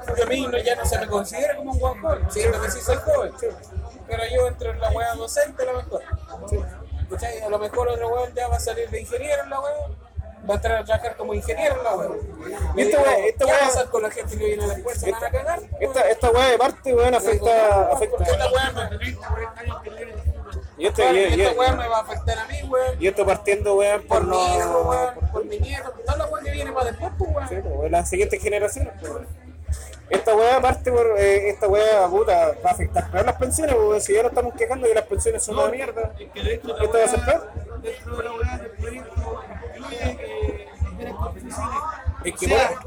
Porque 0.07 0.23
a 0.23 0.27
mí 0.27 0.47
no, 0.47 0.59
ya 0.59 0.77
no 0.77 0.85
se 0.85 0.99
me 0.99 1.07
considera 1.07 1.57
como 1.57 1.73
un 1.73 1.79
buen 1.79 2.01
joven, 2.01 2.31
siendo 2.31 2.61
que 2.61 2.71
sí 2.71 2.81
soy 2.81 2.97
joven. 2.97 3.33
Pero 4.07 4.23
yo 4.35 4.47
entro 4.47 4.71
en 4.71 4.81
la 4.81 4.91
weá 4.91 5.15
docente 5.15 5.63
a 5.63 5.67
lo 5.67 5.79
mejor. 5.79 6.03
A 6.03 7.49
lo 7.49 7.59
mejor 7.59 7.89
otro 7.89 8.09
weón 8.09 8.35
ya 8.35 8.47
va 8.47 8.57
a 8.57 8.61
salir 8.61 8.89
de 8.91 9.01
ingeniero 9.01 9.43
en 9.43 9.51
la 9.51 9.61
weá. 9.61 9.75
Va 10.49 10.55
a 10.55 10.57
entrar 10.57 10.79
a 10.79 10.85
trabajar 10.85 11.17
como 11.17 11.35
ingeniero 11.35 11.77
en 11.77 11.85
la 11.85 11.95
weá. 11.97 12.09
Y 12.77 12.81
esta 12.83 13.03
weá- 13.03 13.19
esta 13.27 13.45
¿Qué 13.45 13.51
va 13.53 13.57
a 13.57 13.61
weá- 13.61 13.67
pasar 13.69 13.91
con 13.91 14.03
la 14.03 14.11
gente 14.11 14.39
que 14.39 14.45
viene 14.47 14.65
a 14.65 14.67
la 14.69 14.75
escuela? 14.75 14.99
¿Se 15.01 15.11
van 15.13 15.25
a 15.25 15.31
cagar? 15.31 15.61
Esta, 15.81 16.01
esta 16.09 16.31
weá 16.31 16.47
de 16.49 16.59
parte, 16.59 16.95
weón, 16.95 17.15
afecta, 17.15 17.45
¿Por 17.45 17.51
qué 17.99 18.05
esta 18.07 18.17
afecta. 18.25 18.51
weá 18.53 18.71
no? 18.73 18.81
esto, 20.79 21.03
Claro, 21.03 21.17
y- 21.17 21.21
y 21.21 21.35
y- 21.35 21.43
esta 21.43 21.59
weá 21.61 21.73
me 21.73 21.89
va 21.89 21.99
a 21.99 22.01
afectar 22.01 22.39
a 22.39 22.45
mí, 22.47 22.63
weón. 22.69 22.97
y 23.03 23.07
esto 23.07 23.27
partiendo, 23.27 23.75
weón, 23.77 24.03
por 24.03 24.19
Por 24.21 24.27
mi 24.29 24.57
hijo, 24.57 24.65
no. 24.73 24.81
weón. 24.91 25.15
Por 25.33 25.45
mi 25.45 25.59
nieto. 25.59 25.93
Toda 26.07 26.17
la 26.19 26.27
weá 26.27 26.43
que 26.43 26.51
viene 26.53 26.73
para 26.73 26.91
después, 26.91 27.13
pues, 27.19 27.31
weón. 27.35 27.49
Sí, 27.49 27.55
pues, 27.63 27.91
las 27.91 28.09
siguientes 28.09 28.43
generaciones. 28.43 28.93
pues. 29.01 29.13
Esta 30.11 30.35
weá, 30.35 30.57
aparte, 30.57 30.91
por, 30.91 31.15
eh, 31.19 31.51
esta 31.51 31.69
weá 31.69 32.07
puta, 32.09 32.53
va 32.65 32.71
a 32.71 32.73
afectar 32.73 33.11
peor 33.11 33.25
las 33.27 33.37
pensiones, 33.37 33.75
porque 33.77 34.01
si 34.01 34.13
ya 34.15 34.23
nos 34.23 34.33
estamos 34.33 34.55
quejando 34.55 34.87
que 34.89 34.95
las 34.95 35.05
pensiones 35.07 35.45
son 35.45 35.57
una 35.59 35.69
mierda, 35.69 36.13
Es 36.19 36.31
que 36.33 36.43
de 36.43 36.55
hecho 36.55 36.69
la 36.77 36.85
esto 36.85 36.99
va 36.99 37.05
a 37.05 37.09
ser 37.09 37.21
peor. 37.25 37.51
dentro 37.81 38.17
de 38.17 38.25
la 38.25 38.33
weá 38.33 38.59
del 38.59 38.71
proyecto 38.73 39.43
incluye 39.77 40.17
que 40.17 40.69
tienes 40.97 41.15
confusiones, 41.15 41.57
Es 42.25 42.35
que, 42.35 42.47
o 42.47 42.49
sea, 42.49 42.81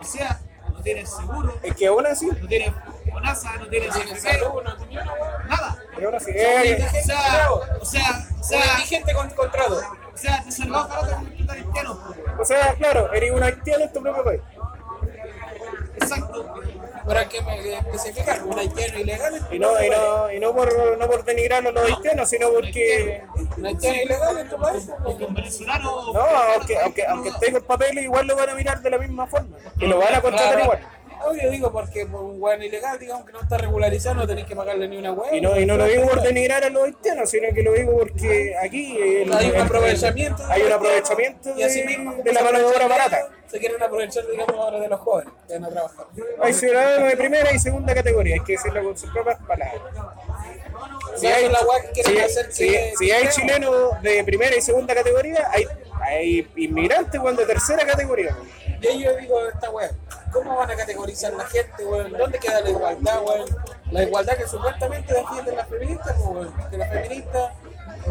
o 0.00 0.04
sea, 0.04 0.40
no 0.72 0.82
tienes 0.82 1.10
seguro, 1.10 1.54
Es 1.62 1.74
que 1.74 1.86
aún 1.88 2.06
así, 2.06 2.26
no 2.26 2.46
tienes 2.48 2.72
FONASA, 3.12 3.56
no 3.56 3.66
tienes 3.68 3.88
no 3.96 4.02
tiene 4.02 5.02
una 5.02 5.12
weá. 5.14 5.44
nada. 5.48 5.78
y 5.98 6.04
así, 6.14 6.24
Son 6.26 6.36
eh, 6.36 6.86
O 6.88 7.04
sea, 7.04 7.74
o 7.80 7.84
sea, 7.84 8.26
o 8.32 8.36
Un 8.38 8.44
sea, 8.44 8.60
indigente 8.74 9.12
con 9.12 9.28
contrato. 9.30 9.80
o 10.14 10.16
sea, 10.16 10.42
te 10.44 10.52
salvás 10.52 10.88
barato 10.88 11.16
con 11.16 11.26
el 11.26 11.32
cristiano. 11.64 12.00
o 12.38 12.44
sea, 12.44 12.74
claro, 12.74 13.12
eres 13.12 13.32
un 13.32 13.42
haitiano 13.42 13.84
en 13.84 13.92
tu 13.92 14.00
propio 14.00 14.22
país. 14.24 14.40
Exacto. 16.00 16.54
Hay 17.08 17.26
que 17.26 17.40
me- 17.42 17.74
especificar, 17.78 18.42
un 18.44 18.58
haitiano 18.58 18.98
ilegal. 19.00 19.46
Y 19.50 19.58
no, 19.58 19.82
y 19.82 19.90
no, 19.90 20.32
y 20.32 20.38
no 20.40 20.54
por, 20.54 20.98
no 20.98 21.06
por 21.08 21.24
denigrar 21.24 21.66
a 21.66 21.70
los 21.70 21.84
haitianos, 21.84 22.28
sino 22.28 22.50
porque, 22.50 23.22
Un 23.56 23.66
haitiano 23.66 24.02
ilegal 24.02 24.38
en 24.38 24.48
tu 24.48 24.56
país. 24.58 24.88
Un 25.04 25.34
venezolano. 25.34 26.12
no, 26.12 26.20
aunque, 26.20 26.78
aunque, 26.78 27.06
aunque 27.06 27.28
esté 27.30 27.52
con 27.52 27.62
papeles, 27.62 28.04
igual 28.04 28.26
lo 28.26 28.36
van 28.36 28.50
a 28.50 28.54
mirar 28.54 28.80
de 28.80 28.90
la 28.90 28.98
misma 28.98 29.26
forma. 29.26 29.56
Y 29.78 29.86
lo 29.86 29.98
van 29.98 30.14
a 30.14 30.20
contratar 30.20 30.60
igual. 30.60 30.80
Yo 31.42 31.50
digo 31.50 31.70
porque 31.72 32.06
por 32.06 32.22
un 32.22 32.42
weón 32.42 32.62
ilegal, 32.62 32.98
digamos 32.98 33.24
que 33.24 33.32
no 33.32 33.40
está 33.40 33.56
regularizado, 33.58 34.16
no 34.16 34.26
tenéis 34.26 34.46
que 34.46 34.56
pagarle 34.56 34.88
ni 34.88 34.96
una 34.96 35.12
weá. 35.12 35.34
Y 35.34 35.40
no, 35.40 35.58
y 35.58 35.64
no 35.66 35.76
lo 35.76 35.84
digo 35.84 36.08
por 36.08 36.22
denigrar 36.22 36.64
a 36.64 36.70
los 36.70 36.84
haitianos, 36.84 37.30
sino 37.30 37.52
que 37.54 37.62
lo 37.62 37.72
digo 37.72 37.96
porque 37.98 38.54
aquí 38.62 38.96
el- 38.96 39.32
Hay 39.32 39.50
un 39.50 39.54
el- 39.56 39.60
aprovechamiento. 39.62 40.42
hay 40.48 40.62
un 40.62 40.72
aprovechamiento 40.72 41.54
y 41.56 41.62
así 41.62 41.80
de, 41.80 41.86
mismo, 41.86 42.10
como 42.12 42.22
de 42.24 42.32
la 42.32 42.42
mano 42.42 42.58
de 42.58 42.64
obra 42.64 42.88
barata. 42.88 43.28
Se 43.46 43.58
quieren 43.58 43.82
aprovechar, 43.82 44.24
digamos, 44.30 44.54
ahora 44.56 44.80
de 44.80 44.88
los 44.88 45.00
jóvenes 45.00 45.32
que 45.46 45.54
van 45.54 45.64
a 45.64 45.68
trabajar. 45.70 46.06
Hay 46.40 46.52
ciudadanos 46.54 47.08
de 47.08 47.16
primera 47.16 47.52
y 47.52 47.58
segunda 47.58 47.94
categoría, 47.94 48.34
hay 48.34 48.40
que 48.44 48.52
decirlo 48.52 48.82
con 48.84 48.96
sus 48.98 49.10
propias 49.10 49.38
palabras. 49.46 49.82
Si 51.16 51.26
hay, 51.26 51.50
si- 52.98 53.10
hay 53.10 53.28
chilenos 53.28 54.00
de 54.02 54.24
primera 54.24 54.56
y 54.56 54.60
segunda 54.62 54.94
categoría, 54.94 55.48
hay, 55.52 55.66
hay 56.02 56.48
inmigrantes 56.56 57.20
weón, 57.20 57.36
de 57.36 57.46
tercera 57.46 57.84
categoría. 57.84 58.36
Y 58.80 59.02
yo 59.02 59.14
digo 59.16 59.46
esta 59.52 59.70
weá, 59.70 59.90
¿cómo 60.32 60.56
van 60.56 60.70
a 60.70 60.76
categorizar 60.76 61.32
la 61.34 61.44
gente, 61.46 61.84
weón? 61.84 62.12
¿Dónde 62.12 62.38
queda 62.38 62.60
la 62.60 62.70
igualdad, 62.70 63.22
weón? 63.22 63.48
La 63.90 64.02
igualdad 64.02 64.36
que 64.36 64.46
supuestamente 64.46 65.14
defienden 65.14 65.56
las 65.56 65.68
feministas, 65.68 66.16
pues, 66.16 66.28
weón. 66.28 66.70
Que 66.70 66.76
la 66.76 66.86
feminista 66.86 67.52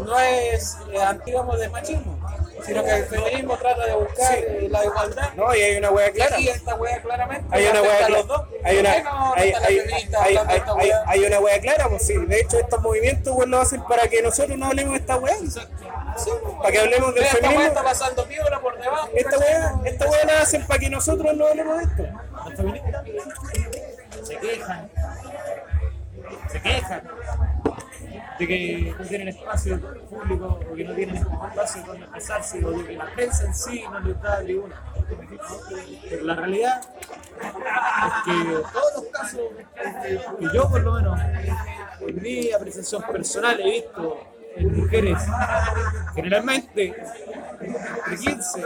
no 0.04 0.18
es, 0.18 0.76
eh, 0.92 1.58
de 1.58 1.68
machismo, 1.68 2.19
sino 2.64 2.84
que 2.84 2.90
el 2.90 3.04
feminismo 3.06 3.56
trata 3.56 3.86
de 3.86 3.94
buscar 3.94 4.38
eh, 4.38 4.68
la 4.70 4.84
igualdad. 4.84 5.32
No, 5.34 5.54
y 5.54 5.60
hay 5.60 5.76
una 5.76 5.90
hueá 5.90 6.08
Y 6.08 6.12
clara. 6.12 6.36
aquí 6.36 6.48
esta 6.48 6.74
weá 6.74 7.02
claramente 7.02 7.46
Hay 7.50 7.66
una 7.66 7.82
hueá 7.82 8.06
clara. 8.06 8.24
Hay 8.64 8.78
una, 8.78 8.90
¿Por 8.92 8.98
qué 8.98 9.02
no 9.04 9.34
hay, 9.34 9.52
hay, 9.52 9.78
hay, 9.78 9.78
esta 9.96 11.26
una 11.26 11.40
hueá 11.40 11.60
clara, 11.60 11.88
pues 11.88 12.06
sí. 12.06 12.16
De 12.16 12.40
hecho, 12.40 12.58
estos 12.58 12.80
movimientos 12.80 13.48
lo 13.48 13.60
hacen 13.60 13.82
para 13.84 14.08
que 14.08 14.22
nosotros 14.22 14.58
no 14.58 14.66
hablemos 14.66 14.92
de 14.94 14.98
esta 15.00 15.16
hueá. 15.16 15.36
Sí, 15.38 16.30
Para 16.58 16.72
que 16.72 16.78
hablemos 16.78 17.14
del 17.14 17.24
esta 17.24 17.36
weá 17.38 17.42
feminismo. 17.50 17.68
está 17.68 17.82
pasando 17.82 18.24
piola 18.26 18.60
por 18.60 18.78
debajo. 18.78 19.08
Esta 19.14 19.38
hueá, 19.38 19.80
esta 19.84 20.10
hueá 20.10 20.24
la 20.24 20.40
hacen 20.42 20.66
para 20.66 20.80
que 20.80 20.90
nosotros 20.90 21.34
no 21.34 21.46
hablemos 21.46 21.78
de 21.78 21.84
esto. 21.84 22.02
Los 22.44 22.54
feministas 22.54 23.04
se 24.26 24.36
quejan, 24.36 24.90
se 26.52 26.60
quejan 26.62 27.02
de 28.40 28.48
que 28.48 28.94
no 28.98 29.04
tienen 29.04 29.28
espacio 29.28 29.78
público 30.08 30.60
o 30.70 30.74
que 30.74 30.84
no 30.84 30.94
tienen 30.94 31.16
espacio 31.16 31.82
donde 31.86 32.04
expresarse 32.04 32.64
o 32.64 32.70
de 32.70 32.86
que 32.86 32.96
la 32.96 33.06
prensa 33.14 33.44
en 33.44 33.54
sí 33.54 33.84
no 33.90 34.00
les 34.00 34.20
da 34.22 34.40
tribuna. 34.40 34.82
Pero 36.08 36.24
la 36.24 36.34
realidad 36.34 36.80
es 36.80 38.12
que 38.24 38.32
todos 38.72 38.92
los 38.96 39.04
casos 39.12 39.40
que 40.38 40.46
yo 40.54 40.70
por 40.70 40.82
lo 40.82 40.94
menos 40.94 41.20
en 42.00 42.22
mi 42.22 42.50
apreciación 42.50 43.02
personal 43.02 43.60
he 43.60 43.70
visto 43.72 44.18
en 44.56 44.80
mujeres 44.80 45.18
generalmente 46.14 46.94
de 47.60 48.16
15 48.16 48.64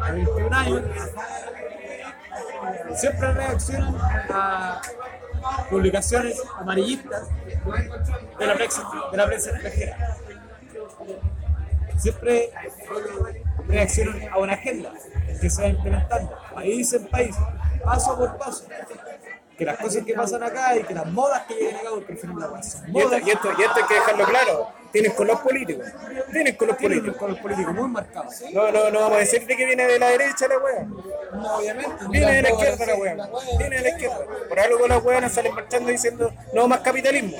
a 0.00 0.12
21 0.12 0.56
años 0.56 0.82
siempre 2.96 3.32
reaccionan 3.34 3.96
a 4.30 4.82
publicaciones 5.68 6.40
amarillistas 6.58 7.28
de 8.38 8.46
la 8.46 8.54
prensa, 8.54 8.90
de 9.10 9.16
la 9.16 9.26
prensa 9.26 9.50
extranjera. 9.50 10.16
Siempre 11.96 12.50
reaccionan 13.68 14.28
a 14.32 14.38
una 14.38 14.54
agenda 14.54 14.92
que 15.40 15.50
se 15.50 15.62
va 15.62 15.68
implementando, 15.68 16.38
país 16.54 16.92
en 16.92 17.06
país, 17.06 17.36
paso 17.84 18.16
por 18.16 18.36
paso. 18.38 18.66
Que 19.56 19.66
las 19.66 19.78
cosas 19.78 20.04
que 20.04 20.14
pasan 20.14 20.42
acá 20.42 20.76
y 20.76 20.84
que 20.84 20.94
las 20.94 21.06
modas 21.06 21.42
que 21.46 21.54
llegan 21.54 21.76
acá, 21.76 21.90
porque 21.90 22.12
al 22.12 22.18
final 22.18 22.50
las 22.50 22.74
Y 22.74 22.78
esto, 22.78 22.90
modas, 22.90 23.22
y, 23.26 23.30
esto, 23.30 23.48
y 23.58 23.62
esto 23.62 23.74
hay 23.76 23.84
que 23.84 23.94
dejarlo 23.94 24.24
claro. 24.24 24.79
Tienen 24.92 25.12
con 25.12 25.26
los 25.26 25.40
políticos. 25.40 25.86
Tienen 26.32 26.56
con 26.56 26.68
los 26.68 26.76
políticos. 26.76 27.16
color 27.16 27.40
político 27.40 27.72
muy 27.72 27.88
marcado. 27.88 28.28
No, 28.52 28.72
no, 28.72 28.90
no 28.90 29.00
vamos 29.00 29.16
a 29.16 29.20
decir 29.20 29.46
de 29.46 29.56
que 29.56 29.64
viene 29.64 29.86
de 29.86 29.98
la 29.98 30.08
derecha 30.08 30.48
la 30.48 30.58
wea. 30.58 30.84
No, 31.32 31.56
obviamente. 31.56 32.04
Viene 32.10 32.32
de 32.34 32.42
la 32.42 32.50
izquierda 32.50 32.86
la 32.86 32.94
wea. 32.96 33.16
Viene 33.58 33.76
de 33.76 33.82
la 33.82 33.88
izquierda. 33.90 34.26
Por 34.48 34.60
algo 34.60 34.88
las 34.88 35.04
weas 35.04 35.32
salen 35.32 35.54
marchando 35.54 35.90
diciendo 35.90 36.32
no 36.54 36.66
más 36.66 36.80
capitalismo. 36.80 37.36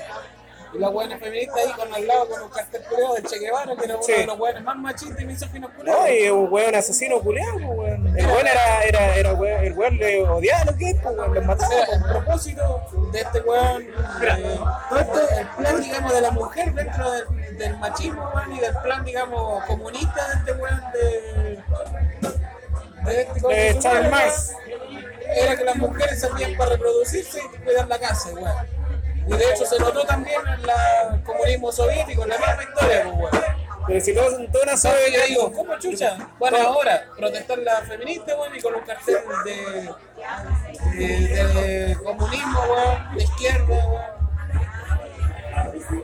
Y 0.72 0.78
la 0.78 0.88
buena 0.88 1.18
feminista 1.18 1.54
ahí 1.58 1.72
con 1.72 1.92
al 1.92 2.06
lado 2.06 2.28
con 2.28 2.42
un 2.42 2.48
cartel 2.50 2.82
culeado 2.88 3.14
del 3.14 3.24
Che 3.24 3.38
Guevara, 3.40 3.74
que 3.76 3.84
era 3.84 3.94
uno 3.96 4.02
Sí. 4.04 4.12
de 4.12 4.26
los 4.26 4.38
buenos 4.38 4.62
más 4.62 4.76
machistas 4.76 5.20
y 5.20 5.24
misóginos 5.24 5.70
No, 5.72 5.76
culeados. 5.78 6.10
y 6.10 6.28
un 6.30 6.52
weón 6.52 6.74
asesino 6.76 7.20
culeado, 7.20 7.54
pues, 7.54 7.68
weón. 7.78 8.18
El 8.18 8.26
weón 8.26 8.46
era, 8.46 8.84
era, 8.84 9.16
era 9.16 9.32
weón, 9.34 9.64
el 9.64 9.72
weón 9.72 9.96
le 9.96 10.22
odiaba 10.28 10.60
a 10.62 10.64
los 10.66 10.76
gays, 10.78 10.96
pues, 11.02 11.16
weón, 11.16 11.34
los 11.34 11.44
O 11.44 11.46
mataba. 11.46 11.68
sea, 11.74 11.84
el 11.96 12.02
propósito 12.04 12.82
de 13.12 13.20
este 13.20 13.40
weón, 13.40 13.82
eh, 13.82 14.58
todo 14.88 15.00
esto, 15.00 15.20
el 15.38 15.46
plan, 15.48 15.80
digamos, 15.82 16.12
de 16.14 16.20
la 16.20 16.30
mujer 16.30 16.72
dentro 16.72 17.10
del, 17.10 17.58
del 17.58 17.76
machismo, 17.78 18.30
weón, 18.34 18.52
y 18.52 18.60
del 18.60 18.76
plan, 18.76 19.04
digamos, 19.04 19.64
comunista 19.64 20.28
de 20.28 20.34
este 20.38 20.52
weón 20.52 20.80
de. 20.92 21.58
de 23.10 23.20
este 23.22 23.40
weón 23.40 23.54
que 23.56 23.72
su 23.74 23.80
Charles 23.80 24.10
Marx. 24.10 24.52
Era 25.32 25.56
que 25.56 25.64
las 25.64 25.76
mujeres 25.76 26.20
servían 26.20 26.56
para 26.56 26.70
reproducirse 26.70 27.38
y 27.40 27.58
cuidar 27.58 27.86
la 27.88 27.98
casa, 27.98 28.30
weón. 28.34 28.79
Y 29.26 29.32
de 29.32 29.44
hecho 29.50 29.64
se 29.64 29.78
notó 29.78 30.04
también 30.04 30.40
en 30.46 31.14
el 31.14 31.22
comunismo 31.22 31.72
soviético, 31.72 32.22
en 32.22 32.28
la 32.30 32.38
misma 32.38 32.62
historia, 32.62 33.02
pues, 33.04 33.16
weón. 33.16 33.44
Pero 33.86 34.00
si 34.04 34.14
todos 34.14 34.34
toda 34.52 34.64
una 34.64 34.76
sabe 34.76 35.12
Yo 35.12 35.20
digo, 35.26 35.52
¿cómo 35.52 35.78
chucha? 35.78 36.16
Bueno, 36.38 36.58
ahora, 36.58 37.06
protestar 37.16 37.58
la 37.58 37.80
feminista, 37.82 38.36
weón, 38.36 38.56
y 38.56 38.60
con 38.60 38.74
un 38.74 38.82
cartel 38.82 39.16
de, 39.44 39.90
de, 40.96 41.44
de 41.44 41.96
comunismo, 42.02 42.60
weón, 42.62 43.16
de 43.16 43.22
izquierda, 43.24 43.86
weón. 43.86 44.19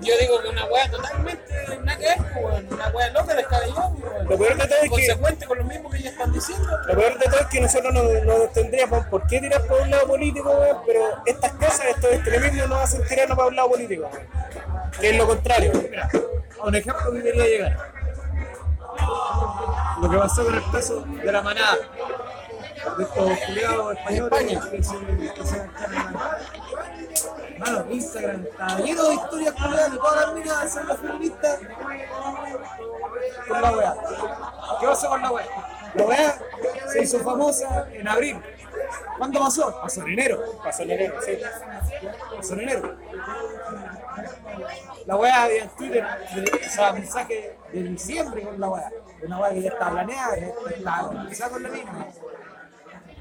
Yo 0.00 0.14
digo 0.20 0.42
que 0.42 0.48
una 0.48 0.64
weá 0.66 0.90
totalmente 0.90 1.52
nada 1.82 1.98
que 1.98 2.04
ver, 2.04 2.16
pues, 2.18 2.44
weón, 2.44 2.68
una 2.72 2.88
weá 2.88 3.10
loca, 3.10 3.34
descabellada, 3.34 3.88
weón. 3.88 4.28
Lo 4.28 4.38
peor 4.38 4.56
de 4.56 4.66
todo 4.66 4.76
es 4.78 4.82
que- 4.82 4.88
Consecuente 4.88 5.46
con 5.46 5.58
lo 5.58 5.64
mismo 5.64 5.90
que 5.90 5.98
ellos 5.98 6.12
están 6.12 6.32
diciendo. 6.32 6.68
Lo 6.86 6.94
peor 6.96 7.18
de 7.18 7.24
todo 7.26 7.40
es 7.40 7.46
que 7.46 7.60
nosotros 7.60 7.92
no, 7.94 8.02
no 8.02 8.34
tendríamos 8.50 9.06
por 9.06 9.26
qué 9.26 9.40
tirar 9.40 9.62
por 9.66 9.80
un 9.80 9.90
lado 9.90 10.06
político, 10.06 10.50
weón, 10.50 10.78
pero 10.86 11.00
estas 11.26 11.52
cosas, 11.52 11.84
estos 11.86 12.12
extremismos 12.12 12.68
nos 12.68 12.78
hacen 12.80 13.06
tirarnos 13.06 13.36
para 13.36 13.48
un 13.48 13.56
lado 13.56 13.70
político, 13.70 14.08
weón. 14.12 14.26
Que 15.00 15.10
es 15.10 15.16
lo 15.16 15.26
contrario. 15.26 15.72
Mira, 15.90 16.08
un 16.64 16.74
ejemplo 16.74 17.12
que 17.12 17.22
quería 17.22 17.44
llegar. 17.46 17.76
Lo 20.00 20.10
que 20.10 20.16
pasó 20.18 20.44
con 20.44 20.54
el 20.54 20.70
caso 20.70 21.00
de 21.02 21.32
la 21.32 21.42
manada. 21.42 21.76
De 22.94 23.02
estos 23.02 23.38
culiados 23.46 23.96
españoles 23.96 24.64
que 24.66 24.82
se, 24.82 24.96
que 25.34 25.46
se 25.46 25.56
encargan. 25.56 26.16
Mano, 27.58 27.84
Instagram 27.90 28.44
está 28.44 28.78
lleno 28.78 29.08
de 29.08 29.14
historias 29.14 29.54
culiadas 29.54 29.92
de 29.92 29.98
todas 29.98 30.20
las 30.20 30.34
minas 30.34 30.72
son 30.72 30.88
las 30.88 30.98
feministas. 30.98 31.60
Con 33.48 33.62
la 33.62 33.72
weá. 33.72 33.96
¿Qué 34.80 34.86
pasó 34.86 35.08
con 35.08 35.22
la 35.22 35.30
weá? 35.30 35.46
La 35.94 36.04
weá 36.04 36.38
se 36.92 37.02
hizo 37.02 37.18
famosa 37.20 37.88
en 37.92 38.08
abril. 38.08 38.40
¿Cuándo 39.18 39.40
pasó? 39.40 39.80
Pasó 39.80 40.02
en 40.02 40.08
enero. 40.08 40.42
Pasó 40.62 40.82
en 40.82 40.90
enero, 40.90 41.20
sí. 41.22 41.38
Pasó 42.36 42.54
en 42.54 42.60
enero. 42.60 42.96
La 45.06 45.16
weá 45.16 45.44
había 45.44 45.62
en 45.62 45.68
Twitter, 45.70 46.04
o 46.04 46.70
sea, 46.70 46.92
mensaje 46.92 47.56
de 47.72 47.82
diciembre 47.82 48.42
con 48.42 48.60
la 48.60 48.68
weá. 48.68 48.90
Una 49.22 49.38
weá 49.38 49.50
que 49.50 49.62
ya 49.62 49.70
estaba 49.70 49.92
planeada, 49.92 50.34
que 50.34 50.74
estaba 50.74 51.08
organizada 51.08 51.50
con 51.52 51.62
la 51.62 51.68
misma. 51.68 52.06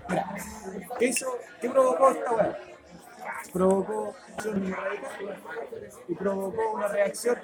Mira, 0.09 0.25
¿qué 0.99 1.05
hizo? 1.07 1.37
¿Qué 1.61 1.69
provocó 1.69 2.09
esta 2.11 2.31
weá? 2.31 2.57
Provocó 3.53 4.15
radical 4.37 4.99
y 6.07 6.15
provocó 6.15 6.71
una 6.73 6.87
reacción 6.89 7.37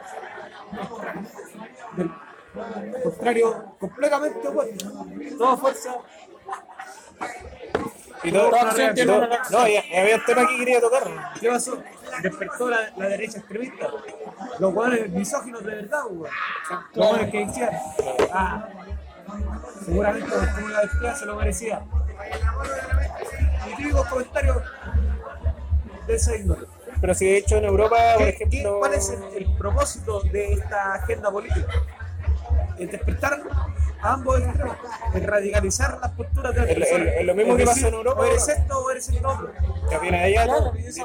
del 1.98 2.12
contrario 3.04 3.76
completamente 3.80 4.48
opuesto. 4.48 5.06
Toda 5.38 5.58
fuerza 5.58 5.96
Y 8.24 8.32
todo, 8.32 8.50
Toda 8.50 8.62
acción 8.62 8.94
tiene 8.94 9.08
todo- 9.12 9.18
una 9.20 9.28
reacción. 9.28 9.62
no, 9.62 9.68
y, 9.68 9.72
y 9.72 9.96
había 9.96 10.16
un 10.18 10.26
tema 10.26 10.48
que 10.48 10.58
quería 10.58 10.82
tocar. 10.82 11.04
¿Qué 11.40 11.50
pasó? 11.50 11.82
despertó 12.22 12.70
la, 12.70 12.92
la 12.98 13.08
derecha 13.08 13.40
extremista. 13.40 13.88
Los 14.60 14.74
hueones 14.74 15.10
misóginos 15.10 15.64
de 15.64 15.76
verdad, 15.76 16.04
weón. 16.10 16.34
Los 16.94 17.08
hueones 17.12 17.32
que 17.32 17.46
decían, 17.46 17.70
ah, 18.34 18.68
seguramente 19.86 20.30
como 20.30 20.68
la 20.70 20.82
bestia 20.82 21.16
se 21.16 21.26
lo 21.26 21.36
merecía. 21.38 21.82
Y 23.68 23.76
típicos 23.76 24.06
comentarios 24.08 24.58
de 26.08 26.16
esa 26.16 26.36
índole. 26.36 26.68
Pero 27.00 27.14
si 27.16 27.26
de 27.26 27.38
hecho 27.38 27.58
en 27.58 27.66
Europa, 27.66 27.98
por 28.16 28.26
¿Qué- 28.26 28.36
qué- 28.36 28.44
ejemplo. 28.46 28.80
¿Cuál 28.80 28.94
es 28.94 29.10
el, 29.10 29.24
el 29.44 29.56
propósito 29.56 30.22
de 30.22 30.54
esta 30.54 30.94
agenda 30.96 31.32
política? 31.32 31.68
Es 32.78 32.92
despertar 32.92 33.42
a 34.02 34.14
ambos 34.14 34.40
extremos, 34.40 34.76
es 35.14 35.24
radicalizar 35.26 36.00
las 36.02 36.12
posturas 36.12 36.54
de 36.56 36.62
las 36.62 36.70
Es 36.70 36.78
lo- 36.78 36.86
personas. 36.86 37.08
es- 37.08 37.20
es 37.20 37.26
lo 37.26 37.36
mismo 37.36 37.56
que 37.56 37.60
decir, 37.66 37.76
pasa 37.76 37.88
en 37.88 37.94
Europa, 37.94 38.22
O 38.22 38.26
eres 38.26 38.48
esto 38.48 38.80
o 38.80 38.92
eres 38.92 39.10
esto 39.10 39.28
otro. 39.30 39.52
que 39.90 39.98
viene 40.00 40.24
allá. 40.24 40.44
Claro, 40.46 40.74
es, 40.76 40.96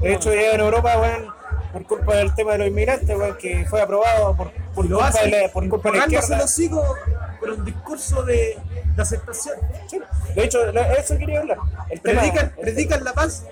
de 0.00 0.12
hecho, 0.14 0.34
ya 0.34 0.52
en 0.52 0.60
Europa, 0.60 0.98
weón, 0.98 1.26
por 1.72 1.86
culpa 1.86 2.14
del 2.16 2.34
tema 2.34 2.52
de 2.52 2.58
los 2.58 2.66
inmigrantes, 2.68 3.16
weón, 3.18 3.36
que 3.38 3.64
fue 3.66 3.80
aprobado 3.80 4.36
por, 4.36 4.50
por, 4.74 4.88
culpa, 4.88 5.08
hacen 5.08 5.30
de 5.30 5.42
la, 5.42 5.48
por 5.52 5.68
culpa 5.68 5.90
de 5.90 5.98
la 5.98 6.04
izquierda. 6.04 6.38
los 6.38 6.58
higos, 6.58 6.98
pero 7.40 7.54
un 7.54 7.64
discurso 7.64 8.22
de, 8.24 8.58
de 8.96 9.02
aceptación. 9.02 9.56
Sí. 9.88 10.00
De 10.34 10.44
hecho, 10.44 10.58
eso 10.68 11.18
quería 11.18 11.40
hablar. 11.40 11.58
El 11.88 12.00
tema, 12.00 12.20
Predican, 12.20 12.46
el, 12.56 12.60
predican 12.62 13.04
la 13.04 13.12
paz 13.12 13.44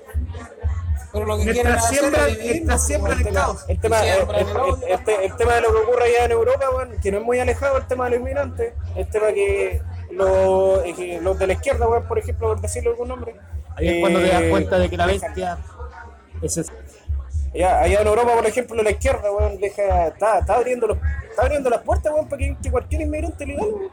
Pero 1.13 1.25
lo 1.25 1.37
que 1.39 1.45
quieren 1.45 1.63
mientras 1.65 1.89
siembran, 1.89 2.31
mientras 2.43 2.87
siembran 2.87 3.19
el 3.19 3.25
tema, 3.25 3.41
caos. 3.41 3.65
el, 3.69 3.81
tema, 3.81 4.01
el, 4.07 4.09
el 4.09 4.29
el- 4.29 5.01
el 5.09 5.25
el 5.25 5.37
tema 5.37 5.55
de 5.55 5.61
lo 5.63 5.73
que 5.73 5.79
ocurre 5.79 6.05
allá 6.05 6.25
en 6.27 6.33
Europa, 6.33 6.67
weón, 6.71 6.99
que 7.01 7.11
no 7.13 7.19
es 7.19 7.25
muy 7.25 7.39
alejado 7.41 7.75
del 7.79 7.87
tema 7.87 8.05
de 8.05 8.11
los 8.11 8.21
inmigrantes, 8.21 8.75
el 8.97 9.09
tema 9.09 9.29
que, 9.29 9.81
lo- 10.13 10.83
eh, 10.85 10.95
que 10.95 11.21
los 11.21 11.39
de 11.39 11.47
la 11.47 11.53
izquierda, 11.55 11.89
weón, 11.89 12.07
por 12.07 12.19
ejemplo, 12.19 12.49
por 12.49 12.61
decirle 12.61 12.91
algún 12.91 13.09
nombre. 13.09 13.35
Ahí 13.77 13.89
es 13.89 14.01
cuando 14.01 14.21
te 14.21 14.29
das 14.29 14.43
eh, 14.43 14.51
cuenta 14.51 14.79
de 14.79 14.91
que 14.91 14.97
la 14.97 15.07
bestia 15.07 15.59
es 16.43 16.57
esa. 16.59 16.73
Allá, 17.55 17.81
allá 17.81 18.01
en 18.03 18.07
Europa, 18.07 18.35
por 18.35 18.47
ejemplo, 18.47 18.83
la 18.83 18.91
izquierda, 18.91 19.33
weón, 19.33 19.59
deja, 19.59 20.09
está, 20.09 20.41
está 20.41 20.55
abriendo 20.57 20.87
los, 20.89 20.99
está 21.31 21.43
abriendo 21.43 21.71
las 21.71 21.81
puertas, 21.81 22.13
weón, 22.13 22.29
para 22.29 22.39
que 22.61 22.71
cualquier 22.71 23.01
inmigrante 23.03 23.47
legal, 23.47 23.65
weón. 23.73 23.91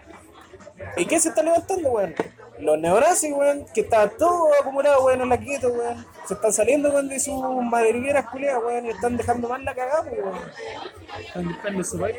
¿Y 0.97 1.05
qué 1.05 1.19
se 1.19 1.29
está 1.29 1.41
levantando, 1.43 1.89
weón? 1.91 2.15
Los 2.59 2.79
neonazis, 2.79 3.33
weón, 3.33 3.65
que 3.73 3.81
estaban 3.81 4.11
todos 4.17 4.49
acumulados, 4.61 5.03
weón, 5.03 5.21
en 5.21 5.29
la 5.29 5.37
quieto, 5.37 5.69
weón. 5.69 6.05
Se 6.25 6.33
están 6.35 6.53
saliendo, 6.53 6.89
weón, 6.89 7.09
de 7.09 7.19
sus 7.19 7.43
madrigueras 7.63 8.29
culiadas, 8.29 8.63
weón, 8.63 8.85
y 8.85 8.89
están 8.89 9.17
dejando 9.17 9.49
mal 9.49 9.63
la 9.63 9.75
cagada, 9.75 10.09
weón. 10.09 10.39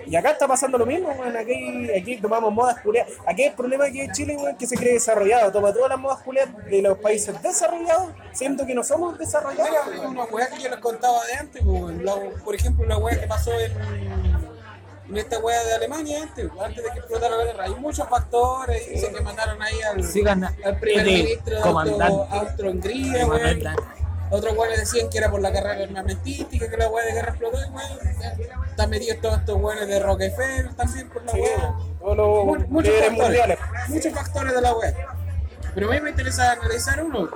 Y 0.06 0.16
acá 0.16 0.30
está 0.32 0.46
pasando 0.46 0.78
lo 0.78 0.86
mismo, 0.86 1.08
weón. 1.10 1.36
Aquí, 1.36 1.90
aquí 1.90 2.16
tomamos 2.18 2.52
modas 2.52 2.80
culiadas. 2.80 3.12
Aquí 3.26 3.44
el 3.44 3.54
problema 3.54 3.90
que 3.90 4.04
en 4.04 4.12
Chile, 4.12 4.36
weón, 4.36 4.56
que 4.56 4.66
se 4.66 4.76
cree 4.76 4.94
desarrollado. 4.94 5.50
Toma 5.52 5.72
todas 5.72 5.88
las 5.90 5.98
modas 5.98 6.22
culiadas 6.22 6.54
de 6.66 6.82
los 6.82 6.98
países 6.98 7.40
desarrollados, 7.42 8.10
siendo 8.32 8.66
que 8.66 8.74
no 8.74 8.84
somos 8.84 9.18
desarrollados. 9.18 9.86
Mira, 9.86 10.04
es 10.04 10.10
una 10.10 10.24
weá 10.24 10.48
que 10.50 10.62
yo 10.62 10.68
les 10.68 10.80
contaba 10.80 11.24
de 11.26 11.34
antes, 11.34 11.62
pues, 11.64 12.42
por 12.42 12.54
ejemplo, 12.54 12.86
la 12.86 12.98
weá 12.98 13.18
que 13.18 13.26
pasó 13.26 13.52
en, 13.58 13.72
en 15.08 15.16
esta 15.16 15.38
weá 15.38 15.62
de 15.64 15.74
Alemania 15.74 16.22
antes, 16.22 16.50
antes 16.60 16.82
de 16.84 16.90
que 16.90 16.98
explotara 16.98 17.36
la 17.36 17.44
guerra. 17.44 17.64
Hay 17.64 17.74
muchos 17.76 18.08
factores, 18.08 18.82
que 18.86 19.20
mandaron 19.20 19.60
ahí 19.62 19.80
al, 19.82 20.02
Sigan 20.04 20.44
al 20.44 20.78
primer 20.80 21.04
ministro 21.06 21.56
de 21.56 22.04
Austro-Hungría. 22.30 23.26
Otros 24.28 24.56
weones 24.56 24.80
decían 24.80 25.08
que 25.08 25.18
era 25.18 25.30
por 25.30 25.40
la 25.40 25.52
carrera 25.52 25.84
armamentística, 25.84 26.68
que 26.68 26.76
la 26.76 26.88
weá 26.88 27.04
de 27.06 27.12
guerra 27.12 27.28
explotó, 27.30 27.58
weón. 27.58 27.98
Están 28.70 28.90
metidos 28.90 29.20
todos 29.20 29.38
estos 29.38 29.56
weones 29.62 29.86
de 29.86 30.00
Rockefeller 30.00 30.74
también 30.74 31.08
por 31.08 31.24
la 31.24 31.32
Sí, 31.32 31.40
weá. 31.40 31.74
muchos 32.68 32.92
factores, 32.94 33.12
mundiales. 33.12 33.58
muchos 33.88 34.12
factores 34.12 34.54
de 34.54 34.60
la 34.60 34.74
web. 34.74 34.94
Pero 35.74 35.88
a 35.88 35.92
mí 35.92 36.00
me 36.00 36.10
interesa 36.10 36.52
analizar 36.52 37.02
uno. 37.04 37.28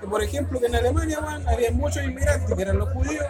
Que 0.00 0.06
por 0.06 0.22
ejemplo 0.22 0.58
que 0.58 0.66
en 0.66 0.74
Alemania 0.74 1.18
había 1.46 1.70
muchos 1.72 2.02
inmigrantes 2.02 2.54
que 2.54 2.62
eran 2.62 2.78
los 2.78 2.90
judíos, 2.90 3.24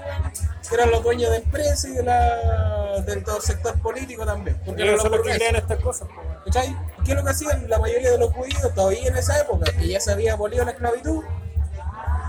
que 0.68 0.74
eran 0.74 0.90
los 0.90 1.02
dueños 1.02 1.30
de 1.30 1.38
empresas 1.38 1.84
y 1.86 1.94
de 1.94 2.05
la, 2.05 3.01
del 3.05 3.24
todo 3.24 3.40
sector 3.40 3.80
político 3.80 4.24
también. 4.24 4.60
Porque 4.64 4.82
eran 4.82 4.97
los 4.97 5.05
lo 5.05 5.22
que 5.22 5.32
crean 5.32 5.56
estas 5.56 5.80
cosas. 5.80 6.09
¿Cachai? 6.44 6.76
¿Qué 7.05 7.10
es 7.10 7.16
lo 7.16 7.24
que 7.24 7.30
hacían 7.30 7.68
la 7.68 7.78
mayoría 7.78 8.12
de 8.12 8.18
los 8.18 8.32
judíos 8.32 8.72
todavía 8.74 9.09
en 9.09 9.16
esa 9.16 9.40
época? 9.40 9.72
Que 9.72 9.88
ya 9.88 10.01
se 10.01 10.12
había 10.12 10.34
abolido 10.34 10.64
la 10.64 10.70
esclavitud. 10.70 11.24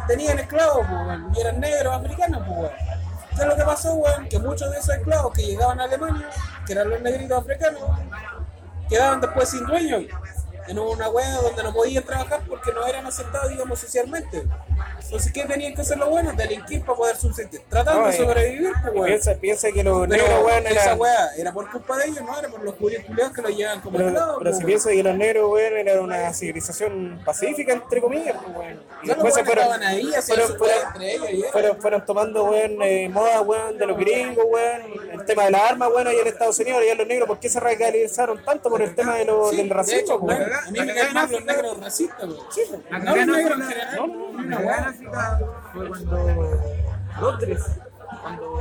Tenían 0.07 0.39
esclavos, 0.39 0.87
pues, 0.87 1.37
y 1.37 1.41
eran 1.41 1.59
negros 1.59 1.93
americanos, 1.93 2.41
pues. 2.47 2.71
¿Qué 3.35 3.41
es 3.43 3.47
lo 3.47 3.55
que 3.55 3.63
pasó, 3.63 3.93
weón? 3.93 4.27
Que 4.27 4.39
muchos 4.39 4.71
de 4.71 4.79
esos 4.79 4.95
esclavos 4.95 5.33
que 5.33 5.43
llegaban 5.43 5.79
a 5.79 5.83
Alemania, 5.83 6.29
que 6.65 6.73
eran 6.73 6.89
los 6.89 7.01
negritos 7.01 7.39
africanos, 7.39 7.81
quedaban 8.89 9.21
después 9.21 9.49
sin 9.49 9.65
dueño. 9.65 9.99
En 10.71 10.79
una 10.79 11.09
hueá 11.09 11.41
donde 11.41 11.63
no 11.63 11.73
podían 11.73 12.05
trabajar 12.05 12.45
porque 12.47 12.71
no 12.71 12.87
eran 12.87 13.05
aceptados, 13.05 13.49
digamos, 13.49 13.77
socialmente. 13.77 14.47
Entonces, 15.03 15.31
¿qué 15.33 15.43
tenían 15.43 15.73
que 15.73 15.81
hacer 15.81 15.97
los 15.97 16.09
buenos? 16.09 16.35
Delinquir 16.37 16.81
para 16.85 16.95
poder 16.97 17.15
subsistir. 17.17 17.61
Tratando 17.69 18.01
No, 18.01 18.07
de 18.07 18.13
sobrevivir, 18.13 18.71
pues, 18.81 18.93
weón. 18.93 19.05
Piensa, 19.07 19.33
piensa 19.35 19.71
que 19.71 19.83
los 19.83 20.07
Pero 20.07 20.23
negros, 20.23 20.45
weón, 20.45 20.67
esa 20.67 20.95
weá 20.95 21.29
era 21.37 21.51
por 21.51 21.69
culpa 21.69 21.97
de 21.97 22.05
ellos, 22.05 22.21
no 22.21 22.39
era 22.39 22.47
por 22.49 22.63
los 22.63 22.75
judíos 22.75 23.03
culiados 23.05 23.33
que 23.33 23.41
los 23.41 23.57
llevan 23.57 23.81
como 23.81 23.97
Pero, 23.97 24.09
esclavos. 24.09 24.35
pero 24.39 24.49
pues, 24.51 24.57
si 24.59 24.63
piensa 24.65 24.89
que 24.91 25.03
los 25.03 25.15
negros, 25.17 25.51
weón, 25.51 25.77
eran 25.77 25.99
una 25.99 26.33
civilización 26.33 27.21
pacífica, 27.25 27.73
entre 27.73 28.01
comillas, 28.01 28.35
pues, 28.43 28.55
weón. 28.57 28.83
Y 29.03 29.07
después 29.07 29.33
se 29.33 29.43
fueron, 29.45 29.63
estaban 29.65 29.83
ahí, 29.83 30.11
fueron, 30.25 30.57
fueron, 30.57 30.77
entre 30.93 31.11
ellos 31.15 31.29
y 31.31 31.41
era- 31.41 31.51
fueron, 31.51 31.81
fueron 31.81 32.05
tomando, 32.05 32.43
weón, 32.45 32.81
eh, 32.81 33.09
moda, 33.09 33.41
weón, 33.41 33.77
de 33.77 33.85
los 33.85 33.97
gringos, 33.97 34.45
weón. 34.47 34.81
El 35.11 35.25
tema 35.25 35.45
de 35.45 35.51
las 35.51 35.61
armas, 35.71 35.89
weón, 35.93 36.07
allá 36.07 36.21
en 36.21 36.27
Estados 36.27 36.57
Unidos, 36.59 36.79
allá 36.81 36.95
los 36.95 37.07
negros, 37.07 37.27
¿por 37.27 37.39
qué 37.39 37.49
se 37.49 37.59
radicalizaron 37.59 38.43
tanto 38.45 38.69
por 38.69 38.81
el 38.81 38.95
tema 38.95 39.15
de 39.15 39.25
lo, 39.25 39.49
Sí, 39.49 39.57
del 39.57 39.67
de 39.69 39.73
racismo, 39.75 39.99
hecho, 40.01 40.15
weón? 40.19 40.39
weón, 40.39 40.53
a 40.53 40.71
mí 40.71 40.79
me 40.79 40.93
caen 40.93 41.13
mal 41.13 41.31
los 41.31 41.45
negros 41.45 41.79
racistas, 41.79 42.23
weón. 42.23 42.37
No, 42.37 42.89
cagada 42.89 43.21
en 43.21 43.27
los 43.27 43.37
negros 43.37 43.57
en 43.57 43.61
África- 43.63 43.79
general. 43.89 43.95
no, 44.07 44.41
no, 44.43 44.90
fue 44.93 45.87
cuando 45.87 46.63
Londres, 47.19 47.65
cuando 48.21 48.57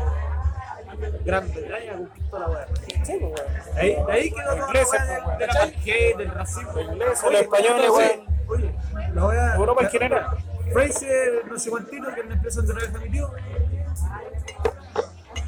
Gran 1.25 1.51
Bretaña 1.51 1.97
conquistó 1.97 2.39
la 2.39 2.49
weá. 2.49 2.67
Sí, 3.05 3.19
pues, 3.21 3.21
weón. 3.21 3.35
Ahí, 3.77 3.97
de 4.07 4.13
ahí 4.13 4.31
quedó 4.31 4.57
la 4.57 4.67
weá 4.67 4.85
pues, 4.85 4.91
de, 5.39 5.47
la 5.47 6.17
del 6.19 6.31
racismo. 6.33 6.71
Oye, 6.73 6.97
los 6.97 7.25
españoles, 7.25 7.91
weón. 7.91 8.27
Oye, 8.49 8.75
la 9.15 9.25
weá- 9.25 9.55
Europa 9.57 9.83
en 9.83 9.89
general. 9.91 10.27
Fraser, 10.73 11.47
no 11.47 11.59
sé 11.59 11.71
cuántito, 11.71 12.15
que 12.15 12.21
es 12.21 12.27
una 12.27 12.35
empresa 12.35 12.61
donde 12.63 12.75
trabaja 12.75 13.05
mi 13.05 13.11
tío, 13.11 13.31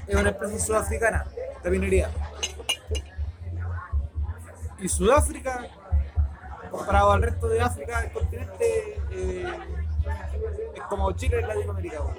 es 0.08 0.16
una 0.16 0.28
empresa 0.30 0.58
sudafricana 0.58 1.26
de 1.62 1.70
minería. 1.70 2.10
Y 4.80 4.88
Sudáfrica, 4.88 5.64
comparado 6.72 7.12
al 7.12 7.22
resto 7.22 7.46
de 7.48 7.60
África, 7.60 8.00
el 8.02 8.10
continente, 8.10 9.00
eh, 9.12 9.52
es 10.74 10.82
como 10.88 11.12
Chile 11.12 11.40
en 11.40 11.48
Latinoamérica. 11.48 12.00
weón. 12.02 12.16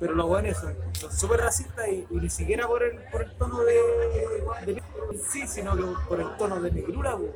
Pero 0.00 0.14
los 0.14 0.26
buenos 0.26 0.56
son 0.58 0.74
son 0.98 1.12
súper 1.12 1.40
racistas 1.40 1.86
y, 1.88 2.06
y 2.10 2.14
ni 2.16 2.30
siquiera 2.30 2.66
por 2.66 2.82
el, 2.82 2.96
por 3.10 3.22
el 3.22 3.32
tono 3.32 3.60
de, 3.60 3.76
sí, 5.30 5.46
sino 5.46 5.76
que 5.76 5.82
por 6.08 6.20
el 6.20 6.36
tono 6.36 6.60
de 6.60 6.70
negrura. 6.70 7.16
weón. 7.16 7.32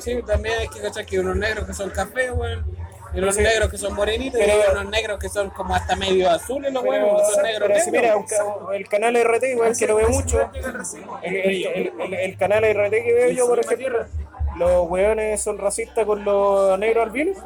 Sí, 0.00 0.20
también 0.26 0.58
hay 0.60 0.68
que 0.68 0.80
cachar 0.80 1.06
que 1.06 1.18
unos 1.20 1.36
negros 1.36 1.66
que 1.66 1.72
son 1.74 1.90
café, 1.90 2.30
weón. 2.30 2.64
Y 3.14 3.18
unos 3.18 3.34
Sí. 3.36 3.42
negros 3.42 3.70
que 3.70 3.78
son 3.78 3.94
morenitos, 3.94 4.38
Pero- 4.38 4.52
y 4.52 4.70
unos 4.72 4.90
negros 4.90 5.18
que 5.18 5.28
son 5.28 5.48
como 5.50 5.74
hasta 5.74 5.96
medio 5.96 6.28
azules, 6.30 6.72
los 6.72 6.82
weones, 6.82 7.22
que 7.28 7.34
son 7.34 7.42
negros 7.44 7.68
pero 7.72 7.80
si 7.84 7.90
mira, 7.90 8.02
negros. 8.14 8.30
el 8.74 8.88
canal 8.88 9.16
RT, 9.16 9.52
igual 9.52 9.76
que 9.76 9.86
lo 9.86 9.96
veo 9.96 10.08
mucho, 10.10 10.50
el, 11.22 11.36
el- 11.36 11.66
el- 11.66 11.92
el- 12.00 12.14
el 12.14 12.36
canal 12.36 12.64
RT 12.64 12.90
que 13.02 13.14
veo 13.14 13.30
yo, 13.30 13.46
por 13.48 13.60
ejemplo, 13.60 14.04
los 14.58 14.88
weones 14.88 15.42
son 15.42 15.58
racistas 15.58 16.04
con 16.04 16.24
los 16.24 16.78
negros 16.78 17.06
albinos. 17.06 17.38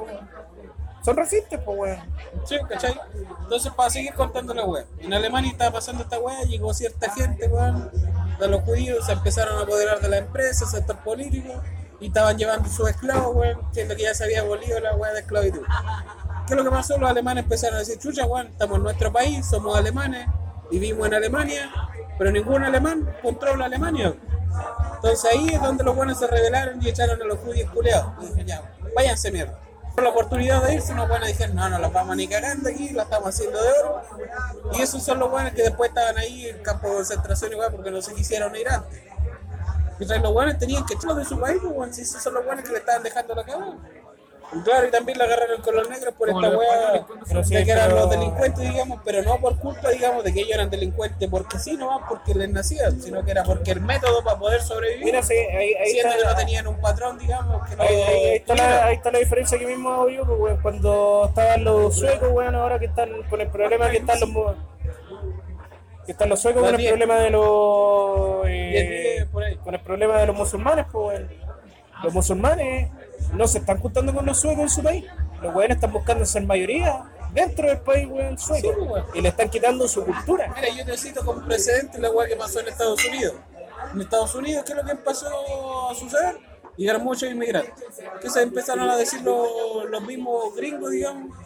Son 1.05 1.17
racistas, 1.17 1.61
pues, 1.65 1.79
weón. 1.79 1.99
Sí, 2.45 2.57
¿cachai? 2.69 2.95
Entonces, 3.43 3.73
para 3.73 3.91
seguir 3.91 4.13
contando 4.15 4.53
la 4.53 4.65
weá. 4.65 4.85
En 4.99 5.15
Alemania 5.15 5.51
estaba 5.51 5.73
pasando 5.73 6.03
esta 6.03 6.19
weá, 6.19 6.43
llegó 6.43 6.75
cierta 6.75 7.11
gente, 7.13 7.49
weón, 7.49 7.91
de 8.39 8.49
los 8.49 8.63
judíos, 8.63 9.07
se 9.07 9.13
empezaron 9.13 9.59
a 9.59 9.63
apoderar 9.63 10.01
de 10.01 10.09
la 10.09 10.19
empresa, 10.19 10.67
sector 10.67 10.99
político, 10.99 11.55
y 12.01 12.09
estaban 12.09 12.37
llevando 12.37 12.69
sus 12.69 12.89
esclavos, 12.91 13.35
weón, 13.35 13.61
siendo 13.73 13.97
que 13.97 14.03
ya 14.03 14.15
se 14.15 14.25
había 14.25 14.41
abolido 14.41 14.79
la 14.81 14.95
weá 14.95 15.13
de 15.13 15.21
esclavitud. 15.21 15.63
¿Qué 16.47 16.55
es 16.55 16.57
lo 16.57 16.65
que 16.65 16.71
pasó? 16.71 16.99
Los 16.99 17.11
alemanes 17.11 17.45
empezaron 17.45 17.77
a 17.77 17.79
decir, 17.81 17.99
chucha, 17.99 18.27
weón, 18.27 18.49
estamos 18.49 18.77
en 18.77 18.83
nuestro 18.83 19.11
país, 19.11 19.47
somos 19.47 19.77
alemanes, 19.77 20.27
vivimos 20.71 21.07
en 21.07 21.15
Alemania, 21.15 21.71
pero 22.19 22.31
ningún 22.31 22.63
alemán 22.63 23.17
controla 23.23 23.67
Alemania. 23.67 24.15
Entonces 24.97 25.31
ahí 25.33 25.49
es 25.49 25.63
donde 25.63 25.85
los 25.85 25.97
buenos 25.97 26.19
se 26.19 26.27
rebelaron 26.27 26.83
y 26.83 26.89
echaron 26.89 27.21
a 27.21 27.25
los 27.25 27.39
judíos 27.39 27.71
culeados. 27.71 28.13
Váyanse 28.95 29.31
mierda. 29.31 29.59
Por 29.95 30.05
la 30.05 30.11
oportunidad 30.11 30.63
de 30.63 30.75
irse, 30.75 30.93
unos 30.93 31.09
buenos 31.09 31.29
dijeron, 31.29 31.57
no, 31.57 31.69
no 31.69 31.79
los 31.79 31.93
vamos 31.93 32.17
ni 32.17 32.29
cagando 32.29 32.69
aquí, 32.69 32.91
la 32.91 33.03
estamos 33.03 33.29
haciendo 33.31 33.61
de 33.61 33.69
oro. 33.81 34.03
Y 34.75 34.83
esos 34.83 35.03
son 35.03 35.19
los 35.19 35.31
buenos 35.31 35.53
que 35.53 35.63
después 35.63 35.91
estaban 35.91 36.17
ahí 36.19 36.47
en 36.47 36.63
campo 36.63 36.89
de 36.89 36.95
concentración 36.95 37.53
igual 37.53 37.73
porque 37.73 37.91
no 37.91 38.01
se 38.01 38.15
quisieron 38.15 38.55
ir 38.55 38.69
antes. 38.69 39.01
Mientras 39.99 40.23
los 40.23 40.33
buenos 40.33 40.59
tenían 40.59 40.87
que 40.87 40.95
echarlos 40.95 41.19
de 41.19 41.25
su 41.25 41.39
país, 41.39 41.59
pues, 41.61 41.75
weón, 41.75 41.93
si 41.93 42.03
esos 42.03 42.23
son 42.23 42.35
los 42.35 42.45
buenos 42.45 42.65
que 42.65 42.73
le 42.73 42.79
estaban 42.79 43.03
dejando 43.03 43.35
la 43.35 43.45
cagada. 43.45 43.77
Claro, 44.65 44.89
y 44.89 44.91
también 44.91 45.17
la 45.17 45.25
agarraron 45.27 45.63
con 45.63 45.77
los 45.77 45.89
negros 45.89 46.13
por 46.15 46.29
Como 46.29 46.45
esta 46.45 46.59
weá 46.59 47.07
sí, 47.45 47.55
de 47.55 47.65
que 47.65 47.71
eran 47.71 47.89
pero- 47.91 48.01
los 48.01 48.11
delincuentes, 48.11 48.69
digamos, 48.69 49.01
pero 49.05 49.23
no 49.23 49.39
por 49.39 49.57
culpa, 49.61 49.91
digamos, 49.91 50.25
de 50.25 50.33
que 50.35 50.41
ellos 50.41 50.53
eran 50.55 50.69
delincuentes 50.69 51.29
porque 51.31 51.59
sí, 51.61 51.77
no 51.77 52.01
porque 52.09 52.35
les 52.35 52.51
nacían, 52.51 53.01
sino 53.01 53.25
que 53.25 53.31
era 53.31 53.45
porque 53.45 53.71
el 53.71 53.81
método 53.81 54.25
para 54.25 54.39
poder 54.41 54.61
sobrevivir, 54.61 55.05
Mira, 55.05 55.23
sí, 55.23 55.35
ahí, 55.35 55.73
ahí 55.75 55.91
siendo 55.93 56.15
que 56.17 56.23
no 56.25 56.31
está. 56.31 56.37
tenían 56.37 56.67
un 56.67 56.81
patrón, 56.81 57.17
digamos, 57.19 57.69
que 57.69 57.77
no 57.77 57.83
Ahí, 57.85 57.95
ahí- 57.95 58.37
está 58.39 58.55
la, 58.57 58.87
ahí 58.87 58.95
está 58.97 59.13
la 59.13 59.19
diferencia 59.21 59.57
que 59.57 59.67
mismo 59.67 59.89
hago 59.91 60.09
yo, 60.11 60.25
pues, 60.27 60.41
weón, 60.41 60.59
cuando 60.63 61.27
estaban 61.29 61.63
los 61.63 61.97
suecos, 61.97 62.29
weón, 62.33 62.55
ahora 62.57 62.79
que 62.81 62.87
están 62.87 63.23
con 63.31 63.41
el 63.41 63.49
problema 63.51 63.89
que 63.89 63.99
están 63.99 64.19
los 64.19 64.57
que 66.07 66.13
están 66.13 66.29
los 66.29 66.41
suecos 66.41 66.65
con 66.65 66.75
el 66.81 66.89
problema 66.89 67.19
de 67.21 67.31
los 67.31 68.43
eh, 68.49 69.27
con 69.63 69.75
el 69.75 69.81
problema 69.81 70.19
de 70.19 70.27
los 70.27 70.35
musulmanes, 70.37 70.87
pues 70.91 71.21
weón. 71.21 71.31
los 72.03 72.13
musulmanes 72.15 72.91
no 73.33 73.47
se 73.49 73.59
están 73.59 73.79
juntando 73.79 74.15
con 74.15 74.27
los 74.27 74.41
suecos 74.41 74.63
en 74.63 74.69
su 74.71 74.83
país, 74.83 75.05
los 75.43 75.55
weones 75.55 75.77
están 75.77 75.93
buscando 75.93 76.25
ser 76.27 76.45
mayoría 76.45 77.05
dentro 77.33 77.69
del 77.69 77.79
país 77.81 78.09
weón, 78.11 78.39
sueco 78.39 78.73
Sí, 78.75 78.81
weón. 78.81 79.05
y 79.15 79.21
le 79.21 79.29
están 79.29 79.49
quitando 79.49 79.87
su 79.89 80.05
cultura. 80.05 80.53
Mira, 80.55 80.69
yo 80.77 80.85
te 80.85 80.97
cito 80.99 81.25
como 81.25 81.43
precedente 81.45 81.99
la 81.99 82.11
weá 82.11 82.27
que 82.29 82.37
pasó 82.37 82.61
en 82.61 82.69
Estados 82.69 83.05
Unidos. 83.05 83.35
En 83.95 84.01
Estados 84.01 84.35
Unidos, 84.35 84.65
¿qué 84.65 84.73
es 84.73 84.79
lo 84.79 84.85
que 84.85 84.91
empezó 84.93 85.91
a 85.91 85.95
suceder? 85.95 86.37
Llegaron 86.77 87.05
muchos 87.05 87.31
inmigrantes. 87.31 87.73
Que 88.21 88.31
se 88.31 88.43
empezaron 88.43 88.89
a 88.89 88.97
decir 88.97 89.21
los, 89.23 89.49
los 89.89 90.03
mismos 90.03 90.55
gringos, 90.57 90.91
digamos. 90.91 91.37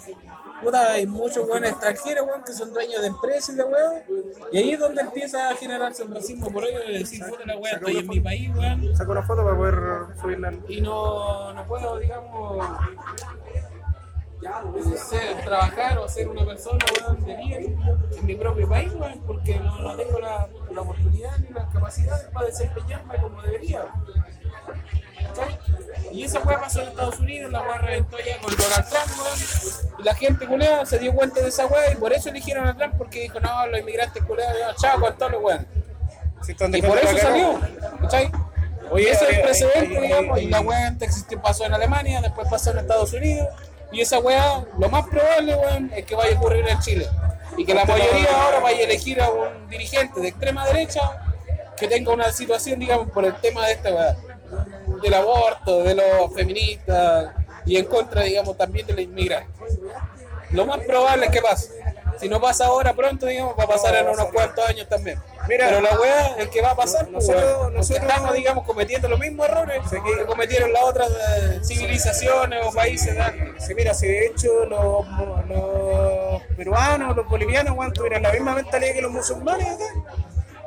Puta, 0.64 0.92
hay 0.92 1.06
muchos 1.06 1.46
buenos 1.46 1.70
extranjeros, 1.70 2.26
weón, 2.26 2.42
que 2.42 2.52
son 2.54 2.72
dueños 2.72 3.02
de 3.02 3.08
empresas 3.08 3.54
y 3.54 3.58
de 3.58 3.64
weón. 3.64 4.02
Y 4.50 4.58
ahí 4.58 4.70
es 4.70 4.80
donde 4.80 5.02
empieza 5.02 5.50
a 5.50 5.56
generarse 5.56 6.04
el 6.04 6.14
racismo 6.14 6.50
por 6.50 6.64
ello 6.64 6.80
de 6.80 7.00
decir, 7.00 7.22
puta 7.28 7.44
la 7.44 7.54
estoy 7.54 7.98
en 7.98 8.08
mi 8.08 8.20
país, 8.20 8.50
weón. 8.56 8.96
Saco 8.96 9.12
una 9.12 9.22
foto 9.22 9.44
para 9.44 9.56
poder 9.56 9.74
subirla. 10.20 10.54
Y 10.68 10.80
no, 10.80 11.52
no 11.52 11.66
puedo, 11.66 11.98
digamos, 11.98 12.66
ser, 14.96 15.44
trabajar 15.44 15.98
o 15.98 16.08
ser 16.08 16.28
una 16.28 16.46
persona 16.46 16.84
weón, 16.98 17.24
de 17.24 17.36
bien 17.36 17.78
en 18.16 18.26
mi 18.26 18.34
propio 18.34 18.66
país, 18.66 18.92
weón, 18.94 19.20
porque 19.26 19.58
no, 19.58 19.78
no 19.80 19.96
tengo 19.96 20.18
la, 20.18 20.48
la 20.70 20.80
oportunidad 20.80 21.38
ni 21.38 21.48
las 21.48 21.70
capacidades 21.72 22.24
para 22.32 22.46
desempeñarme 22.46 23.16
como 23.20 23.42
debería. 23.42 23.84
¿Cachai? 25.28 25.58
Y 26.12 26.24
esa 26.24 26.40
weá 26.40 26.60
pasó 26.60 26.82
en 26.82 26.88
Estados 26.88 27.18
Unidos, 27.18 27.50
la 27.50 27.62
weá 27.62 27.78
reventó 27.78 28.16
ya 28.18 28.38
con 28.38 28.54
Donald 28.56 28.88
Trump, 28.88 29.18
weón. 29.18 29.38
Y 29.98 30.02
la 30.02 30.14
gente 30.14 30.46
culea 30.46 30.86
se 30.86 30.98
dio 30.98 31.12
cuenta 31.12 31.40
de 31.40 31.48
esa 31.48 31.66
weá 31.66 31.92
y 31.92 31.96
por 31.96 32.12
eso 32.12 32.28
eligieron 32.28 32.66
a 32.68 32.76
Trump, 32.76 32.94
porque 32.96 33.22
dijo, 33.22 33.40
no, 33.40 33.66
los 33.66 33.80
inmigrantes 33.80 34.22
culeados, 34.22 34.76
chao, 34.80 35.00
con 35.00 35.16
todos 35.16 35.32
los 35.32 35.42
están 36.48 36.74
Y 36.74 36.82
por 36.82 36.98
eso 36.98 37.16
salió, 37.18 37.60
¿cachai? 38.00 38.30
Oye, 38.90 39.10
ese 39.10 39.24
es 39.24 39.36
el 39.36 39.42
precedente, 39.42 39.98
oye, 39.98 40.06
digamos, 40.06 40.36
oye, 40.36 40.44
y 40.44 40.50
la 40.50 40.60
weá 40.60 40.86
antes 40.86 41.08
existió, 41.08 41.40
pasó 41.40 41.64
en 41.64 41.74
Alemania, 41.74 42.20
después 42.20 42.46
pasó 42.48 42.70
en 42.70 42.78
Estados 42.78 43.12
Unidos, 43.12 43.48
y 43.90 44.00
esa 44.00 44.18
weá, 44.18 44.64
lo 44.78 44.88
más 44.88 45.06
probable, 45.08 45.54
weón, 45.54 45.90
es 45.94 46.04
que 46.04 46.14
vaya 46.14 46.36
a 46.36 46.38
ocurrir 46.38 46.68
en 46.68 46.78
Chile. 46.80 47.08
Y 47.56 47.64
que 47.64 47.72
la 47.72 47.84
mayoría 47.84 48.28
ahora 48.42 48.60
vaya 48.60 48.80
a 48.80 48.82
elegir 48.82 49.20
a 49.20 49.30
un 49.30 49.68
dirigente 49.68 50.20
de 50.20 50.28
extrema 50.28 50.66
derecha 50.66 51.00
que 51.76 51.88
tenga 51.88 52.12
una 52.12 52.30
situación, 52.32 52.78
digamos, 52.78 53.10
por 53.10 53.24
el 53.24 53.34
tema 53.36 53.66
de 53.66 53.72
esta 53.72 53.94
weá, 53.94 54.16
del 55.04 55.14
aborto, 55.14 55.82
de 55.84 55.94
los 55.94 56.34
feministas, 56.34 57.32
y 57.66 57.76
en 57.76 57.84
contra, 57.84 58.22
digamos, 58.22 58.56
también 58.56 58.86
de 58.86 58.94
la 58.94 59.00
inmigración. 59.02 59.50
Lo 60.50 60.66
más 60.66 60.78
probable 60.80 61.26
es 61.26 61.32
que 61.32 61.40
pase. 61.42 61.70
Si 62.20 62.28
no 62.28 62.40
pasa 62.40 62.66
ahora, 62.66 62.94
pronto, 62.94 63.26
digamos, 63.26 63.54
va 63.58 63.64
a 63.64 63.66
pasar 63.66 63.94
en 63.96 64.08
unos 64.08 64.26
cuantos 64.26 64.64
años 64.68 64.88
también. 64.88 65.18
Mira, 65.48 65.66
Pero 65.68 65.80
la 65.80 65.98
weá 65.98 66.36
es 66.38 66.48
que 66.48 66.62
va 66.62 66.70
a 66.70 66.76
pasar, 66.76 67.08
pues, 67.08 67.26
nosotros-. 67.26 67.56
Porque 67.58 67.76
nosotros- 67.76 68.08
estamos, 68.08 68.34
digamos, 68.34 68.64
cometiendo 68.64 69.08
los 69.08 69.18
mismos 69.18 69.48
errores 69.48 69.80
que 69.90 70.24
cometieron 70.26 70.72
las 70.72 70.82
otras 70.84 71.10
eh, 71.10 71.60
civilizaciones 71.64 72.64
o 72.66 72.72
países. 72.72 73.16
Sí, 73.58 73.74
mira, 73.74 73.94
si 73.94 74.06
de 74.06 74.26
hecho 74.26 74.64
los, 74.66 75.04
los 75.48 76.42
peruanos, 76.56 77.16
los 77.16 77.26
bolivianos, 77.28 77.76
weón, 77.76 77.92
tuvieran 77.92 78.22
la 78.22 78.30
misma 78.32 78.54
mentalidad 78.54 78.94
que 78.94 79.02
los 79.02 79.10
musulmanes 79.12 79.66
acá, 79.66 79.84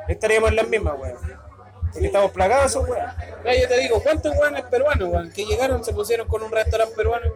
estaríamos 0.06 0.50
en 0.50 0.56
las 0.56 0.68
mismas, 0.68 0.94
weón. 0.98 1.47
Porque 1.92 2.06
estamos 2.06 2.30
plagados 2.32 2.74
weón. 2.76 2.98
Yo 3.44 3.68
te 3.68 3.78
digo, 3.78 4.02
¿cuántos 4.02 4.36
weones 4.36 4.62
peruanos, 4.64 5.08
weón, 5.08 5.32
que 5.32 5.44
llegaron, 5.44 5.84
se 5.84 5.92
pusieron 5.92 6.28
con 6.28 6.42
un 6.42 6.52
restaurante 6.52 6.94
peruano? 6.94 7.32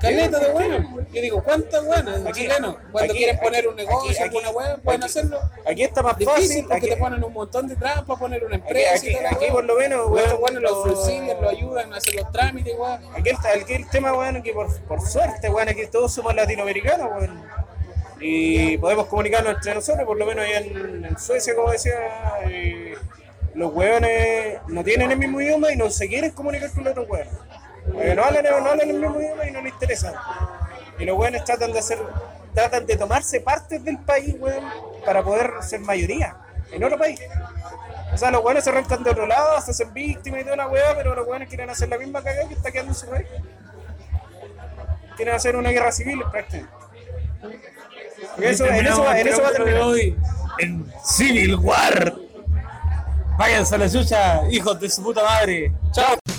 Caleta 0.00 0.38
de 0.38 0.50
weones. 0.50 0.86
Yo 1.10 1.22
digo, 1.22 1.42
¿cuántas 1.42 1.82
weones 1.84 2.26
Aquí- 2.26 2.42
chilenos? 2.42 2.76
Cuando 2.92 3.12
aquí- 3.12 3.18
quieren 3.18 3.38
poner 3.38 3.66
un 3.66 3.76
negocio, 3.76 4.10
aquí- 4.10 4.22
alguna 4.22 4.50
weá, 4.50 4.76
pueden 4.76 5.02
hacerlo. 5.04 5.40
Aquí 5.66 5.84
está 5.84 6.02
más 6.02 6.18
Difícil 6.18 6.42
fácil. 6.42 6.62
porque 6.64 6.76
Aquí, 6.76 6.88
te 6.90 6.96
ponen 6.98 7.24
un 7.24 7.32
montón 7.32 7.66
de 7.66 7.76
trampas, 7.76 8.18
poner 8.18 8.44
una 8.44 8.56
empresa 8.56 8.94
aquí, 8.96 9.08
y 9.12 9.14
aquí 9.34 9.46
por 9.50 9.64
lo 9.64 9.74
menos, 9.76 10.00
Los 10.00 10.10
weón, 10.10 10.42
weones 10.42 10.62
los 10.62 10.82
subsidian, 10.82 11.40
los 11.40 11.50
ayudan 11.50 11.94
a 11.94 11.96
hacer 11.96 12.14
los 12.14 12.30
trámites, 12.30 12.74
weón. 12.78 13.00
Aquí 13.14 13.30
está 13.30 13.52
aquí 13.54 13.72
el 13.72 13.88
tema, 13.88 14.12
weón, 14.12 14.42
que 14.42 14.52
por, 14.52 14.80
por 14.82 15.00
suerte, 15.00 15.48
weón, 15.48 15.68
aquí 15.70 15.86
todos 15.86 16.12
somos 16.12 16.34
latinoamericanos, 16.34 17.08
weón. 17.18 17.42
Y 18.20 18.76
podemos 18.78 19.06
comunicarnos 19.06 19.54
entre 19.54 19.74
nosotros, 19.74 20.04
por 20.06 20.18
lo 20.18 20.26
menos 20.26 20.44
allá 20.44 20.58
en, 20.58 21.04
en 21.06 21.18
Suecia, 21.18 21.54
como 21.54 21.70
decía, 21.70 21.94
eh, 22.46 22.94
los 23.56 23.72
weones 23.72 24.58
no 24.68 24.84
tienen 24.84 25.10
el 25.10 25.18
mismo 25.18 25.40
idioma 25.40 25.72
y 25.72 25.76
no 25.76 25.88
se 25.90 26.08
quieren 26.08 26.30
comunicar 26.30 26.70
con 26.70 26.84
los 26.84 26.90
otros 26.92 27.08
weones. 27.08 27.32
Eh, 27.98 28.14
no, 28.14 28.22
hablan, 28.22 28.44
no 28.44 28.56
hablan 28.56 28.90
el 28.90 28.98
mismo 28.98 29.18
idioma 29.18 29.46
y 29.46 29.50
no 29.50 29.62
les 29.62 29.72
interesa. 29.72 30.12
Y 30.98 31.04
los 31.06 31.18
weones 31.18 31.42
tratan 31.44 31.72
de 31.72 31.78
hacer, 31.78 31.98
tratan 32.54 32.84
de 32.84 32.96
tomarse 32.96 33.40
partes 33.40 33.82
del 33.82 33.98
país, 33.98 34.36
weón, 34.38 34.62
para 35.06 35.22
poder 35.22 35.54
ser 35.62 35.80
mayoría 35.80 36.36
en 36.70 36.84
otro 36.84 36.98
país. 36.98 37.18
O 38.12 38.18
sea, 38.18 38.30
los 38.30 38.44
weones 38.44 38.62
se 38.62 38.70
arrancan 38.70 39.02
de 39.02 39.10
otro 39.10 39.26
lado, 39.26 39.58
se 39.62 39.70
hacen 39.70 39.92
víctimas 39.94 40.42
y 40.42 40.44
toda 40.44 40.56
la 40.56 40.68
weá, 40.68 40.94
pero 40.94 41.14
los 41.14 41.26
weones 41.26 41.48
quieren 41.48 41.70
hacer 41.70 41.88
la 41.88 41.96
misma 41.96 42.22
cagada 42.22 42.46
que 42.48 42.54
está 42.54 42.70
quedando 42.70 42.92
en 42.92 42.98
su 42.98 43.08
país. 43.08 43.26
Quieren 45.16 45.34
hacer 45.34 45.56
una 45.56 45.70
guerra 45.70 45.92
civil 45.92 46.20
prácticamente. 46.30 46.72
Porque 48.34 48.50
eso, 48.50 48.66
en, 48.66 48.86
eso, 48.86 49.14
en 49.14 49.28
eso 49.28 49.42
va 49.42 49.48
a 49.48 49.52
terminar. 49.52 49.80
hoy 49.82 50.16
en 50.58 50.86
Civil 51.04 51.56
War. 51.56 52.25
Váyanse 53.38 53.74
a 53.74 53.78
la 53.78 53.90
chucha, 53.90 54.42
hijos 54.50 54.80
de 54.80 54.88
su 54.88 55.02
puta 55.02 55.22
madre. 55.22 55.72
Chao. 55.92 56.35